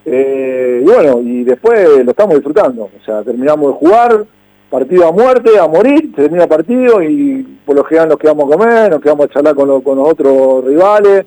Eh, 0.06 0.82
y 0.84 0.86
bueno, 0.86 1.20
y 1.22 1.44
después 1.44 2.04
lo 2.04 2.12
estamos 2.12 2.36
disfrutando. 2.36 2.84
O 2.84 3.06
sea, 3.06 3.24
terminamos 3.24 3.68
de 3.74 3.80
jugar, 3.80 4.26
partido 4.70 5.08
a 5.08 5.12
muerte, 5.12 5.58
a 5.58 5.68
morir, 5.68 6.14
termina 6.14 6.48
partido 6.48 7.02
y 7.02 7.60
por 7.66 7.76
lo 7.76 7.84
general 7.86 8.10
nos 8.10 8.18
quedamos 8.20 8.46
a 8.52 8.58
comer, 8.58 8.92
nos 8.92 9.02
quedamos 9.02 9.26
a 9.26 9.30
charlar 9.34 9.56
con, 9.56 9.68
lo- 9.68 9.82
con 9.82 9.98
los 9.98 10.10
otros 10.10 10.66
rivales. 10.66 11.26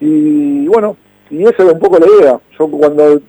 Y 0.00 0.66
bueno, 0.66 0.96
y 1.30 1.42
esa 1.44 1.62
es 1.62 1.72
un 1.72 1.78
poco 1.78 1.98
la 1.98 2.06
idea. 2.06 2.40
Yo 2.58 2.68
cuando, 2.68 3.20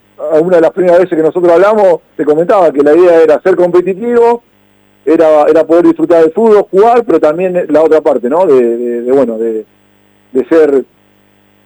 una 0.41 0.55
de 0.57 0.61
las 0.61 0.71
primeras 0.71 0.99
veces 0.99 1.15
que 1.15 1.23
nosotros 1.23 1.51
hablamos, 1.53 1.99
te 2.17 2.25
comentaba 2.25 2.71
que 2.71 2.81
la 2.83 2.95
idea 2.95 3.21
era 3.21 3.41
ser 3.41 3.55
competitivo, 3.55 4.43
era, 5.05 5.43
era 5.43 5.65
poder 5.65 5.85
disfrutar 5.85 6.21
del 6.21 6.31
fútbol, 6.31 6.67
jugar, 6.69 7.03
pero 7.05 7.19
también 7.19 7.65
la 7.69 7.83
otra 7.83 8.01
parte, 8.01 8.29
¿no? 8.29 8.45
De, 8.45 9.11
bueno, 9.11 9.37
de, 9.37 9.65
ser 10.47 10.83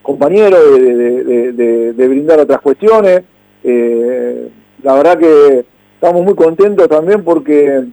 compañero, 0.01 0.57
de, 0.57 2.07
brindar 2.07 2.39
otras 2.39 2.61
cuestiones. 2.61 3.23
Eh, 3.63 4.49
la 4.83 4.93
verdad 4.93 5.17
que 5.17 5.65
estamos 5.95 6.23
muy 6.23 6.35
contentos 6.35 6.87
también 6.87 7.23
porque 7.23 7.83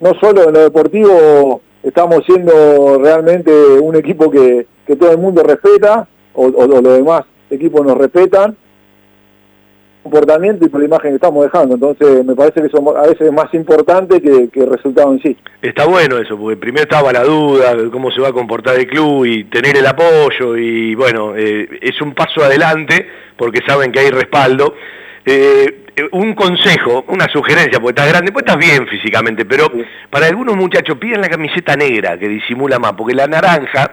no 0.00 0.14
solo 0.14 0.48
en 0.48 0.54
lo 0.54 0.60
deportivo 0.60 1.60
estamos 1.82 2.24
siendo 2.26 2.98
realmente 2.98 3.52
un 3.80 3.94
equipo 3.94 4.30
que, 4.30 4.66
que 4.86 4.96
todo 4.96 5.12
el 5.12 5.18
mundo 5.18 5.42
respeta, 5.42 6.08
o 6.34 6.48
los 6.48 6.82
demás 6.82 7.24
equipos 7.50 7.86
nos 7.86 7.96
respetan, 7.96 8.56
comportamiento 10.04 10.64
y 10.64 10.68
por 10.68 10.80
la 10.80 10.86
imagen 10.86 11.10
que 11.10 11.16
estamos 11.16 11.44
dejando. 11.44 11.74
Entonces 11.74 12.24
me 12.24 12.36
parece 12.36 12.60
que 12.60 12.66
eso 12.68 12.96
a 12.96 13.02
veces 13.02 13.22
es 13.22 13.32
más 13.32 13.52
importante 13.52 14.20
que, 14.20 14.48
que 14.50 14.60
el 14.60 14.70
resultado 14.70 15.12
en 15.12 15.20
sí. 15.20 15.36
Está 15.60 15.86
bueno 15.86 16.18
eso, 16.18 16.38
porque 16.38 16.56
primero 16.56 16.84
estaba 16.84 17.12
la 17.12 17.24
duda 17.24 17.74
de 17.74 17.90
cómo 17.90 18.12
se 18.12 18.20
va 18.20 18.28
a 18.28 18.32
comportar 18.32 18.76
el 18.76 18.86
club 18.86 19.24
y 19.24 19.44
tener 19.44 19.76
el 19.76 19.86
apoyo 19.86 20.56
y 20.56 20.94
bueno, 20.94 21.34
eh, 21.36 21.68
es 21.80 22.00
un 22.00 22.14
paso 22.14 22.44
adelante 22.44 23.08
porque 23.36 23.60
saben 23.66 23.90
que 23.90 24.00
hay 24.00 24.10
respaldo. 24.10 24.74
Eh, 25.26 25.84
eh, 25.96 26.08
un 26.12 26.34
consejo, 26.34 27.04
una 27.08 27.26
sugerencia, 27.28 27.80
porque 27.80 28.00
estás 28.00 28.08
grande, 28.08 28.32
pues 28.32 28.44
estás 28.44 28.58
bien 28.58 28.86
físicamente, 28.88 29.44
pero 29.44 29.70
para 30.10 30.26
algunos 30.26 30.56
muchachos 30.56 30.98
piden 30.98 31.20
la 31.20 31.28
camiseta 31.28 31.76
negra 31.76 32.18
que 32.18 32.28
disimula 32.28 32.78
más, 32.78 32.92
porque 32.92 33.14
la 33.14 33.26
naranja 33.26 33.92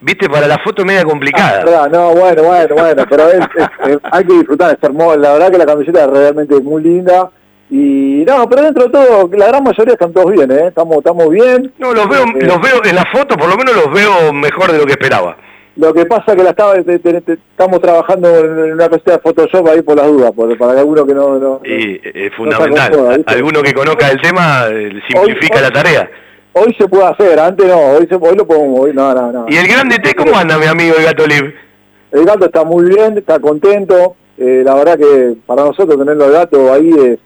viste, 0.00 0.28
para 0.28 0.46
la 0.46 0.58
foto 0.58 0.84
media 0.84 1.04
complicada. 1.04 1.64
Ah, 1.84 1.88
no, 1.90 2.10
bueno, 2.12 2.42
bueno, 2.42 2.74
bueno, 2.74 3.04
pero 3.08 3.28
es- 3.28 3.38
es- 3.56 3.88
es- 3.90 3.98
hay 4.10 4.24
que 4.24 4.32
disfrutar, 4.34 4.72
es 4.76 4.82
hermoso. 4.82 5.16
La 5.18 5.32
verdad 5.32 5.50
que 5.50 5.58
la 5.58 5.66
camiseta 5.66 6.04
es 6.04 6.10
realmente 6.10 6.54
muy 6.60 6.82
linda. 6.82 7.30
Y 7.72 8.24
no, 8.26 8.48
pero 8.48 8.62
dentro 8.62 8.84
de 8.84 8.90
todo, 8.90 9.30
la 9.32 9.46
gran 9.46 9.62
mayoría 9.62 9.92
están 9.94 10.12
todos 10.12 10.32
bien, 10.32 10.50
¿eh? 10.50 10.66
Estamos, 10.68 10.96
estamos 10.98 11.30
bien. 11.30 11.72
No, 11.78 11.92
los 11.92 12.08
veo, 12.08 12.22
Eh, 12.24 12.42
los 12.46 12.60
veo 12.60 12.82
en 12.84 12.96
la 12.96 13.04
foto, 13.12 13.36
por 13.36 13.48
lo 13.48 13.56
menos 13.56 13.76
los 13.76 13.92
veo 13.92 14.32
mejor 14.32 14.72
de 14.72 14.78
lo 14.78 14.86
que 14.86 14.92
esperaba. 14.92 15.36
Lo 15.76 15.94
que 15.94 16.04
pasa 16.04 16.34
que 16.34 16.42
la 16.42 16.50
estaba, 16.50 16.74
te- 16.82 16.98
te- 16.98 17.20
te- 17.20 17.32
estamos 17.34 17.80
trabajando 17.80 18.28
en 18.38 18.72
una 18.72 18.88
cosita 18.88 19.12
de 19.12 19.18
Photoshop 19.20 19.68
ahí 19.68 19.82
por 19.82 19.96
las 19.96 20.08
dudas, 20.08 20.32
por- 20.32 20.58
para 20.58 20.74
que 20.74 20.80
alguno 20.80 21.06
que 21.06 21.14
no... 21.14 21.38
no- 21.38 21.60
Y 21.64 22.00
es 22.02 22.34
fundamental. 22.34 23.22
Alguno 23.24 23.62
que 23.62 23.72
conozca 23.72 24.08
el 24.08 24.20
tema 24.20 24.64
eh, 24.68 25.00
simplifica 25.08 25.58
Hoy- 25.58 25.62
la 25.62 25.70
tarea. 25.70 26.10
Hoy 26.52 26.74
se 26.78 26.88
puede 26.88 27.04
hacer, 27.04 27.38
antes 27.38 27.66
no, 27.66 27.78
hoy, 27.78 28.06
se, 28.08 28.16
hoy 28.16 28.36
lo 28.36 28.46
podemos, 28.46 28.80
hoy 28.80 28.92
no, 28.92 29.14
no, 29.14 29.30
no. 29.32 29.46
¿Y 29.48 29.56
el 29.56 29.68
grande 29.68 29.98
T 29.98 30.14
cómo 30.14 30.36
anda, 30.36 30.58
mi 30.58 30.66
amigo 30.66 30.96
el 30.98 31.04
gato 31.04 31.26
Liv? 31.26 31.54
El 32.10 32.24
gato 32.24 32.46
está 32.46 32.64
muy 32.64 32.84
bien, 32.86 33.16
está 33.18 33.38
contento. 33.38 34.16
eh, 34.36 34.62
la 34.64 34.74
verdad 34.74 34.98
que 34.98 35.36
para 35.46 35.64
nosotros 35.64 35.96
tenerlo 35.98 36.24
al 36.24 36.32
gato 36.32 36.72
ahí 36.72 36.90
es, 36.90 37.18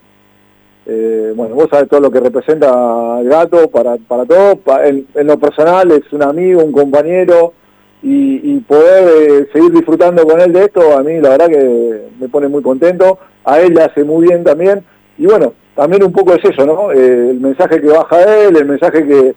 eh, 0.86 1.32
bueno, 1.34 1.54
vos 1.54 1.68
sabés 1.70 1.88
todo 1.88 2.00
lo 2.00 2.10
que 2.10 2.20
representa 2.20 3.18
el 3.20 3.28
gato 3.28 3.70
para, 3.70 3.96
para 3.96 4.26
todos. 4.26 4.58
En, 4.84 5.06
en 5.14 5.26
lo 5.26 5.38
personal 5.38 5.90
es 5.92 6.12
un 6.12 6.22
amigo, 6.22 6.62
un 6.62 6.72
compañero 6.72 7.54
y, 8.02 8.56
y 8.56 8.60
poder 8.60 9.08
eh, 9.08 9.48
seguir 9.54 9.70
disfrutando 9.72 10.24
con 10.26 10.38
él 10.40 10.52
de 10.52 10.64
esto, 10.64 10.98
a 10.98 11.02
mí 11.02 11.18
la 11.20 11.30
verdad 11.30 11.48
que 11.48 12.02
me 12.20 12.28
pone 12.28 12.48
muy 12.48 12.62
contento. 12.62 13.18
A 13.46 13.60
él 13.60 13.72
le 13.74 13.82
hace 13.82 14.04
muy 14.04 14.26
bien 14.26 14.44
también. 14.44 14.84
Y 15.16 15.24
bueno, 15.26 15.54
también 15.74 16.04
un 16.04 16.12
poco 16.12 16.34
es 16.34 16.44
eso, 16.44 16.64
¿no? 16.64 16.92
Eh, 16.92 17.30
el 17.30 17.40
mensaje 17.40 17.80
que 17.80 17.88
baja 17.88 18.22
él, 18.22 18.56
el 18.56 18.64
mensaje 18.64 19.06
que, 19.06 19.34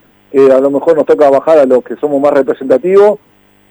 a 0.52 0.60
lo 0.60 0.70
mejor 0.70 0.96
nos 0.96 1.06
toca 1.06 1.30
bajar 1.30 1.58
a 1.60 1.66
los 1.66 1.84
que 1.84 1.96
somos 1.96 2.22
más 2.22 2.32
representativos 2.32 3.20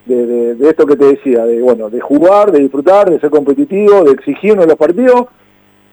de, 0.04 0.56
esto 0.68 0.86
que 0.86 0.96
te 0.96 1.04
decía, 1.04 1.44
de 1.44 1.60
bueno, 1.60 1.90
de 1.90 2.00
jugar, 2.00 2.50
de 2.50 2.60
disfrutar, 2.60 3.10
de 3.10 3.20
ser 3.20 3.30
competitivo, 3.30 4.04
de 4.04 4.12
exigirnos 4.12 4.66
los 4.66 4.76
partidos, 4.76 5.26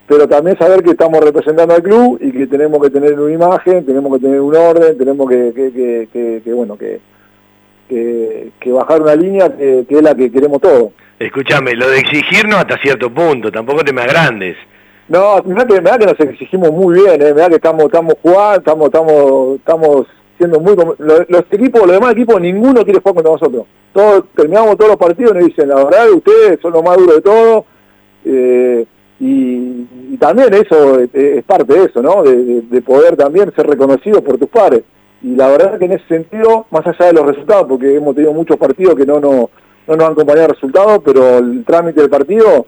pero 0.08 0.28
también 0.28 0.58
saber 0.58 0.84
que 0.84 0.92
estamos 0.92 1.24
representando 1.24 1.74
al 1.76 1.84
club 1.84 2.18
y 2.22 2.32
que 2.32 2.48
tenemos 2.48 2.82
que 2.82 2.90
tener 2.90 3.20
una 3.20 3.34
imagen, 3.34 3.86
tenemos 3.86 4.14
que 4.14 4.26
tener 4.26 4.40
un 4.40 4.56
orden, 4.56 4.98
tenemos 4.98 5.30
que, 5.30 6.42
bueno, 6.54 6.78
que, 6.78 7.00
que, 7.88 8.72
bajar 8.72 9.02
una 9.02 9.16
línea 9.16 9.56
que 9.58 9.86
es 9.88 10.02
la 10.02 10.16
que 10.16 10.32
queremos 10.32 10.62
todos. 10.62 10.92
Escúchame, 11.20 11.74
lo 11.76 11.90
de 11.90 12.00
exigirnos 12.00 12.56
hasta 12.56 12.78
cierto 12.78 13.12
punto, 13.12 13.52
tampoco 13.52 13.84
te 13.84 13.94
me 13.94 14.02
agrandes. 14.02 14.58
No, 15.10 15.42
mirá 15.44 15.66
que, 15.66 15.82
mirá 15.82 15.98
que 15.98 16.06
nos 16.06 16.20
exigimos 16.20 16.72
muy 16.72 16.96
bien, 17.02 17.22
eh, 17.22 17.34
mirá 17.34 17.50
que 17.50 17.56
estamos, 17.56 17.86
estamos 17.86 18.16
jugando, 18.22 18.58
estamos, 18.60 18.86
estamos, 18.88 19.56
estamos 19.58 20.08
siendo 20.38 20.60
muy... 20.60 20.76
com- 20.76 20.96
lo- 20.98 21.26
Los, 21.28 21.44
equipos, 21.52 21.82
los 21.82 21.92
demás 21.92 22.14
equipos, 22.14 22.40
ninguno 22.42 22.84
quiere 22.84 23.00
jugar 23.02 23.16
contra 23.16 23.32
nosotros. 23.34 23.66
Todos, 23.94 24.24
terminamos 24.36 24.78
todos 24.78 24.92
los 24.92 24.98
partidos 24.98 25.32
y 25.34 25.38
nos 25.40 25.46
dicen, 25.48 25.68
la 25.70 25.76
verdad, 25.76 26.10
ustedes 26.12 26.60
son 26.62 26.74
los 26.74 26.84
más 26.84 26.98
duros 26.98 27.16
de 27.16 27.22
todo. 27.22 27.66
eh, 28.26 28.86
y, 29.20 30.18
también 30.20 30.54
eso 30.54 31.00
es, 31.00 31.44
parte 31.44 31.74
de 31.74 31.86
eso, 31.86 32.02
¿no? 32.02 32.24
De 32.24 32.82
poder 32.82 33.16
también 33.18 33.52
ser 33.56 33.68
reconocido 33.68 34.22
por 34.24 34.38
tus 34.38 34.48
pares. 34.50 34.84
Y 35.22 35.36
la 35.36 35.48
verdad 35.50 35.78
que 35.80 35.86
en 35.86 35.94
ese 35.94 36.08
sentido, 36.08 36.66
más 36.72 36.86
allá 36.88 37.08
de 37.08 37.14
los 37.14 37.26
resultados, 37.26 37.66
porque 37.68 37.96
hemos 37.96 38.14
tenido 38.16 38.34
muchos 38.34 38.58
partidos 38.58 38.96
que 38.96 39.06
no, 39.06 39.20
no, 39.20 39.50
no 39.88 39.96
nos 39.96 40.06
han 40.06 40.12
acompañado 40.14 40.48
resultados, 40.50 41.02
pero 41.04 41.38
el 41.40 41.64
trámite 41.66 42.02
del 42.02 42.10
partido 42.10 42.66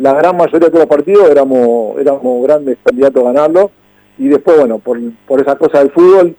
la 0.00 0.14
gran 0.14 0.36
mayoría 0.36 0.70
de 0.70 0.78
los 0.78 0.86
partidos 0.86 1.30
éramos, 1.30 1.98
éramos 2.00 2.42
grandes 2.42 2.78
candidatos 2.82 3.22
a 3.22 3.32
ganarlo. 3.32 3.70
Y 4.18 4.28
después, 4.28 4.58
bueno, 4.58 4.78
por, 4.78 4.98
por 5.26 5.40
esas 5.40 5.56
cosas 5.56 5.82
del 5.82 5.90
fútbol 5.90 6.34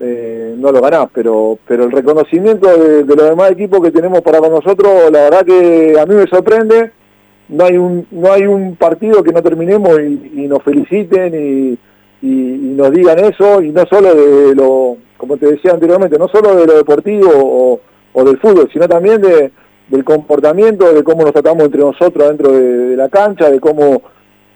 eh, 0.00 0.54
no 0.58 0.72
lo 0.72 0.80
ganás, 0.80 1.08
pero, 1.14 1.58
pero 1.66 1.84
el 1.84 1.92
reconocimiento 1.92 2.66
de, 2.66 3.04
los 3.04 3.16
demás 3.16 3.52
equipos 3.52 3.80
que 3.80 3.92
tenemos 3.92 4.20
para 4.22 4.40
con 4.40 4.50
nosotros, 4.50 5.12
la 5.12 5.30
verdad 5.30 5.46
que 5.46 5.96
a 5.98 6.06
mí 6.06 6.14
me 6.14 6.26
sorprende, 6.26 6.90
no 7.48 7.64
hay 7.64 7.76
un, 7.76 8.06
no 8.10 8.32
hay 8.32 8.46
un 8.46 8.74
partido 8.74 9.22
que 9.22 9.32
no 9.32 9.42
terminemos 9.42 10.00
y, 10.00 10.46
nos 10.48 10.62
feliciten 10.62 11.34
y, 11.34 11.78
nos 12.22 12.90
digan 12.90 13.18
eso, 13.20 13.62
y 13.62 13.70
no 13.70 13.84
solo 13.86 14.14
de 14.14 14.54
lo, 14.54 14.96
como 15.16 15.36
te 15.36 15.46
decía 15.52 15.72
anteriormente, 15.72 16.18
no 16.18 16.28
solo 16.28 16.56
de 16.56 16.66
lo 16.66 16.76
deportivo 16.78 17.80
o 18.12 18.24
del 18.24 18.38
fútbol, 18.38 18.68
sino 18.72 18.88
también 18.88 19.20
de, 19.20 19.52
del 19.92 20.04
comportamiento, 20.04 20.90
de 20.90 21.04
cómo 21.04 21.22
nos 21.22 21.32
tratamos 21.32 21.64
entre 21.64 21.82
nosotros 21.82 22.26
dentro 22.26 22.50
de, 22.50 22.96
la 22.96 23.10
cancha, 23.10 23.50
de 23.50 23.60
cómo, 23.60 24.00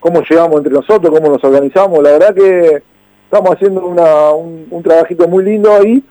cómo 0.01 0.23
llegamos 0.23 0.57
entre 0.57 0.73
nosotros, 0.73 1.13
cómo 1.15 1.29
nos 1.29 1.45
organizamos. 1.45 2.03
La 2.03 2.13
verdad 2.13 2.35
que 2.35 2.83
estamos 3.25 3.55
haciendo 3.55 3.85
un, 3.85 4.67
un 4.71 4.83
trabajito 4.83 5.29
muy 5.29 5.45
lindo 5.45 5.75
ahí 5.75 6.03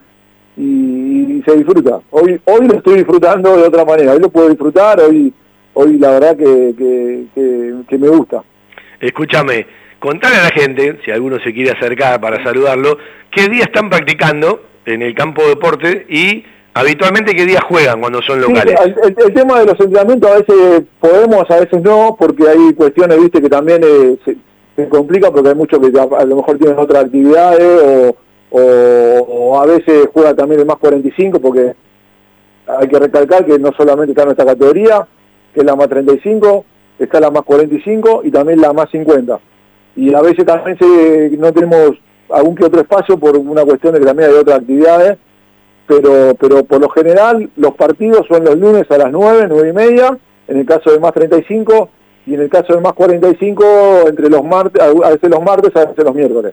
y, 0.56 1.42
se 1.44 1.56
disfruta. 1.56 1.98
Hoy, 2.10 2.40
hoy 2.44 2.68
lo 2.68 2.76
estoy 2.76 2.98
disfrutando 2.98 3.56
de 3.56 3.64
otra 3.64 3.84
manera, 3.84 4.12
hoy 4.12 4.20
lo 4.20 4.30
puedo 4.30 4.48
disfrutar, 4.48 5.00
hoy, 5.00 5.32
hoy 5.74 5.98
la 5.98 6.12
verdad 6.12 6.36
que, 6.36 6.74
que, 7.88 7.98
me 7.98 8.08
gusta. 8.08 8.44
Escúchame, 9.00 9.66
contale 9.98 10.36
a 10.36 10.44
la 10.44 10.50
gente, 10.50 11.00
si 11.04 11.10
alguno 11.10 11.40
se 11.40 11.52
quiere 11.52 11.72
acercar 11.72 12.20
para 12.20 12.42
saludarlo, 12.44 12.96
qué 13.30 13.48
día 13.48 13.64
están 13.64 13.90
practicando 13.90 14.62
en 14.84 15.02
el 15.02 15.16
campo 15.16 15.42
de 15.42 15.48
deporte 15.48 16.06
y 16.08 16.44
habitualmente 16.80 17.34
qué 17.34 17.44
días 17.46 17.62
juegan 17.64 18.00
cuando 18.00 18.20
son 18.22 18.40
locales. 18.40 18.74
el, 18.84 18.94
el- 19.04 19.16
el 19.26 19.34
tema 19.34 19.58
de 19.60 19.66
los 19.66 19.80
entrenamientos 19.80 20.30
a 20.30 20.34
veces 20.38 20.82
podemos, 21.00 21.50
a 21.50 21.60
veces 21.60 21.82
no, 21.82 22.16
porque 22.18 22.48
hay 22.48 22.74
cuestiones, 22.74 23.18
viste, 23.20 23.40
que 23.40 23.48
también 23.48 23.82
eh, 23.84 24.16
se, 24.24 24.36
se 24.76 24.88
complica 24.88 25.30
porque 25.30 25.48
hay 25.50 25.54
muchos 25.54 25.78
que 25.80 25.98
a, 25.98 26.02
a 26.20 26.24
lo 26.24 26.36
mejor 26.36 26.58
tienen 26.58 26.78
otras 26.78 27.04
actividades 27.04 27.82
o, 27.82 28.16
o- 28.50 29.20
o 29.28 29.60
a 29.60 29.66
veces 29.66 30.08
juega 30.12 30.34
también 30.34 30.60
el 30.60 30.66
más 30.66 30.76
45 30.76 31.40
porque 31.40 31.74
hay 32.66 32.88
que 32.88 32.98
recalcar 32.98 33.44
que 33.44 33.58
no 33.58 33.72
solamente 33.76 34.12
está 34.12 34.24
nuestra 34.24 34.44
categoría, 34.44 35.06
que 35.54 35.60
es 35.60 35.66
la 35.66 35.76
más 35.76 35.88
35, 35.88 36.64
está 36.98 37.20
la 37.20 37.30
más 37.30 37.42
45 37.44 38.22
y 38.24 38.30
también 38.30 38.60
la 38.60 38.72
más 38.72 38.90
50. 38.90 39.38
Y 39.96 40.12
a 40.14 40.20
veces 40.20 40.44
también 40.44 40.76
se- 40.78 41.30
no 41.38 41.52
tenemos 41.52 41.92
algún 42.30 42.54
que 42.56 42.64
otro 42.64 42.80
espacio 42.80 43.16
por 43.18 43.36
una 43.36 43.64
cuestión 43.64 43.94
de 43.94 44.00
que 44.00 44.06
también 44.06 44.30
hay 44.30 44.36
otras 44.36 44.58
actividades 44.58 45.16
pero 45.86 46.34
pero 46.38 46.64
por 46.64 46.80
lo 46.80 46.88
general 46.88 47.50
los 47.56 47.74
partidos 47.74 48.26
son 48.28 48.44
los 48.44 48.56
lunes 48.56 48.90
a 48.90 48.98
las 48.98 49.12
9, 49.12 49.46
9 49.48 49.68
y 49.68 49.72
media, 49.72 50.18
en 50.48 50.58
el 50.58 50.66
caso 50.66 50.90
del 50.90 51.00
más 51.00 51.12
35, 51.12 51.90
y 52.26 52.34
en 52.34 52.40
el 52.40 52.48
caso 52.48 52.72
del 52.72 52.82
más 52.82 52.92
45, 52.94 54.08
entre 54.08 54.28
los 54.28 54.44
martes, 54.44 54.82
a 54.82 55.10
veces 55.10 55.30
los 55.30 55.42
martes, 55.42 55.74
a 55.76 55.86
veces 55.86 56.04
los 56.04 56.14
miércoles. 56.14 56.52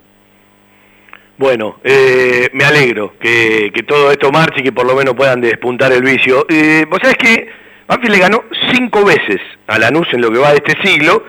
Bueno, 1.37 1.77
eh, 1.83 2.49
me 2.53 2.63
alegro 2.63 3.13
que, 3.19 3.71
que 3.73 3.83
todo 3.83 4.11
esto 4.11 4.31
marche 4.31 4.61
y 4.61 4.63
que 4.63 4.71
por 4.71 4.85
lo 4.85 4.95
menos 4.95 5.15
puedan 5.15 5.41
despuntar 5.41 5.91
el 5.91 6.03
vicio. 6.03 6.45
Eh, 6.47 6.85
Vos 6.89 6.99
sabés 7.01 7.17
que 7.17 7.49
Banfield 7.87 8.15
le 8.15 8.21
ganó 8.21 8.43
cinco 8.71 9.03
veces 9.03 9.41
a 9.67 9.79
Lanús 9.79 10.07
en 10.13 10.21
lo 10.21 10.31
que 10.31 10.37
va 10.37 10.51
de 10.51 10.57
este 10.57 10.79
siglo 10.83 11.23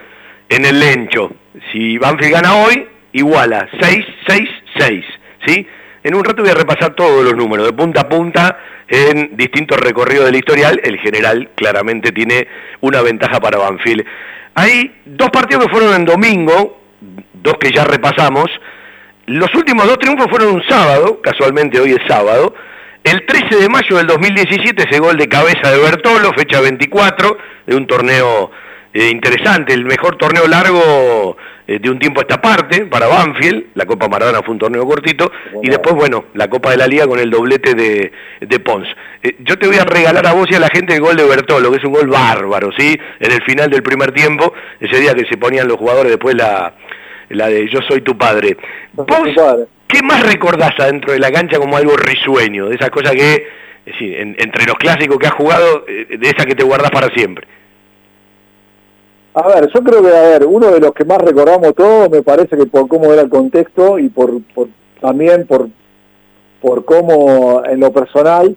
en 0.50 0.66
el 0.66 0.78
Lencho. 0.78 1.30
Si 1.72 1.96
Banfield 1.98 2.32
gana 2.32 2.54
hoy, 2.56 2.86
iguala 3.12 3.66
6, 3.80 4.06
6, 4.26 4.48
6, 4.78 5.04
¿sí? 5.46 5.66
En 6.04 6.14
un 6.14 6.22
rato 6.22 6.42
voy 6.42 6.50
a 6.50 6.54
repasar 6.54 6.94
todos 6.94 7.24
los 7.24 7.34
números, 7.34 7.64
de 7.64 7.72
punta 7.72 8.02
a 8.02 8.08
punta, 8.10 8.58
en 8.86 9.38
distintos 9.38 9.80
recorridos 9.80 10.26
del 10.26 10.36
historial. 10.36 10.78
El 10.84 10.98
general 10.98 11.48
claramente 11.54 12.12
tiene 12.12 12.46
una 12.82 13.00
ventaja 13.00 13.40
para 13.40 13.56
Banfield. 13.56 14.04
Hay 14.54 15.00
dos 15.06 15.30
partidos 15.30 15.64
que 15.64 15.70
fueron 15.70 15.94
en 15.94 16.04
domingo, 16.04 16.78
dos 17.32 17.54
que 17.58 17.72
ya 17.72 17.84
repasamos. 17.84 18.50
Los 19.24 19.54
últimos 19.54 19.86
dos 19.86 19.98
triunfos 19.98 20.26
fueron 20.28 20.56
un 20.56 20.62
sábado, 20.68 21.22
casualmente 21.22 21.80
hoy 21.80 21.92
es 21.92 22.06
sábado. 22.06 22.54
El 23.02 23.24
13 23.24 23.56
de 23.56 23.68
mayo 23.70 23.96
del 23.96 24.06
2017 24.06 24.82
ese 24.86 25.00
gol 25.00 25.16
de 25.16 25.26
cabeza 25.26 25.70
de 25.70 25.78
Bertolo, 25.78 26.32
fecha 26.36 26.60
24, 26.60 27.38
de 27.66 27.76
un 27.76 27.86
torneo 27.86 28.50
eh, 28.94 29.10
interesante, 29.10 29.74
el 29.74 29.84
mejor 29.84 30.16
torneo 30.16 30.46
largo 30.46 31.36
eh, 31.66 31.78
de 31.80 31.90
un 31.90 31.98
tiempo 31.98 32.20
a 32.20 32.22
esta 32.22 32.40
parte 32.40 32.86
para 32.86 33.06
Banfield. 33.08 33.66
La 33.74 33.84
Copa 33.86 34.08
Maradona 34.08 34.40
fue 34.42 34.52
un 34.52 34.58
torneo 34.60 34.86
cortito. 34.86 35.30
Y 35.62 35.68
después, 35.68 35.94
bueno, 35.94 36.26
la 36.34 36.48
Copa 36.48 36.70
de 36.70 36.76
la 36.76 36.86
Liga 36.86 37.06
con 37.06 37.18
el 37.18 37.28
doblete 37.30 37.74
de, 37.74 38.12
de 38.40 38.60
Pons. 38.60 38.86
Eh, 39.22 39.36
yo 39.40 39.58
te 39.58 39.66
voy 39.66 39.76
a 39.78 39.84
regalar 39.84 40.26
a 40.26 40.32
vos 40.32 40.46
y 40.50 40.54
a 40.54 40.60
la 40.60 40.68
gente 40.68 40.94
el 40.94 41.00
gol 41.00 41.16
de 41.16 41.24
Bertolo, 41.24 41.70
que 41.70 41.78
es 41.78 41.84
un 41.84 41.92
gol 41.92 42.06
bárbaro, 42.08 42.70
¿sí? 42.78 42.96
En 43.20 43.32
el 43.32 43.42
final 43.42 43.68
del 43.70 43.82
primer 43.82 44.12
tiempo, 44.12 44.52
ese 44.80 45.00
día 45.00 45.12
que 45.14 45.24
se 45.26 45.36
ponían 45.36 45.66
los 45.68 45.76
jugadores 45.76 46.10
después 46.12 46.34
la, 46.36 46.74
la 47.30 47.48
de 47.48 47.68
Yo 47.68 47.80
soy 47.88 48.00
tu 48.02 48.16
padre. 48.16 48.56
¿Vos 48.92 49.06
qué 49.88 50.02
más 50.02 50.24
recordás 50.24 50.78
adentro 50.78 51.12
de 51.12 51.18
la 51.18 51.32
cancha 51.32 51.58
como 51.58 51.76
algo 51.76 51.96
risueño? 51.96 52.68
De 52.68 52.76
esas 52.76 52.90
cosas 52.90 53.12
que, 53.12 53.34
es 53.86 53.92
decir, 53.92 54.18
en- 54.20 54.36
entre 54.38 54.66
los 54.66 54.76
clásicos 54.76 55.18
que 55.18 55.26
has 55.26 55.34
jugado, 55.34 55.84
de 55.86 56.28
esas 56.28 56.46
que 56.46 56.54
te 56.54 56.62
guardás 56.64 56.90
para 56.90 57.08
siempre. 57.14 57.46
A 59.34 59.48
ver, 59.48 59.68
yo 59.74 59.80
creo 59.82 60.00
que, 60.02 60.08
a 60.16 60.22
ver, 60.22 60.46
uno 60.46 60.70
de 60.70 60.80
los 60.80 60.92
que 60.94 61.04
más 61.04 61.18
recordamos 61.18 61.74
todos, 61.74 62.08
me 62.10 62.22
parece 62.22 62.56
que 62.56 62.66
por 62.66 62.86
cómo 62.88 63.12
era 63.12 63.22
el 63.22 63.28
contexto 63.28 63.98
y 63.98 64.08
por, 64.08 64.40
por- 64.54 64.68
también 65.00 65.46
por, 65.46 65.68
por 66.60 66.84
cómo 66.84 67.62
en 67.64 67.80
lo 67.80 67.92
personal, 67.92 68.56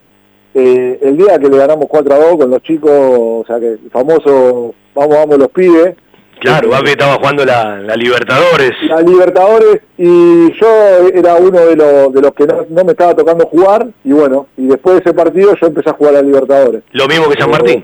eh, 0.53 0.99
el 1.01 1.17
día 1.17 1.37
que 1.39 1.49
le 1.49 1.57
ganamos 1.57 1.85
4 1.89 2.13
a 2.13 2.17
2 2.19 2.37
con 2.37 2.49
los 2.51 2.61
chicos, 2.63 2.91
o 2.91 3.43
sea 3.47 3.59
que 3.59 3.71
el 3.73 3.89
famoso 3.91 4.73
vamos, 4.95 5.15
vamos 5.17 5.37
los 5.39 5.49
pibes, 5.49 5.95
Claro, 6.39 6.69
Banfield 6.69 6.99
estaba 7.01 7.15
jugando 7.15 7.43
la, 7.45 7.79
la 7.81 7.95
Libertadores. 7.95 8.71
La 8.87 9.01
Libertadores 9.01 9.81
y 9.97 10.53
yo 10.53 10.67
era 11.11 11.33
uno 11.37 11.59
de 11.65 11.75
los, 11.75 12.13
de 12.13 12.21
los 12.21 12.31
que 12.35 12.45
no, 12.45 12.63
no 12.69 12.83
me 12.85 12.91
estaba 12.91 13.15
tocando 13.15 13.47
jugar 13.47 13.87
y 14.03 14.11
bueno, 14.11 14.45
y 14.55 14.67
después 14.67 14.97
de 14.97 15.01
ese 15.01 15.13
partido 15.15 15.55
yo 15.59 15.65
empecé 15.65 15.89
a 15.89 15.93
jugar 15.93 16.13
a 16.13 16.17
la 16.17 16.27
Libertadores. 16.27 16.83
Lo 16.91 17.07
mismo 17.07 17.27
que 17.27 17.41
San 17.41 17.49
Martín. 17.49 17.83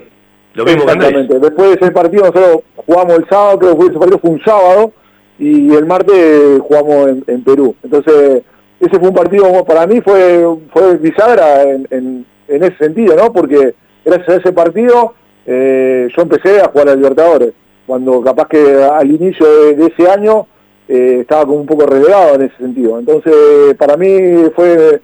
Lo 0.54 0.64
mismo 0.64 0.84
que. 0.86 0.92
Exactamente. 0.92 1.38
Después 1.38 1.68
de 1.68 1.74
ese 1.74 1.90
partido 1.92 2.22
nosotros 2.22 2.60
jugamos 2.86 3.18
el 3.18 3.28
sábado, 3.28 3.58
creo 3.58 3.78
que 3.78 3.84
ese 3.86 3.98
partido 3.98 4.18
fue 4.18 4.30
un 4.30 4.42
sábado, 4.42 4.92
y 5.38 5.74
el 5.74 5.86
martes 5.86 6.60
jugamos 6.60 7.08
en, 7.08 7.24
en 7.26 7.42
Perú. 7.42 7.74
Entonces, 7.82 8.42
ese 8.80 8.98
fue 8.98 9.08
un 9.08 9.14
partido, 9.14 9.64
para 9.64 9.86
mí 9.86 10.00
fue, 10.00 10.46
fue 10.72 10.96
bisagra 10.96 11.62
en, 11.62 11.86
en, 11.90 12.26
en 12.48 12.62
ese 12.62 12.76
sentido, 12.76 13.16
¿no? 13.16 13.32
Porque 13.32 13.74
gracias 14.04 14.28
a 14.28 14.36
ese 14.36 14.52
partido 14.52 15.14
eh, 15.46 16.08
yo 16.14 16.22
empecé 16.22 16.60
a 16.60 16.68
jugar 16.68 16.88
a 16.88 16.94
Libertadores, 16.94 17.52
cuando 17.86 18.20
capaz 18.22 18.48
que 18.48 18.82
al 18.82 19.10
inicio 19.10 19.46
de, 19.46 19.74
de 19.74 19.86
ese 19.86 20.08
año 20.10 20.46
eh, 20.88 21.18
estaba 21.22 21.46
como 21.46 21.58
un 21.60 21.66
poco 21.66 21.86
relegado 21.86 22.34
en 22.36 22.42
ese 22.42 22.56
sentido. 22.56 22.98
Entonces, 22.98 23.34
para 23.76 23.96
mí 23.96 24.50
fue, 24.54 25.00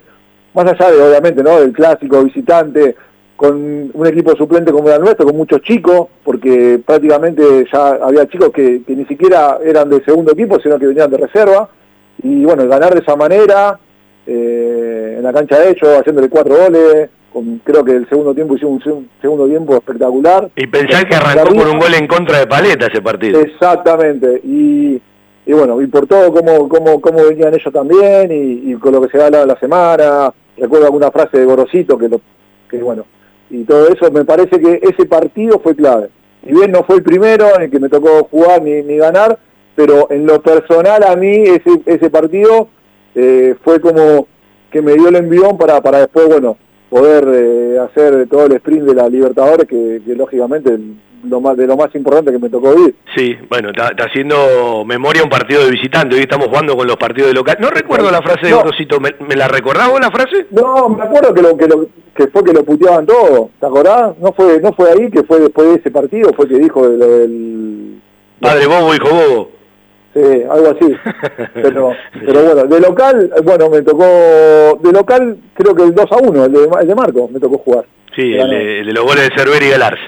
más 0.55 0.66
allá 0.66 0.90
de, 0.90 1.02
obviamente, 1.02 1.43
¿no? 1.43 1.60
Del 1.60 1.72
clásico 1.72 2.22
visitante, 2.22 2.94
con 3.41 3.91
un 3.95 4.07
equipo 4.07 4.37
suplente 4.37 4.71
como 4.71 4.89
era 4.89 4.97
el 4.99 5.03
nuestro, 5.03 5.25
con 5.25 5.35
muchos 5.35 5.62
chicos, 5.62 6.09
porque 6.23 6.79
prácticamente 6.85 7.65
ya 7.73 7.93
había 7.93 8.27
chicos 8.29 8.51
que, 8.51 8.83
que 8.87 8.95
ni 8.95 9.07
siquiera 9.07 9.57
eran 9.65 9.89
de 9.89 10.05
segundo 10.05 10.33
equipo, 10.33 10.61
sino 10.61 10.79
que 10.79 10.87
venían 10.87 11.11
de 11.11 11.17
reserva, 11.17 11.67
y 12.23 12.45
bueno, 12.45 12.69
ganar 12.69 12.93
de 12.93 13.01
esa 13.01 13.17
manera, 13.17 13.81
eh, 14.27 15.15
en 15.17 15.23
la 15.23 15.33
cancha 15.33 15.59
de 15.59 15.71
hecho, 15.71 15.87
haciéndole 15.99 16.29
cuatro 16.29 16.55
goles, 16.55 17.09
con, 17.33 17.62
creo 17.65 17.83
que 17.83 17.93
el 17.93 18.07
segundo 18.11 18.35
tiempo 18.35 18.57
hicimos 18.57 18.85
un, 18.85 19.05
se- 19.05 19.09
segundo 19.23 19.47
tiempo 19.47 19.75
espectacular. 19.75 20.51
Y 20.57 20.67
pensar 20.67 21.09
que 21.09 21.15
arrancó 21.15 21.55
con 21.55 21.67
un 21.71 21.79
gol 21.79 21.95
en 21.95 22.07
contra 22.07 22.41
de 22.41 22.47
Paleta 22.47 22.89
ese 22.89 23.01
partido. 23.01 23.41
Exactamente, 23.41 24.39
y, 24.45 25.01
y 25.47 25.53
bueno, 25.55 25.81
y 25.81 25.87
por 25.87 26.07
todo 26.07 26.31
cómo, 26.31 26.69
cómo, 26.69 27.01
cómo 27.01 27.25
venían 27.25 27.55
ellos 27.55 27.73
también, 27.73 28.31
y, 28.31 28.71
y 28.71 28.75
con 28.75 28.93
lo 28.93 29.01
que 29.01 29.09
se 29.09 29.23
ha 29.23 29.27
hablado 29.29 29.47
la 29.47 29.59
semana, 29.59 30.31
recuerdo 30.59 30.85
alguna 30.85 31.11
frase 31.11 31.39
de 31.39 31.47
Gorosito 31.47 31.97
que, 31.97 32.07
lo, 32.11 32.21
que 32.69 32.77
bueno, 32.83 33.07
y 33.51 33.64
todo 33.64 33.89
eso, 33.89 34.10
me 34.10 34.24
parece 34.24 34.60
que 34.60 34.81
ese 34.82 35.06
partido 35.06 35.59
fue 35.60 35.74
clave. 35.74 36.09
Y 36.43 36.52
bien 36.52 36.70
no 36.70 36.85
fue 36.85 36.97
el 36.97 37.02
primero 37.02 37.55
en 37.56 37.62
el 37.62 37.70
que 37.70 37.81
me 37.81 37.89
tocó 37.89 38.24
jugar 38.31 38.62
ni, 38.62 38.82
ni 38.82 38.97
ganar, 38.97 39.39
pero 39.74 40.10
en 40.10 40.27
lo 40.27 40.40
personal 40.40 41.02
a 41.05 41.16
mí 41.16 41.43
ese, 41.43 41.82
ese 41.86 42.10
partido 42.10 42.68
eh, 43.14 43.55
fue 43.62 43.81
como 43.81 44.27
que 44.70 44.81
me 44.81 44.94
dio 44.94 45.09
el 45.09 45.16
envión 45.16 45.59
para, 45.59 45.81
para 45.81 45.98
después, 46.01 46.28
bueno, 46.28 46.56
poder 46.91 47.25
eh, 47.33 47.79
hacer 47.79 48.29
todo 48.29 48.47
el 48.47 48.53
sprint 48.53 48.83
de 48.83 48.95
la 48.95 49.09
Libertadores, 49.09 49.67
que, 49.67 50.03
que 50.05 50.15
lógicamente 50.15 50.77
lo 51.23 51.41
más, 51.41 51.57
de 51.57 51.67
lo 51.67 51.77
más 51.77 51.95
importante 51.95 52.33
que 52.33 52.39
me 52.39 52.49
tocó 52.49 52.75
vivir. 52.75 52.95
Sí, 53.15 53.37
bueno, 53.49 53.71
está, 53.71 53.89
está 53.89 54.05
haciendo 54.05 54.85
memoria 54.85 55.23
un 55.23 55.29
partido 55.31 55.65
de 55.65 55.71
visitante. 55.71 56.17
Hoy 56.17 56.23
estamos 56.23 56.49
jugando 56.49 56.77
con 56.77 56.87
los 56.87 56.97
partidos 56.97 57.29
de 57.29 57.35
local. 57.35 57.59
No 57.61 57.71
recuerdo 57.71 58.11
la 58.11 58.23
frase 58.23 58.47
de 58.47 58.51
No. 58.51 58.59
Gorosito. 58.59 59.01
¿Me, 59.01 59.15
me 59.29 59.37
la 59.37 59.47
recordás 59.47 59.89
vos 59.91 60.01
la 60.01 60.11
frase? 60.11 60.47
No, 60.51 60.89
me 60.89 61.05
acuerdo 61.05 61.35
que 61.35 61.43
lo 61.43 61.57
que 61.57 61.69
lo 61.69 61.87
que 62.15 62.27
fue 62.29 62.43
que 62.43 62.53
lo 62.53 62.65
puteaban 62.65 63.07
todo, 63.07 63.51
¿te 63.61 63.67
acordás? 63.67 64.19
No 64.19 64.33
fue 64.33 64.61
no 64.61 64.73
fue 64.73 64.91
ahí 64.91 65.11
que 65.11 65.23
fue 65.23 65.41
después 65.41 65.69
de 65.69 65.75
ese 65.77 65.91
partido, 65.91 66.33
fue 66.35 66.49
que 66.49 66.59
dijo 66.59 66.89
del 66.89 68.01
Padre 68.41 68.67
Bobo, 68.67 68.95
hijo 68.95 69.09
Bobo. 69.09 69.51
Sí, 70.15 70.43
algo 70.51 70.70
así. 70.70 70.97
Pero 71.55 71.93
pero 72.24 72.43
bueno, 72.43 72.65
de 72.65 72.81
local, 72.81 73.31
bueno, 73.45 73.70
me 73.70 73.82
tocó 73.82 74.05
de 74.82 74.93
local 74.93 75.37
creo 75.55 75.74
que 75.74 75.82
el 75.85 75.95
2 75.95 76.12
a 76.12 76.16
1, 76.16 76.45
el 76.47 76.53
de, 76.53 76.69
el 76.81 76.87
de 76.89 76.95
Marco, 76.95 77.28
me 77.32 77.39
tocó 77.41 77.59
jugar. 77.59 77.85
Sí, 78.15 78.35
el 78.35 78.51
de, 78.51 78.81
el 78.81 78.87
de 78.87 78.93
los 78.93 79.05
goles 79.05 79.28
de 79.28 79.37
Cervera 79.37 79.65
y 79.65 79.70
Galars. 79.70 80.01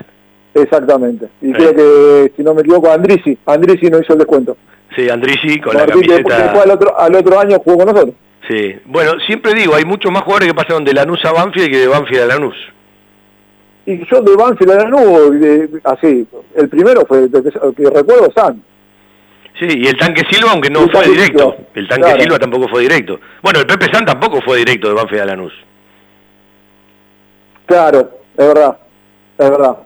Exactamente. 0.55 1.29
Y 1.41 1.53
creo 1.53 1.75
que 1.75 2.33
si 2.37 2.43
no 2.43 2.53
me 2.55 2.61
equivoco 2.63 2.91
Andrisi, 2.91 3.39
Andrisi 3.47 3.89
no 3.91 3.99
hizo 4.01 4.13
el 4.13 4.19
descuento. 4.19 4.57
Sí, 4.95 5.09
Andrigi 5.09 5.61
con 5.61 5.75
la 5.75 5.87
Martín, 5.87 6.03
que 6.03 6.15
después- 6.15 6.35
camiseta. 6.37 6.43
después 6.53 6.65
al 6.65 6.71
otro 6.71 6.99
al 7.01 7.15
otro 7.15 7.39
año 7.41 7.59
jugó 7.65 7.79
con 7.79 7.87
nosotros. 7.95 8.15
Sí, 8.49 8.75
bueno, 8.87 9.13
siempre 9.27 9.55
digo, 9.55 9.75
hay 9.75 9.85
muchos 9.85 10.11
más 10.13 10.23
jugadores 10.25 10.49
que 10.49 10.55
pasaron 10.55 10.85
de 10.85 10.93
Lanús 10.93 11.25
a 11.25 11.33
Banfield 11.33 11.71
que 11.71 11.79
de 11.79 11.87
Banfield 11.87 12.23
a 12.23 12.27
Lanús. 12.27 12.57
Y 13.87 14.05
yo 14.11 14.21
de 14.21 14.37
Banfield 14.37 14.73
a 14.73 14.77
Lanús, 14.85 15.41
de- 15.41 15.81
así, 15.85 16.27
el 16.57 16.69
primero 16.69 17.07
fue, 17.07 17.31
que, 17.31 17.43
que 17.43 17.91
recuerdo, 17.91 18.31
San. 18.35 18.61
Sí, 19.63 19.79
y 19.79 19.87
el 19.87 19.97
Tanque 19.97 20.23
Silva, 20.29 20.51
aunque 20.51 20.71
no 20.71 20.89
fue 20.89 21.07
directo. 21.07 21.55
El 21.73 21.87
Tanque 21.87 22.03
claro. 22.07 22.21
Silva 22.21 22.39
tampoco 22.41 22.69
fue 22.69 22.83
directo. 22.83 23.21
Bueno, 23.41 23.61
el 23.61 23.67
Pepe 23.67 23.87
San 23.93 24.05
tampoco 24.05 24.41
fue 24.45 24.59
directo 24.59 24.89
de 24.89 24.95
Banfield 24.95 25.23
a 25.23 25.27
Lanús. 25.27 25.53
Claro, 27.67 28.11
es 28.37 28.47
verdad, 28.47 28.77
es 29.39 29.51
verdad. 29.51 29.77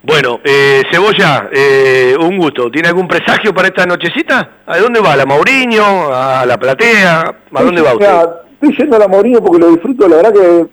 Bueno, 0.00 0.38
eh, 0.44 0.84
Cebolla, 0.92 1.48
eh, 1.50 2.14
un 2.20 2.38
gusto. 2.38 2.70
¿Tiene 2.70 2.86
algún 2.86 3.08
presagio 3.08 3.52
para 3.52 3.66
esta 3.66 3.84
nochecita? 3.84 4.50
¿A 4.64 4.78
dónde 4.78 5.00
va? 5.00 5.14
¿A 5.14 5.16
la 5.16 5.26
Mauriño? 5.26 6.14
¿A 6.14 6.46
la 6.46 6.56
Platea? 6.56 7.34
¿A 7.52 7.62
dónde 7.64 7.82
va 7.82 7.94
usted? 7.94 8.46
Estoy 8.60 8.76
yendo 8.76 8.94
a 8.94 9.00
la 9.00 9.08
Mourinho 9.08 9.42
porque 9.42 9.58
lo 9.58 9.70
disfruto, 9.72 10.08
la 10.08 10.16
verdad 10.16 10.32
que 10.32 10.66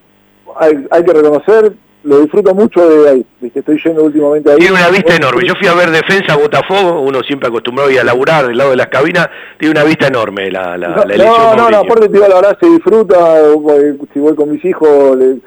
hay, 0.57 0.87
hay 0.91 1.03
que 1.03 1.13
reconocer, 1.13 1.73
lo 2.03 2.19
disfruto 2.19 2.53
mucho 2.53 2.87
de 2.89 3.09
ahí, 3.09 3.25
¿viste? 3.39 3.59
estoy 3.59 3.79
yendo 3.83 4.03
últimamente 4.03 4.51
ahí. 4.51 4.57
Tiene 4.57 4.73
una 4.75 4.89
vista 4.89 5.15
enorme. 5.15 5.43
Yo 5.47 5.53
fui 5.57 5.67
a 5.67 5.73
ver 5.73 5.89
defensa 5.91 6.35
Botafogo, 6.35 7.01
uno 7.01 7.21
siempre 7.21 7.47
acostumbrado 7.49 7.89
a 7.89 7.93
ir 7.93 7.99
a 7.99 8.03
laburar 8.03 8.47
del 8.47 8.57
lado 8.57 8.71
de 8.71 8.75
las 8.77 8.87
cabinas, 8.87 9.29
tiene 9.57 9.71
una 9.71 9.83
vista 9.83 10.07
enorme 10.07 10.51
la, 10.51 10.77
la, 10.77 10.89
la 10.89 11.01
elección 11.03 11.27
No, 11.27 11.55
no, 11.55 11.69
no, 11.69 11.77
aparte 11.77 12.07
te 12.07 12.13
digo, 12.13 12.27
la 12.27 12.35
verdad 12.35 12.57
se 12.59 12.67
disfruta, 12.67 13.39
eh, 13.39 13.95
si 14.13 14.19
voy 14.19 14.35
con 14.35 14.51
mis 14.51 14.63
hijos, 14.65 15.17
le- 15.17 15.37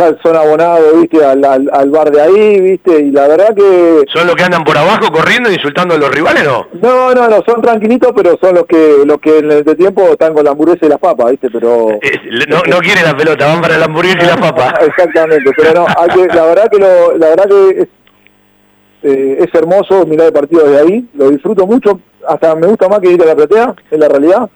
ya 0.00 0.16
son 0.22 0.36
abonados, 0.36 1.00
viste, 1.00 1.24
al, 1.24 1.44
al, 1.44 1.70
al 1.72 1.90
bar 1.90 2.10
de 2.10 2.20
ahí, 2.20 2.60
viste, 2.60 3.00
y 3.00 3.10
la 3.10 3.28
verdad 3.28 3.54
que... 3.54 4.04
¿Son 4.12 4.26
los 4.26 4.34
que 4.34 4.44
andan 4.44 4.64
por 4.64 4.76
abajo 4.76 5.12
corriendo 5.12 5.48
e 5.48 5.54
insultando 5.54 5.94
a 5.94 5.98
los 5.98 6.10
rivales 6.10 6.44
no? 6.44 6.66
No, 6.80 7.14
no, 7.14 7.28
no, 7.28 7.42
son 7.46 7.60
tranquilitos, 7.60 8.12
pero 8.14 8.38
son 8.40 8.54
los 8.54 8.66
que 8.66 9.02
los 9.04 9.18
que 9.20 9.38
en 9.38 9.50
el 9.50 9.76
tiempo 9.76 10.08
están 10.08 10.34
con 10.34 10.44
la 10.44 10.52
hamburguesa 10.52 10.86
y 10.86 10.88
las 10.88 10.98
papas, 10.98 11.30
viste, 11.30 11.48
pero... 11.50 11.98
No, 12.48 12.62
no 12.68 12.78
quieren 12.78 13.04
la 13.04 13.16
pelota, 13.16 13.46
van 13.46 13.60
para 13.60 13.78
la 13.78 13.84
hamburguesa 13.84 14.18
y 14.22 14.26
la 14.26 14.36
papa. 14.36 14.78
Exactamente, 14.80 15.50
pero 15.56 15.74
no, 15.74 15.86
hay 15.86 16.08
que, 16.08 16.26
la 16.34 16.46
verdad 16.46 16.70
que 16.70 16.78
lo, 16.78 17.16
la 17.16 17.28
verdad 17.28 17.44
que 17.48 17.82
es, 17.82 17.88
eh, 19.02 19.38
es 19.40 19.54
hermoso 19.54 20.06
mirar 20.06 20.26
el 20.26 20.32
partido 20.32 20.64
desde 20.64 20.80
ahí, 20.80 21.08
lo 21.14 21.30
disfruto 21.30 21.66
mucho, 21.66 22.00
hasta 22.26 22.54
me 22.54 22.66
gusta 22.66 22.88
más 22.88 23.00
que 23.00 23.10
ir 23.10 23.22
a 23.22 23.26
la 23.26 23.36
platea, 23.36 23.74
en 23.90 24.00
la 24.00 24.08
realidad, 24.08 24.50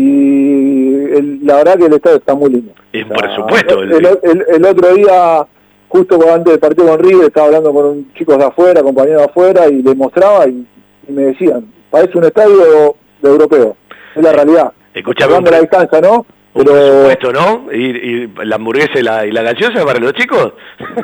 y 0.00 0.94
el- 1.16 1.38
la 1.46 1.56
verdad 1.56 1.76
que 1.78 1.86
el 1.86 1.92
estadio 1.94 2.16
está 2.16 2.34
muy 2.34 2.50
lindo. 2.50 2.72
Eh, 2.92 3.04
por 3.04 3.34
supuesto. 3.34 3.82
El, 3.82 3.92
el- 4.22 4.44
el 4.56 4.64
otro 4.64 4.94
día, 4.94 5.46
justo 5.88 6.18
antes 6.32 6.52
del 6.52 6.58
partido 6.60 6.86
con 6.88 6.98
River, 6.98 7.26
estaba 7.26 7.46
hablando 7.46 7.72
con 7.72 7.84
un 7.86 8.12
chicos 8.14 8.38
de 8.38 8.44
afuera, 8.44 8.82
compañeros 8.82 9.18
de 9.22 9.24
afuera, 9.28 9.68
y 9.68 9.82
les 9.82 9.96
mostraba 9.96 10.46
y, 10.48 10.66
y 11.08 11.12
me 11.12 11.22
decían, 11.24 11.66
parece 11.90 12.16
un 12.18 12.24
estadio 12.24 12.94
de 13.22 13.28
europeo, 13.28 13.76
es 14.16 14.22
la 14.22 14.32
realidad. 14.32 14.72
Escuchame, 14.94 15.50
la 15.50 15.60
distancia, 15.60 16.00
¿no? 16.00 16.26
Un 16.52 16.64
presupuesto, 16.64 17.32
¿no? 17.32 17.66
Y, 17.72 17.76
y 18.24 18.32
la 18.44 18.56
hamburguesa 18.56 18.98
y 18.98 19.02
la, 19.02 19.24
y 19.24 19.30
la 19.30 19.42
gaseosa 19.42 19.84
para 19.84 20.00
los 20.00 20.12
chicos. 20.14 20.52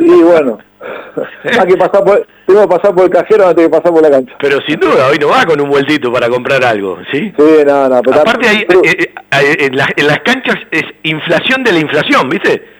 Y 0.01 0.23
bueno, 0.23 0.59
hay 1.45 1.67
que 1.69 1.77
pasar 1.77 2.03
por, 2.05 2.27
tengo 2.47 2.63
que 2.63 2.77
pasar 2.77 2.95
por 2.95 3.05
el 3.05 3.11
cajero 3.11 3.47
antes 3.49 3.65
de 3.65 3.71
pasar 3.71 3.93
por 3.93 4.03
la 4.03 4.11
cancha. 4.11 4.35
Pero 4.41 4.59
sin 4.67 4.81
duda, 4.81 5.07
hoy 5.09 5.19
no 5.21 5.29
va 5.29 5.45
con 5.47 5.61
un 5.61 5.69
vueltito 5.71 6.13
para 6.13 6.29
comprar 6.29 6.65
algo, 6.65 6.99
¿sí? 7.13 7.33
Sí, 7.39 7.45
nada, 7.65 8.03
pero- 8.03 8.21
Aparte, 8.21 8.49
hay, 8.49 8.57
eh, 8.59 9.13
eh, 9.33 9.57
en, 9.61 9.77
la- 9.77 9.93
en 9.97 10.07
las 10.09 10.19
canchas 10.21 10.57
es 10.73 10.83
inflación 11.05 11.63
de 11.63 11.73
la 11.73 11.79
inflación, 11.79 12.29
¿viste? 12.29 12.76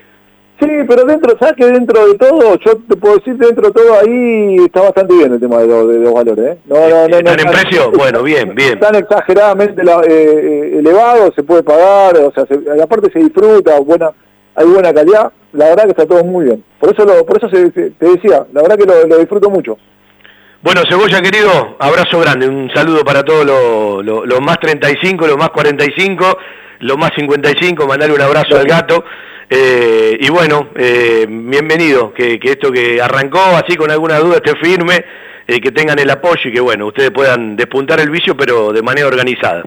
Sí, 0.59 0.67
pero 0.89 1.05
dentro, 1.05 1.37
¿sabes 1.39 1.55
que 1.57 1.67
dentro 1.67 2.07
de 2.09 2.15
todo, 2.15 2.59
yo 2.65 2.79
te 2.89 2.97
puedo 2.97 3.17
decir, 3.17 3.37
dentro 3.37 3.67
de 3.69 3.73
todo 3.73 3.93
ahí 4.01 4.57
está 4.65 4.81
bastante 4.81 5.13
bien 5.15 5.35
el 5.35 5.39
tema 5.41 5.59
de, 5.59 5.67
los- 5.67 5.89
de 5.89 5.99
los 5.99 6.15
valores, 6.15 6.45
¿eh? 6.47 6.59
No, 6.65 6.77
no, 6.77 6.89
no, 6.89 7.09
no, 7.09 7.17
¿Están 7.31 7.41
en 7.41 7.47
precio? 7.53 7.91
Bueno, 7.93 8.23
bien, 8.23 8.55
bien. 8.55 8.73
Están 8.73 8.95
exageradamente 8.95 9.83
eh, 9.83 9.87
eh, 10.09 10.79
elevados, 10.79 11.35
se 11.35 11.43
puede 11.43 11.63
pagar, 11.63 12.17
o 12.17 12.33
sea, 12.33 12.47
se- 12.47 12.83
aparte 12.83 13.11
se 13.13 13.19
disfruta, 13.19 13.79
buena, 13.81 14.13
hay 14.55 14.67
buena 14.67 14.95
calidad, 14.95 15.31
la 15.53 15.67
verdad 15.67 15.85
que 15.85 15.91
está 15.91 16.07
todo 16.07 16.25
muy 16.25 16.47
bien. 16.47 16.65
Por 16.81 16.91
eso 16.95 17.05
lo, 17.05 17.27
por 17.27 17.37
eso 17.37 17.51
se- 17.51 17.71
se- 17.73 17.91
te 17.91 18.07
decía, 18.09 18.47
la 18.55 18.63
verdad 18.63 18.79
que 18.79 18.87
lo, 18.87 19.07
lo 19.07 19.19
disfruto 19.19 19.51
mucho. 19.51 19.77
Bueno, 20.63 20.81
Cebolla 20.89 21.21
querido, 21.21 21.77
abrazo 21.79 22.19
grande, 22.21 22.49
un 22.49 22.71
saludo 22.75 23.05
para 23.05 23.23
todos 23.23 23.45
los, 23.45 24.27
los 24.27 24.41
más 24.41 24.59
35, 24.59 25.27
los 25.27 25.37
más 25.37 25.51
45, 25.51 26.25
los 26.81 26.99
más 26.99 27.11
55, 27.17 27.87
mandarle 27.87 28.15
un 28.15 28.21
abrazo 28.21 28.57
al 28.57 28.67
gato. 28.67 29.05
eh, 29.49 30.17
y 30.21 30.29
bueno, 30.31 30.69
eh, 30.75 31.27
bienvenido, 31.29 32.13
que, 32.13 32.39
esto 32.43 32.73
que 32.73 33.01
arrancó 33.01 33.39
así 33.39 33.77
con 33.77 33.91
alguna 33.91 34.19
duda 34.19 34.37
esté 34.37 34.55
firme, 34.57 35.05
eh, 35.47 35.61
que 35.61 35.71
tengan 35.71 35.99
el 35.99 36.11
apoyo 36.11 36.51
y 36.51 36.53
que 36.53 36.61
bueno, 36.61 36.87
ustedes 36.89 37.11
puedan 37.11 37.57
despuntar 37.57 38.01
el 38.01 38.11
vicio, 38.11 38.37
pero 38.37 38.73
de 38.73 38.83
manera 38.83 39.07
organizada. 39.07 39.65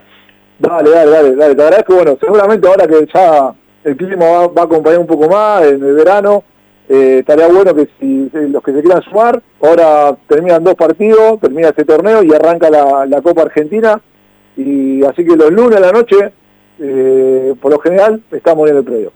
Dale, 0.59 0.89
dale, 0.89 1.11
dale, 1.11 1.35
dale. 1.35 1.55
Te 1.55 1.63
agradezco, 1.63 1.95
bueno, 1.95 2.17
seguramente 2.19 2.67
ahora 2.67 2.87
que 2.87 3.07
ya 3.13 3.53
el 3.85 3.95
clima 3.95 4.25
va, 4.25 4.61
a 4.61 4.65
acompañar 4.65 4.99
un 4.99 5.07
poco 5.07 5.29
más 5.29 5.63
en 5.63 5.81
el 5.81 5.95
verano, 5.95 6.43
estaría 6.89 7.47
bueno 7.47 7.73
que 7.73 7.87
si 7.99 8.29
los 8.33 8.61
que 8.61 8.73
se 8.73 8.81
quieran 8.81 9.01
sumar, 9.03 9.41
ahora 9.61 10.17
terminan 10.27 10.63
dos 10.63 10.75
partidos, 10.75 11.39
termina 11.39 11.69
este 11.69 11.85
torneo 11.85 12.23
y 12.23 12.33
arranca 12.33 12.69
la, 12.69 13.05
la 13.05 13.21
Copa 13.21 13.43
Argentina, 13.43 14.01
y 14.57 15.05
así 15.05 15.23
que 15.23 15.37
los 15.37 15.51
lunes 15.51 15.77
a 15.77 15.79
la 15.79 15.93
noche, 15.93 16.33
eh, 16.81 17.53
por 17.61 17.71
lo 17.71 17.79
general, 17.79 18.21
estamos 18.31 18.69
en 18.69 18.77
el 18.77 18.83
predio. 18.83 19.11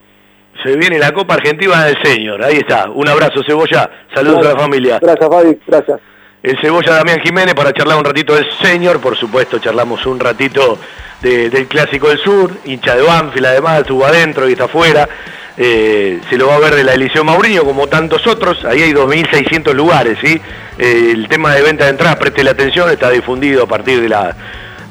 Se 0.63 0.75
viene 0.77 0.99
la 0.99 1.11
Copa 1.11 1.33
Argentina 1.35 1.83
del 1.85 1.97
Señor, 2.03 2.43
ahí 2.43 2.57
está. 2.57 2.89
Un 2.91 3.07
abrazo, 3.07 3.41
Cebolla, 3.45 3.89
saludos 4.13 4.45
a 4.45 4.53
la 4.53 4.59
familia. 4.59 4.99
Gracias, 5.01 5.27
Fabi, 5.29 5.57
gracias. 5.67 5.99
el 6.43 6.57
cebolla 6.61 6.93
Damián 6.95 7.19
Jiménez 7.21 7.53
para 7.55 7.71
charlar 7.73 7.97
un 7.97 8.03
ratito 8.05 8.35
del 8.35 8.45
señor, 8.61 8.99
por 8.99 9.15
supuesto 9.17 9.59
charlamos 9.59 10.05
un 10.05 10.19
ratito 10.19 10.77
de- 11.21 11.49
del 11.49 11.67
Clásico 11.67 12.09
del 12.09 12.17
Sur, 12.19 12.51
hincha 12.65 12.95
de 12.95 13.01
Banfield 13.01 13.45
además, 13.45 13.79
estuvo 13.79 14.05
adentro 14.05 14.47
y 14.47 14.51
está 14.53 14.65
afuera, 14.65 15.07
Eh, 15.55 16.19
se 16.31 16.35
lo 16.35 16.47
va 16.47 16.55
a 16.55 16.59
ver 16.59 16.73
de 16.73 16.83
la 16.83 16.95
Eliseo 16.95 17.23
Mauriño 17.23 17.63
como 17.63 17.85
tantos 17.85 18.25
otros, 18.25 18.65
ahí 18.65 18.81
hay 18.81 18.91
2.600 18.91 19.75
lugares, 19.75 20.17
¿sí? 20.19 20.41
Eh, 20.79 21.11
el 21.13 21.27
tema 21.27 21.53
de 21.53 21.61
venta 21.61 21.83
de 21.83 21.91
entradas, 21.91 22.15
preste 22.15 22.43
la 22.43 22.51
atención, 22.51 22.89
está 22.89 23.11
difundido 23.11 23.61
a 23.65 23.67
partir 23.67 24.01
de 24.01 24.09
la 24.09 24.35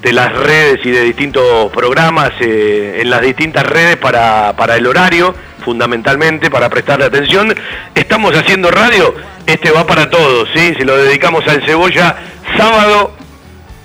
de 0.03 0.12
las 0.12 0.33
redes 0.33 0.81
y 0.85 0.91
de 0.91 1.03
distintos 1.03 1.70
programas 1.70 2.33
eh, 2.41 2.99
en 3.01 3.09
las 3.09 3.23
distintas 3.23 3.65
redes 3.65 3.97
para, 3.97 4.53
para 4.57 4.77
el 4.77 4.87
horario, 4.87 5.33
fundamentalmente 5.65 6.51
para 6.51 6.69
prestarle 6.69 7.05
atención. 7.05 7.55
Estamos 7.95 8.35
haciendo 8.37 8.73
radio, 8.73 9.15
este 9.47 9.70
va 9.70 9.87
para 9.87 10.11
todos, 10.11 10.49
¿sí? 10.55 10.74
se 10.77 10.85
lo 10.85 10.97
dedicamos 10.97 11.47
al 11.47 11.65
Cebolla, 11.65 12.16
sábado 12.57 13.12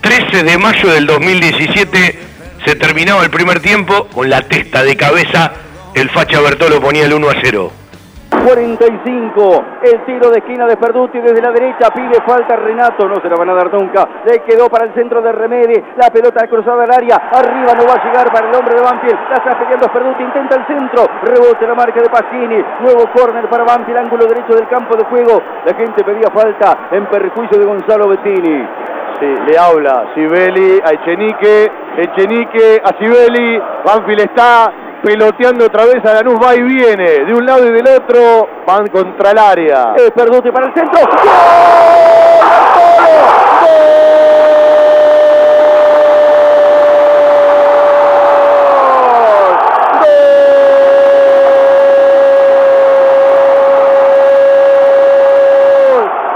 13 0.02 0.44
de 0.44 0.58
mayo 0.58 0.90
del 0.90 1.06
2017, 1.06 2.20
se 2.66 2.76
terminaba 2.76 3.24
el 3.24 3.30
primer 3.30 3.60
tiempo 3.60 4.08
con 4.08 4.28
la 4.28 4.42
testa 4.42 4.84
de 4.84 4.98
cabeza, 4.98 5.54
el 5.94 6.10
Facha 6.10 6.42
Bertolo 6.42 6.82
ponía 6.82 7.06
el 7.06 7.14
1 7.14 7.30
a 7.30 7.36
0. 7.44 7.72
45, 8.48 9.66
el 9.84 10.06
tiro 10.06 10.32
de 10.32 10.40
esquina 10.40 10.66
de 10.68 10.78
Perduti 10.78 11.20
desde 11.20 11.42
la 11.42 11.52
derecha, 11.52 11.90
pide 11.94 12.16
falta 12.26 12.56
Renato, 12.56 13.06
no 13.06 13.16
se 13.16 13.28
la 13.28 13.36
van 13.36 13.50
a 13.50 13.54
dar 13.54 13.74
nunca, 13.74 14.08
le 14.24 14.40
quedó 14.40 14.70
para 14.70 14.86
el 14.86 14.94
centro 14.94 15.22
de 15.22 15.34
Remedi, 15.34 15.76
la 15.98 16.10
pelota 16.10 16.48
cruzada 16.48 16.86
al 16.86 16.92
área, 16.92 17.18
arriba 17.30 17.74
no 17.76 17.84
va 17.84 18.00
a 18.00 18.06
llegar 18.06 18.32
para 18.32 18.48
el 18.48 18.56
hombre 18.56 18.76
de 18.76 18.82
Banfield, 18.82 19.20
la 19.30 19.36
está 19.36 19.60
peleando 19.60 19.92
Perduti, 19.92 20.24
intenta 20.24 20.56
el 20.56 20.66
centro, 20.66 21.08
rebote 21.24 21.68
la 21.68 21.76
marca 21.76 22.02
de 22.02 22.10
Pasquini, 22.10 22.64
nuevo 22.80 23.04
córner 23.12 23.50
para 23.50 23.66
Banfield, 23.66 24.00
ángulo 24.00 24.26
derecho 24.26 24.56
del 24.56 24.68
campo 24.70 24.96
de 24.96 25.04
juego, 25.04 25.42
la 25.66 25.76
gente 25.76 26.02
pedía 26.06 26.32
falta 26.34 26.88
en 26.92 27.06
perjuicio 27.08 27.60
de 27.60 27.66
Gonzalo 27.66 28.08
Bettini. 28.08 28.66
Sí, 29.20 29.36
le 29.46 29.58
habla 29.58 30.14
Sibeli 30.14 30.80
a 30.86 30.94
Echenique, 30.94 31.70
Echenique 31.98 32.82
a 32.82 32.96
Sibeli, 32.98 33.60
Banfield 33.84 34.22
está 34.22 34.72
peloteando 35.08 35.66
otra 35.68 35.86
vez 35.86 36.04
a 36.04 36.16
Lanús, 36.16 36.36
va 36.36 36.54
y 36.54 36.62
viene, 36.64 37.24
de 37.24 37.34
un 37.34 37.46
lado 37.46 37.66
y 37.66 37.72
del 37.72 37.88
otro, 37.88 38.46
van 38.68 38.88
contra 38.88 39.32
el 39.32 39.38
área. 39.38 39.94
Es 39.96 40.12
Perduti 40.12 40.52
para 40.52 40.68
el 40.68 40.74
centro. 40.74 41.00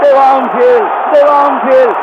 de 0.00 0.12
Banfield, 0.14 0.88
de 1.12 1.24
Banfield, 1.24 1.96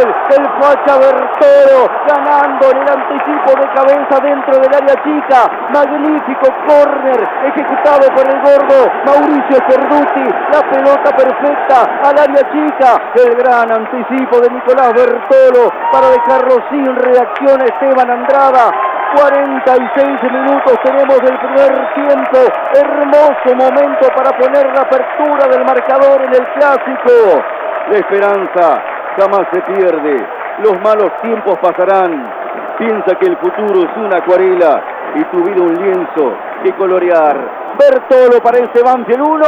el 0.00 0.44
Facha 0.60 0.98
Bertero 0.98 1.88
ganando 2.06 2.70
en 2.70 2.76
el 2.82 2.88
anticipo 2.88 3.60
de 3.60 3.66
cabeza 3.74 4.20
dentro 4.20 4.58
del 4.58 4.74
área 4.74 4.94
chica, 5.02 5.50
magnífico 5.72 6.48
córner 6.66 7.28
ejecutado 7.44 8.06
por 8.14 8.26
el 8.26 8.40
gordo 8.42 8.90
Mauricio 9.06 9.58
Cerduti, 9.68 10.26
la 10.52 10.60
pelota 10.68 11.16
perfecta 11.16 11.88
al 12.04 12.18
área 12.18 12.42
chica, 12.52 13.00
el 13.14 13.36
gran 13.36 13.72
anticipo 13.72 14.40
de 14.40 14.50
Nicolás 14.50 14.92
Bertolo 14.92 15.72
para 15.92 16.10
dejarlo 16.10 16.56
sin 16.70 16.94
reacción 16.96 17.60
a 17.60 17.64
Esteban 17.64 18.10
Andrada, 18.10 18.72
46 19.16 20.32
minutos 20.32 20.78
tenemos 20.84 21.18
del 21.22 21.38
primer 21.38 21.94
tiempo. 21.94 22.38
Hermoso 22.74 23.54
momento 23.54 24.08
para 24.14 24.36
poner 24.36 24.66
la 24.74 24.82
apertura 24.82 25.48
del 25.48 25.64
marcador 25.64 26.20
en 26.22 26.34
el 26.34 26.46
clásico. 26.52 27.42
La 27.88 27.98
esperanza 27.98 28.95
jamás 29.16 29.46
se 29.52 29.60
pierde. 29.62 30.26
Los 30.58 30.80
malos 30.80 31.10
tiempos 31.22 31.58
pasarán. 31.58 32.32
Piensa 32.78 33.14
que 33.18 33.26
el 33.26 33.36
futuro 33.38 33.88
es 33.88 33.96
una 33.96 34.18
acuarela 34.18 34.82
y 35.14 35.24
tu 35.24 35.42
vida 35.44 35.62
un 35.62 35.74
lienzo 35.74 36.34
que 36.62 36.72
colorear. 36.74 37.36
Bertolo 37.78 38.42
para 38.42 38.58
este 38.58 38.82
Banfield 38.82 39.22
1, 39.22 39.46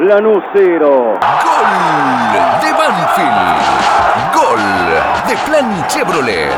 Lanús 0.00 0.42
0. 0.54 1.14
de 2.62 2.72
Banfield. 2.72 3.86
Gol 4.34 4.60
de 5.28 5.36
Plan 5.46 5.86
Chevrolet. 5.88 6.50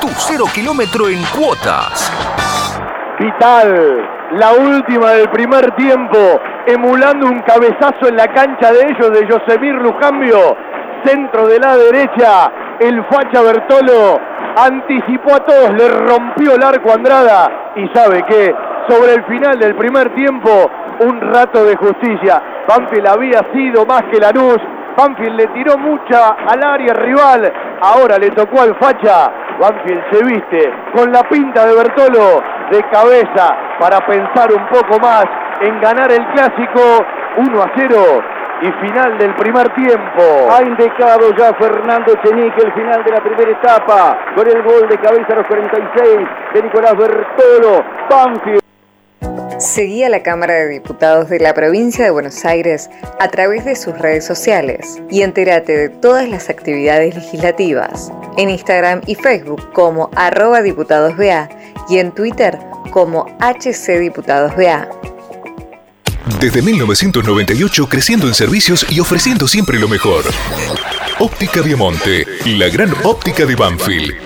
Tu 0.00 0.08
cero 0.08 0.44
kilómetro 0.52 1.08
en 1.08 1.22
cuotas. 1.36 2.12
Vital, 3.18 4.08
la 4.32 4.52
última 4.52 5.12
del 5.12 5.30
primer 5.30 5.74
tiempo, 5.76 6.18
emulando 6.66 7.26
un 7.26 7.40
cabezazo 7.40 8.08
en 8.08 8.16
la 8.16 8.28
cancha 8.28 8.72
de 8.72 8.90
ellos 8.90 9.10
de 9.10 9.26
Yosemir 9.26 9.74
Lujambio, 9.76 10.56
centro 11.06 11.46
de 11.46 11.58
la 11.58 11.76
derecha, 11.76 12.50
el 12.80 13.04
Facha 13.04 13.42
Bertolo 13.42 14.18
anticipó 14.56 15.34
a 15.34 15.40
todos, 15.40 15.72
le 15.74 15.88
rompió 15.88 16.54
el 16.54 16.62
arco 16.62 16.90
a 16.90 16.94
Andrada 16.94 17.72
y 17.76 17.88
sabe 17.94 18.22
que 18.24 18.54
sobre 18.88 19.14
el 19.14 19.24
final 19.24 19.58
del 19.58 19.74
primer 19.76 20.14
tiempo, 20.14 20.70
un 21.00 21.20
rato 21.20 21.64
de 21.64 21.76
justicia. 21.76 22.42
Banfield 22.68 23.06
había 23.06 23.40
sido 23.52 23.84
más 23.84 24.02
que 24.10 24.18
Lanús, 24.18 24.58
Banfield 24.96 25.36
le 25.36 25.46
tiró 25.48 25.76
mucha 25.76 26.36
al 26.48 26.64
área 26.64 26.94
rival, 26.94 27.52
ahora 27.82 28.18
le 28.18 28.30
tocó 28.30 28.62
al 28.62 28.74
Facha, 28.76 29.30
Banfield 29.60 30.04
se 30.10 30.24
viste 30.24 30.72
con 30.94 31.12
la 31.12 31.22
pinta 31.28 31.66
de 31.66 31.74
Bertolo 31.74 32.42
de 32.70 32.82
cabeza 32.90 33.56
para 33.78 34.00
pensar 34.06 34.52
un 34.52 34.66
poco 34.68 34.98
más 35.00 35.24
en 35.60 35.80
ganar 35.80 36.10
el 36.10 36.26
clásico 36.28 37.04
1 37.36 37.62
a 37.62 37.72
0 37.76 38.35
y 38.62 38.86
final 38.86 39.18
del 39.18 39.34
primer 39.34 39.68
tiempo. 39.74 40.22
Ha 40.50 40.62
indicado 40.62 41.34
ya 41.36 41.52
Fernando 41.54 42.14
Chenique 42.22 42.62
el 42.62 42.72
final 42.72 43.04
de 43.04 43.10
la 43.10 43.22
primera 43.22 43.50
etapa 43.50 44.18
con 44.34 44.48
el 44.48 44.62
gol 44.62 44.88
de 44.88 44.98
cabeza 44.98 45.32
a 45.32 45.36
los 45.36 45.46
46 45.46 46.28
de 46.54 46.62
Nicolás 46.62 46.96
Bertolo. 46.96 47.84
Banfield. 48.08 48.60
Seguí 49.58 50.04
a 50.04 50.10
la 50.10 50.22
Cámara 50.22 50.52
de 50.54 50.68
Diputados 50.68 51.30
de 51.30 51.40
la 51.40 51.54
Provincia 51.54 52.04
de 52.04 52.10
Buenos 52.10 52.44
Aires 52.44 52.90
a 53.18 53.28
través 53.28 53.64
de 53.64 53.74
sus 53.74 53.98
redes 53.98 54.26
sociales 54.26 55.02
y 55.10 55.22
entérate 55.22 55.76
de 55.76 55.88
todas 55.88 56.28
las 56.28 56.50
actividades 56.50 57.14
legislativas 57.14 58.12
en 58.36 58.50
Instagram 58.50 59.00
y 59.06 59.14
Facebook 59.14 59.72
como 59.72 60.10
arroba 60.14 60.60
diputadosBA 60.60 61.48
y 61.88 61.98
en 61.98 62.12
Twitter 62.12 62.58
como 62.90 63.26
HCDiputadosBA. 63.40 64.88
Desde 66.40 66.60
1998 66.60 67.88
creciendo 67.88 68.26
en 68.26 68.34
servicios 68.34 68.84
y 68.90 68.98
ofreciendo 69.00 69.46
siempre 69.46 69.78
lo 69.78 69.88
mejor. 69.88 70.24
Óptica 71.20 71.62
Viamonte, 71.62 72.26
la 72.44 72.68
gran 72.68 72.92
óptica 73.04 73.46
de 73.46 73.54
Banfield. 73.54 74.25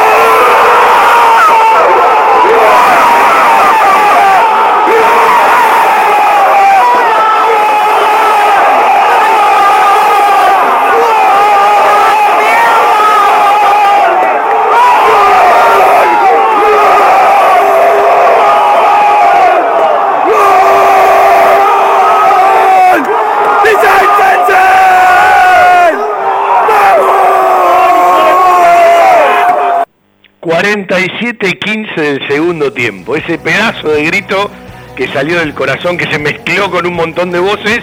47-15 30.61 31.95
del 31.95 32.27
segundo 32.27 32.71
tiempo. 32.71 33.15
Ese 33.15 33.39
pedazo 33.39 33.89
de 33.89 34.05
grito 34.05 34.51
que 34.95 35.07
salió 35.07 35.39
del 35.39 35.55
corazón, 35.55 35.97
que 35.97 36.05
se 36.05 36.19
mezcló 36.19 36.69
con 36.69 36.85
un 36.85 36.93
montón 36.93 37.31
de 37.31 37.39
voces, 37.39 37.79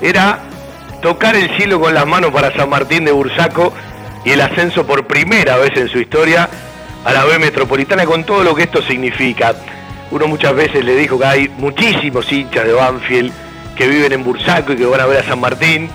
era 0.00 0.38
tocar 1.02 1.36
el 1.36 1.50
cielo 1.56 1.78
con 1.78 1.92
las 1.92 2.06
manos 2.06 2.30
para 2.32 2.54
San 2.56 2.70
Martín 2.70 3.04
de 3.04 3.12
Bursaco 3.12 3.74
y 4.24 4.30
el 4.30 4.40
ascenso 4.40 4.86
por 4.86 5.06
primera 5.06 5.58
vez 5.58 5.76
en 5.76 5.88
su 5.88 5.98
historia 5.98 6.48
a 7.04 7.12
la 7.12 7.24
B 7.24 7.38
Metropolitana 7.38 8.06
con 8.06 8.24
todo 8.24 8.42
lo 8.42 8.54
que 8.54 8.62
esto 8.62 8.80
significa. 8.80 9.54
Uno 10.10 10.26
muchas 10.26 10.54
veces 10.54 10.82
le 10.84 10.96
dijo 10.96 11.18
que 11.18 11.26
hay 11.26 11.48
muchísimos 11.58 12.32
hinchas 12.32 12.64
de 12.64 12.72
Banfield 12.72 13.30
que 13.76 13.88
viven 13.88 14.12
en 14.12 14.24
Bursaco 14.24 14.72
y 14.72 14.76
que 14.76 14.86
van 14.86 15.02
a 15.02 15.06
ver 15.06 15.18
a 15.18 15.28
San 15.28 15.38
Martín. 15.38 15.90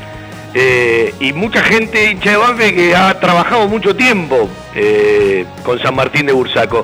Eh, 0.60 1.14
y 1.20 1.34
mucha 1.34 1.62
gente 1.62 2.10
hincha 2.10 2.32
de 2.32 2.38
Banfield 2.38 2.76
que 2.76 2.96
ha 2.96 3.20
trabajado 3.20 3.68
mucho 3.68 3.96
tiempo 3.96 4.50
eh, 4.74 5.46
con 5.64 5.78
San 5.78 5.94
Martín 5.94 6.26
de 6.26 6.34
Bursaco. 6.34 6.84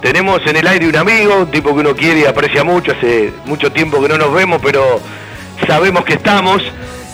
Tenemos 0.00 0.40
en 0.44 0.56
el 0.56 0.66
aire 0.66 0.88
un 0.88 0.96
amigo, 0.96 1.36
un 1.36 1.50
tipo 1.52 1.72
que 1.72 1.82
uno 1.82 1.94
quiere 1.94 2.22
y 2.22 2.24
aprecia 2.24 2.64
mucho, 2.64 2.90
hace 2.90 3.32
mucho 3.44 3.70
tiempo 3.70 4.02
que 4.02 4.08
no 4.08 4.18
nos 4.18 4.34
vemos, 4.34 4.60
pero 4.60 5.00
sabemos 5.68 6.04
que 6.04 6.14
estamos. 6.14 6.64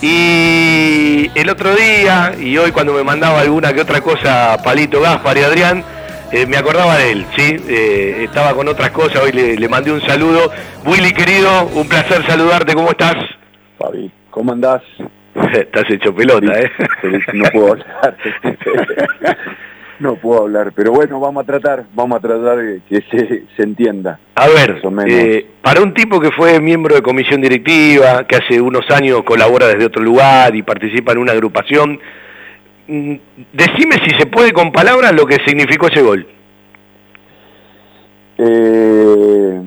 Y 0.01 1.31
el 1.35 1.51
otro 1.51 1.77
día, 1.77 2.33
y 2.41 2.57
hoy 2.57 2.73
cuando 2.73 2.95
me 2.95 3.05
mandaba 3.05 3.41
alguna 3.41 3.75
que 3.75 3.83
otra 3.83 4.01
cosa 4.01 4.57
Palito 4.65 5.03
Gaspar 5.03 5.37
y 5.37 5.43
Adrián, 5.43 5.85
eh, 6.33 6.47
me 6.47 6.57
acordaba 6.57 6.97
de 6.97 7.13
él, 7.13 7.27
¿sí? 7.37 7.55
Estaba 8.25 8.55
con 8.55 8.67
otras 8.69 8.93
cosas, 8.93 9.23
hoy 9.23 9.33
le, 9.33 9.57
le 9.57 9.69
mandé 9.69 9.93
un 9.93 10.01
saludo. 10.01 10.51
Willy 10.87 11.13
querido, 11.13 11.67
un 11.75 11.87
placer 11.87 12.27
saludarte, 12.27 12.75
¿cómo 12.75 12.93
estás? 12.93 13.17
Fabi, 13.79 14.11
¿cómo 14.31 14.53
andás? 14.53 14.81
Estás 15.53 15.91
hecho 15.91 16.15
pelota, 16.15 16.59
¿eh? 16.59 16.71
No 17.33 17.45
puedo 17.51 17.73
hablar. 17.73 18.17
no 20.01 20.15
puedo 20.17 20.43
hablar, 20.43 20.73
pero 20.75 20.93
bueno, 20.93 21.21
vamos 21.21 21.43
a 21.43 21.47
tratar, 21.47 21.85
vamos 21.95 22.19
a 22.19 22.21
tratar 22.21 22.59
de 22.59 22.81
que 22.89 23.03
se, 23.11 23.45
se 23.57 23.63
entienda. 23.63 24.19
A 24.35 24.47
ver, 24.49 24.81
eh, 25.09 25.47
para 25.63 25.83
un 25.83 25.93
tipo 25.93 26.21
que 26.21 26.31
fue 26.31 26.61
miembro 26.61 26.95
de 26.95 27.03
comisión 27.03 27.41
directiva, 27.41 28.25
que 28.27 28.37
hace 28.37 28.61
unos 28.61 28.89
años 28.91 29.23
colabora 29.25 29.67
desde 29.67 29.87
otro 29.87 30.03
lugar 30.03 30.55
y 30.55 30.63
participa 30.63 31.13
en 31.13 31.19
una 31.19 31.33
agrupación, 31.33 31.99
mm, 32.87 33.15
decime 33.53 33.97
si 34.05 34.11
se 34.19 34.27
puede 34.27 34.53
con 34.53 34.71
palabras 34.73 35.13
lo 35.13 35.27
que 35.27 35.37
significó 35.45 35.89
ese 35.89 36.03
gol. 36.03 36.27
Eh, 38.39 39.61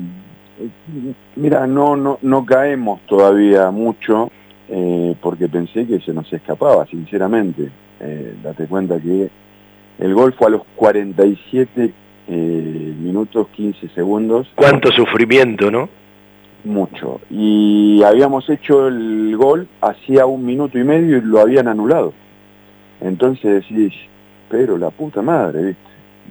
mira, 1.36 1.66
no, 1.66 1.94
no, 1.94 2.18
no 2.22 2.46
caemos 2.46 3.00
todavía 3.06 3.70
mucho 3.70 4.30
eh, 4.74 5.14
porque 5.20 5.48
pensé 5.48 5.86
que 5.86 6.00
se 6.00 6.14
nos 6.14 6.32
escapaba, 6.32 6.86
sinceramente. 6.86 7.70
Eh, 8.00 8.34
date 8.42 8.66
cuenta 8.66 8.98
que 8.98 9.28
el 9.98 10.14
gol 10.14 10.32
fue 10.32 10.46
a 10.46 10.50
los 10.50 10.62
47 10.76 11.92
eh, 12.28 12.94
minutos 12.98 13.48
15 13.48 13.88
segundos. 13.90 14.48
Cuánto 14.54 14.90
sufrimiento, 14.90 15.70
¿no? 15.70 15.90
Mucho. 16.64 17.20
Y 17.28 18.02
habíamos 18.02 18.48
hecho 18.48 18.88
el 18.88 19.36
gol 19.36 19.68
hacía 19.82 20.24
un 20.24 20.46
minuto 20.46 20.78
y 20.78 20.84
medio 20.84 21.18
y 21.18 21.20
lo 21.20 21.40
habían 21.40 21.68
anulado. 21.68 22.14
Entonces 23.02 23.62
decís, 23.68 23.92
pero 24.48 24.78
la 24.78 24.88
puta 24.88 25.20
madre, 25.20 25.64
¿viste? 25.64 25.82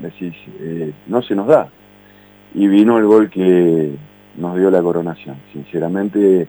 Decís, 0.01 0.33
eh, 0.61 0.91
no 1.05 1.21
se 1.21 1.35
nos 1.35 1.45
da. 1.45 1.69
Y 2.55 2.67
vino 2.67 2.97
el 2.97 3.05
gol 3.05 3.29
que 3.29 3.91
nos 4.37 4.57
dio 4.57 4.71
la 4.71 4.81
coronación. 4.81 5.35
Sinceramente, 5.53 6.47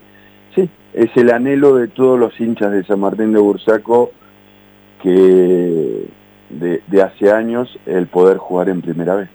sí, 0.55 0.69
es 0.95 1.11
el 1.17 1.31
anhelo 1.31 1.75
de 1.77 1.89
todos 1.89 2.19
los 2.19 2.39
hinchas 2.41 2.71
de 2.73 2.85
San 2.85 3.01
Martín 3.01 3.33
de 3.33 3.39
Bursaco 3.41 4.13
que 5.03 6.05
de, 6.51 6.81
de 6.87 7.03
hace 7.03 7.31
años 7.33 7.79
el 7.87 8.07
poder 8.07 8.37
jugar 8.39 8.69
en 8.69 8.83
primera 8.83 9.15
vez. 9.17 9.29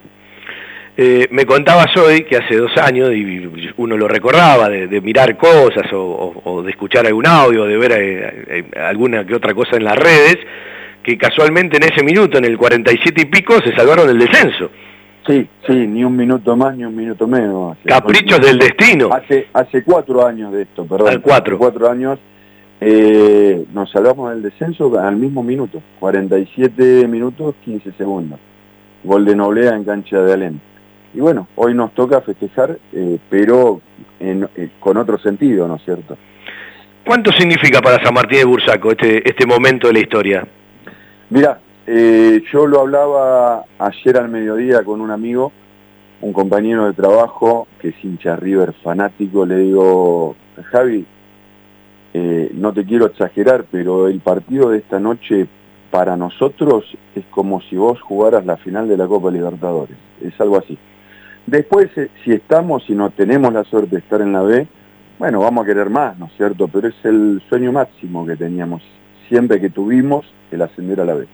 Eh, 0.99 1.27
me 1.29 1.45
contabas 1.45 1.95
hoy 1.97 2.23
que 2.23 2.37
hace 2.37 2.55
dos 2.57 2.75
años, 2.77 3.11
y 3.13 3.71
uno 3.77 3.97
lo 3.97 4.07
recordaba, 4.07 4.67
de, 4.67 4.87
de 4.87 4.99
mirar 5.01 5.37
cosas 5.37 5.91
o, 5.93 5.99
o- 6.01 6.41
o 6.51 6.63
de 6.63 6.71
escuchar 6.71 7.05
algún 7.05 7.27
audio, 7.27 7.65
de 7.65 7.77
ver 7.77 7.91
eh, 7.91 8.45
eh, 8.47 8.79
alguna 8.79 9.23
que 9.25 9.35
otra 9.35 9.53
cosa 9.53 9.75
en 9.77 9.83
las 9.83 9.95
redes, 9.95 10.37
que 11.03 11.15
casualmente 11.17 11.77
en 11.77 11.83
ese 11.83 12.03
minuto, 12.03 12.39
en 12.39 12.45
el 12.45 12.57
47 12.57 13.21
y 13.21 13.25
pico, 13.25 13.59
se 13.63 13.75
salvaron 13.75 14.07
del 14.07 14.17
descenso. 14.17 14.71
Sí, 15.27 15.47
sí, 15.67 15.73
ni 15.87 16.03
un 16.05 16.15
minuto 16.15 16.55
más 16.55 16.75
ni 16.77 16.85
un 16.85 16.95
minuto 16.95 17.27
menos. 17.27 17.77
Hace- 17.77 17.89
Caprichos 17.89 18.39
del 18.39 18.57
destino. 18.59 19.09
Hace, 19.11 19.47
hace 19.53 19.83
cuatro 19.83 20.25
años 20.25 20.53
de 20.53 20.61
esto, 20.63 20.85
perdón. 20.85 21.09
Al 21.09 21.21
cuatro. 21.21 21.55
Hace 21.55 21.59
cuatro 21.59 21.89
años 21.91 22.17
eh, 22.79 23.65
nos 23.73 23.91
salvamos 23.91 24.29
del 24.31 24.41
descenso 24.43 24.97
al 24.99 25.17
mismo 25.17 25.43
minuto. 25.43 25.81
47 25.99 27.07
minutos, 27.07 27.55
15 27.65 27.91
segundos. 27.93 28.39
Gol 29.03 29.25
de 29.25 29.35
Noblea 29.35 29.75
en 29.75 29.83
cancha 29.83 30.19
de 30.21 30.33
Alén. 30.33 30.61
Y 31.13 31.19
bueno, 31.19 31.47
hoy 31.55 31.73
nos 31.73 31.93
toca 31.93 32.21
festejar, 32.21 32.77
eh, 32.93 33.17
pero 33.29 33.81
en- 34.19 34.47
eh, 34.55 34.69
con 34.79 34.97
otro 34.97 35.17
sentido, 35.17 35.67
¿no 35.67 35.75
es 35.75 35.83
cierto? 35.83 36.17
¿Cuánto 37.05 37.31
significa 37.31 37.81
para 37.81 38.03
San 38.03 38.13
Martín 38.13 38.39
de 38.39 38.45
Bursaco 38.45 38.91
este, 38.91 39.27
este 39.27 39.45
momento 39.45 39.87
de 39.87 39.93
la 39.93 39.99
historia? 39.99 40.47
Mira, 41.29 41.59
eh, 41.89 42.43
yo 42.51 42.67
lo 42.67 42.81
hablaba 42.81 43.63
ayer 43.79 44.17
al 44.17 44.27
mediodía 44.27 44.83
con 44.83 44.99
un 44.99 45.09
amigo, 45.09 45.53
un 46.19 46.33
compañero 46.33 46.85
de 46.85 46.91
trabajo 46.91 47.65
que 47.79 47.89
es 47.89 47.95
hincha 48.03 48.35
River 48.35 48.73
fanático, 48.83 49.45
le 49.45 49.59
digo, 49.59 50.35
Javi, 50.71 51.05
eh, 52.13 52.51
no 52.53 52.73
te 52.73 52.83
quiero 52.83 53.05
exagerar, 53.05 53.65
pero 53.71 54.09
el 54.09 54.19
partido 54.19 54.69
de 54.69 54.79
esta 54.79 54.99
noche 54.99 55.47
para 55.89 56.17
nosotros 56.17 56.83
es 57.15 57.23
como 57.31 57.61
si 57.61 57.77
vos 57.77 58.01
jugaras 58.01 58.45
la 58.45 58.57
final 58.57 58.89
de 58.89 58.97
la 58.97 59.07
Copa 59.07 59.31
Libertadores, 59.31 59.95
es 60.21 60.39
algo 60.41 60.57
así. 60.57 60.77
Después, 61.45 61.89
eh, 61.97 62.09
si 62.25 62.33
estamos 62.33 62.83
y 62.89 62.95
no 62.95 63.11
tenemos 63.11 63.53
la 63.53 63.63
suerte 63.63 63.95
de 63.95 64.01
estar 64.01 64.19
en 64.19 64.33
la 64.33 64.41
B, 64.41 64.67
bueno, 65.19 65.39
vamos 65.39 65.63
a 65.63 65.67
querer 65.67 65.89
más, 65.89 66.19
¿no 66.19 66.25
es 66.25 66.33
cierto? 66.35 66.67
Pero 66.67 66.89
es 66.89 67.05
el 67.05 67.41
sueño 67.47 67.71
máximo 67.71 68.25
que 68.25 68.35
teníamos 68.35 68.81
siempre 69.29 69.61
que 69.61 69.69
tuvimos 69.69 70.25
el 70.51 70.61
ascender 70.61 70.99
a 70.99 71.05
la 71.05 71.13
B. 71.13 71.27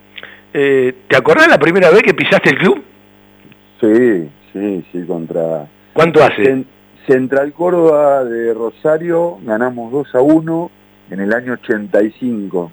Eh, 0.54 0.94
¿Te 1.08 1.16
acordás 1.18 1.48
la 1.48 1.58
primera 1.58 1.90
vez 1.90 2.04
que 2.04 2.14
pisaste 2.14 2.50
el 2.52 2.58
club? 2.58 2.84
Sí, 3.82 4.30
sí, 4.52 4.86
sí, 4.92 5.04
contra... 5.06 5.68
¿Cuánto 5.94 6.24
hace? 6.24 6.44
Cen- 6.44 6.66
Central 7.08 7.52
Córdoba 7.54 8.24
de 8.24 8.54
Rosario, 8.54 9.38
ganamos 9.44 9.92
2 9.92 10.16
a 10.16 10.22
1 10.22 10.72
en 11.12 11.20
el 11.20 11.34
año 11.34 11.54
85. 11.54 12.72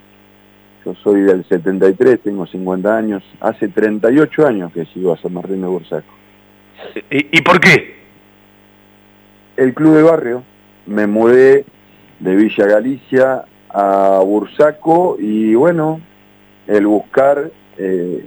Yo 0.85 0.94
soy 1.02 1.23
del 1.23 1.44
73, 1.47 2.20
tengo 2.20 2.47
50 2.47 2.97
años. 2.97 3.23
Hace 3.40 3.69
38 3.69 4.47
años 4.47 4.73
que 4.73 4.85
sigo 4.86 5.12
a 5.12 5.16
San 5.19 5.32
Martín 5.35 5.61
de 5.62 5.66
Bursaco. 5.66 6.12
¿Y, 7.11 7.39
y 7.39 7.43
por 7.43 7.61
qué? 7.61 7.97
El 9.57 9.74
club 9.74 9.97
de 9.97 10.02
barrio. 10.02 10.43
Me 10.86 11.07
mudé 11.07 11.65
de 12.20 12.36
Villa 12.36 12.66
Galicia 12.66 13.44
a 13.69 14.20
Bursaco 14.24 15.16
y 15.20 15.55
bueno, 15.55 16.01
el 16.66 16.86
buscar, 16.86 17.51
eh, 17.81 18.27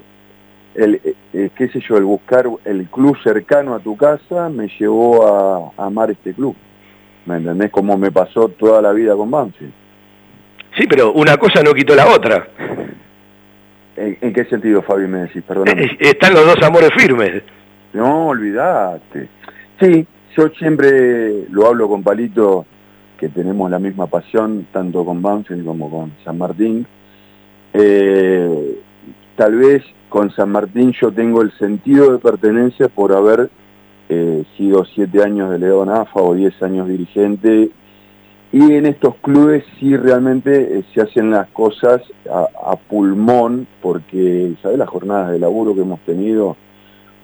el, 0.75 0.95
eh, 0.95 1.13
eh, 1.33 1.49
qué 1.55 1.67
sé 1.69 1.79
yo, 1.87 1.97
el 1.97 2.03
buscar 2.03 2.47
el 2.65 2.87
club 2.87 3.15
cercano 3.23 3.75
a 3.75 3.79
tu 3.79 3.95
casa 3.95 4.49
me 4.49 4.67
llevó 4.79 5.27
a, 5.27 5.71
a 5.81 5.85
amar 5.85 6.09
este 6.11 6.33
club. 6.33 6.55
¿Me 7.25 7.37
entendés? 7.37 7.71
Como 7.71 7.97
me 7.97 8.11
pasó 8.11 8.49
toda 8.49 8.81
la 8.81 8.91
vida 8.91 9.15
con 9.15 9.29
Banfield. 9.31 9.71
Sí, 10.77 10.85
pero 10.89 11.13
una 11.13 11.37
cosa 11.37 11.61
no 11.63 11.73
quitó 11.73 11.95
la 11.95 12.07
otra. 12.07 12.47
¿En, 13.95 14.17
en 14.19 14.33
qué 14.33 14.43
sentido, 14.45 14.81
Fabi, 14.81 15.07
me 15.07 15.19
decís? 15.19 15.43
Perdóname. 15.43 15.83
Eh, 15.83 15.97
Están 15.99 16.33
los 16.33 16.45
dos 16.45 16.61
amores 16.63 16.89
firmes. 16.97 17.43
No, 17.93 18.29
olvidate. 18.29 19.29
Sí, 19.79 20.05
yo 20.35 20.49
siempre 20.57 21.45
lo 21.51 21.67
hablo 21.67 21.87
con 21.87 22.01
Palito, 22.01 22.65
que 23.19 23.29
tenemos 23.29 23.69
la 23.69 23.77
misma 23.77 24.07
pasión, 24.07 24.65
tanto 24.73 25.05
con 25.05 25.21
Banfield 25.21 25.63
como 25.63 25.89
con 25.91 26.11
San 26.25 26.39
Martín. 26.39 26.85
Eh, 27.71 28.79
tal 29.35 29.55
vez 29.55 29.83
con 30.09 30.31
San 30.31 30.51
Martín 30.51 30.93
yo 30.99 31.11
tengo 31.11 31.41
el 31.41 31.51
sentido 31.57 32.11
de 32.11 32.19
pertenencia 32.19 32.87
por 32.87 33.13
haber 33.13 33.49
eh, 34.09 34.43
sido 34.57 34.85
siete 34.85 35.23
años 35.23 35.49
delegado 35.49 35.83
en 35.83 35.89
AFA 35.89 36.21
o 36.21 36.35
diez 36.35 36.61
años 36.61 36.87
dirigente. 36.87 37.71
Y 38.51 38.73
en 38.73 38.85
estos 38.85 39.15
clubes 39.15 39.63
sí 39.79 39.97
realmente 39.97 40.77
eh, 40.77 40.83
se 40.93 41.01
hacen 41.01 41.31
las 41.31 41.47
cosas 41.49 42.01
a, 42.29 42.75
pulmón, 42.75 43.65
porque, 43.81 44.53
¿sabes 44.61 44.77
las 44.77 44.89
jornadas 44.89 45.31
de 45.31 45.39
laburo 45.39 45.73
que 45.73 45.81
hemos 45.81 45.99
tenido? 46.01 46.55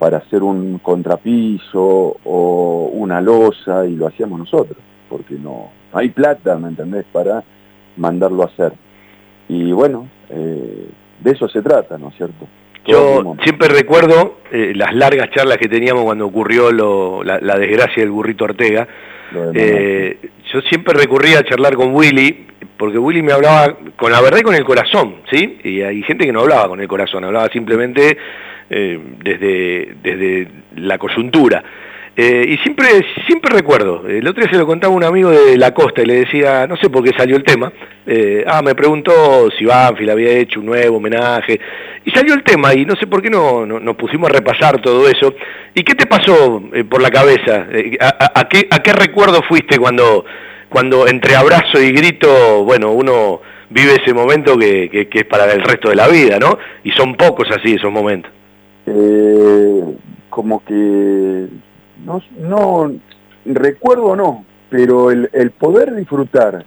para 0.00 0.16
hacer 0.16 0.42
un 0.42 0.78
contrapiso 0.78 2.16
o 2.24 2.90
una 2.94 3.20
losa 3.20 3.84
y 3.84 3.96
lo 3.96 4.06
hacíamos 4.06 4.38
nosotros, 4.38 4.78
porque 5.10 5.34
no, 5.34 5.68
no 5.92 5.98
hay 5.98 6.08
plata, 6.08 6.56
¿me 6.56 6.68
entendés?, 6.68 7.04
para 7.12 7.44
mandarlo 7.98 8.42
a 8.42 8.46
hacer. 8.46 8.72
Y 9.46 9.72
bueno, 9.72 10.08
eh, 10.30 10.88
de 11.20 11.30
eso 11.32 11.48
se 11.48 11.62
trata, 11.62 11.98
¿no 11.98 12.08
es 12.08 12.16
cierto? 12.16 12.46
Yo 12.86 13.22
siempre 13.42 13.68
recuerdo 13.68 14.38
eh, 14.50 14.72
las 14.74 14.94
largas 14.94 15.30
charlas 15.30 15.58
que 15.58 15.68
teníamos 15.68 16.02
cuando 16.04 16.26
ocurrió 16.26 16.72
lo- 16.72 17.22
la, 17.22 17.38
la 17.40 17.58
desgracia 17.58 18.02
del 18.02 18.10
burrito 18.10 18.44
Ortega. 18.44 18.88
Eh, 19.54 20.18
yo 20.52 20.60
siempre 20.62 20.94
recurría 20.94 21.38
a 21.40 21.44
charlar 21.44 21.74
con 21.74 21.94
Willy, 21.94 22.46
porque 22.76 22.98
Willy 22.98 23.22
me 23.22 23.32
hablaba 23.32 23.76
con 23.96 24.10
la 24.10 24.20
verdad 24.22 24.38
y 24.38 24.42
con 24.42 24.54
el 24.54 24.64
corazón, 24.64 25.16
¿sí? 25.30 25.58
Y 25.62 25.82
hay 25.82 26.02
gente 26.02 26.24
que 26.24 26.32
no 26.32 26.40
hablaba 26.40 26.68
con 26.68 26.80
el 26.80 26.88
corazón, 26.88 27.22
hablaba 27.24 27.48
simplemente 27.48 28.16
eh, 28.70 28.98
desde, 29.22 29.94
desde 30.02 30.48
la 30.76 30.96
coyuntura. 30.98 31.62
Eh, 32.22 32.44
y 32.50 32.58
siempre, 32.58 32.86
siempre 33.26 33.54
recuerdo, 33.54 34.06
el 34.06 34.26
otro 34.28 34.42
día 34.42 34.52
se 34.52 34.58
lo 34.58 34.66
contaba 34.66 34.92
un 34.92 35.04
amigo 35.04 35.30
de 35.30 35.56
la 35.56 35.72
costa 35.72 36.02
y 36.02 36.04
le 36.06 36.16
decía, 36.24 36.66
no 36.66 36.76
sé 36.76 36.90
por 36.90 37.02
qué 37.02 37.12
salió 37.16 37.34
el 37.34 37.44
tema, 37.44 37.72
eh, 38.06 38.44
ah, 38.46 38.60
me 38.60 38.74
preguntó 38.74 39.48
si 39.56 39.64
Banfield 39.64 40.10
había 40.10 40.32
hecho 40.32 40.60
un 40.60 40.66
nuevo 40.66 40.98
homenaje, 40.98 41.58
y 42.04 42.10
salió 42.10 42.34
el 42.34 42.42
tema 42.42 42.74
y 42.74 42.84
no 42.84 42.94
sé 42.96 43.06
por 43.06 43.22
qué 43.22 43.30
no, 43.30 43.64
no- 43.64 43.80
nos 43.80 43.96
pusimos 43.96 44.28
a 44.28 44.32
repasar 44.34 44.82
todo 44.82 45.08
eso. 45.08 45.34
¿Y 45.74 45.82
qué 45.82 45.94
te 45.94 46.04
pasó 46.04 46.62
eh, 46.74 46.84
por 46.84 47.00
la 47.00 47.10
cabeza? 47.10 47.66
A, 48.34 48.48
qué, 48.50 48.66
¿A 48.70 48.82
qué 48.82 48.92
recuerdo 48.92 49.40
fuiste 49.48 49.78
cuando, 49.78 50.26
cuando 50.68 51.08
entre 51.08 51.36
abrazo 51.36 51.80
y 51.80 51.90
grito, 51.92 52.64
bueno, 52.64 52.90
uno 52.92 53.40
vive 53.70 53.94
ese 53.94 54.12
momento 54.12 54.58
que, 54.58 54.90
que- 54.90 55.08
es 55.20 55.24
para 55.24 55.50
el 55.50 55.62
resto 55.62 55.88
de 55.88 55.94
la 55.96 56.08
vida, 56.08 56.38
¿no? 56.38 56.58
Y 56.84 56.90
son 56.90 57.14
pocos 57.14 57.48
así 57.50 57.74
esos 57.76 57.90
momentos. 57.90 58.30
Como 60.28 60.62
que 60.64 61.46
no, 62.04 62.22
no 62.38 62.92
recuerdo 63.44 64.16
no, 64.16 64.44
pero 64.68 65.10
el, 65.10 65.30
el 65.32 65.50
poder 65.50 65.94
disfrutar 65.94 66.64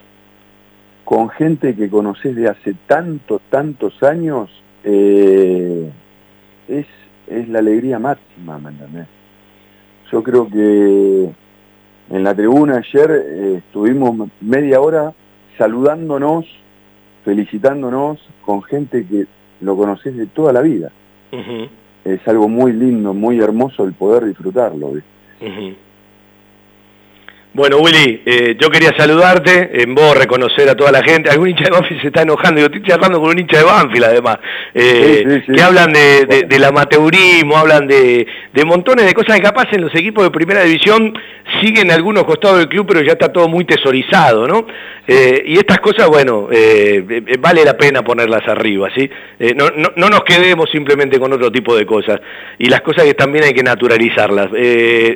con 1.04 1.30
gente 1.30 1.76
que 1.76 1.90
conoces 1.90 2.36
de 2.36 2.50
hace 2.50 2.76
tantos, 2.88 3.42
tantos 3.50 4.02
años 4.04 4.50
eh, 4.84 5.92
es, 6.68 6.86
es 7.28 7.50
la 7.50 7.60
alegría 7.60 8.00
máxima, 8.00 8.58
¿me 8.60 8.70
entendés? 8.70 9.08
Yo 10.12 10.24
creo 10.24 10.48
que 10.48 11.30
en 12.10 12.24
la 12.24 12.36
tribuna 12.36 12.78
ayer 12.78 13.12
eh, 13.12 13.56
estuvimos 13.58 14.30
media 14.42 14.82
hora 14.82 15.14
saludándonos, 15.58 16.46
felicitándonos 17.26 18.20
con 18.46 18.64
gente 18.64 19.06
que 19.06 19.26
lo 19.62 19.76
conoces 19.78 20.16
de 20.16 20.26
toda 20.28 20.54
la 20.54 20.62
vida. 20.62 20.92
Es 22.06 22.28
algo 22.28 22.48
muy 22.48 22.74
lindo, 22.74 23.14
muy 23.14 23.40
hermoso 23.40 23.86
el 23.86 23.94
poder 23.94 24.26
disfrutarlo. 24.26 24.92
¿viste? 24.92 25.13
Mm-hmm. 25.44 25.93
Bueno, 27.56 27.78
Willy, 27.78 28.24
eh, 28.26 28.56
yo 28.60 28.72
quería 28.72 28.94
saludarte, 28.98 29.84
en 29.84 29.94
vos 29.94 30.18
reconocer 30.18 30.68
a 30.70 30.76
toda 30.76 30.92
la 30.92 31.04
gente. 31.04 31.30
Algún 31.30 31.50
hincha 31.50 31.66
de 31.66 31.70
Banfield 31.70 32.02
se 32.02 32.08
está 32.08 32.24
enojando, 32.24 32.60
yo 32.60 32.66
estoy 32.66 32.82
charlando 32.82 33.22
con 33.22 33.30
un 33.30 33.38
hincha 33.38 33.60
de 33.60 33.64
Banfield 33.64 34.06
además, 34.06 34.40
eh, 34.74 35.24
Sí, 35.24 35.32
sí, 35.36 35.44
sí. 35.46 35.54
que 35.54 35.62
hablan 35.62 35.94
de, 35.94 36.26
de- 36.26 36.44
del 36.48 36.64
amateurismo, 36.64 37.56
hablan 37.56 37.88
de, 37.88 38.26
de 38.52 38.66
montones 38.66 39.06
de 39.06 39.14
cosas 39.14 39.36
que 39.36 39.44
capaz 39.44 39.68
en 39.72 39.82
los 39.82 39.94
equipos 39.94 40.24
de 40.24 40.32
primera 40.32 40.64
división 40.64 41.14
siguen 41.62 41.92
algunos 41.92 42.24
costados 42.24 42.58
del 42.58 42.70
club, 42.70 42.88
pero 42.88 43.02
ya 43.02 43.12
está 43.12 43.32
todo 43.32 43.48
muy 43.48 43.66
tesorizado, 43.66 44.48
¿no? 44.48 44.66
Eh, 45.08 45.44
y 45.46 45.54
estas 45.58 45.78
cosas, 45.80 46.08
bueno, 46.08 46.48
vale 47.40 47.64
la 47.66 47.78
pena 47.78 48.02
ponerlas 48.04 48.48
arriba, 48.48 48.90
¿sí? 48.96 49.08
No, 49.56 49.70
no- 49.76 49.92
no 49.96 50.10
nos 50.10 50.24
quedemos 50.24 50.72
simplemente 50.72 51.20
con 51.20 51.32
otro 51.32 51.52
tipo 51.52 51.76
de 51.76 51.86
cosas. 51.86 52.20
Y 52.58 52.66
las 52.68 52.82
cosas 52.82 53.04
que 53.04 53.14
también 53.14 53.44
hay 53.44 53.54
que 53.54 53.62
naturalizarlas. 53.62 54.50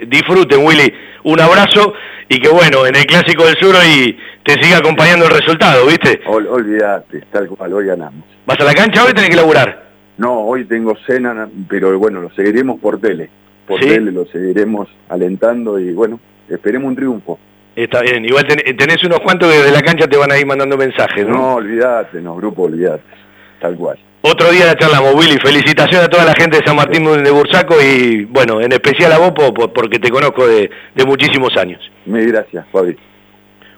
Disfruten, 0.08 0.64
Willy. 0.64 0.94
Un 1.24 1.40
abrazo 1.42 1.94
y 2.30 2.40
que 2.40 2.49
bueno, 2.49 2.86
en 2.86 2.95
el 2.95 3.06
Clásico 3.06 3.45
del 3.45 3.56
Sur 3.58 3.76
hoy 3.76 4.18
te 4.44 4.54
siga 4.62 4.78
acompañando 4.78 5.26
el 5.26 5.32
resultado, 5.32 5.86
¿viste? 5.86 6.22
Ol- 6.26 6.48
olvídate, 6.48 7.22
tal 7.32 7.48
cual, 7.49 7.74
hoy 7.74 7.86
ganamos. 7.88 8.24
¿Vas 8.45 8.60
a 8.60 8.64
la 8.64 8.74
cancha 8.74 9.04
hoy 9.04 9.12
o 9.12 9.14
tenés 9.14 9.30
que 9.30 9.36
laburar? 9.36 9.88
No, 10.18 10.40
hoy 10.41 10.66
tengo 10.66 10.95
cena, 11.06 11.48
pero 11.70 11.98
bueno, 11.99 12.22
lo 12.22 12.32
seguiremos 12.32 12.80
por 12.80 12.99
tele. 12.99 13.30
Por 13.68 13.82
¿Sí? 13.82 13.88
tele 13.90 14.12
lo 14.12 14.26
seguiremos 14.26 14.88
alentando 15.10 15.78
y 15.80 15.91
bueno, 15.94 16.20
esperemos 16.49 16.88
un 16.90 16.95
triunfo. 16.95 17.40
Está 17.76 18.02
bien, 18.02 18.26
igual 18.26 18.48
ten- 18.48 18.76
tenés 18.78 19.04
unos 19.04 19.20
cuantos 19.20 19.52
que 19.52 19.58
desde 19.60 19.72
la 19.72 19.82
cancha 19.82 20.08
te 20.08 20.18
van 20.18 20.32
a 20.32 20.38
ir 20.40 20.45
mandando 20.48 20.76
mensajes, 20.78 21.28
¿no? 21.28 21.34
No, 21.34 21.54
olvídate, 21.56 22.22
no, 22.22 22.36
grupo, 22.36 22.64
olvídate. 22.64 23.04
Tal 23.60 23.76
cual. 23.76 23.98
Otro 24.22 24.52
día 24.52 24.65
la 24.65 24.76
charlamos, 24.76 25.14
Willy. 25.15 25.38
Felicitaciones 25.38 26.06
a 26.06 26.10
toda 26.10 26.26
la 26.26 26.34
gente 26.34 26.57
de 26.57 26.65
San 26.65 26.76
Martín 26.76 27.06
de 27.23 27.31
Bursaco 27.31 27.76
y, 27.81 28.26
bueno, 28.26 28.60
en 28.61 28.72
especial 28.73 29.11
a 29.14 29.18
vos 29.19 29.31
po- 29.31 29.53
po- 29.53 29.72
porque 29.72 29.99
te 29.99 30.10
conozco 30.10 30.45
de, 30.48 30.69
de 30.95 31.06
muchísimos 31.06 31.56
años. 31.56 31.80
Mil 32.06 32.27
gracias, 32.31 32.65
Fabi. 32.72 32.98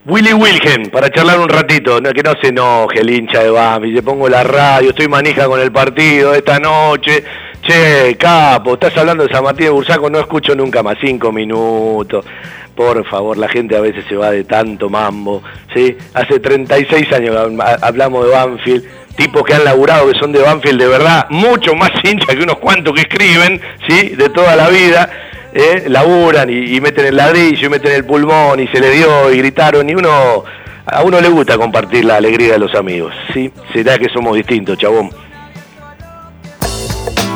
Willy 0.06 0.34
Wilgen, 0.34 0.90
para 0.90 1.10
charlar 1.12 1.40
un 1.40 1.50
ratito, 1.50 2.00
no, 2.02 2.12
que 2.12 2.24
no 2.24 2.32
se 2.42 2.48
enoje 2.48 3.02
el 3.02 3.10
hincha 3.12 3.44
de 3.44 3.50
Bambi, 3.52 3.92
le 3.92 4.02
pongo 4.02 4.28
la 4.30 4.44
radio, 4.44 4.90
estoy 4.90 5.08
manija 5.10 5.46
con 5.46 5.60
el 5.60 5.72
partido 5.72 6.34
esta 6.34 6.58
noche. 6.58 7.24
Che, 7.62 8.16
capo, 8.18 8.76
estás 8.76 8.96
hablando 8.98 9.28
de 9.28 9.34
San 9.34 9.44
Martín 9.44 9.66
de 9.66 9.72
Bursaco, 9.72 10.10
no 10.10 10.20
escucho 10.20 10.56
nunca 10.56 10.82
más, 10.82 10.96
cinco 11.02 11.32
minutos. 11.34 12.26
Por 12.74 13.06
favor, 13.08 13.38
la 13.38 13.50
gente 13.50 13.76
a 13.76 13.82
veces 13.82 14.06
se 14.08 14.16
va 14.16 14.32
de 14.32 14.46
tanto 14.46 14.90
mambo, 14.90 15.44
¿sí? 15.76 15.98
Hace 16.14 16.40
36 16.40 17.12
años 17.12 17.36
hablamos 17.82 18.26
de 18.26 18.32
Banfield, 18.32 18.86
tipos 19.16 19.44
que 19.44 19.54
han 19.54 19.64
laburado, 19.64 20.12
que 20.12 20.20
son 20.20 20.32
de 20.32 20.42
Banfield 20.42 20.80
de 20.80 20.88
verdad, 20.88 21.28
mucho 21.30 21.76
más 21.76 21.92
hinchas 22.04 22.36
que 22.36 22.44
unos 22.44 22.58
cuantos 22.58 22.94
que 22.94 23.02
escriben, 23.02 23.62
¿sí? 23.88 24.10
De 24.10 24.30
toda 24.30 24.56
la 24.56 24.70
vida, 24.70 25.10
¿eh? 25.54 25.86
laburan 25.88 26.50
y, 26.50 26.80
meten 26.82 27.06
el 27.06 27.16
ladrillo, 27.16 27.68
y 27.68 27.70
meten 27.70 27.92
el 27.92 28.06
pulmón, 28.06 28.60
y 28.60 28.68
se 28.68 28.80
le 28.80 28.92
dio, 28.92 29.32
y 29.32 29.38
gritaron, 29.38 29.90
y 29.90 29.96
uno, 29.96 30.44
a 30.86 31.04
uno 31.04 31.22
le 31.22 31.30
gusta 31.30 31.58
compartir 31.58 32.06
la 32.06 32.18
alegría 32.18 32.54
de 32.54 32.60
los 32.60 32.74
amigos, 32.76 33.14
¿sí? 33.34 33.52
Será 33.74 33.98
que 33.98 34.10
somos 34.10 34.36
distintos, 34.36 34.78
chabón. 34.78 35.10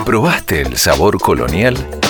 ¿Probaste 0.05 0.61
el 0.61 0.75
sabor 0.77 1.17
colonial? 1.17 1.75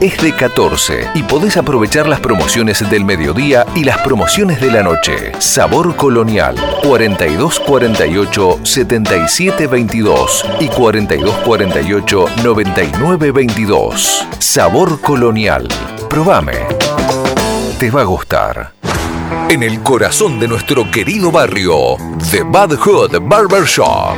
es 0.00 0.20
de 0.22 0.34
14 0.34 1.10
y 1.14 1.22
podés 1.22 1.56
aprovechar 1.56 2.06
las 2.08 2.20
promociones 2.20 2.88
del 2.90 3.04
mediodía 3.04 3.66
y 3.74 3.84
las 3.84 3.98
promociones 3.98 4.60
de 4.60 4.70
la 4.70 4.82
noche. 4.82 5.32
Sabor 5.38 5.96
Colonial, 5.96 6.54
4248 6.82 8.60
7722 8.62 10.46
y 10.60 10.68
4248 10.68 12.24
9922. 12.42 14.26
Sabor 14.38 15.00
Colonial. 15.00 15.68
Probame. 16.08 16.66
Te 17.78 17.90
va 17.90 18.02
a 18.02 18.04
gustar. 18.04 18.72
En 19.48 19.62
el 19.62 19.82
corazón 19.82 20.38
de 20.38 20.48
nuestro 20.48 20.90
querido 20.90 21.30
barrio, 21.30 21.96
The 22.30 22.42
Bad 22.42 22.76
Hood 22.76 23.18
Barber 23.22 23.64
Shop. 23.64 24.16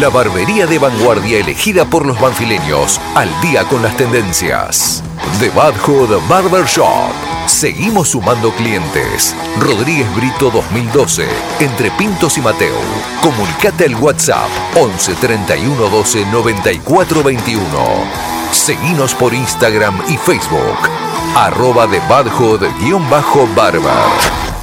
La 0.00 0.08
barbería 0.08 0.66
de 0.66 0.80
vanguardia 0.80 1.38
elegida 1.38 1.84
por 1.84 2.04
los 2.04 2.20
banfileños, 2.20 3.00
al 3.14 3.28
día 3.40 3.62
con 3.62 3.80
las 3.80 3.96
tendencias. 3.96 5.04
The 5.38 5.50
Bad 5.50 5.76
Hood 5.76 6.18
Barber 6.28 6.66
Shop. 6.66 7.12
Seguimos 7.46 8.08
sumando 8.08 8.50
clientes. 8.54 9.36
Rodríguez 9.60 10.12
Brito 10.16 10.50
2012, 10.50 11.28
entre 11.60 11.92
Pintos 11.92 12.36
y 12.38 12.40
Mateo. 12.40 12.76
Comunicate 13.22 13.84
al 13.84 13.94
WhatsApp 13.94 14.48
11 14.74 15.14
31 15.14 15.88
12 15.88 16.26
94 16.26 17.22
21. 17.22 17.64
Seguinos 18.50 19.14
por 19.14 19.32
Instagram 19.32 20.02
y 20.08 20.16
Facebook. 20.16 20.88
Arroba 21.36 21.86
The 21.86 22.00
Bad 22.08 22.30
Hood-Barber. 22.30 24.53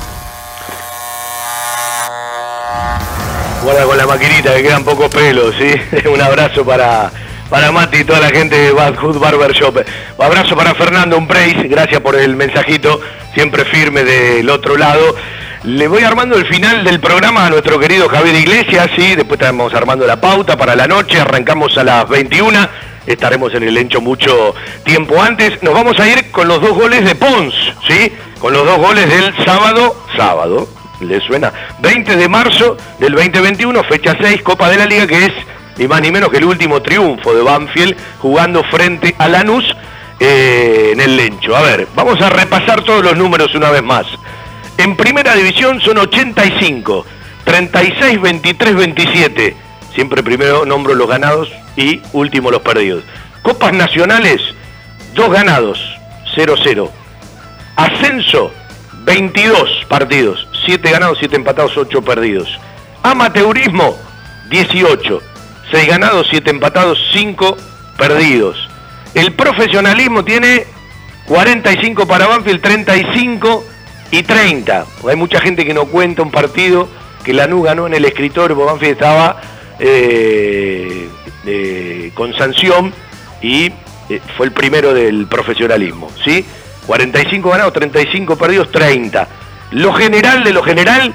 Guarda 3.63 3.83
con 3.83 3.95
la 3.95 4.07
maquinita 4.07 4.55
que 4.55 4.63
quedan 4.63 4.83
pocos 4.83 5.07
pelos, 5.09 5.53
¿sí? 5.55 5.71
Un 6.09 6.19
abrazo 6.19 6.65
para, 6.65 7.11
para 7.47 7.71
Mati 7.71 7.97
y 7.97 8.03
toda 8.03 8.19
la 8.19 8.29
gente 8.29 8.57
de 8.57 8.71
Bad 8.71 8.95
Hood 8.95 9.19
Barber 9.19 9.53
Shop. 9.53 9.75
Un 10.17 10.25
abrazo 10.25 10.55
para 10.55 10.73
Fernando 10.73 11.15
Umpreis, 11.15 11.69
gracias 11.69 12.01
por 12.01 12.15
el 12.15 12.35
mensajito, 12.35 12.99
siempre 13.35 13.63
firme 13.65 14.03
del 14.03 14.49
otro 14.49 14.77
lado. 14.77 15.15
Le 15.63 15.87
voy 15.87 16.01
armando 16.01 16.37
el 16.37 16.47
final 16.47 16.83
del 16.83 16.99
programa 16.99 17.45
a 17.45 17.49
nuestro 17.51 17.77
querido 17.77 18.09
Javier 18.09 18.35
Iglesias, 18.35 18.89
sí, 18.95 19.15
después 19.15 19.39
estamos 19.39 19.71
armando 19.75 20.07
la 20.07 20.19
pauta 20.19 20.57
para 20.57 20.75
la 20.75 20.87
noche, 20.87 21.21
arrancamos 21.21 21.77
a 21.77 21.83
las 21.83 22.09
21, 22.09 22.67
estaremos 23.05 23.53
en 23.53 23.61
el 23.61 23.75
Lencho 23.75 24.01
mucho 24.01 24.55
tiempo 24.83 25.21
antes. 25.21 25.61
Nos 25.61 25.75
vamos 25.75 25.99
a 25.99 26.07
ir 26.07 26.31
con 26.31 26.47
los 26.47 26.61
dos 26.61 26.71
goles 26.71 27.05
de 27.05 27.13
Pons, 27.13 27.53
¿sí? 27.87 28.11
Con 28.39 28.53
los 28.53 28.65
dos 28.65 28.79
goles 28.79 29.07
del 29.07 29.35
sábado, 29.45 30.03
sábado, 30.17 30.67
¿le 31.01 31.19
suena? 31.21 31.51
20 31.79 32.15
de 32.15 32.29
marzo 32.29 32.77
del 32.99 33.13
2021, 33.13 33.83
fecha 33.83 34.15
6, 34.19 34.41
Copa 34.41 34.69
de 34.69 34.77
la 34.77 34.85
Liga, 34.85 35.07
que 35.07 35.25
es 35.25 35.33
ni 35.77 35.87
más 35.87 36.01
ni 36.01 36.11
menos 36.11 36.29
que 36.29 36.37
el 36.37 36.45
último 36.45 36.81
triunfo 36.81 37.33
de 37.33 37.41
Banfield 37.41 37.95
jugando 38.19 38.63
frente 38.63 39.15
a 39.17 39.27
Lanús 39.27 39.65
eh, 40.19 40.91
en 40.93 40.99
el 41.01 41.17
Lencho. 41.17 41.55
A 41.55 41.61
ver, 41.61 41.87
vamos 41.95 42.21
a 42.21 42.29
repasar 42.29 42.83
todos 42.83 43.03
los 43.03 43.17
números 43.17 43.55
una 43.55 43.71
vez 43.71 43.81
más. 43.81 44.05
En 44.77 44.95
primera 44.95 45.35
división 45.35 45.81
son 45.81 45.97
85, 45.97 47.05
36, 47.43 48.21
23, 48.21 48.75
27. 48.75 49.55
Siempre 49.95 50.23
primero 50.23 50.65
nombro 50.65 50.93
los 50.95 51.07
ganados 51.07 51.51
y 51.75 52.01
último 52.13 52.51
los 52.51 52.61
perdidos. 52.61 53.03
Copas 53.41 53.73
nacionales, 53.73 54.39
dos 55.13 55.31
ganados, 55.31 55.79
0-0. 56.35 56.89
Ascenso, 57.75 58.51
22 59.03 59.85
partidos, 59.87 60.47
7 60.65 60.91
ganados, 60.91 61.17
7 61.19 61.35
empatados, 61.35 61.75
8 61.77 62.01
perdidos. 62.01 62.59
Amateurismo, 63.03 63.97
18, 64.49 65.21
6 65.71 65.87
ganados, 65.87 66.27
7 66.29 66.49
empatados, 66.49 66.99
5 67.13 67.57
perdidos. 67.97 68.69
El 69.13 69.33
profesionalismo 69.33 70.23
tiene 70.23 70.65
45 71.27 72.05
para 72.05 72.27
Banfield, 72.27 72.61
35 72.61 73.65
y 74.11 74.23
30. 74.23 74.85
Hay 75.09 75.15
mucha 75.15 75.39
gente 75.39 75.65
que 75.65 75.73
no 75.73 75.85
cuenta 75.85 76.21
un 76.21 76.31
partido 76.31 76.87
que 77.23 77.33
Lanús 77.33 77.65
ganó 77.65 77.87
en 77.87 77.93
el 77.93 78.05
escritorio, 78.05 78.55
porque 78.55 78.71
Banfield 78.71 78.93
estaba 78.93 79.41
eh, 79.79 81.09
eh, 81.45 82.11
con 82.13 82.33
sanción 82.37 82.93
y 83.41 83.71
eh, 84.09 84.21
fue 84.37 84.47
el 84.47 84.51
primero 84.51 84.93
del 84.93 85.27
profesionalismo, 85.27 86.09
¿sí? 86.23 86.45
45 86.91 87.49
ganados, 87.49 87.71
35 87.71 88.35
perdidos, 88.35 88.69
30. 88.69 89.25
Lo 89.71 89.93
general 89.93 90.43
de 90.43 90.51
lo 90.51 90.61
general, 90.61 91.13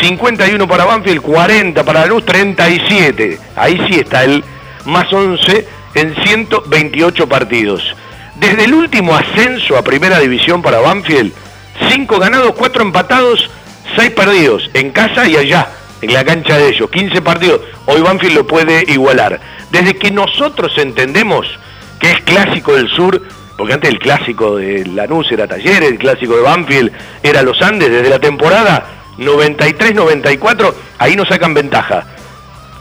51 0.00 0.68
para 0.68 0.84
Banfield, 0.84 1.20
40 1.20 1.82
para 1.82 2.02
Lanús, 2.02 2.24
37. 2.24 3.36
Ahí 3.56 3.76
sí 3.88 3.98
está 3.98 4.22
el 4.22 4.44
más 4.84 5.12
11 5.12 5.66
en 5.96 6.14
128 6.14 7.28
partidos. 7.28 7.96
Desde 8.36 8.66
el 8.66 8.74
último 8.74 9.16
ascenso 9.16 9.76
a 9.76 9.82
primera 9.82 10.20
división 10.20 10.62
para 10.62 10.78
Banfield, 10.78 11.32
5 11.90 12.20
ganados, 12.20 12.52
4 12.56 12.82
empatados, 12.82 13.50
6 13.96 14.10
perdidos, 14.12 14.70
en 14.74 14.92
casa 14.92 15.26
y 15.26 15.34
allá, 15.34 15.66
en 16.02 16.12
la 16.12 16.24
cancha 16.24 16.56
de 16.56 16.68
ellos. 16.68 16.88
15 16.88 17.20
partidos, 17.20 17.62
hoy 17.86 18.00
Banfield 18.00 18.36
lo 18.36 18.46
puede 18.46 18.84
igualar. 18.92 19.40
Desde 19.72 19.96
que 19.96 20.12
nosotros 20.12 20.70
entendemos 20.78 21.48
que 21.98 22.12
es 22.12 22.20
clásico 22.20 22.74
del 22.74 22.88
sur, 22.90 23.20
porque 23.56 23.74
antes 23.74 23.90
el 23.90 23.98
clásico 23.98 24.56
de 24.56 24.84
Lanús 24.86 25.30
era 25.32 25.46
Talleres, 25.46 25.90
el 25.90 25.98
clásico 25.98 26.36
de 26.36 26.42
Banfield 26.42 26.92
era 27.22 27.42
Los 27.42 27.60
Andes, 27.62 27.90
desde 27.90 28.10
la 28.10 28.18
temporada 28.18 28.84
93-94, 29.18 30.74
ahí 30.98 31.16
nos 31.16 31.28
sacan 31.28 31.54
ventaja. 31.54 32.06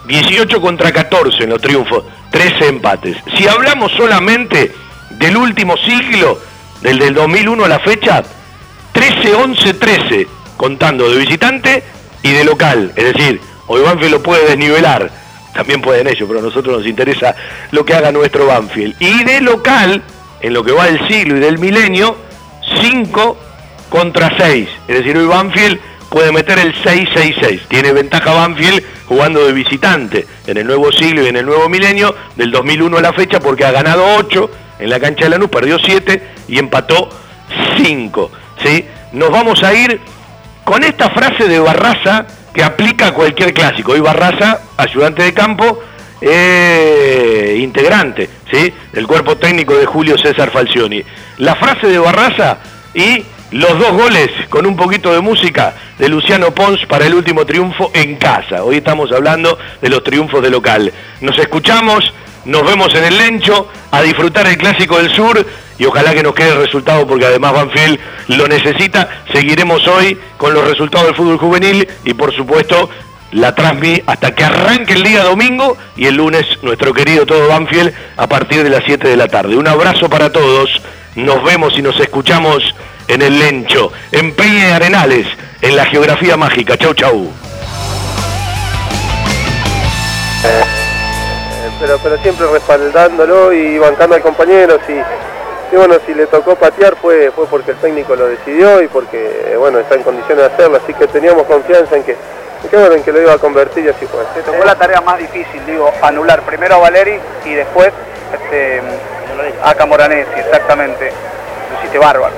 18 0.08 0.62
contra 0.62 0.92
14 0.92 1.44
en 1.44 1.50
los 1.50 1.62
triunfos, 1.62 2.04
13 2.32 2.68
empates. 2.68 3.18
Si 3.38 3.48
hablamos 3.48 3.92
solamente 3.94 4.72
del 5.12 5.38
último 5.38 5.78
siglo, 5.78 6.40
del 6.82 7.00
del 7.00 7.14
2001 7.14 7.66
a 7.66 7.70
la 7.70 7.80
fecha, 7.80 8.24
13-11-13, 8.94 10.28
contando 10.58 11.10
de 11.10 11.18
visitante 11.18 11.84
y 12.22 12.32
de 12.32 12.44
local. 12.44 12.92
Es 12.96 13.14
decir, 13.14 13.42
hoy 13.68 13.82
Banfield 13.82 14.12
lo 14.12 14.24
puede 14.24 14.46
desnivelar, 14.48 15.10
también 15.54 15.82
pueden 15.82 16.08
ellos, 16.08 16.28
pero 16.28 16.40
a 16.40 16.44
nosotros 16.44 16.78
nos 16.78 16.88
interesa 16.88 17.36
lo 17.72 17.86
que 17.86 17.94
haga 17.94 18.12
nuestro 18.12 18.46
Banfield. 18.46 18.96
Y 19.00 19.24
de 19.24 19.42
local, 19.42 20.04
en 20.46 20.54
lo 20.54 20.64
que 20.64 20.74
va 20.74 20.86
del 20.86 21.08
siglo 21.08 21.38
y 21.38 21.40
del 21.40 21.58
milenio, 21.58 22.16
5 22.80 23.38
contra 23.90 24.32
6. 24.38 24.70
Es 24.88 24.98
decir, 25.00 25.18
hoy 25.18 25.26
Banfield 25.26 25.80
puede 26.08 26.32
meter 26.32 26.60
el 26.60 26.76
6-6-6. 26.84 27.62
Tiene 27.68 27.92
ventaja 27.94 28.32
Banfield 28.32 28.84
jugando 29.08 29.44
de 29.44 29.54
visitante 29.54 30.28
en 30.46 30.58
el 30.58 30.68
nuevo 30.68 30.92
siglo 30.92 31.24
y 31.24 31.30
en 31.30 31.38
el 31.38 31.48
nuevo 31.48 31.68
milenio, 31.68 32.16
del 32.36 32.52
2001 32.52 32.96
a 32.96 33.02
la 33.02 33.14
fecha, 33.14 33.40
porque 33.40 33.66
ha 33.66 33.72
ganado 33.72 34.06
8 34.18 34.52
en 34.82 34.90
la 34.92 35.00
cancha 35.00 35.24
de 35.24 35.32
Lanús, 35.32 35.50
perdió 35.50 35.80
7 35.80 36.22
y 36.48 36.60
empató 36.60 37.10
5. 37.78 38.32
¿sí? 38.64 38.86
Nos 39.14 39.32
vamos 39.32 39.64
a 39.64 39.74
ir 39.74 40.00
con 40.64 40.84
esta 40.84 41.10
frase 41.10 41.48
de 41.48 41.58
Barraza 41.58 42.28
que 42.54 42.64
aplica 42.64 43.08
a 43.08 43.14
cualquier 43.16 43.52
clásico. 43.52 43.94
Hoy 43.94 44.00
Barraza, 44.00 44.60
ayudante 44.78 45.24
de 45.24 45.34
campo, 45.34 45.82
eh, 46.28 47.58
integrante 47.60 48.28
¿sí? 48.52 48.74
del 48.92 49.06
cuerpo 49.06 49.38
técnico 49.38 49.76
de 49.76 49.86
Julio 49.86 50.18
César 50.18 50.50
Falcioni. 50.50 51.04
La 51.38 51.56
frase 51.56 51.88
de 51.88 52.00
Barraza 52.00 52.58
y 52.96 53.24
los 53.52 53.78
dos 53.78 53.92
goles 53.92 54.30
con 54.50 54.66
un 54.66 54.76
poquito 54.76 55.14
de 55.14 55.22
música 55.22 55.76
de 56.00 56.10
Luciano 56.10 56.50
Pons 56.52 56.84
para 56.88 57.06
el 57.06 57.14
último 57.14 57.46
triunfo 57.46 57.92
en 57.94 58.16
casa. 58.16 58.64
Hoy 58.64 58.78
estamos 58.78 59.12
hablando 59.12 59.58
de 59.82 59.90
los 59.90 60.04
triunfos 60.04 60.42
de 60.42 60.50
local. 60.50 60.92
Nos 61.22 61.38
escuchamos, 61.38 62.12
nos 62.46 62.66
vemos 62.66 62.94
en 62.96 63.04
el 63.04 63.18
Lencho 63.18 63.70
a 63.92 64.02
disfrutar 64.02 64.48
el 64.48 64.58
Clásico 64.58 64.98
del 64.98 65.14
Sur 65.14 65.46
y 65.78 65.86
ojalá 65.86 66.14
que 66.16 66.24
nos 66.24 66.34
quede 66.34 66.54
el 66.54 66.58
resultado 66.58 67.06
porque 67.06 67.26
además 67.26 67.54
Banfield 67.54 68.00
lo 68.30 68.48
necesita. 68.48 69.26
Seguiremos 69.32 69.88
hoy 69.88 70.18
con 70.38 70.56
los 70.56 70.68
resultados 70.68 71.08
del 71.08 71.16
fútbol 71.16 71.38
juvenil 71.38 71.88
y 72.04 72.16
por 72.16 72.34
supuesto 72.36 72.90
la 73.36 73.54
transmi 73.54 74.02
hasta 74.08 74.34
que 74.34 74.46
arranque 74.46 74.94
el 74.94 75.04
día 75.04 75.22
domingo 75.24 75.78
y 75.98 76.08
el 76.08 76.16
lunes 76.16 76.46
nuestro 76.62 76.94
querido 76.94 77.26
todo 77.26 77.50
Banfield 77.50 77.94
a 78.16 78.28
partir 78.28 78.64
de 78.64 78.70
las 78.70 78.82
7 78.86 79.10
de 79.10 79.18
la 79.18 79.28
tarde. 79.28 79.58
Un 79.58 79.68
abrazo 79.68 80.10
para 80.10 80.32
todos, 80.32 80.82
nos 81.16 81.44
vemos 81.44 81.78
y 81.78 81.82
nos 81.82 82.00
escuchamos 82.00 82.74
en 83.10 83.22
el 83.22 83.38
Lencho, 83.38 83.92
en 84.14 84.34
Peña 84.34 84.70
y 84.70 84.72
Arenales, 84.72 85.28
en 85.62 85.76
la 85.76 85.86
geografía 85.86 86.38
mágica. 86.38 86.78
Chau, 86.78 86.94
chau. 86.94 87.30
Eh, 90.46 90.64
pero, 91.82 92.00
pero 92.02 92.18
siempre 92.20 92.48
respaldándolo 92.48 93.52
y 93.52 93.78
bancando 93.78 94.16
al 94.16 94.22
compañero. 94.22 94.80
Si, 94.88 94.94
y 94.94 95.76
bueno, 95.76 95.96
si 96.06 96.14
le 96.14 96.26
tocó 96.28 96.56
patear 96.56 96.96
fue, 97.02 97.32
fue 97.36 97.48
porque 97.48 97.72
el 97.72 97.78
técnico 97.78 98.16
lo 98.16 98.28
decidió 98.28 98.82
y 98.82 98.88
porque 98.88 99.58
bueno, 99.60 99.80
está 99.80 99.96
en 99.96 100.04
condiciones 100.04 100.38
de 100.38 100.54
hacerlo, 100.54 100.80
así 100.82 100.94
que 100.94 101.08
teníamos 101.08 101.44
confianza 101.48 101.98
en 101.98 102.04
que, 102.04 102.16
bueno, 102.72 102.96
en 102.96 103.04
que 103.04 103.12
lo 103.12 103.22
iba 103.22 103.34
a 103.34 103.38
convertir 103.38 103.86
y 103.86 103.90
así 103.90 104.06
fue. 104.06 104.22
Te 104.34 104.42
tocó 104.42 104.64
la 104.64 104.76
tarea 104.76 105.02
más 105.02 105.18
difícil, 105.18 105.66
digo, 105.66 105.92
anular 106.02 106.42
primero 106.42 106.76
a 106.76 106.80
Valeri 106.80 107.20
y 107.46 107.54
después 107.54 107.92
este, 108.34 108.82
a 109.64 109.74
Camoranesi, 109.76 110.40
exactamente. 110.40 111.12
Lo 111.72 111.80
hiciste 111.80 111.98
bárbaro. 111.98 112.34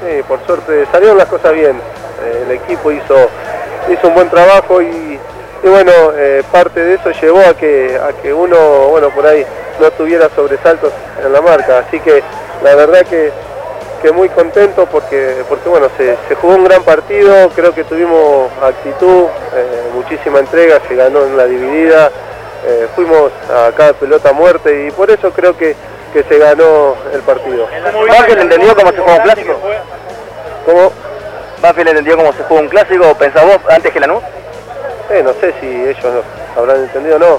Sí, 0.00 0.22
por 0.26 0.44
suerte 0.46 0.86
salieron 0.92 1.18
las 1.18 1.28
cosas 1.28 1.52
bien. 1.52 1.76
Eh, 2.22 2.44
el 2.46 2.52
equipo 2.52 2.92
hizo, 2.92 3.28
hizo 3.90 4.08
un 4.08 4.14
buen 4.14 4.30
trabajo 4.30 4.80
y, 4.82 5.18
y 5.62 5.68
bueno, 5.68 5.92
eh, 6.14 6.42
parte 6.50 6.80
de 6.80 6.94
eso 6.94 7.10
llevó 7.10 7.40
a 7.40 7.54
que, 7.54 7.98
a 7.98 8.12
que 8.20 8.32
uno, 8.32 8.56
bueno, 8.88 9.10
por 9.10 9.26
ahí 9.26 9.44
no 9.80 9.90
tuviera 9.92 10.28
sobresaltos 10.34 10.92
en 11.24 11.32
la 11.32 11.40
marca. 11.40 11.78
Así 11.78 12.00
que 12.00 12.22
la 12.62 12.74
verdad 12.74 13.06
que, 13.06 13.32
que 14.02 14.12
muy 14.12 14.28
contento 14.30 14.86
porque, 14.86 15.42
porque 15.48 15.68
bueno, 15.68 15.88
se, 15.96 16.16
se 16.28 16.34
jugó 16.34 16.54
un 16.54 16.64
gran 16.64 16.82
partido, 16.82 17.50
creo 17.54 17.74
que 17.74 17.84
tuvimos 17.84 18.50
actitud, 18.62 19.24
eh, 19.54 19.90
muchísima 19.94 20.38
entrega, 20.40 20.80
se 20.88 20.94
ganó 20.96 21.24
en 21.24 21.36
la 21.36 21.44
dividida, 21.46 22.10
eh, 22.66 22.86
fuimos 22.94 23.30
a 23.50 23.70
cada 23.76 23.92
pelota 23.92 24.30
a 24.30 24.32
muerte 24.32 24.86
y 24.86 24.90
por 24.90 25.10
eso 25.10 25.30
creo 25.32 25.56
que, 25.56 25.76
que 26.12 26.22
se 26.24 26.38
ganó 26.38 26.94
el 27.12 27.20
partido. 27.22 27.66
¿Banfield 28.08 28.40
entendió 28.40 28.74
cómo 28.74 28.90
se 28.90 28.98
juega 28.98 29.14
un 29.16 29.22
clásico? 29.22 29.60
¿Cómo? 30.66 30.92
¿Banfield 31.62 31.88
entendió 31.90 32.16
cómo 32.16 32.32
se 32.32 32.42
juega 32.44 32.62
un 32.62 32.68
clásico? 32.68 33.14
¿Pensás 33.14 33.44
vos 33.44 33.58
antes 33.68 33.92
que 33.92 34.00
Lanús? 34.00 34.22
Eh, 35.10 35.22
no 35.22 35.32
sé 35.40 35.52
si 35.60 35.66
ellos 35.66 36.04
no- 36.04 36.60
habrán 36.60 36.76
entendido 36.84 37.16
o 37.16 37.18
no. 37.18 37.38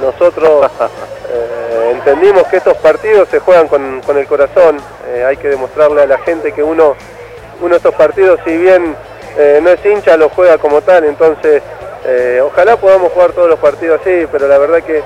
Nosotros 0.00 0.70
eh, 1.30 1.92
entendimos 1.92 2.44
que 2.48 2.56
estos 2.56 2.76
partidos 2.78 3.28
se 3.28 3.40
juegan 3.40 3.68
con, 3.68 4.00
con 4.02 4.16
el 4.18 4.26
corazón. 4.26 4.78
Eh, 5.08 5.24
hay 5.24 5.36
que 5.36 5.48
demostrarle 5.48 6.02
a 6.02 6.06
la 6.06 6.18
gente 6.18 6.52
que 6.52 6.62
uno, 6.62 6.94
uno 7.60 7.76
estos 7.76 7.94
partidos, 7.94 8.40
si 8.44 8.56
bien 8.56 8.96
eh, 9.36 9.60
no 9.62 9.70
es 9.70 9.84
hincha, 9.84 10.16
lo 10.16 10.28
juega 10.30 10.58
como 10.58 10.80
tal. 10.82 11.04
Entonces, 11.04 11.62
ojalá 12.42 12.76
podamos 12.76 13.12
jugar 13.12 13.32
todos 13.32 13.48
los 13.48 13.58
partidos 13.58 14.00
así, 14.00 14.26
pero 14.32 14.48
la 14.48 14.58
verdad 14.58 14.82
que 14.82 15.02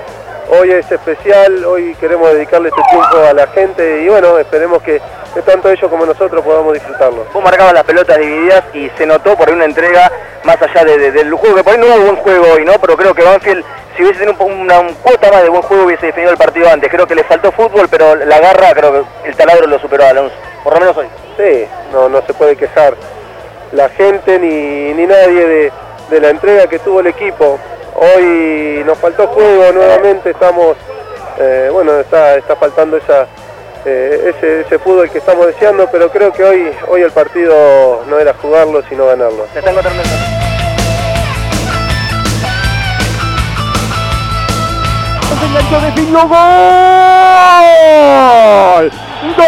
hoy 0.49 0.71
es 0.71 0.89
especial, 0.91 1.63
hoy 1.65 1.95
queremos 1.99 2.31
dedicarle 2.33 2.69
este 2.69 2.81
tiempo 2.89 3.17
a 3.17 3.33
la 3.33 3.47
gente 3.47 4.01
y 4.03 4.09
bueno, 4.09 4.37
esperemos 4.39 4.81
que, 4.83 5.01
tanto 5.45 5.69
ellos 5.69 5.89
como 5.89 6.05
nosotros 6.05 6.43
podamos 6.43 6.73
disfrutarlo. 6.73 7.25
Vos 7.33 7.43
marcabas 7.43 7.73
las 7.73 7.83
pelotas 7.83 8.17
divididas 8.17 8.63
y 8.73 8.89
se 8.97 9.05
notó 9.05 9.35
por 9.35 9.47
ahí 9.49 9.53
una 9.55 9.65
entrega 9.65 10.11
más 10.43 10.61
allá 10.61 10.83
de- 10.85 10.97
de- 10.97 11.11
del 11.11 11.33
juego, 11.33 11.55
que 11.57 11.63
por 11.63 11.73
ahí 11.73 11.79
no 11.79 11.87
hubo 11.87 12.03
buen 12.05 12.15
juego 12.17 12.45
hoy, 12.53 12.63
¿no? 12.65 12.73
Pero 12.79 12.95
creo 12.95 13.13
que 13.13 13.23
Banfield, 13.23 13.63
si 13.97 14.03
hubiese 14.03 14.19
tenido 14.25 14.43
una, 14.45 14.79
un 14.79 14.93
cuota 14.95 15.31
más 15.31 15.41
de 15.43 15.49
buen 15.49 15.61
juego, 15.63 15.85
hubiese 15.85 16.05
definido 16.07 16.31
el 16.31 16.37
partido 16.37 16.69
antes. 16.69 16.89
Creo 16.89 17.07
que 17.07 17.15
le 17.15 17.23
faltó 17.23 17.51
fútbol, 17.51 17.87
pero 17.89 18.15
la 18.15 18.39
garra, 18.39 18.73
creo 18.73 19.05
que 19.23 19.29
el 19.29 19.35
taladro 19.35 19.67
lo 19.67 19.79
superó 19.79 20.05
a 20.05 20.09
Alonso. 20.09 20.35
Por 20.63 20.73
lo 20.73 20.79
menos 20.79 20.97
hoy. 20.97 21.07
Sí, 21.37 21.67
no, 21.91 22.07
no 22.09 22.21
se 22.25 22.33
puede 22.33 22.55
quejar 22.55 22.95
la 23.71 23.89
gente 23.89 24.39
ni, 24.39 24.93
ni 24.93 25.05
nadie 25.05 25.45
de, 25.47 25.71
de 26.09 26.19
la 26.21 26.29
entrega 26.29 26.67
que 26.67 26.79
tuvo 26.79 27.01
el 27.01 27.07
equipo. 27.07 27.59
Hoy 27.95 28.83
nos 28.85 28.97
faltó 28.97 29.27
juego 29.27 29.71
nuevamente, 29.71 30.31
estamos, 30.31 30.75
eh, 31.39 31.69
bueno, 31.71 31.97
está, 31.99 32.35
está 32.35 32.55
faltando 32.57 32.97
esa, 32.97 33.25
eh, 33.85 34.33
ese, 34.35 34.61
ese 34.61 34.79
fútbol 34.79 35.09
que 35.09 35.19
estamos 35.19 35.47
deseando, 35.47 35.87
pero 35.91 36.09
creo 36.11 36.33
que 36.33 36.43
hoy, 36.43 36.71
hoy 36.89 37.01
el 37.01 37.11
partido 37.11 38.03
no 38.07 38.19
era 38.19 38.33
jugarlo, 38.41 38.83
sino 38.89 39.05
ganarlo. 39.07 39.47
Se 39.53 39.59
está 39.59 39.71
encontrando 39.71 40.01
el- 40.01 40.07
Se 45.39 45.45
enganchó, 45.45 45.79
definió 45.85 46.27
gol. 46.27 46.37
¡Gol! 49.37 49.45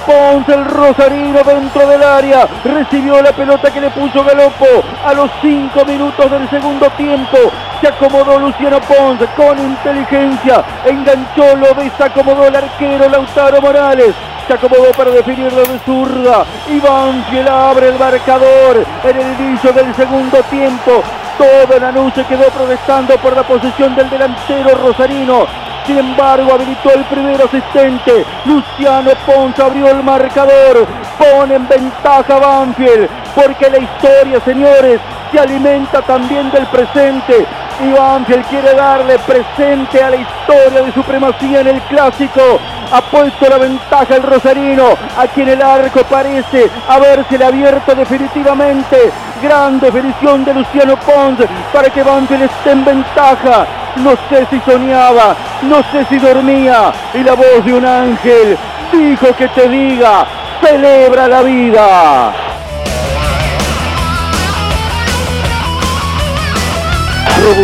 Ponce, 0.00 0.52
el 0.54 0.64
rosarino 0.64 1.42
dentro 1.44 1.86
del 1.86 2.02
área. 2.02 2.46
Recibió 2.64 3.22
la 3.22 3.32
pelota 3.32 3.70
que 3.70 3.80
le 3.80 3.90
puso 3.90 4.24
Galopo 4.24 4.66
a 5.04 5.14
los 5.14 5.30
5 5.40 5.84
minutos 5.84 6.30
del 6.30 6.48
segundo 6.50 6.88
tiempo. 6.90 7.38
Se 7.80 7.88
acomodó 7.88 8.38
Luciano 8.38 8.80
Ponce 8.80 9.26
con 9.36 9.58
inteligencia. 9.58 10.64
Enganchó, 10.84 11.56
lo 11.56 11.74
desacomodó 11.74 12.46
el 12.46 12.56
arquero 12.56 13.08
Lautaro 13.08 13.60
Morales. 13.60 14.14
se 14.46 14.54
acomodó 14.54 14.90
para 14.92 15.10
definirlo 15.10 15.62
de 15.62 15.78
zurda. 15.80 16.44
Iván 16.68 17.24
Fiel 17.30 17.48
abre 17.48 17.88
el 17.88 17.98
marcador 17.98 18.84
en 19.04 19.16
el 19.16 19.40
inicio 19.40 19.72
del 19.72 19.94
segundo 19.94 20.42
tiempo. 20.50 21.02
Todo 21.38 21.78
Lanús 21.78 22.12
se 22.14 22.24
quedó 22.24 22.44
protestando 22.50 23.16
por 23.18 23.34
la 23.34 23.42
posición 23.44 23.94
del 23.94 24.10
delantero 24.10 24.74
Rosarino. 24.74 25.69
Sin 25.90 25.98
embargo, 25.98 26.52
habilitó 26.52 26.92
el 26.94 27.04
primer 27.06 27.42
asistente. 27.42 28.24
Luciano 28.44 29.10
Ponce 29.26 29.60
abrió 29.60 29.88
el 29.88 30.04
marcador. 30.04 30.86
Pone 31.18 31.56
en 31.56 31.66
ventaja 31.66 32.36
a 32.36 32.38
Banfield. 32.38 33.08
Porque 33.34 33.68
la 33.68 33.78
historia, 33.78 34.40
señores, 34.44 35.00
se 35.32 35.40
alimenta 35.40 36.00
también 36.02 36.48
del 36.52 36.64
presente. 36.68 37.44
Y 37.84 37.90
Banfield 37.90 38.46
quiere 38.46 38.72
darle 38.74 39.18
presente 39.18 40.00
a 40.00 40.10
la 40.10 40.16
historia 40.18 40.82
de 40.84 40.92
supremacía 40.92 41.62
en 41.62 41.66
el 41.66 41.80
clásico. 41.82 42.60
Ha 42.92 43.00
puesto 43.00 43.48
la 43.48 43.58
ventaja 43.58 44.14
el 44.14 44.22
Rosarino. 44.22 44.90
Aquí 45.18 45.42
en 45.42 45.48
el 45.48 45.60
arco 45.60 46.04
parece 46.04 46.70
habérsele 46.86 47.46
abierto 47.46 47.96
definitivamente. 47.96 49.10
Gran 49.42 49.80
definición 49.80 50.44
de 50.44 50.54
Luciano 50.54 50.96
Pons 50.98 51.40
para 51.72 51.90
que 51.90 52.04
Banfield 52.04 52.44
esté 52.44 52.70
en 52.70 52.84
ventaja. 52.84 53.79
No 53.96 54.12
sé 54.28 54.46
si 54.50 54.60
soñaba, 54.60 55.34
no 55.62 55.82
sé 55.90 56.04
si 56.08 56.18
dormía. 56.18 56.92
Y 57.14 57.22
la 57.22 57.34
voz 57.34 57.64
de 57.64 57.74
un 57.74 57.84
ángel 57.84 58.56
dijo 58.92 59.34
que 59.36 59.48
te 59.48 59.68
diga, 59.68 60.26
celebra 60.62 61.28
la 61.28 61.42
vida. 61.42 62.49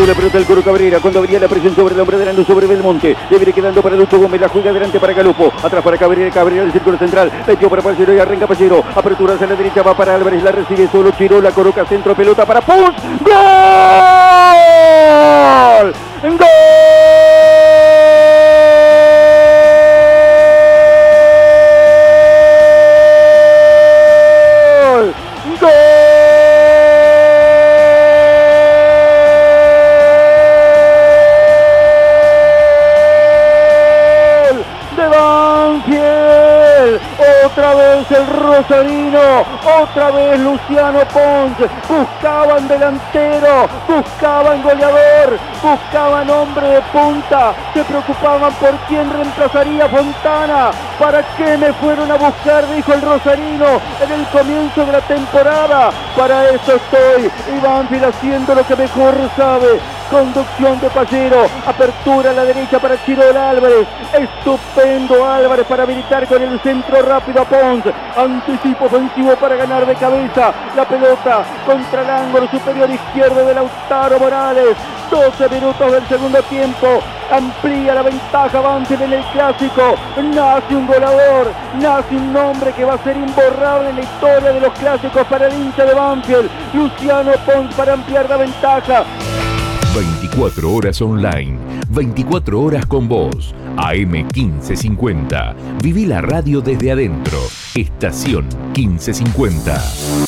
La 0.07 0.15
pelota 0.15 0.39
del 0.39 0.47
Coro 0.47 0.62
Cabrera 0.62 1.01
cuando 1.01 1.19
abría 1.19 1.39
la 1.39 1.48
presión 1.48 1.74
sobre 1.74 1.94
el 1.94 2.01
hombre 2.01 2.16
de 2.16 2.24
Lanús 2.24 2.47
sobre 2.47 2.66
Belmonte. 2.66 3.15
Le 3.28 3.36
viene 3.36 3.53
quedando 3.53 3.82
para 3.82 3.94
Lucho 3.94 4.19
Gómez. 4.19 4.40
La 4.40 4.48
juega 4.48 4.70
adelante 4.70 4.98
para 4.98 5.12
Galupo. 5.12 5.53
Atrás 5.62 5.82
para 5.82 5.98
Cabrera. 5.98 6.31
Cabrera 6.31 6.62
del 6.62 6.73
círculo 6.73 6.97
central. 6.97 7.31
Metió 7.47 7.69
para 7.69 7.82
Pacero 7.82 8.15
y 8.15 8.19
arranca 8.19 8.47
Pacero. 8.47 8.82
Apertura 8.94 9.35
hacia 9.35 9.47
la 9.48 9.55
derecha. 9.55 9.82
Va 9.82 9.94
para 9.97 10.15
Álvarez. 10.15 10.43
La 10.43 10.53
recibe 10.53 10.89
solo. 10.90 11.11
Chiro. 11.11 11.40
La 11.40 11.51
coloca 11.51 11.85
centro. 11.85 12.15
Pelota 12.15 12.47
para 12.47 12.61
Pons. 12.61 12.97
¡Gol! 13.20 13.32
¡Gol! 16.23 16.47
Vez 38.62 39.05
otra 39.16 40.10
vez 40.10 40.38
Luciano 40.40 41.01
Pons. 41.12 41.70
Buscaban 41.88 42.68
delantero, 42.68 43.68
buscaban 43.88 44.62
goleador, 44.62 45.38
buscaban 45.62 46.30
hombre 46.30 46.68
de 46.68 46.82
punta. 46.82 47.55
Se 47.74 47.84
preocupaban 47.84 48.52
por 48.55 48.74
quién 48.88 49.10
reemplazaría 49.12 49.88
Fontana. 49.88 50.70
¿Para 50.98 51.22
qué 51.36 51.56
me 51.56 51.72
fueron 51.74 52.10
a 52.10 52.16
buscar? 52.16 52.66
Dijo 52.74 52.93
el 52.93 53.02
Rosarino 53.02 53.80
en 54.01 54.12
el 54.12 54.26
comienzo 54.26 54.84
de 54.86 54.93
la 54.93 55.01
temporada. 55.01 55.90
Para 56.16 56.51
eso 56.51 56.74
estoy. 56.74 57.30
Y 57.55 57.60
Banfield 57.60 58.05
haciendo 58.05 58.55
lo 58.55 58.66
que 58.66 58.76
mejor 58.76 59.14
sabe. 59.36 59.80
Conducción 60.10 60.80
de 60.80 60.88
Pallero. 60.90 61.47
Apertura 61.66 62.30
a 62.30 62.34
la 62.34 62.44
derecha 62.44 62.78
para 62.78 63.02
Chirol 63.05 63.36
Álvarez. 63.36 63.86
Estupendo 64.12 65.24
Álvarez 65.24 65.66
para 65.66 65.82
habilitar 65.82 66.26
con 66.26 66.43
el 66.43 66.60
centro 66.60 67.02
rápido 67.02 67.43
a 67.43 67.44
Pons. 67.44 67.84
Anticipo 68.16 68.88
para 69.40 69.56
ganar 69.56 69.86
de 69.86 69.94
cabeza. 69.94 70.52
La 70.74 70.84
pelota 70.84 71.44
contra 71.64 72.02
el 72.02 72.10
ángulo 72.10 72.48
superior 72.48 72.90
izquierdo 72.90 73.46
de 73.46 73.54
Lautaro 73.54 74.18
Morales. 74.18 74.76
12 75.10 75.48
minutos 75.48 75.92
del 75.92 76.06
segundo 76.08 76.42
tiempo. 76.42 77.00
Amplía 77.30 77.94
la 77.94 78.02
ventaja 78.02 78.60
Banfield 78.60 79.02
en 79.02 79.12
el 79.12 79.24
clásico. 79.26 79.94
Nace 80.34 80.74
un 80.74 80.86
goleador. 80.86 81.52
Nace 81.80 82.16
un 82.16 82.32
nombre 82.32 82.72
que 82.72 82.84
va 82.84 82.94
a 82.94 83.04
ser 83.04 83.16
imborrable 83.16 83.90
en 83.90 83.96
la 83.96 84.02
historia 84.02 84.52
de 84.52 84.60
los 84.60 84.72
clásicos 84.74 85.26
para 85.28 85.46
el 85.46 85.54
hincha 85.54 85.84
de 85.84 85.94
Banfield. 85.94 86.50
Luciano 86.74 87.32
Pons 87.44 87.74
para 87.74 87.92
ampliar 87.92 88.28
la 88.28 88.36
ventaja. 88.36 89.04
24 89.97 90.74
horas 90.74 91.01
online, 91.01 91.56
24 91.89 92.60
horas 92.60 92.85
con 92.85 93.09
vos. 93.09 93.55
AM 93.78 94.27
1550. 94.35 95.56
Viví 95.82 96.05
la 96.05 96.20
radio 96.20 96.60
desde 96.60 96.93
adentro. 96.93 97.39
Estación 97.74 98.47
1550. 98.77 100.26